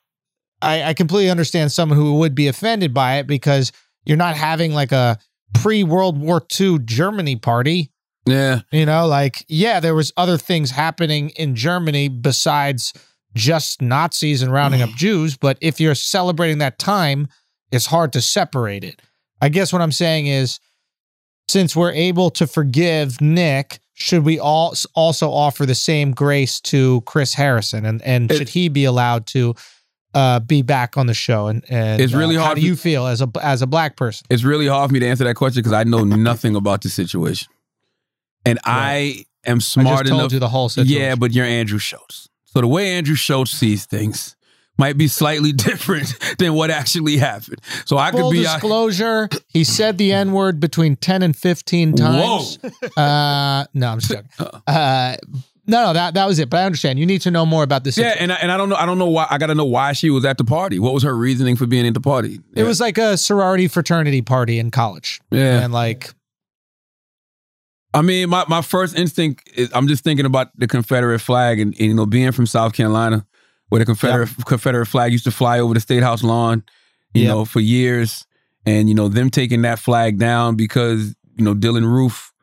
I, 0.62 0.84
I 0.84 0.94
completely 0.94 1.30
understand 1.30 1.72
someone 1.72 1.98
who 1.98 2.16
would 2.20 2.36
be 2.36 2.48
offended 2.48 2.94
by 2.94 3.18
it 3.18 3.28
because 3.28 3.72
you're 4.06 4.18
not 4.18 4.36
having 4.36 4.74
like 4.74 4.92
a 4.92 5.20
pre-World 5.54 6.18
War 6.18 6.42
II 6.60 6.80
Germany 6.80 7.36
party. 7.36 7.92
yeah, 8.26 8.62
You 8.72 8.86
know, 8.86 9.08
like, 9.08 9.46
yeah, 9.48 9.80
there 9.80 9.96
was 9.96 10.12
other 10.18 10.38
things 10.38 10.72
happening 10.72 11.30
in 11.32 11.56
Germany 11.56 12.08
besides 12.08 12.94
just 13.34 13.82
Nazis 13.82 14.42
and 14.42 14.52
rounding 14.52 14.82
up 14.82 14.90
Jews. 14.96 15.38
But 15.38 15.58
if 15.62 15.80
you're 15.80 15.96
celebrating 15.96 16.58
that 16.60 16.80
time, 16.80 17.28
it's 17.72 17.88
hard 17.88 18.14
to 18.14 18.22
separate 18.22 18.84
it. 18.84 19.02
I 19.42 19.50
guess 19.50 19.72
what 19.74 19.82
I'm 19.82 19.92
saying 19.92 20.28
is 20.28 20.60
since 21.48 21.76
we're 21.76 21.92
able 21.92 22.30
to 22.32 22.48
forgive 22.48 23.22
Nick, 23.22 23.80
should 23.94 24.24
we 24.24 24.40
all 24.40 24.74
also 24.96 25.30
offer 25.32 25.66
the 25.66 25.76
same 25.76 26.12
grace 26.12 26.60
to 26.62 27.02
Chris 27.02 27.34
Harrison? 27.34 27.86
And 27.86 28.02
and 28.04 28.32
It- 28.32 28.38
should 28.38 28.50
he 28.50 28.70
be 28.70 28.86
allowed 28.86 29.26
to 29.28 29.56
uh, 30.14 30.40
be 30.40 30.62
back 30.64 30.98
on 30.98 31.06
the 31.08 31.14
show? 31.14 31.48
And, 31.48 31.64
and 31.70 32.02
It's 32.02 32.14
really 32.14 32.38
uh, 32.38 32.44
How 32.44 32.54
do 32.56 32.62
you 32.62 32.76
feel 32.76 33.06
as 33.06 33.22
a 33.22 33.30
as 33.42 33.62
a 33.62 33.68
black 33.68 33.96
person? 33.98 34.26
it's 34.30 34.44
really 34.44 34.66
hard 34.68 34.90
for 34.90 34.94
me 34.94 35.00
to 35.02 35.08
answer 35.08 35.24
that 35.26 35.36
question 35.36 35.60
because 35.62 35.74
I 35.74 35.84
know 35.84 36.04
nothing 36.04 36.56
about 36.56 36.82
the 36.82 36.90
situation, 36.90 37.48
and 38.46 38.58
I 38.64 39.26
am 39.46 39.58
I 39.58 39.60
smart 39.60 40.06
just 40.06 40.12
enough. 40.14 40.32
you 40.32 40.40
the 40.40 40.50
whole 40.50 40.70
situation. 40.70 40.96
yeah, 41.02 41.16
but 41.16 41.34
you're 41.34 41.46
Andrew 41.46 41.78
Schulz, 41.80 42.30
so 42.46 42.62
the 42.62 42.68
way 42.68 42.94
Andrew 42.98 43.16
Schulz 43.16 43.52
sees 43.52 43.86
things 43.86 44.36
might 44.78 44.98
be 44.98 45.08
slightly 45.08 45.52
different 45.68 46.14
than 46.38 46.54
what 46.54 46.70
actually 46.72 47.18
happened. 47.18 47.60
So 47.86 47.98
I 47.98 48.12
Full 48.12 48.30
could 48.30 48.38
be 48.38 48.46
out- 48.48 48.54
disclosure, 48.62 49.30
he 49.50 49.64
said 49.64 49.98
the 49.98 50.12
N 50.14 50.32
word 50.32 50.60
between 50.60 50.96
10 50.96 51.24
and 51.24 51.36
15 51.36 51.94
times. 51.96 52.60
Uh, 52.96 53.66
no, 53.74 53.88
I'm 53.90 54.00
just 54.00 54.12
joking. 54.12 54.30
Uh, 54.68 55.16
no, 55.70 55.88
no, 55.88 55.94
that, 55.94 56.14
that 56.14 56.26
was 56.26 56.40
it. 56.40 56.50
But 56.50 56.62
I 56.62 56.64
understand. 56.64 56.98
You 56.98 57.06
need 57.06 57.20
to 57.22 57.32
know 57.32 57.46
more 57.46 57.64
about 57.64 57.84
this. 57.84 57.98
Yeah, 57.98 58.16
and 58.18 58.32
I, 58.32 58.36
and 58.36 58.52
I 58.54 58.58
don't 58.58 58.70
know. 58.70 58.78
I 58.78 58.86
don't 58.86 58.98
know 58.98 59.10
why. 59.10 59.28
I 59.30 59.38
got 59.38 59.48
to 59.48 59.56
know 59.56 59.66
why 59.66 59.92
she 59.92 60.10
was 60.10 60.24
at 60.24 60.38
the 60.38 60.46
party. 60.46 60.80
What 60.80 60.94
was 60.94 61.04
her 61.04 61.14
reasoning 61.14 61.58
for 61.58 61.66
being 61.68 61.86
at 61.86 61.94
the 61.94 62.00
party? 62.00 62.40
It 62.56 62.64
was 62.64 62.80
like 62.80 62.98
a 62.98 63.18
sorority 63.18 63.68
fraternity 63.68 64.22
party 64.22 64.60
in 64.60 64.72
college. 64.72 65.20
yeah. 65.30 65.60
And 65.62 65.74
like, 65.74 66.14
I 67.94 68.02
mean, 68.02 68.30
my, 68.30 68.46
my 68.48 68.62
first 68.62 68.98
instinct 68.98 69.50
is 69.56 69.70
I'm 69.74 69.88
just 69.90 70.04
thinking 70.06 70.26
about 70.26 70.58
the 70.58 70.68
Confederate 70.68 71.20
flag 71.20 71.60
and, 71.60 71.74
and, 71.74 71.88
you 71.88 71.94
know 71.94 72.06
being 72.06 72.32
from 72.32 72.46
South 72.46 72.74
Carolina, 72.74 73.26
where 73.70 73.80
the 73.80 73.86
Confederate 73.86 74.30
Confederate 74.46 74.86
flag 74.86 75.12
used 75.12 75.24
to 75.26 75.32
fly 75.32 75.60
over 75.60 75.74
the 75.74 75.80
state 75.80 76.04
house 76.04 76.24
lawn, 76.24 76.64
you 77.14 77.24
Yep. 77.24 77.30
know, 77.30 77.46
for 77.46 77.60
years. 77.60 78.26
and 78.66 78.90
you 78.90 78.96
know 78.96 79.08
them 79.08 79.30
taking 79.30 79.62
that 79.62 79.80
flag 79.80 80.18
down 80.20 80.56
because 80.56 81.16
you 81.38 81.44
know 81.46 81.54
Dylann 81.56 81.86
Roof, 81.86 82.34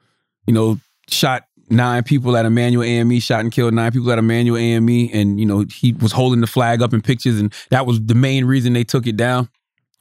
you 0.46 0.54
know, 0.54 0.78
shot 1.08 1.44
nine 1.68 2.02
people 2.02 2.34
at 2.36 2.46
Emanuel 2.46 2.82
AME, 2.84 3.18
shot 3.20 3.40
and 3.40 3.52
killed 3.52 3.74
nine 3.74 3.92
people 3.92 4.10
at 4.10 4.18
Emanuel 4.18 4.56
AME, 4.56 5.10
and 5.12 5.38
you 5.38 5.44
know 5.44 5.64
he 5.70 5.92
was 5.92 6.12
holding 6.12 6.40
the 6.40 6.46
flag 6.46 6.80
up 6.80 6.94
in 6.94 7.02
pictures, 7.02 7.38
and 7.38 7.52
that 7.70 7.84
was 7.86 8.00
the 8.04 8.14
main 8.14 8.44
reason 8.46 8.72
they 8.72 8.84
took 8.84 9.06
it 9.06 9.16
down. 9.18 9.48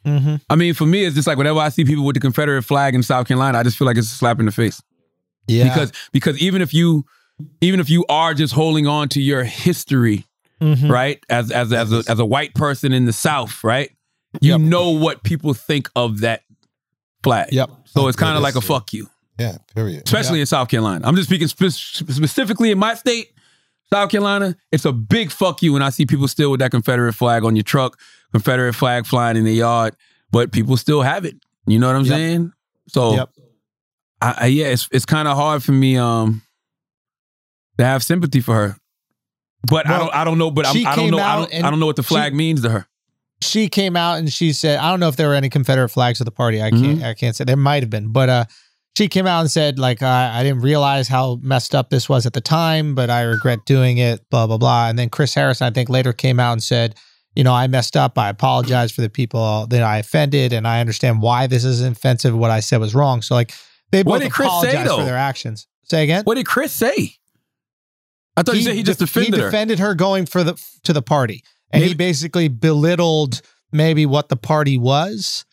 Mm-hmm. 0.05 0.35
I 0.49 0.55
mean, 0.55 0.73
for 0.73 0.85
me, 0.85 1.03
it's 1.05 1.15
just 1.15 1.27
like 1.27 1.37
whenever 1.37 1.59
I 1.59 1.69
see 1.69 1.83
people 1.85 2.05
with 2.05 2.13
the 2.15 2.19
Confederate 2.21 2.63
flag 2.63 2.95
in 2.95 3.03
South 3.03 3.27
Carolina, 3.27 3.57
I 3.57 3.63
just 3.63 3.77
feel 3.77 3.85
like 3.85 3.97
it's 3.97 4.11
a 4.11 4.15
slap 4.15 4.39
in 4.39 4.45
the 4.45 4.51
face 4.51 4.81
Yeah. 5.47 5.63
because 5.65 5.91
because 6.13 6.37
even 6.39 6.61
if 6.61 6.73
you 6.73 7.05
even 7.61 7.79
if 7.81 7.89
you 7.89 8.05
are 8.07 8.33
just 8.33 8.53
holding 8.53 8.87
on 8.87 9.09
to 9.09 9.21
your 9.21 9.43
history, 9.43 10.25
Mhm. 10.63 10.89
right, 10.89 11.23
as 11.29 11.51
as 11.51 11.71
as 11.73 11.91
a, 11.91 12.03
as 12.07 12.19
a 12.19 12.25
white 12.25 12.53
person 12.55 12.93
in 12.93 13.05
the 13.05 13.13
South, 13.13 13.63
right, 13.63 13.91
you 14.41 14.51
Yep. 14.51 14.61
know 14.61 14.89
what 14.91 15.23
people 15.23 15.53
think 15.53 15.89
of 15.95 16.21
that 16.21 16.41
flag. 17.23 17.49
Yep. 17.51 17.69
So 17.85 18.07
it's 18.07 18.17
kind 18.17 18.35
of 18.37 18.43
like 18.43 18.55
a 18.55 18.61
fuck 18.61 18.93
you, 18.93 19.09
Yeah, 19.39 19.57
period. 19.75 20.03
especially 20.05 20.39
in 20.39 20.45
South 20.45 20.67
Carolina. 20.69 21.05
I'm 21.07 21.15
just 21.15 21.29
speaking 21.29 21.47
spe- 21.47 21.69
specifically 22.11 22.71
in 22.71 22.77
my 22.79 22.95
state, 22.95 23.27
South 23.91 24.09
Carolina. 24.09 24.55
It's 24.71 24.85
a 24.85 24.91
big 24.91 25.31
fuck 25.31 25.61
you 25.61 25.73
when 25.73 25.81
I 25.81 25.89
see 25.89 26.05
people 26.05 26.27
still 26.27 26.51
with 26.51 26.59
that 26.61 26.71
Confederate 26.71 27.13
flag 27.13 27.43
on 27.43 27.55
your 27.55 27.63
truck, 27.63 27.99
Confederate 28.31 28.73
flag 28.73 29.05
flying 29.05 29.37
in 29.37 29.43
the 29.45 29.53
yard, 29.53 29.95
but 30.31 30.51
people 30.51 30.75
still 30.77 31.01
have 31.01 31.25
it. 31.25 31.35
You 31.67 31.79
know 31.79 31.87
what 31.87 31.95
I'm 31.95 32.05
Yep. 32.05 32.15
saying? 32.15 32.51
So 32.89 33.13
Yep. 33.15 33.29
I, 34.21 34.35
I 34.39 34.45
yeah, 34.47 34.67
it's 34.67 34.87
it's 34.91 35.05
kind 35.05 35.27
of 35.27 35.35
hard 35.37 35.63
for 35.63 35.71
me 35.73 35.97
um 35.97 36.41
to 37.77 37.85
have 37.85 38.03
sympathy 38.03 38.39
for 38.41 38.53
her. 38.55 38.77
But 39.69 39.87
I 39.89 39.97
don't 39.97 40.13
I 40.13 40.23
don't 40.23 40.37
know. 40.37 40.51
But 40.51 40.67
I'm, 40.67 40.87
I 40.87 40.95
don't 40.95 41.11
know. 41.11 41.17
I 41.19 41.35
don't, 41.37 41.53
I 41.65 41.69
don't 41.69 41.79
know 41.79 41.85
what 41.85 41.95
the 41.95 42.03
she- 42.03 42.07
flag 42.13 42.33
means 42.33 42.61
to 42.63 42.69
her. 42.69 42.87
she 43.41 43.69
came 43.69 43.95
out 43.95 44.19
and 44.19 44.31
she 44.31 44.53
said, 44.53 44.79
I 44.79 44.89
don't 44.89 44.99
know 44.99 45.07
if 45.09 45.15
there 45.15 45.27
were 45.29 45.35
any 45.35 45.49
Confederate 45.49 45.89
flags 45.89 46.21
at 46.21 46.25
the 46.25 46.31
party. 46.31 46.61
I 46.61 46.69
can't, 46.71 46.83
Mm-hmm. 46.99 47.03
I 47.05 47.13
can't 47.13 47.35
say 47.35 47.43
there 47.43 47.57
might 47.57 47.83
have 47.83 47.89
been, 47.89 48.11
but 48.11 48.29
uh, 48.29 48.45
she 48.97 49.07
came 49.07 49.25
out 49.25 49.41
and 49.41 49.49
said, 49.51 49.79
like, 49.79 50.01
I, 50.03 50.39
I 50.39 50.43
didn't 50.43 50.61
realize 50.61 51.07
how 51.07 51.39
messed 51.41 51.73
up 51.75 51.89
this 51.89 52.07
was 52.07 52.25
at 52.25 52.33
the 52.33 52.41
time, 52.41 52.93
but 52.95 53.09
I 53.09 53.23
regret 53.23 53.65
doing 53.65 53.97
it. 53.97 54.29
Blah 54.29 54.47
blah 54.47 54.57
blah. 54.57 54.87
And 54.89 54.97
then 54.99 55.09
Chris 55.09 55.33
Harrison, 55.33 55.65
I 55.67 55.71
think, 55.71 55.89
later 55.89 56.13
came 56.13 56.39
out 56.39 56.53
and 56.53 56.63
said, 56.63 56.95
you 57.35 57.43
know, 57.43 57.53
I 57.53 57.65
messed 57.67 57.97
up. 57.97 58.17
I 58.19 58.29
apologize 58.29 58.91
for 58.91 59.01
the 59.01 59.09
people 59.09 59.65
that 59.67 59.81
I 59.81 59.97
offended, 59.97 60.53
and 60.53 60.67
I 60.67 60.79
understand 60.81 61.21
why 61.21 61.47
this 61.47 61.63
is 61.63 61.81
offensive. 61.81 62.35
What 62.37 62.51
I 62.51 62.59
said 62.59 62.79
was 62.79 62.93
wrong. 62.93 63.21
So, 63.23 63.33
like, 63.33 63.53
they 63.91 64.03
What 64.03 64.15
both 64.19 64.23
did 64.23 64.31
Chris 64.31 64.47
say, 64.61 64.69
apologized 64.71 64.95
for 64.99 65.05
their 65.05 65.17
actions. 65.17 65.67
Say 65.85 66.03
again. 66.03 66.23
What 66.25 66.35
did 66.35 66.45
Chris 66.45 66.71
say? 66.71 67.15
I 68.35 68.43
thought 68.43 68.55
you 68.55 68.61
said 68.61 68.75
he 68.75 68.83
just 68.83 68.99
def- 68.99 69.09
defended 69.09 69.35
he 69.35 69.39
her. 69.41 69.47
defended 69.47 69.79
her 69.79 69.95
going 69.95 70.25
for 70.25 70.43
the 70.43 70.61
to 70.83 70.93
the 70.93 71.01
party, 71.01 71.43
and 71.71 71.83
he 71.83 71.93
basically 71.93 72.47
belittled 72.47 73.41
maybe 73.71 74.05
what 74.05 74.29
the 74.29 74.35
party 74.35 74.77
was. 74.77 75.45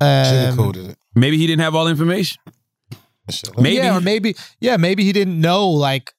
Um, 0.00 0.08
Sugarcoated 0.08 0.90
it. 0.90 0.98
Maybe 1.14 1.38
he 1.38 1.46
didn't 1.46 1.62
have 1.62 1.74
all 1.74 1.86
the 1.86 1.90
information. 1.90 2.38
Maybe. 3.58 3.76
yeah, 3.76 3.96
or 3.96 4.00
maybe 4.00 4.36
yeah, 4.60 4.76
maybe 4.76 5.04
he 5.04 5.12
didn't 5.12 5.40
know 5.40 5.68
like 5.68 6.12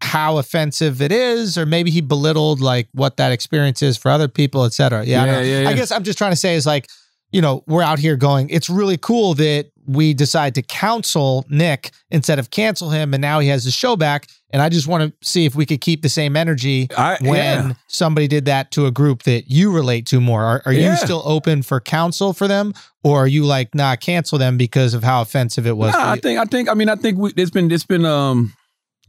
how 0.00 0.38
offensive 0.38 1.02
it 1.02 1.12
is, 1.12 1.58
or 1.58 1.66
maybe 1.66 1.90
he 1.90 2.00
belittled 2.00 2.60
like 2.60 2.88
what 2.92 3.16
that 3.18 3.32
experience 3.32 3.82
is 3.82 3.96
for 3.98 4.10
other 4.10 4.28
people, 4.28 4.64
et 4.64 4.72
cetera. 4.72 5.04
Yeah, 5.04 5.22
I, 5.22 5.26
Yeah, 5.26 5.34
don't 5.34 5.44
yeah, 5.46 5.60
yeah. 5.62 5.68
I 5.68 5.74
guess 5.74 5.90
I'm 5.90 6.04
just 6.04 6.16
trying 6.18 6.32
to 6.32 6.36
say 6.36 6.54
is 6.54 6.64
like, 6.66 6.88
you 7.32 7.42
know, 7.42 7.62
we're 7.66 7.82
out 7.82 7.98
here 7.98 8.16
going. 8.16 8.48
It's 8.48 8.70
really 8.70 8.96
cool 8.96 9.34
that 9.34 9.66
we 9.86 10.14
decide 10.14 10.54
to 10.54 10.62
counsel 10.62 11.44
Nick 11.50 11.90
instead 12.10 12.38
of 12.38 12.50
cancel 12.50 12.90
him, 12.90 13.12
and 13.12 13.20
now 13.20 13.40
he 13.40 13.48
has 13.48 13.64
the 13.64 13.70
show 13.70 13.96
back. 13.96 14.26
And 14.52 14.60
I 14.60 14.68
just 14.68 14.86
want 14.88 15.04
to 15.20 15.26
see 15.28 15.44
if 15.44 15.54
we 15.54 15.64
could 15.64 15.80
keep 15.80 16.02
the 16.02 16.08
same 16.08 16.36
energy 16.36 16.88
I, 16.96 17.18
when 17.20 17.36
yeah. 17.36 17.72
somebody 17.86 18.26
did 18.28 18.46
that 18.46 18.70
to 18.72 18.86
a 18.86 18.90
group 18.90 19.22
that 19.24 19.50
you 19.50 19.72
relate 19.72 20.06
to 20.06 20.20
more. 20.20 20.42
Are, 20.42 20.62
are 20.66 20.72
Yeah. 20.72 20.90
you 20.90 20.96
still 20.96 21.22
open 21.24 21.62
for 21.62 21.80
counsel 21.80 22.32
for 22.32 22.48
them, 22.48 22.74
or 23.04 23.18
are 23.24 23.26
you 23.28 23.44
like, 23.44 23.74
nah, 23.74 23.96
cancel 23.96 24.38
them 24.38 24.56
because 24.56 24.92
of 24.94 25.04
how 25.04 25.22
offensive 25.22 25.66
it 25.66 25.76
was? 25.76 25.92
Nah, 25.94 26.12
I 26.12 26.16
think 26.16 26.38
I 26.38 26.44
think 26.44 26.68
I 26.68 26.74
mean 26.74 26.88
I 26.88 26.96
think 26.96 27.18
we, 27.18 27.32
it's 27.36 27.50
been 27.50 27.70
it's 27.70 27.86
been 27.86 28.04
um 28.04 28.52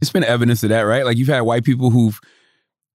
it's 0.00 0.10
been 0.10 0.24
evidence 0.24 0.62
of 0.62 0.68
that, 0.70 0.82
right? 0.82 1.04
Like 1.04 1.16
you've 1.16 1.28
had 1.28 1.40
white 1.42 1.64
people 1.64 1.90
who've 1.90 2.18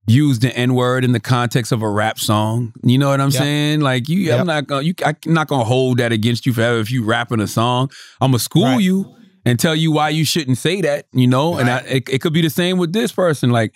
used 0.10 0.42
the 0.42 0.56
N 0.56 0.74
word 0.74 1.04
in 1.04 1.12
the 1.12 1.20
context 1.20 1.72
of 1.74 1.82
a 1.82 1.90
rap 1.90 2.18
song. 2.18 2.72
You 2.84 2.98
know 2.98 3.10
what 3.10 3.20
I'm 3.20 3.30
Yep. 3.30 3.42
saying? 3.42 3.80
Like 3.82 4.08
you, 4.08 4.20
Yep. 4.20 4.40
I'm 4.40 4.48
not 4.48 4.68
gonna 4.68 4.82
you 4.84 4.94
I'm 5.06 5.16
not 5.26 5.48
gonna 5.48 5.66
hold 5.66 5.98
that 5.98 6.12
against 6.14 6.46
you 6.46 6.54
forever 6.54 6.80
if 6.80 6.90
you 6.92 7.04
rapping 7.04 7.42
a 7.42 7.48
song. 7.48 7.92
I'm 8.22 8.32
gonna 8.32 8.40
school 8.40 8.64
Right. 8.64 8.82
you 8.82 9.14
and 9.46 9.60
tell 9.60 9.76
you 9.76 9.92
why 9.92 10.10
you 10.10 10.26
shouldn't 10.26 10.58
say 10.58 10.82
that. 10.82 11.06
You 11.14 11.28
know, 11.28 11.58
and 11.58 11.70
I, 11.70 11.78
it, 11.80 12.10
it 12.10 12.22
could 12.22 12.34
be 12.34 12.42
the 12.42 12.50
same 12.50 12.78
with 12.78 12.94
this 12.94 13.12
person. 13.12 13.50
Like. 13.50 13.74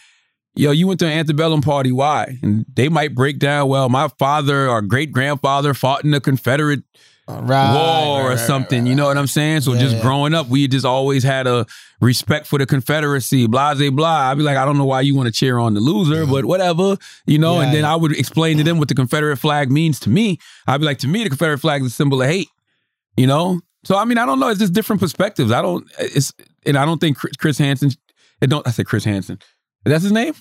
Yo, 0.53 0.71
you 0.71 0.85
went 0.85 0.99
to 0.99 1.05
an 1.05 1.13
antebellum 1.13 1.61
party. 1.61 1.93
Why? 1.93 2.37
And 2.43 2.65
they 2.73 2.89
might 2.89 3.15
break 3.15 3.39
down. 3.39 3.69
Well, 3.69 3.87
my 3.87 4.09
father 4.19 4.67
or 4.67 4.81
great 4.81 5.13
grandfather 5.13 5.73
fought 5.73 6.03
in 6.03 6.11
the 6.11 6.19
Confederate 6.19 6.81
uh, 7.25 7.39
right, 7.43 7.73
war 7.73 8.17
right, 8.17 8.25
or 8.25 8.29
right, 8.31 8.37
something. 8.37 8.81
right, 8.83 8.89
You 8.89 8.95
know 8.95 9.05
what 9.05 9.17
I'm 9.17 9.27
saying? 9.27 9.61
So 9.61 9.71
Yeah, 9.71 9.79
just 9.79 9.95
yeah. 9.95 10.01
growing 10.01 10.33
up, 10.33 10.49
we 10.49 10.67
just 10.67 10.85
always 10.85 11.23
had 11.23 11.47
a 11.47 11.65
respect 12.01 12.47
for 12.47 12.59
the 12.59 12.65
Confederacy, 12.65 13.47
blah, 13.47 13.75
blah, 13.75 13.91
blah. 13.91 14.29
I'd 14.29 14.37
be 14.37 14.43
like, 14.43 14.57
I 14.57 14.65
don't 14.65 14.77
know 14.77 14.83
why 14.83 14.99
you 14.99 15.15
want 15.15 15.27
to 15.27 15.31
cheer 15.31 15.57
on 15.57 15.73
the 15.73 15.79
loser, 15.79 16.25
but 16.25 16.43
whatever, 16.43 16.97
you 17.25 17.37
know? 17.37 17.61
Yeah, 17.61 17.67
and 17.67 17.73
then. 17.73 17.85
I 17.85 17.95
would 17.95 18.11
explain 18.11 18.57
to 18.57 18.63
them 18.65 18.77
what 18.77 18.89
the 18.89 18.95
Confederate 18.95 19.37
flag 19.37 19.71
means 19.71 20.01
to 20.01 20.09
me. 20.09 20.37
I'd 20.67 20.79
be 20.81 20.85
like, 20.85 20.97
to 20.99 21.07
me, 21.07 21.23
the 21.23 21.29
Confederate 21.29 21.59
flag 21.59 21.81
is 21.81 21.87
a 21.87 21.91
symbol 21.91 22.21
of 22.21 22.27
hate, 22.27 22.49
you 23.15 23.25
know? 23.25 23.61
So, 23.83 23.97
I 23.97 24.05
mean, 24.05 24.17
I 24.17 24.25
don't 24.25 24.39
know. 24.39 24.49
It's 24.49 24.59
just 24.59 24.73
different 24.73 25.01
perspectives. 25.01 25.51
I 25.51 25.61
don't, 25.61 25.89
it's, 25.99 26.33
and 26.65 26.77
I 26.77 26.85
don't 26.85 26.99
think 26.99 27.17
Chris, 27.17 27.35
Chris 27.37 27.57
Hansen, 27.57 27.91
it 28.41 28.47
don't, 28.47 28.65
I 28.67 28.71
said 28.71 28.85
Chris 28.85 29.03
Hansen. 29.03 29.39
That's 29.85 30.03
his 30.03 30.11
name? 30.11 30.35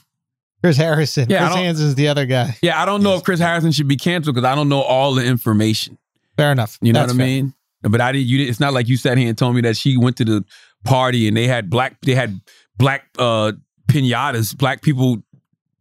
Chris 0.62 0.76
Harrison. 0.76 1.26
Yeah, 1.30 1.38
Chris 1.38 1.50
don't- 1.54 1.58
Hansen's 1.64 1.94
the 1.94 2.08
other 2.08 2.26
guy. 2.26 2.56
Yeah, 2.62 2.80
I 2.80 2.84
don't 2.84 3.02
know 3.02 3.14
if 3.16 3.22
Chris 3.24 3.40
Harrison 3.40 3.72
should 3.72 3.88
be 3.88 3.96
canceled 3.96 4.34
because 4.34 4.46
I 4.46 4.54
don't 4.54 4.68
know 4.68 4.82
all 4.82 5.14
the 5.14 5.24
information. 5.24 5.96
Fair 6.36 6.52
enough. 6.52 6.78
You 6.82 6.92
know 6.92 7.00
That's 7.00 7.12
what 7.14 7.22
I 7.22 7.24
fair. 7.24 7.26
mean? 7.42 7.54
But 7.82 8.00
I 8.02 8.12
didn't. 8.12 8.26
You 8.26 8.36
didn't. 8.38 8.50
It's 8.50 8.60
not 8.60 8.74
like 8.74 8.88
you 8.88 8.98
sat 8.98 9.16
here 9.16 9.26
and 9.28 9.38
told 9.38 9.54
me 9.54 9.62
that 9.62 9.74
she 9.74 9.96
went 9.96 10.18
to 10.18 10.24
the 10.26 10.44
party 10.84 11.26
and 11.28 11.34
they 11.34 11.46
had 11.46 11.70
black. 11.70 11.98
They 12.02 12.14
had 12.14 12.38
black 12.76 13.04
uh 13.18 13.52
pinatas. 13.90 14.54
Black 14.56 14.82
people. 14.82 15.22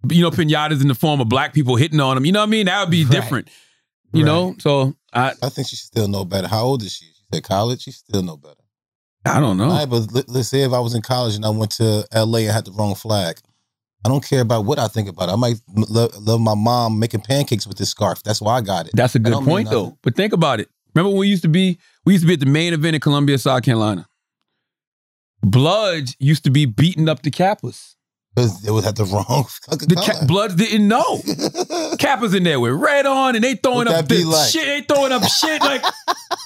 You 0.10 0.22
know, 0.22 0.32
pinatas 0.32 0.82
in 0.82 0.88
the 0.88 0.96
form 0.96 1.20
of 1.20 1.28
black 1.28 1.54
people 1.54 1.76
hitting 1.76 2.00
on 2.00 2.16
them. 2.16 2.24
You 2.26 2.32
know 2.32 2.40
what 2.40 2.48
I 2.48 2.52
mean? 2.52 2.68
That 2.68 2.80
would 2.82 2.90
be 2.90 3.04
Right. 3.04 3.12
different. 3.12 3.50
You 4.14 4.24
know. 4.24 4.56
So 4.60 4.96
I. 5.12 5.34
I 5.44 5.50
think 5.50 5.68
she 5.68 5.76
should 5.76 5.88
still 5.88 6.08
know 6.08 6.24
better. 6.24 6.48
How 6.48 6.64
old 6.64 6.84
is 6.84 6.94
she? 6.94 7.08
Said 7.34 7.44
college. 7.44 7.82
She 7.84 7.92
still 7.92 8.24
know 8.24 8.38
better. 8.38 8.56
I 9.26 9.40
don't 9.40 9.58
know. 9.58 9.66
All 9.66 9.72
right, 9.72 9.90
but 9.90 10.12
let, 10.14 10.30
let's 10.30 10.48
say 10.48 10.62
if 10.62 10.72
I 10.72 10.80
was 10.80 10.96
in 10.96 11.02
college 11.02 11.36
and 11.36 11.46
I 11.46 11.50
went 11.50 11.72
to 11.72 12.06
L.A. 12.12 12.46
and 12.46 12.52
had 12.52 12.66
the 12.66 12.72
wrong 12.72 12.96
flag, 12.96 13.38
I 14.06 14.10
don't 14.10 14.24
care 14.24 14.42
about 14.42 14.66
what 14.66 14.80
I 14.80 14.88
think 14.88 15.10
about 15.10 15.30
it. 15.30 15.34
I 15.34 15.36
might 15.36 15.62
love, 15.68 16.16
love 16.18 16.40
my 16.40 16.56
mom 16.56 17.00
making 17.00 17.22
pancakes 17.22 17.68
with 17.68 17.78
this 17.78 17.90
scarf. 17.90 18.24
That's 18.24 18.42
why 18.42 18.58
I 18.58 18.62
got 18.62 18.88
it. 18.88 18.92
That's 18.94 19.16
a 19.16 19.20
good 19.20 19.44
point 19.44 19.70
though. 19.70 19.98
But 20.02 20.16
think 20.16 20.34
about 20.34 20.60
it. 20.60 20.70
Remember 20.96 21.10
when 21.10 21.20
we 21.20 21.28
used 21.28 21.44
to 21.44 21.50
be? 21.50 21.80
We 22.06 22.14
used 22.14 22.24
to 22.24 22.28
be 22.28 22.34
at 22.34 22.40
the 22.40 22.46
main 22.46 22.74
event 22.74 22.96
in 22.96 23.02
Columbia, 23.02 23.38
South 23.38 23.64
Carolina. 23.64 24.08
Bloods 25.42 26.16
used 26.20 26.44
to 26.46 26.50
be 26.50 26.66
beating 26.66 27.08
up 27.08 27.22
the 27.22 27.32
Kappas. 27.32 27.96
Because 28.40 28.62
they 28.62 28.72
would 28.72 28.84
have 28.86 28.96
the 28.96 29.06
wrong 29.06 29.46
fucking 29.64 29.88
The 29.90 29.96
color. 29.96 30.14
Ka- 30.20 30.26
Bloods 30.26 30.56
didn't 30.56 30.88
know. 30.88 31.18
Kappas 31.98 32.36
in 32.36 32.44
there 32.44 32.60
with 32.60 32.74
red 32.74 33.06
on 33.06 33.36
and 33.36 33.44
they 33.44 33.56
throwing 33.56 33.80
What 33.80 33.88
up 33.88 33.94
that 34.08 34.10
this 34.10 34.26
like? 34.26 34.50
shit. 34.52 34.66
They 34.66 34.82
throwing 34.94 35.12
up 35.12 35.24
shit 35.24 35.62
like 35.62 35.84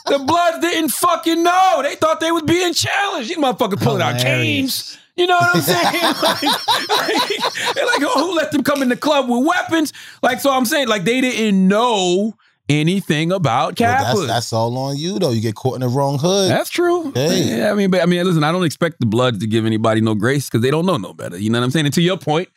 the 0.07 0.20
Bloods 0.20 0.60
didn't 0.60 0.90
fucking 0.90 1.44
know. 1.44 1.82
They 1.84 1.95
thought 1.95 2.20
they 2.20 2.32
was 2.32 2.44
being 2.44 2.74
challenged. 2.74 3.30
These 3.30 3.38
motherfuckers 3.38 3.82
pulling 3.82 4.02
out 4.02 4.15
Hilarious. 4.20 4.94
canes. 4.94 4.98
You 5.15 5.28
know 5.28 5.36
what 5.36 5.56
I'm 5.56 5.61
saying? 5.61 6.03
like, 6.24 6.44
like, 6.90 7.76
they're 7.76 7.86
like, 7.86 8.02
oh, 8.02 8.26
who 8.28 8.36
let 8.36 8.52
them 8.52 8.64
come 8.64 8.82
in 8.82 8.90
the 8.90 8.98
club 8.98 9.30
with 9.30 9.45
weapons? 9.45 9.94
Like, 10.24 10.40
so 10.40 10.49
I'm 10.49 10.65
saying, 10.65 10.88
like, 10.88 11.03
they 11.03 11.22
didn't 11.22 11.68
know 11.68 12.36
anything 12.69 13.31
about 13.31 13.80
Well, 13.80 14.03
that's, 14.03 14.27
that's 14.27 14.53
all 14.53 14.77
on 14.77 14.98
you, 14.98 15.19
though. 15.19 15.31
You 15.31 15.41
get 15.41 15.56
caught 15.56 15.76
in 15.76 15.81
the 15.81 15.88
wrong 15.88 16.18
hood. 16.18 16.49
That's 16.49 16.69
true. 16.69 17.11
Hey. 17.14 17.57
Yeah, 17.57 17.72
I 17.72 17.76
mean, 17.76 17.91
but 17.91 18.02
I 18.02 18.06
mean, 18.06 18.23
listen, 18.26 18.44
I 18.44 18.52
don't 18.52 18.64
expect 18.64 18.99
the 18.99 19.06
Bloods 19.06 19.40
to 19.40 19.48
give 19.48 19.65
anybody 19.65 20.02
no 20.02 20.15
grace 20.15 20.49
because 20.49 20.61
they 20.61 20.72
don't 20.72 20.85
know 20.85 20.98
no 20.98 21.14
better. 21.14 21.38
You 21.38 21.49
know 21.49 21.60
what 21.60 21.65
I'm 21.65 21.72
saying? 21.72 21.85
And 21.85 21.94
to 21.95 22.02
your 22.02 22.18
point, 22.18 22.49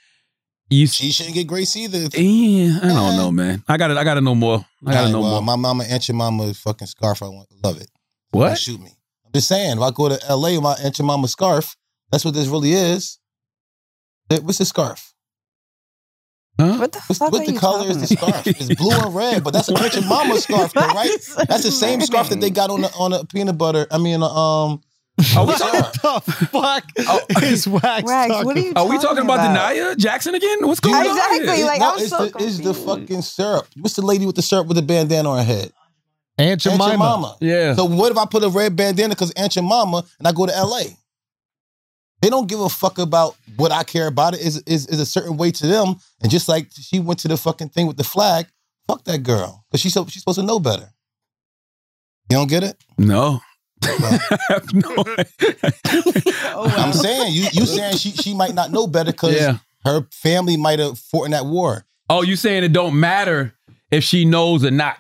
you. 0.69 0.87
she 0.87 1.13
shouldn't 1.13 1.35
get 1.35 1.47
grace 1.47 1.77
either. 1.77 2.09
Yeah, 2.19 2.79
I 2.83 2.89
don't 2.89 3.17
know, 3.17 3.31
man. 3.31 3.63
I 3.69 3.77
got 3.77 3.89
to 3.89 3.99
I 3.99 4.05
got 4.05 4.15
to 4.15 4.21
know 4.21 4.35
more. 4.35 4.65
I 4.85 4.93
got 4.93 5.07
to 5.07 5.13
know 5.13 5.21
well, 5.21 5.31
more. 5.33 5.43
My 5.43 5.57
mama, 5.57 5.85
Aunt 5.85 6.09
your 6.09 6.17
mama 6.17 6.53
fucking 6.55 6.89
scarf. 6.89 7.23
I 7.23 7.29
want, 7.29 7.49
love 7.63 7.81
it. 7.81 7.91
Don't 8.33 8.43
what? 8.43 8.59
shoot 8.59 8.81
me. 8.81 8.91
I'm 9.25 9.33
just 9.33 9.49
saying, 9.49 9.77
if 9.77 9.83
I 9.83 9.91
go 9.91 10.09
to 10.09 10.35
LA 10.35 10.55
with 10.55 10.63
my 10.63 10.75
Aunt 10.83 10.99
your 10.99 11.07
mama 11.07 11.29
scarf, 11.29 11.77
that's 12.11 12.25
what 12.25 12.35
this 12.35 12.49
really 12.49 12.73
is. 12.73 13.19
Eh, 14.31 14.39
What's 14.41 14.59
the 14.59 14.65
scarf? 14.65 15.15
Huh? 16.59 16.79
What 16.79 16.93
the 16.93 17.01
What's, 17.07 17.19
fuck 17.19 17.33
what 17.33 17.43
are 17.43 17.47
the 17.47 17.53
you 17.53 17.59
color 17.59 17.79
talking 17.85 18.01
is 18.03 18.09
the 18.09 18.17
scarf? 18.17 18.47
It's 18.47 18.75
blue 18.77 18.91
and 18.97 19.15
red, 19.15 19.45
but 19.45 19.53
that's 19.53 19.69
a 19.69 19.75
Aunt 19.79 19.95
your 19.95 20.05
mama 20.07 20.37
scarf, 20.41 20.73
though, 20.73 20.81
right? 20.89 21.11
That's 21.49 21.65
the 21.65 21.71
same 21.71 22.01
scarf 22.01 22.31
that 22.31 22.41
they 22.41 22.49
got 22.51 22.71
on 22.71 22.81
the 22.83 22.89
on 22.99 23.11
the 23.11 23.25
peanut 23.27 23.59
butter. 23.59 23.87
I 23.91 23.99
mean, 23.99 24.23
uh, 24.23 24.27
um, 24.27 24.81
Are 25.37 25.45
we 25.45 25.53
What 25.53 25.59
talking? 25.59 25.81
What 25.81 26.25
the 26.25 26.47
fuck 26.47 26.85
Oh. 27.09 27.21
is 27.43 27.69
Wax, 27.69 28.09
Rags, 28.09 28.33
talking 28.33 28.47
what 28.47 28.57
are 28.57 28.61
you 28.61 28.73
Are 28.75 28.89
we 28.89 28.99
talking 28.99 29.25
about, 29.25 29.41
about? 29.41 29.69
Denia 29.75 29.97
Jackson 29.97 30.35
again? 30.35 30.67
What's 30.67 30.81
going 30.81 30.95
on? 30.95 31.07
Exactly, 31.07 31.65
like, 31.65 31.81
no, 31.81 31.91
I'm 31.93 31.99
it's 31.99 32.09
so 32.09 32.27
the 32.27 32.45
it's 32.45 32.59
the 32.59 32.73
fucking 32.75 33.23
syrup. 33.23 33.67
What's 33.79 33.97
the 33.97 34.03
lady 34.03 34.25
with 34.25 34.37
the 34.37 34.43
syrup 34.43 34.67
with 34.67 34.77
the 34.77 34.83
bandana 34.83 35.29
on 35.31 35.39
her 35.39 35.45
head? 35.45 35.73
Aunt 36.39 36.61
Jemima. 36.61 36.85
Aunt 36.85 36.91
your 36.93 36.99
mama. 36.99 37.37
yeah. 37.41 37.75
So 37.75 37.85
what 37.87 38.13
if 38.13 38.19
I 38.19 38.25
put 38.27 38.43
a 38.45 38.49
red 38.49 38.77
bandana 38.77 39.11
because 39.15 39.31
Aunt 39.33 39.55
your 39.57 39.63
mama 39.63 40.05
and 40.19 40.27
I 40.29 40.33
go 40.33 40.47
to 40.47 40.53
LA? 40.53 40.83
They 42.23 42.31
don't 42.31 42.49
give 42.49 42.61
a 42.61 42.69
fuck 42.69 42.99
about 42.99 43.37
what 43.57 43.73
I 43.73 43.83
care 43.85 44.07
about. 44.07 44.35
It 44.35 44.41
is 44.41 44.63
is 44.67 44.87
is 44.87 45.01
a 45.01 45.07
certain 45.07 45.37
way 45.37 45.51
to 45.53 45.67
them. 45.67 45.97
And 46.23 46.31
just 46.31 46.49
like 46.49 46.69
she 46.73 46.99
went 46.99 47.21
to 47.21 47.29
the 47.29 47.37
fucking 47.37 47.69
thing 47.71 47.87
with 47.87 47.97
the 47.99 48.05
flag, 48.05 48.47
fuck 48.89 49.05
that 49.05 49.23
girl 49.23 49.65
because 49.71 49.81
she's 49.83 49.93
so, 49.95 50.07
she's 50.07 50.23
supposed 50.23 50.39
to 50.41 50.45
know 50.47 50.59
better. 50.59 50.89
You 52.31 52.37
don't 52.39 52.49
get 52.49 52.65
it? 52.65 52.77
No. 52.99 53.41
I 53.83 54.29
have 54.49 54.73
no 54.75 54.89
oh, 56.55 56.75
I'm 56.77 56.93
saying 56.93 57.33
you 57.35 57.47
you 57.53 57.67
saying 57.67 57.97
she 57.99 58.11
she 58.13 58.35
might 58.35 58.55
not 58.55 58.73
know 58.73 58.87
better 58.87 59.13
because 59.13 59.35
Yeah. 59.37 59.59
her 59.85 60.07
family 60.11 60.57
might 60.57 60.79
have 60.79 60.99
fought 60.99 61.25
in 61.27 61.31
that 61.33 61.47
war. 61.47 61.85
Oh, 62.09 62.23
you 62.23 62.37
saying 62.37 62.65
it 62.65 62.73
don't 62.73 62.99
matter 62.99 63.55
if 63.91 64.03
she 64.05 64.25
knows 64.25 64.65
or 64.65 64.71
not? 64.71 64.97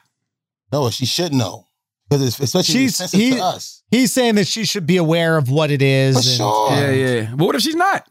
No, 0.72 0.90
she 0.90 1.06
should 1.06 1.32
know 1.32 1.66
because 2.08 2.24
it's 2.26 2.38
especially 2.38 2.74
She's- 2.74 2.96
sensitive 2.96 3.20
he- 3.26 3.34
to 3.36 3.42
us. 3.42 3.75
He's 3.90 4.12
saying 4.12 4.34
that 4.34 4.46
she 4.46 4.64
should 4.64 4.86
be 4.86 4.96
aware 4.96 5.36
of 5.36 5.48
what 5.50 5.70
it 5.70 5.80
is. 5.82 6.14
For 6.14 6.18
and- 6.18 6.36
sure. 6.36 6.70
Yeah, 6.72 6.90
yeah. 6.90 7.34
But 7.36 7.46
what 7.46 7.54
if 7.54 7.62
she's 7.62 7.76
not? 7.76 8.08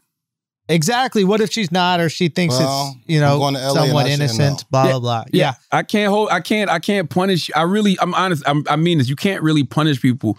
Exactly. 0.68 1.22
What 1.22 1.40
if 1.40 1.52
she's 1.52 1.70
not, 1.70 2.00
or 2.00 2.08
she 2.08 2.28
thinks 2.28 2.58
Well, 2.58 2.96
it's 2.96 3.08
you 3.08 3.20
know 3.20 3.38
going 3.38 3.54
to 3.54 3.60
LA 3.60 3.68
and 3.68 3.78
I 3.78 3.82
somewhat 3.86 4.06
innocent? 4.08 4.58
know. 4.62 4.66
Blah 4.70 4.84
blah 4.86 4.98
blah. 4.98 5.24
Yeah. 5.32 5.54
I 5.70 5.84
can't 5.84 6.10
hold. 6.10 6.28
I 6.30 6.40
can't. 6.40 6.68
I 6.68 6.80
can't 6.80 7.08
punish. 7.08 7.50
I 7.54 7.62
really. 7.62 7.96
I'm 8.00 8.12
honest. 8.14 8.42
I'm, 8.46 8.64
I 8.68 8.74
mean 8.74 8.98
this. 8.98 9.08
You 9.08 9.14
can't 9.14 9.42
really 9.42 9.62
punish 9.62 10.02
people 10.02 10.38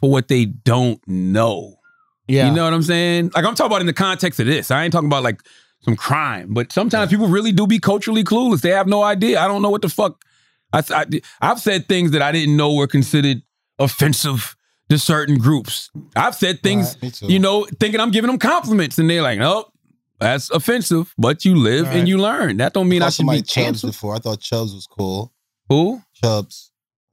for 0.00 0.10
what 0.10 0.28
they 0.28 0.44
don't 0.44 1.00
know. 1.08 1.76
yeah. 2.28 2.48
You 2.48 2.54
know 2.54 2.64
what 2.64 2.74
I'm 2.74 2.82
saying? 2.82 3.30
Like 3.34 3.46
I'm 3.46 3.54
talking 3.54 3.70
about 3.70 3.80
in 3.80 3.86
the 3.86 3.94
context 3.94 4.40
of 4.40 4.46
this. 4.46 4.70
I 4.70 4.82
ain't 4.84 4.92
talking 4.92 5.08
about 5.08 5.22
like 5.22 5.40
some 5.84 5.96
crime. 5.96 6.52
But 6.52 6.70
sometimes 6.70 7.10
people 7.10 7.28
really 7.28 7.52
do 7.52 7.66
be 7.66 7.78
culturally 7.78 8.24
clueless. 8.24 8.60
They 8.60 8.70
have 8.70 8.86
no 8.88 9.02
idea. 9.02 9.40
I 9.40 9.46
don't 9.48 9.62
know 9.62 9.70
what 9.70 9.80
the 9.82 9.88
fuck. 9.88 10.22
I, 10.74 10.82
I 10.90 11.06
I've 11.40 11.60
said 11.60 11.88
things 11.88 12.10
that 12.10 12.20
I 12.20 12.30
didn't 12.30 12.58
know 12.58 12.74
were 12.74 12.86
considered 12.86 13.42
offensive 13.78 14.54
to 14.92 14.98
certain 14.98 15.38
groups. 15.38 15.90
I've 16.14 16.34
said 16.34 16.62
things, 16.62 16.96
Right, 17.02 17.22
you 17.22 17.38
know, 17.38 17.66
thinking 17.80 17.98
I'm 18.00 18.10
giving 18.10 18.28
them 18.30 18.38
compliments, 18.38 18.98
and 18.98 19.08
they're 19.08 19.22
like, 19.22 19.38
"Nope, 19.38 19.72
that's 20.20 20.50
offensive." 20.50 21.12
But 21.16 21.44
you 21.44 21.56
live 21.56 21.86
Right. 21.86 21.96
and 21.96 22.08
you 22.08 22.18
learn. 22.18 22.58
That 22.58 22.74
don't 22.74 22.88
mean 22.88 23.02
I 23.02 23.06
called 23.06 23.14
should 23.14 23.26
be 23.28 23.42
Chubbs 23.42 23.82
before. 23.82 24.14
I 24.14 24.18
thought 24.18 24.40
Chubbs 24.40 24.74
was 24.74 24.86
cool. 24.86 25.32
Who? 25.68 26.02
Chubbs. 26.22 26.70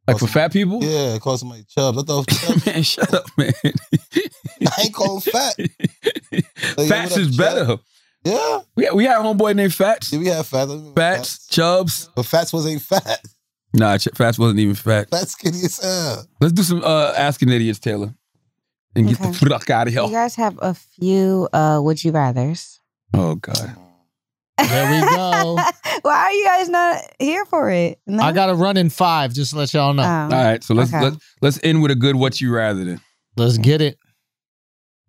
Like 0.07 0.18
for 0.18 0.27
fat 0.27 0.51
people? 0.51 0.84
Yeah, 0.84 1.14
I 1.15 1.19
called 1.19 1.39
somebody 1.39 1.64
Chubbs. 1.69 1.97
I 1.97 2.01
thought 2.01 2.27
Chubbs. 2.30 2.65
man, 2.65 2.84
shut 2.84 3.14
up, 3.14 3.26
man. 3.38 3.53
I 3.64 4.81
ain't 4.81 4.93
call 4.93 5.19
him 5.19 5.22
fat. 5.31 5.56
Like, 6.77 6.88
Fats 6.89 7.18
is 7.18 7.27
Chubbs? 7.27 7.38
better. 7.38 7.77
Yeah. 8.26 8.60
We 8.76 8.89
we 8.91 9.06
had 9.06 9.19
a 9.22 9.23
homeboy 9.23 9.56
named 9.56 9.73
Fats. 9.73 10.11
Yeah, 10.11 10.19
we 10.19 10.26
had 10.27 10.45
fat. 10.45 10.68
Fats, 10.95 11.47
Chubs. 11.47 12.10
But 12.15 12.26
Fats 12.26 12.51
wasn't 12.51 12.81
fat. 12.81 13.22
Nah, 13.73 13.97
Ch- 13.97 14.07
Fats 14.15 14.39
wasn't 14.39 14.59
even 14.59 14.75
fat. 14.75 15.09
Fat 15.09 15.27
skinny 15.27 15.57
as 15.63 15.79
hell. 15.79 16.25
Let's 16.41 16.53
do 16.53 16.63
some 16.63 16.83
uh, 16.83 17.13
asking 17.15 17.49
idiots, 17.49 17.79
Taylor, 17.79 18.13
and 18.95 19.07
get 19.07 19.17
the 19.19 19.27
Okay. 19.27 19.45
fuck 19.47 19.69
out 19.69 19.87
of 19.87 19.93
here. 19.93 20.03
You 20.03 20.11
guys 20.11 20.35
have 20.35 20.57
a 20.61 20.73
few 20.73 21.47
uh 21.53 21.79
would 21.83 22.03
you 22.03 22.11
rather's. 22.11 22.79
Oh 23.13 23.35
God. 23.35 23.75
There 24.57 24.91
we 24.91 25.15
go. 25.15 25.55
Why 26.01 26.15
are 26.17 26.31
you 26.31 26.43
guys 26.45 26.67
not 26.69 27.01
here 27.19 27.45
for 27.45 27.69
it? 27.69 27.99
No? 28.05 28.21
I 28.23 28.31
got 28.33 28.47
to 28.47 28.55
run 28.55 28.75
in 28.75 28.89
five. 28.89 29.33
Just 29.33 29.51
to 29.51 29.57
let 29.57 29.73
y'all 29.73 29.93
know. 29.93 30.03
Oh. 30.03 30.23
All 30.23 30.29
right, 30.29 30.61
so 30.63 30.73
let's 30.73 30.93
Okay. 30.93 31.01
let's 31.03 31.17
let's 31.41 31.59
end 31.63 31.81
with 31.81 31.91
a 31.91 31.95
good 31.95 32.15
what 32.15 32.41
you 32.41 32.53
rather 32.53 32.83
than. 32.83 32.99
Let's 33.37 33.57
get 33.57 33.81
it. 33.81 33.97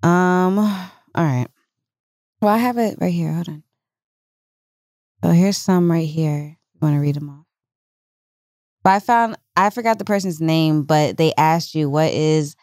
Um. 0.02 0.58
All 0.58 0.84
right. 1.16 1.48
Well, 2.40 2.54
I 2.54 2.58
have 2.58 2.78
it 2.78 2.96
right 3.00 3.12
here. 3.12 3.32
Hold 3.32 3.48
on. 3.48 3.62
So 5.24 5.30
here's 5.30 5.56
some 5.58 5.90
right 5.90 6.08
here. 6.08 6.56
You 6.72 6.78
want 6.80 6.94
to 6.94 7.00
read 7.00 7.16
them 7.16 7.28
off? 7.30 7.44
But 8.82 8.90
I 8.90 9.00
found 9.00 9.36
I 9.56 9.70
forgot 9.70 9.98
the 9.98 10.04
person's 10.04 10.40
name, 10.40 10.84
but 10.84 11.16
they 11.16 11.32
asked 11.36 11.74
you 11.74 11.90
what 11.90 12.12
is 12.12 12.56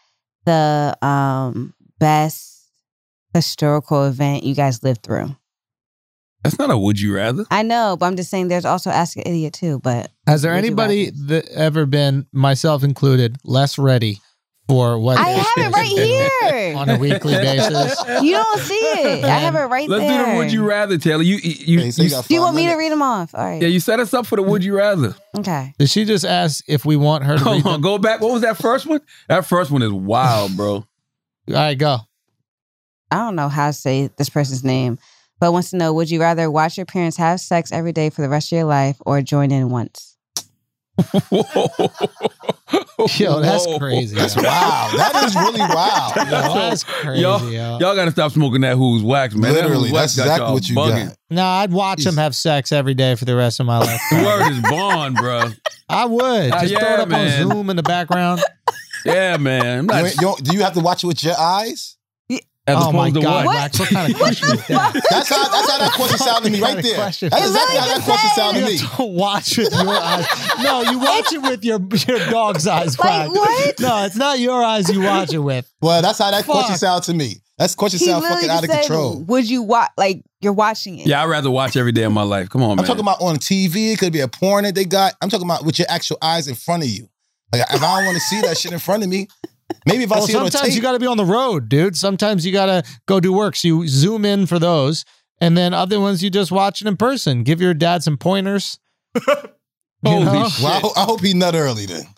the 0.45 0.98
um 1.02 1.73
best 1.99 2.69
historical 3.34 4.06
event 4.06 4.44
you 4.44 4.56
guys 4.56 4.84
lived 4.84 5.03
through. 5.03 5.35
That's 6.44 6.60
not 6.60 6.69
a 6.72 6.77
would 6.77 6.99
you 6.99 7.15
rather. 7.15 7.45
I 7.52 7.64
know, 7.64 7.98
but 7.99 8.06
I'm 8.06 8.15
just 8.15 8.30
saying 8.30 8.48
there's 8.48 8.65
also 8.65 8.89
Ask 8.89 9.18
an 9.18 9.23
Idiot 9.26 9.53
too. 9.53 9.80
But 9.80 10.11
Has 10.27 10.44
there 10.44 10.53
anybody 10.53 11.10
that 11.26 11.48
ever 11.49 11.85
been, 11.85 12.26
myself 12.31 12.84
included, 12.84 13.38
less 13.44 13.77
ready 13.77 14.22
for 14.68 14.99
what 14.99 15.18
I 15.18 15.30
have 15.30 15.45
it 15.57 15.69
right 15.73 15.88
here. 15.88 16.76
on 16.77 16.89
a 16.89 16.98
weekly 16.98 17.34
basis? 17.34 17.98
You 18.22 18.34
don't 18.34 18.60
see 18.60 18.73
it. 18.76 19.23
I 19.23 19.38
have 19.39 19.56
it 19.56 19.60
right 19.60 19.88
Let's 19.89 20.03
there. 20.03 20.26
do 20.26 20.31
the 20.31 20.38
would 20.38 20.52
you 20.52 20.68
rather, 20.68 20.98
Taylor. 20.98 21.23
You 21.23 21.38
you, 21.38 21.52
you, 21.60 21.80
Hey, 21.80 21.91
so 21.91 22.02
you 22.03 22.10
you- 22.10 22.15
got 22.15 22.27
Do 22.27 22.34
you 22.34 22.39
five 22.41 22.45
want 22.48 22.56
me 22.57 22.68
to 22.68 22.76
read 22.76 22.91
them 22.91 23.02
off? 23.02 23.34
All 23.34 23.44
right. 23.45 23.61
yeah, 23.61 23.68
you 23.69 23.80
set 23.80 23.99
us 23.99 24.14
up 24.14 24.26
for 24.27 24.35
the 24.35 24.44
would 24.44 24.64
you 24.64 24.76
rather. 24.76 25.15
okay. 25.38 25.73
Did 25.80 25.89
she 25.89 26.03
just 26.06 26.26
ask 26.26 26.64
if 26.68 26.84
we 26.85 26.95
want 26.98 27.23
her 27.23 27.38
to 27.38 27.44
read 27.45 27.61
Hold 27.61 27.76
on, 27.76 27.81
go 27.81 27.98
back. 27.98 28.19
What 28.22 28.34
was 28.34 28.41
that 28.41 28.57
first 28.57 28.85
one? 28.85 28.99
That 29.30 29.45
first 29.45 29.72
one 29.72 29.81
is 29.81 29.91
wild, 29.91 30.56
bro. 30.57 30.73
All 30.76 30.85
right, 31.48 31.77
go. 31.77 31.99
I 33.10 33.15
don't 33.18 33.35
know 33.38 33.48
how 33.49 33.68
to 33.68 33.73
say 33.73 34.10
this 34.18 34.27
person's 34.30 34.65
name, 34.65 34.99
but 35.39 35.53
wants 35.53 35.69
to 35.69 35.77
know 35.77 35.94
would 35.94 36.10
you 36.10 36.19
rather 36.19 36.52
watch 36.52 36.76
your 36.76 36.85
parents 36.85 37.15
have 37.15 37.39
sex 37.39 37.72
every 37.72 37.94
day 37.94 38.10
for 38.10 38.22
the 38.22 38.27
rest 38.27 38.52
of 38.52 38.57
your 38.57 38.65
life 38.65 38.98
or 39.06 39.22
join 39.22 39.52
in 39.52 39.69
once? 39.69 40.18
Yo, 43.18 43.40
that's 43.41 43.65
Whoa. 43.68 43.78
crazy. 43.78 44.15
That's 44.15 44.36
yo. 44.36 44.41
wow. 44.44 44.90
That 44.98 45.24
is 45.26 45.36
really 45.36 45.60
wild. 45.60 46.15
Yo, 46.18 46.53
that's 46.56 46.84
crazy, 46.84 47.22
Y'all, 47.22 47.52
yo. 47.52 47.78
y'all 47.80 47.95
gotta 47.95 48.10
stop 48.11 48.32
smoking 48.32 48.61
that 48.61 48.76
who's 48.76 49.03
wax, 49.03 49.36
man. 49.36 49.53
Literally, 49.53 49.90
Who's 49.90 49.91
wax 49.91 50.15
that's 50.15 50.28
exactly 50.30 50.53
what 50.53 50.68
you 50.69 50.76
bugging. 50.76 51.07
got. 51.10 51.18
No, 51.30 51.44
I'd 51.45 51.72
watch 51.72 52.03
them 52.03 52.15
have 52.18 52.36
sex 52.36 52.72
every 52.72 52.94
day 52.95 53.14
for 53.15 53.26
the 53.26 53.36
rest 53.36 53.60
of 53.60 53.65
my 53.68 53.78
life. 53.80 54.02
The 54.10 54.24
word 54.24 54.52
is 54.52 54.61
bond, 54.61 55.15
bro. 55.15 55.49
I 55.90 56.06
would. 56.06 56.52
Ah, 56.52 56.61
Just 56.61 56.74
throw 56.74 56.82
yeah, 56.82 56.94
it 56.95 56.99
up 57.02 57.10
man. 57.10 57.44
on 57.44 57.49
Zoom 57.52 57.69
in 57.69 57.76
the 57.76 57.84
background. 57.84 58.41
Yeah, 59.06 59.38
man. 59.38 59.90
I'm 59.91 60.06
You 60.06 60.11
you 60.11 60.18
don't- 60.18 60.44
do 60.44 60.56
you 60.56 60.64
have 60.64 60.74
to 60.74 60.80
watch 60.80 61.03
it 61.03 61.07
with 61.07 61.24
your 61.24 61.38
eyes? 61.38 61.97
As 62.68 62.76
oh 62.77 62.91
my 62.91 63.10
God, 63.10 63.45
what? 63.45 63.56
Wax, 63.56 63.80
what 63.80 63.89
kind 63.89 64.11
of 64.11 64.19
question 64.19 64.49
is 64.52 64.68
that? 64.68 64.94
That's 65.10 65.30
how 65.30 65.48
that's 65.49 65.72
how 65.72 65.77
that 65.77 65.94
question 65.94 66.18
sounded 66.18 66.49
to 66.49 66.52
me 66.52 66.61
right 66.61 66.84
there. 66.84 66.98
That's 66.98 67.23
exactly 67.23 67.39
really 67.39 67.77
how 67.77 67.88
that 67.98 68.03
question 68.03 68.30
sounded 68.35 68.60
to 68.60 68.65
me. 68.65 68.77
have 68.77 68.98
to 68.98 69.03
watch 69.06 69.57
with 69.57 69.72
your 69.73 69.95
eyes. 69.95 70.26
No, 70.61 70.81
you 70.81 70.99
watch 70.99 71.34
it 71.34 71.41
with 71.41 71.64
your 71.64 71.80
your 72.07 72.19
dog's 72.30 72.68
eyes. 72.68 72.99
Like, 72.99 73.30
what? 73.30 73.80
No, 73.80 74.06
it's 74.06 74.18
not 74.18 74.39
your 74.39 74.64
eyes 74.64 74.94
you 74.94 75.02
watch 75.02 75.34
it 75.34 75.39
with. 75.39 75.72
Well, 75.81 76.02
that's 76.02 76.19
how 76.19 76.30
that 76.31 76.45
question 76.45 76.72
Fuck. 76.72 76.77
sounded 76.80 77.06
to 77.06 77.14
me. 77.14 77.35
That 77.57 77.73
question 77.76 77.99
He 77.99 78.06
sounds 78.06 78.27
fucking 78.27 78.49
out 78.49 78.64
of 78.64 78.69
said, 78.69 78.81
control. 78.81 79.23
would 79.23 79.49
you 79.49 79.64
watch, 79.64 79.89
like, 79.98 80.23
you're 80.41 80.53
watching 80.53 80.99
it. 80.99 81.07
Yeah, 81.07 81.23
I'd 81.23 81.30
rather 81.30 81.49
watch 81.49 81.76
every 81.76 81.91
day 81.91 82.03
of 82.03 82.11
my 82.11 82.22
life. 82.22 82.49
Come 82.49 82.61
on, 82.61 82.69
man. 82.76 82.80
I'm 82.80 82.85
talking 82.85 83.02
about 83.02 83.19
on 83.19 83.38
TV. 83.38 83.94
It 83.94 83.98
could 83.98 84.14
be 84.14 84.19
a 84.19 84.27
porn 84.27 84.64
that 84.65 84.76
they 84.76 84.85
got. 84.85 85.14
I'm 85.22 85.30
talking 85.30 85.48
about 85.48 85.65
with 85.65 85.80
your 85.80 85.88
actual 85.89 86.18
eyes 86.22 86.48
in 86.48 86.53
front 86.53 86.84
of 86.84 86.89
you. 86.89 87.10
Like 87.52 87.61
if 87.73 87.81
I 87.81 87.98
don't 87.98 88.06
want 88.06 88.15
to 88.18 88.22
see 88.22 88.41
that 88.41 88.57
shit 88.57 88.73
in 88.73 88.80
front 88.80 89.03
of 89.03 89.10
me, 89.10 89.27
maybe 89.85 90.03
if 90.03 90.11
I 90.11 90.18
Well, 90.18 90.27
see 90.27 90.34
it 90.34 90.35
on 90.38 90.52
sometimes 90.52 90.69
tape. 90.69 90.76
you 90.76 90.81
got 90.81 90.94
to 90.94 90.99
be 90.99 91.07
on 91.07 91.18
the 91.18 91.26
road, 91.26 91.69
dude. 91.69 91.95
Sometimes 91.95 92.45
you 92.45 92.52
got 92.52 92.68
to 92.68 92.84
go 93.07 93.19
do 93.19 93.34
work. 93.34 93.56
So 93.56 93.68
you 93.68 93.88
zoom 93.88 94.26
in 94.26 94.45
for 94.45 94.60
those, 94.60 95.06
and 95.41 95.57
then 95.57 95.73
other 95.73 95.99
ones 95.99 96.23
you 96.23 96.30
just 96.30 96.52
watch 96.52 96.81
it 96.81 96.88
in 96.88 96.98
person. 96.98 97.44
Give 97.44 97.60
your 97.61 97.73
dad 97.73 98.03
some 98.03 98.18
pointers. 98.18 98.80
Holy 100.06 100.26
know? 100.26 100.48
shit. 100.49 100.64
well, 100.64 100.73
I, 100.73 100.80
ho- 100.80 100.94
I 100.95 101.03
hope 101.03 101.22
he 101.22 101.34
nut 101.34 101.56
early 101.56 101.85
then. 101.85 102.03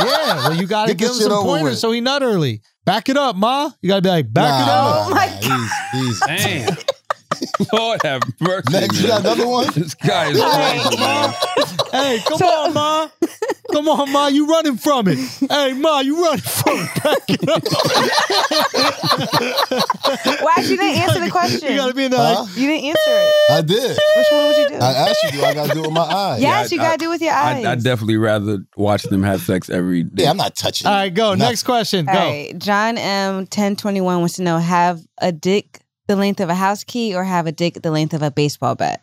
Yeah, 0.00 0.48
well, 0.48 0.54
you 0.54 0.66
got 0.66 0.88
to 0.88 0.94
give 0.94 1.08
him 1.08 1.14
some 1.14 1.42
pointers 1.42 1.70
with. 1.70 1.78
so 1.78 1.90
he 1.90 2.00
nut 2.02 2.22
early. 2.22 2.60
Back 2.84 3.08
it 3.08 3.16
up, 3.16 3.34
ma. 3.34 3.70
You 3.80 3.88
got 3.88 3.96
to 3.96 4.02
be 4.02 4.08
like, 4.10 4.32
back 4.32 4.62
it 4.62 4.66
Nah, 4.66 4.72
up. 4.72 5.06
Oh 5.06 5.10
my 5.10 5.26
nah, 5.26 5.68
He's, 5.92 6.20
he's, 6.20 6.20
Damn. 6.20 6.76
Lord 7.72 8.00
have 8.04 8.22
mercy. 8.40 8.64
Next, 8.72 9.00
you 9.02 9.08
man. 9.08 9.22
got 9.22 9.36
another 9.36 9.48
one? 9.48 9.66
This 9.74 9.94
guy 9.94 10.30
is 10.30 10.40
All 10.40 10.48
right. 10.50 10.80
crazy, 10.80 10.98
man. 10.98 11.34
Hey, 11.92 12.18
come 12.26 12.38
So- 12.38 12.46
on, 12.46 12.74
ma. 12.74 13.08
Come 13.72 13.86
on, 13.88 14.10
ma. 14.12 14.28
You 14.28 14.46
running 14.46 14.78
from 14.78 15.08
it. 15.08 15.18
Hey, 15.50 15.74
ma, 15.74 16.00
you 16.00 16.22
running 16.22 16.40
from 16.40 16.78
it. 16.78 17.02
Back 17.02 17.18
it 17.28 17.48
up. 17.48 17.62
Why 20.42 20.54
you 20.62 20.76
didn't 20.76 21.02
answer 21.02 21.20
the 21.20 21.30
question? 21.30 21.70
You 21.72 21.76
got 21.76 21.88
to 21.88 21.94
be 21.94 22.04
in 22.04 22.10
the 22.10 22.16
Huh? 22.16 22.42
like, 22.44 22.56
You 22.56 22.66
didn't 22.66 22.84
answer 22.86 23.00
it. 23.06 23.52
I 23.52 23.60
did. 23.60 23.90
Which 23.90 24.26
one 24.32 24.46
would 24.48 24.56
you 24.56 24.68
do? 24.70 24.74
I 24.76 24.92
asked 24.92 25.22
you, 25.24 25.30
do 25.32 25.44
I 25.44 25.54
got 25.54 25.68
to 25.68 25.74
do 25.74 25.80
it 25.80 25.86
with 25.86 25.92
my 25.92 26.00
eyes? 26.00 26.40
yes, 26.40 26.72
I- 26.72 26.74
you 26.74 26.80
got 26.80 26.92
to 26.92 26.98
do 26.98 27.06
it 27.06 27.08
with 27.10 27.20
your 27.22 27.34
eyes. 27.34 27.64
I, 27.64 27.72
I'd 27.72 27.82
definitely 27.84 28.16
rather 28.16 28.58
watch 28.76 29.02
them 29.04 29.22
have 29.22 29.42
sex 29.42 29.68
every 29.70 30.04
day. 30.04 30.24
Yeah, 30.24 30.30
I'm 30.30 30.36
not 30.38 30.56
touching. 30.56 30.86
all 30.86 30.94
right, 30.94 31.12
go. 31.12 31.30
Nothing. 31.34 31.38
Next 31.40 31.62
question. 31.64 32.06
Go. 32.06 32.12
All 32.12 32.18
right. 32.18 32.58
John 32.58 32.96
M. 32.98 33.34
1021 33.36 34.18
wants 34.20 34.36
to 34.36 34.42
know 34.42 34.58
have 34.58 35.00
a 35.18 35.30
dick 35.32 35.80
the 36.08 36.16
length 36.16 36.40
of 36.40 36.48
a 36.48 36.54
house 36.54 36.82
key 36.84 37.14
or 37.14 37.22
have 37.22 37.46
a 37.46 37.52
dick 37.52 37.80
the 37.82 37.90
length 37.92 38.14
of 38.14 38.22
a 38.22 38.30
baseball 38.30 38.74
bat? 38.74 39.02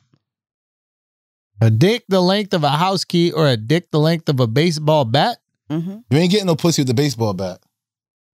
A 1.62 1.70
dick 1.70 2.04
the 2.10 2.20
length 2.22 2.54
of 2.54 2.64
a 2.64 2.70
house 2.70 3.06
key 3.06 3.32
or 3.32 3.48
a 3.48 3.56
dick 3.56 3.90
the 3.92 4.00
length 4.00 4.28
of 4.28 4.40
a 4.42 4.48
baseball 4.48 5.06
bat? 5.06 5.38
Mm-hmm. 5.72 5.98
You 6.10 6.18
ain't 6.18 6.32
getting 6.32 6.48
no 6.48 6.56
pussy 6.56 6.82
with 6.82 6.88
the 6.90 6.94
baseball 6.94 7.34
bat. 7.34 7.60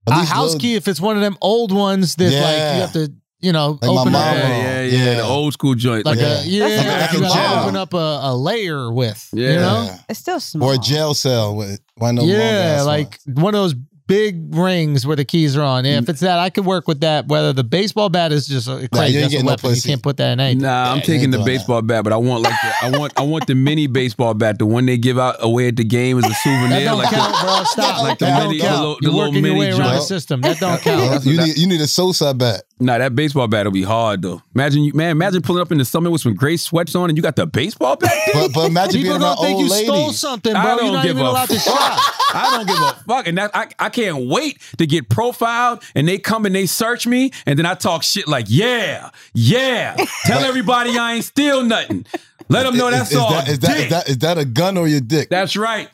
At 0.08 0.14
A 0.14 0.26
house 0.26 0.54
little- 0.54 0.60
key 0.60 0.76
if 0.76 0.88
it's 0.88 1.00
one 1.00 1.16
of 1.16 1.22
them 1.22 1.38
old 1.42 1.72
ones 1.72 2.16
that 2.16 2.24
like 2.26 2.32
you 2.32 2.82
have 2.82 2.94
to, 2.94 3.14
you 3.40 3.52
know, 3.52 3.78
Like 3.82 3.92
open 3.92 3.98
up 4.00 4.06
mama. 4.06 4.38
yeah, 4.38 4.48
a, 4.48 4.50
yeah, 4.50 4.82
yeah, 4.82 5.04
Yeah. 5.06 5.14
The 5.16 5.24
old 5.24 5.54
school 5.54 5.76
joint. 5.76 6.06
like 6.08 6.18
Yeah. 6.20 6.42
a 6.42 6.44
yeah, 6.46 6.68
That's 6.68 6.88
like 6.88 6.98
like 6.98 7.14
you 7.14 7.20
gotta 7.22 7.62
open 7.64 7.76
up 7.76 7.94
a, 7.94 8.20
a 8.24 8.36
layer 8.36 8.92
with. 8.92 9.30
Yeah. 9.34 9.50
You 9.50 9.56
know? 9.60 9.96
It's 10.10 10.20
still 10.20 10.40
small. 10.40 10.70
Or 10.70 10.74
a 10.74 10.78
jail 10.80 11.14
cell 11.14 11.56
with 11.56 11.80
one 11.98 12.18
of 12.18 12.26
those 12.26 12.32
Yeah, 12.36 12.82
like 12.86 13.20
ones. 13.28 13.42
one 13.44 13.54
of 13.56 13.62
those 13.62 13.76
big 14.12 14.54
rings 14.54 15.08
where 15.08 15.16
the 15.16 15.24
keys 15.24 15.56
are 15.56 15.62
on. 15.62 15.86
If 15.86 16.06
mm. 16.06 16.10
it's 16.10 16.20
that, 16.20 16.38
I 16.38 16.50
could 16.50 16.66
work 16.66 16.86
with 16.86 17.00
that. 17.00 17.28
Whether 17.28 17.54
the 17.54 17.64
baseball 17.64 18.10
bat 18.10 18.34
is 18.34 18.46
just 18.46 18.68
a 18.68 18.90
crazy, 18.90 19.14
you 19.14 19.20
ain't 19.20 19.24
that's 19.24 19.26
a 19.26 19.30
getting 19.30 19.46
no 19.46 19.52
weapon. 19.54 19.74
you 19.74 19.82
can't 19.82 20.04
put 20.04 20.18
that 20.18 20.34
in 20.34 20.40
anything. 20.42 20.64
Nah, 20.64 20.92
I'm 20.92 20.98
Yeah, 20.98 21.04
taking 21.04 21.32
the 21.32 21.38
doing 21.38 21.46
baseball 21.46 21.82
bat, 21.82 22.04
but 22.04 22.12
I 22.12 22.18
want 22.18 22.44
like 22.44 22.54
the, 22.62 22.88
I 22.88 22.98
want 23.00 23.14
I 23.18 23.22
want 23.22 23.48
the 23.48 23.56
mini 23.56 23.88
baseball 23.88 24.34
bat, 24.34 24.60
the 24.60 24.66
one 24.66 24.86
they 24.86 24.98
give 24.98 25.18
out 25.18 25.38
away 25.40 25.70
at 25.70 25.78
the 25.78 25.86
game 25.86 26.18
as 26.18 26.26
a 26.26 26.34
souvenir. 26.34 26.70
That 26.70 26.84
don't 26.84 26.98
like 26.98 27.10
the- 27.10 27.16
count, 27.16 27.36
bro. 27.42 27.64
Stop. 27.64 28.04
like 28.04 28.20
the 28.20 28.26
that 28.26 28.44
mini- 28.44 28.58
don't 28.60 28.68
the 28.72 28.78
little- 28.78 28.96
the 28.96 29.00
You're 29.02 29.12
little 29.14 29.20
working 29.30 29.46
your 29.46 29.54
mini 29.54 29.60
way 29.60 29.72
around 29.72 29.96
the 29.96 30.02
system. 30.02 30.42
That 30.42 30.60
don't 30.60 30.82
count. 30.82 31.26
You 31.26 31.38
need 31.38 31.58
you 31.58 31.68
need 31.68 31.82
a 31.82 31.88
Sosa 31.88 32.34
bat. 32.34 32.64
Nah, 32.82 32.98
that 32.98 33.16
baseball 33.16 33.48
bat 33.48 33.66
will 33.66 33.72
be 33.72 33.84
hard 33.84 34.24
though. 34.24 34.42
Imagine 34.56 34.84
you, 34.84 34.94
man. 34.94 35.12
Imagine 35.12 35.42
pulling 35.44 35.62
up 35.62 35.72
in 35.72 35.78
the 35.78 35.86
summer 35.86 36.10
with 36.10 36.22
some 36.22 36.34
gray 36.34 36.58
sweats 36.58 36.96
on, 36.96 37.10
and 37.10 37.16
you 37.18 37.22
got 37.22 37.36
the 37.36 37.46
baseball 37.46 37.96
bat. 37.96 38.12
But, 38.34 38.54
but 38.54 38.66
imagine 38.66 39.02
People 39.02 39.20
being 39.20 39.22
around 39.24 39.36
don't 39.36 39.46
think 39.46 39.56
old 39.58 39.64
you 39.66 39.70
stole 39.70 40.02
ladies. 40.06 40.20
something, 40.20 40.56
I 40.56 40.64
bro. 40.64 40.76
don't 40.78 40.86
You're 40.86 40.94
not 40.96 41.04
give 41.04 41.12
even 41.12 41.26
a 41.26 41.30
allowed 41.30 41.50
to 41.50 41.60
fuck. 41.60 41.78
shop. 41.78 42.16
I 42.34 42.58
don't 42.58 42.68
give 42.68 42.78
a 42.78 43.04
fuck, 43.08 43.28
and 43.28 43.38
that 43.38 43.52
I, 43.54 43.68
I 43.78 43.90
can't 43.90 44.28
wait 44.28 44.60
to 44.80 44.88
get 44.88 45.10
profiled, 45.10 45.84
and 45.94 46.08
they 46.08 46.18
come 46.18 46.46
and 46.48 46.56
they 46.56 46.66
search 46.66 47.06
me, 47.06 47.32
and 47.46 47.60
then 47.60 47.66
I 47.68 47.76
talk 47.76 48.02
shit 48.04 48.28
like, 48.28 48.48
yeah, 48.50 49.10
yeah, 49.34 49.96
tell 50.26 50.44
everybody 50.44 50.98
I 50.98 51.14
ain't 51.16 51.26
steal 51.26 51.64
nothing. 51.64 52.06
Let 52.50 52.64
them 52.64 52.76
know 52.78 52.88
Is- 52.88 52.94
that's 52.96 53.12
is, 53.12 53.18
all. 53.18 53.30
that, 53.32 53.48
is, 53.48 53.60
that, 53.60 53.68
dick. 53.76 53.84
is, 53.86 53.90
that, 53.92 54.10
is 54.10 54.18
that 54.20 54.38
a 54.38 54.46
gun 54.46 54.78
or 54.78 54.88
your 54.88 55.02
dick? 55.02 55.30
that's 55.30 55.56
right. 55.56 55.90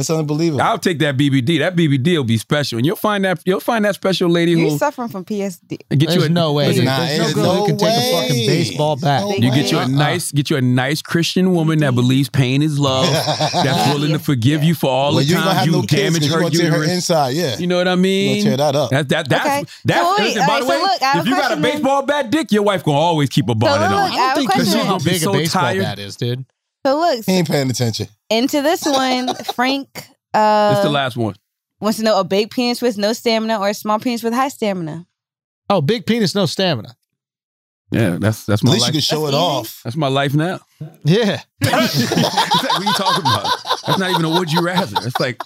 That's 0.00 0.08
unbelievable. 0.10 0.62
I'll 0.62 0.78
take 0.78 0.98
that 1.00 1.16
BBD. 1.18 1.58
That 1.58 1.76
BBD 1.76 2.16
will 2.16 2.24
be 2.24 2.38
special, 2.38 2.78
and 2.78 2.86
you'll 2.86 2.96
find 2.96 3.24
that 3.26 3.42
you'll 3.44 3.60
find 3.60 3.84
that 3.84 3.94
special 3.94 4.30
lady 4.30 4.52
You're 4.52 4.70
who 4.70 4.78
suffering 4.78 5.08
from 5.08 5.24
PSD. 5.26 5.78
get 5.90 6.00
you 6.00 6.06
There's 6.06 6.24
a 6.24 6.28
no 6.30 6.52
way. 6.54 6.68
listen, 6.68 6.86
Nah, 6.86 6.98
no 7.00 7.04
there's 7.06 7.34
girl 7.34 7.44
no 7.44 7.54
who 7.60 7.66
can 7.66 7.76
take 7.76 7.88
a 7.88 7.98
way. 7.98 8.12
fucking 8.28 8.46
baseball 8.46 8.96
bat. 8.96 9.22
No 9.24 9.30
You 9.34 9.50
get 9.52 9.70
you 9.70 9.76
a 9.78 9.82
Uh-uh. 9.82 9.88
nice, 9.88 10.32
get 10.32 10.48
you 10.48 10.56
a 10.56 10.60
nice 10.62 11.02
Christian 11.02 11.52
woman 11.52 11.80
that 11.80 11.94
believes 11.94 12.28
pain 12.30 12.62
is 12.62 12.78
love, 12.78 13.06
that's 13.10 13.92
willing 13.94 14.12
to 14.12 14.18
forgive 14.18 14.64
you 14.64 14.74
for 14.74 14.88
all 14.90 15.10
well, 15.14 15.18
the 15.18 15.24
you 15.24 15.34
ain't 15.36 15.44
gonna 15.44 15.50
times 15.54 15.58
have 15.58 15.66
you 15.66 15.72
no 15.72 15.82
kids 15.82 15.92
damaged 16.02 16.20
because 16.20 16.32
her 16.32 16.40
you're 16.40 16.50
gonna 16.50 16.54
tear 16.56 16.70
her 16.70 16.76
uterus. 16.78 16.94
inside. 16.94 17.28
Yeah. 17.30 17.58
You 17.58 17.66
know 17.66 17.76
what 17.76 17.88
I 17.88 17.90
You're 17.90 17.96
mean? 17.98 18.44
tear 18.44 18.56
that 18.56 18.74
up. 18.76 18.90
That, 18.90 19.08
that, 19.10 19.28
that's, 19.28 19.44
Okay. 19.46 19.64
that's, 19.84 20.00
So 20.00 20.14
wait, 20.18 20.24
listen, 20.24 20.40
by 20.46 20.46
right, 20.46 20.60
the 20.60 20.66
so 20.66 20.70
way, 20.72 20.80
look, 20.82 21.02
I 21.02 21.04
have 21.04 21.16
if 21.20 21.26
a 21.26 21.28
you 21.28 21.34
got 21.34 21.40
a 21.40 21.46
question 21.48 21.62
then. 21.62 21.72
baseball 21.72 22.02
bat 22.06 22.30
dick, 22.30 22.52
your 22.52 22.62
wife 22.62 22.84
gonna 22.84 22.96
always 22.98 23.28
keep 23.28 23.48
a 23.48 23.54
bonnet 23.54 23.90
look, 23.90 23.98
on. 23.98 24.10
I 24.10 24.14
I 24.14 24.34
don't 24.34 24.36
think 24.36 24.48
you 24.54 24.62
question. 24.64 24.78
know 24.78 24.84
how 24.84 24.98
She's 24.98 25.04
gonna 25.04 25.12
big 25.12 25.20
so 25.22 25.30
a 25.30 25.32
baseball 25.34 25.62
tired. 25.62 25.82
bat 25.82 25.98
is, 25.98 26.16
dude. 26.16 26.44
So 26.84 26.98
look, 26.98 27.24
He 27.26 27.32
ain't 27.32 27.48
paying 27.48 27.68
attention. 27.70 28.08
into 28.30 28.62
this 28.62 28.84
one, 28.84 29.34
Frank 29.54 29.88
It's 29.96 30.08
uh, 30.34 30.80
the 30.82 30.90
last 30.90 31.16
one. 31.16 31.34
wants 31.80 31.98
to 31.98 32.04
know 32.04 32.18
a 32.18 32.24
big 32.24 32.50
penis 32.50 32.80
with 32.80 32.96
no 32.96 33.12
stamina 33.12 33.58
or 33.58 33.68
a 33.68 33.74
small 33.74 33.98
penis 33.98 34.22
with 34.22 34.32
high 34.32 34.48
stamina. 34.48 35.06
Oh, 35.68 35.80
big 35.80 36.06
penis, 36.06 36.34
no 36.34 36.46
stamina. 36.46 36.96
Yeah, 37.92 38.18
that's 38.20 38.46
that's 38.46 38.62
my. 38.62 38.70
At 38.70 38.70
my 38.70 38.74
least 38.74 38.86
you 38.86 38.86
life. 38.86 38.92
can 38.92 39.00
show 39.00 39.22
That's 39.22 39.34
it 39.34 39.36
easy. 39.36 39.44
off. 39.44 39.80
That's 39.82 39.96
my 39.96 40.06
life 40.08 40.32
now. 40.32 40.60
Yeah. 41.04 41.40
what 41.58 41.72
are 41.74 42.84
you 42.84 42.92
talking 42.92 43.22
about? 43.22 43.46
That's 43.86 43.98
not 43.98 44.10
even 44.10 44.24
a 44.24 44.30
would 44.30 44.52
you 44.52 44.62
rather. 44.62 44.96
It's 45.04 45.18
like, 45.18 45.42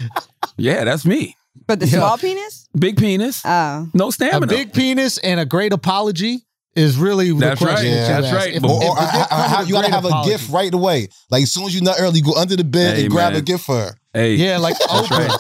yeah, 0.59 0.85
that's 0.85 1.07
me. 1.07 1.37
But 1.67 1.81
the 1.81 1.87
Yeah. 1.87 1.99
small 2.01 2.19
penis? 2.19 2.69
Big 2.79 2.99
penis, 2.99 3.41
Oh. 3.47 3.89
no 3.95 4.09
A 4.09 4.13
stamina. 4.13 4.47
big 4.47 4.73
penis 4.75 5.17
and 5.19 5.41
a 5.41 5.47
great 5.47 5.73
apology 5.73 6.45
is 6.77 6.97
really 6.97 7.31
That's 7.33 7.61
the 7.61 7.67
question 7.67 7.91
right. 7.93 7.95
that 8.01 8.07
you 8.09 8.23
That's 8.23 8.27
ask. 8.27 8.37
right. 8.37 8.55
If- 8.55 8.63
But- 8.63 8.71
Or, 8.71 8.83
if 8.83 8.89
or 8.91 8.95
the 8.95 9.03
I- 9.03 9.27
I- 9.31 9.55
I- 9.59 9.63
you 9.63 9.73
gotta 9.75 9.89
great 9.91 9.95
have 9.95 10.05
a 10.05 10.25
gift 10.25 10.51
right 10.51 10.73
away. 10.75 11.09
Like 11.31 11.43
as 11.45 11.53
soon 11.53 11.65
as 11.65 11.75
you 11.75 11.81
nut 11.81 11.97
early, 11.99 12.19
you 12.19 12.25
go 12.25 12.35
under 12.35 12.57
the 12.57 12.65
bed 12.65 12.97
Hey, 12.97 13.03
and 13.03 13.11
grab 13.11 13.33
man. 13.33 13.41
a 13.41 13.45
gift 13.45 13.65
for 13.65 13.77
her. 13.77 13.97
hey, 14.13 14.35
Yeah, 14.35 14.59
like 14.59 14.77
That's 14.79 14.93
Oprah. 14.93 15.29
right. 15.29 15.39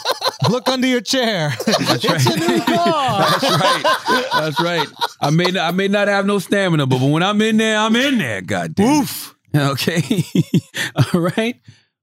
Look 0.50 0.68
under 0.68 0.86
your 0.86 1.00
chair. 1.00 1.54
That's 1.66 1.78
it's 2.04 2.04
a 2.04 2.08
right. 2.30 2.48
new 2.48 2.60
car. 2.62 3.18
That's 3.40 3.42
right. 3.60 4.26
That's 4.32 4.60
right. 4.60 4.88
I 5.20 5.30
may 5.30 5.44
not, 5.46 5.68
I 5.68 5.70
may 5.70 5.88
not 5.88 6.08
have 6.08 6.26
no 6.26 6.38
stamina, 6.38 6.86
but 6.86 7.00
when 7.00 7.22
I'm 7.22 7.40
in 7.42 7.56
there, 7.56 7.78
I'm 7.78 7.96
in 7.96 8.18
there. 8.18 8.40
God 8.42 8.74
damn. 8.74 9.00
Oof. 9.02 9.34
Okay. 9.56 10.22
All 11.14 11.20
right. 11.20 11.56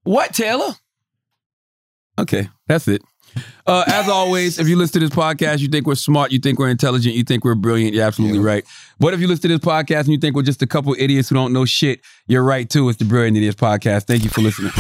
What, 0.03 0.34
Taylor? 0.34 0.74
Okay, 2.20 2.49
that's 2.68 2.88
it. 2.88 3.02
Uh, 3.66 3.84
as 3.88 4.10
always, 4.10 4.60
if 4.60 4.68
you 4.68 4.76
listen 4.76 4.99
to 4.99 5.08
this 5.08 5.16
podcast, 5.16 5.60
you 5.60 5.68
think 5.68 5.86
we're 5.86 5.95
smart, 5.95 6.32
you 6.32 6.40
think 6.40 6.60
we're 6.60 6.70
intelligent, 6.70 7.16
you 7.16 7.24
think 7.24 7.45
we're 7.45 7.56
brilliant, 7.56 7.94
you're 7.94 8.06
absolutely 8.06 8.40
right. 8.40 8.66
But 8.99 9.14
if 9.14 9.20
you 9.20 9.28
listen 9.28 9.49
to 9.49 9.58
this 9.58 9.66
podcast 9.66 10.02
and 10.02 10.10
you 10.10 10.18
think 10.18 10.36
we're 10.36 10.41
just 10.41 10.62
a 10.62 10.68
couple 10.68 10.95
idiots 10.98 11.30
who 11.30 11.36
don't 11.36 11.53
know 11.53 11.66
shit, 11.66 12.02
you're 12.28 12.44
right 12.44 12.70
too. 12.70 12.90
It's 12.90 12.99
the 12.99 13.06
Brilliant 13.06 13.38
Idiots 13.38 13.60
Podcast. 13.60 14.03
Thank 14.03 14.24
you 14.24 14.30
for 14.30 14.41
listening. 14.41 14.72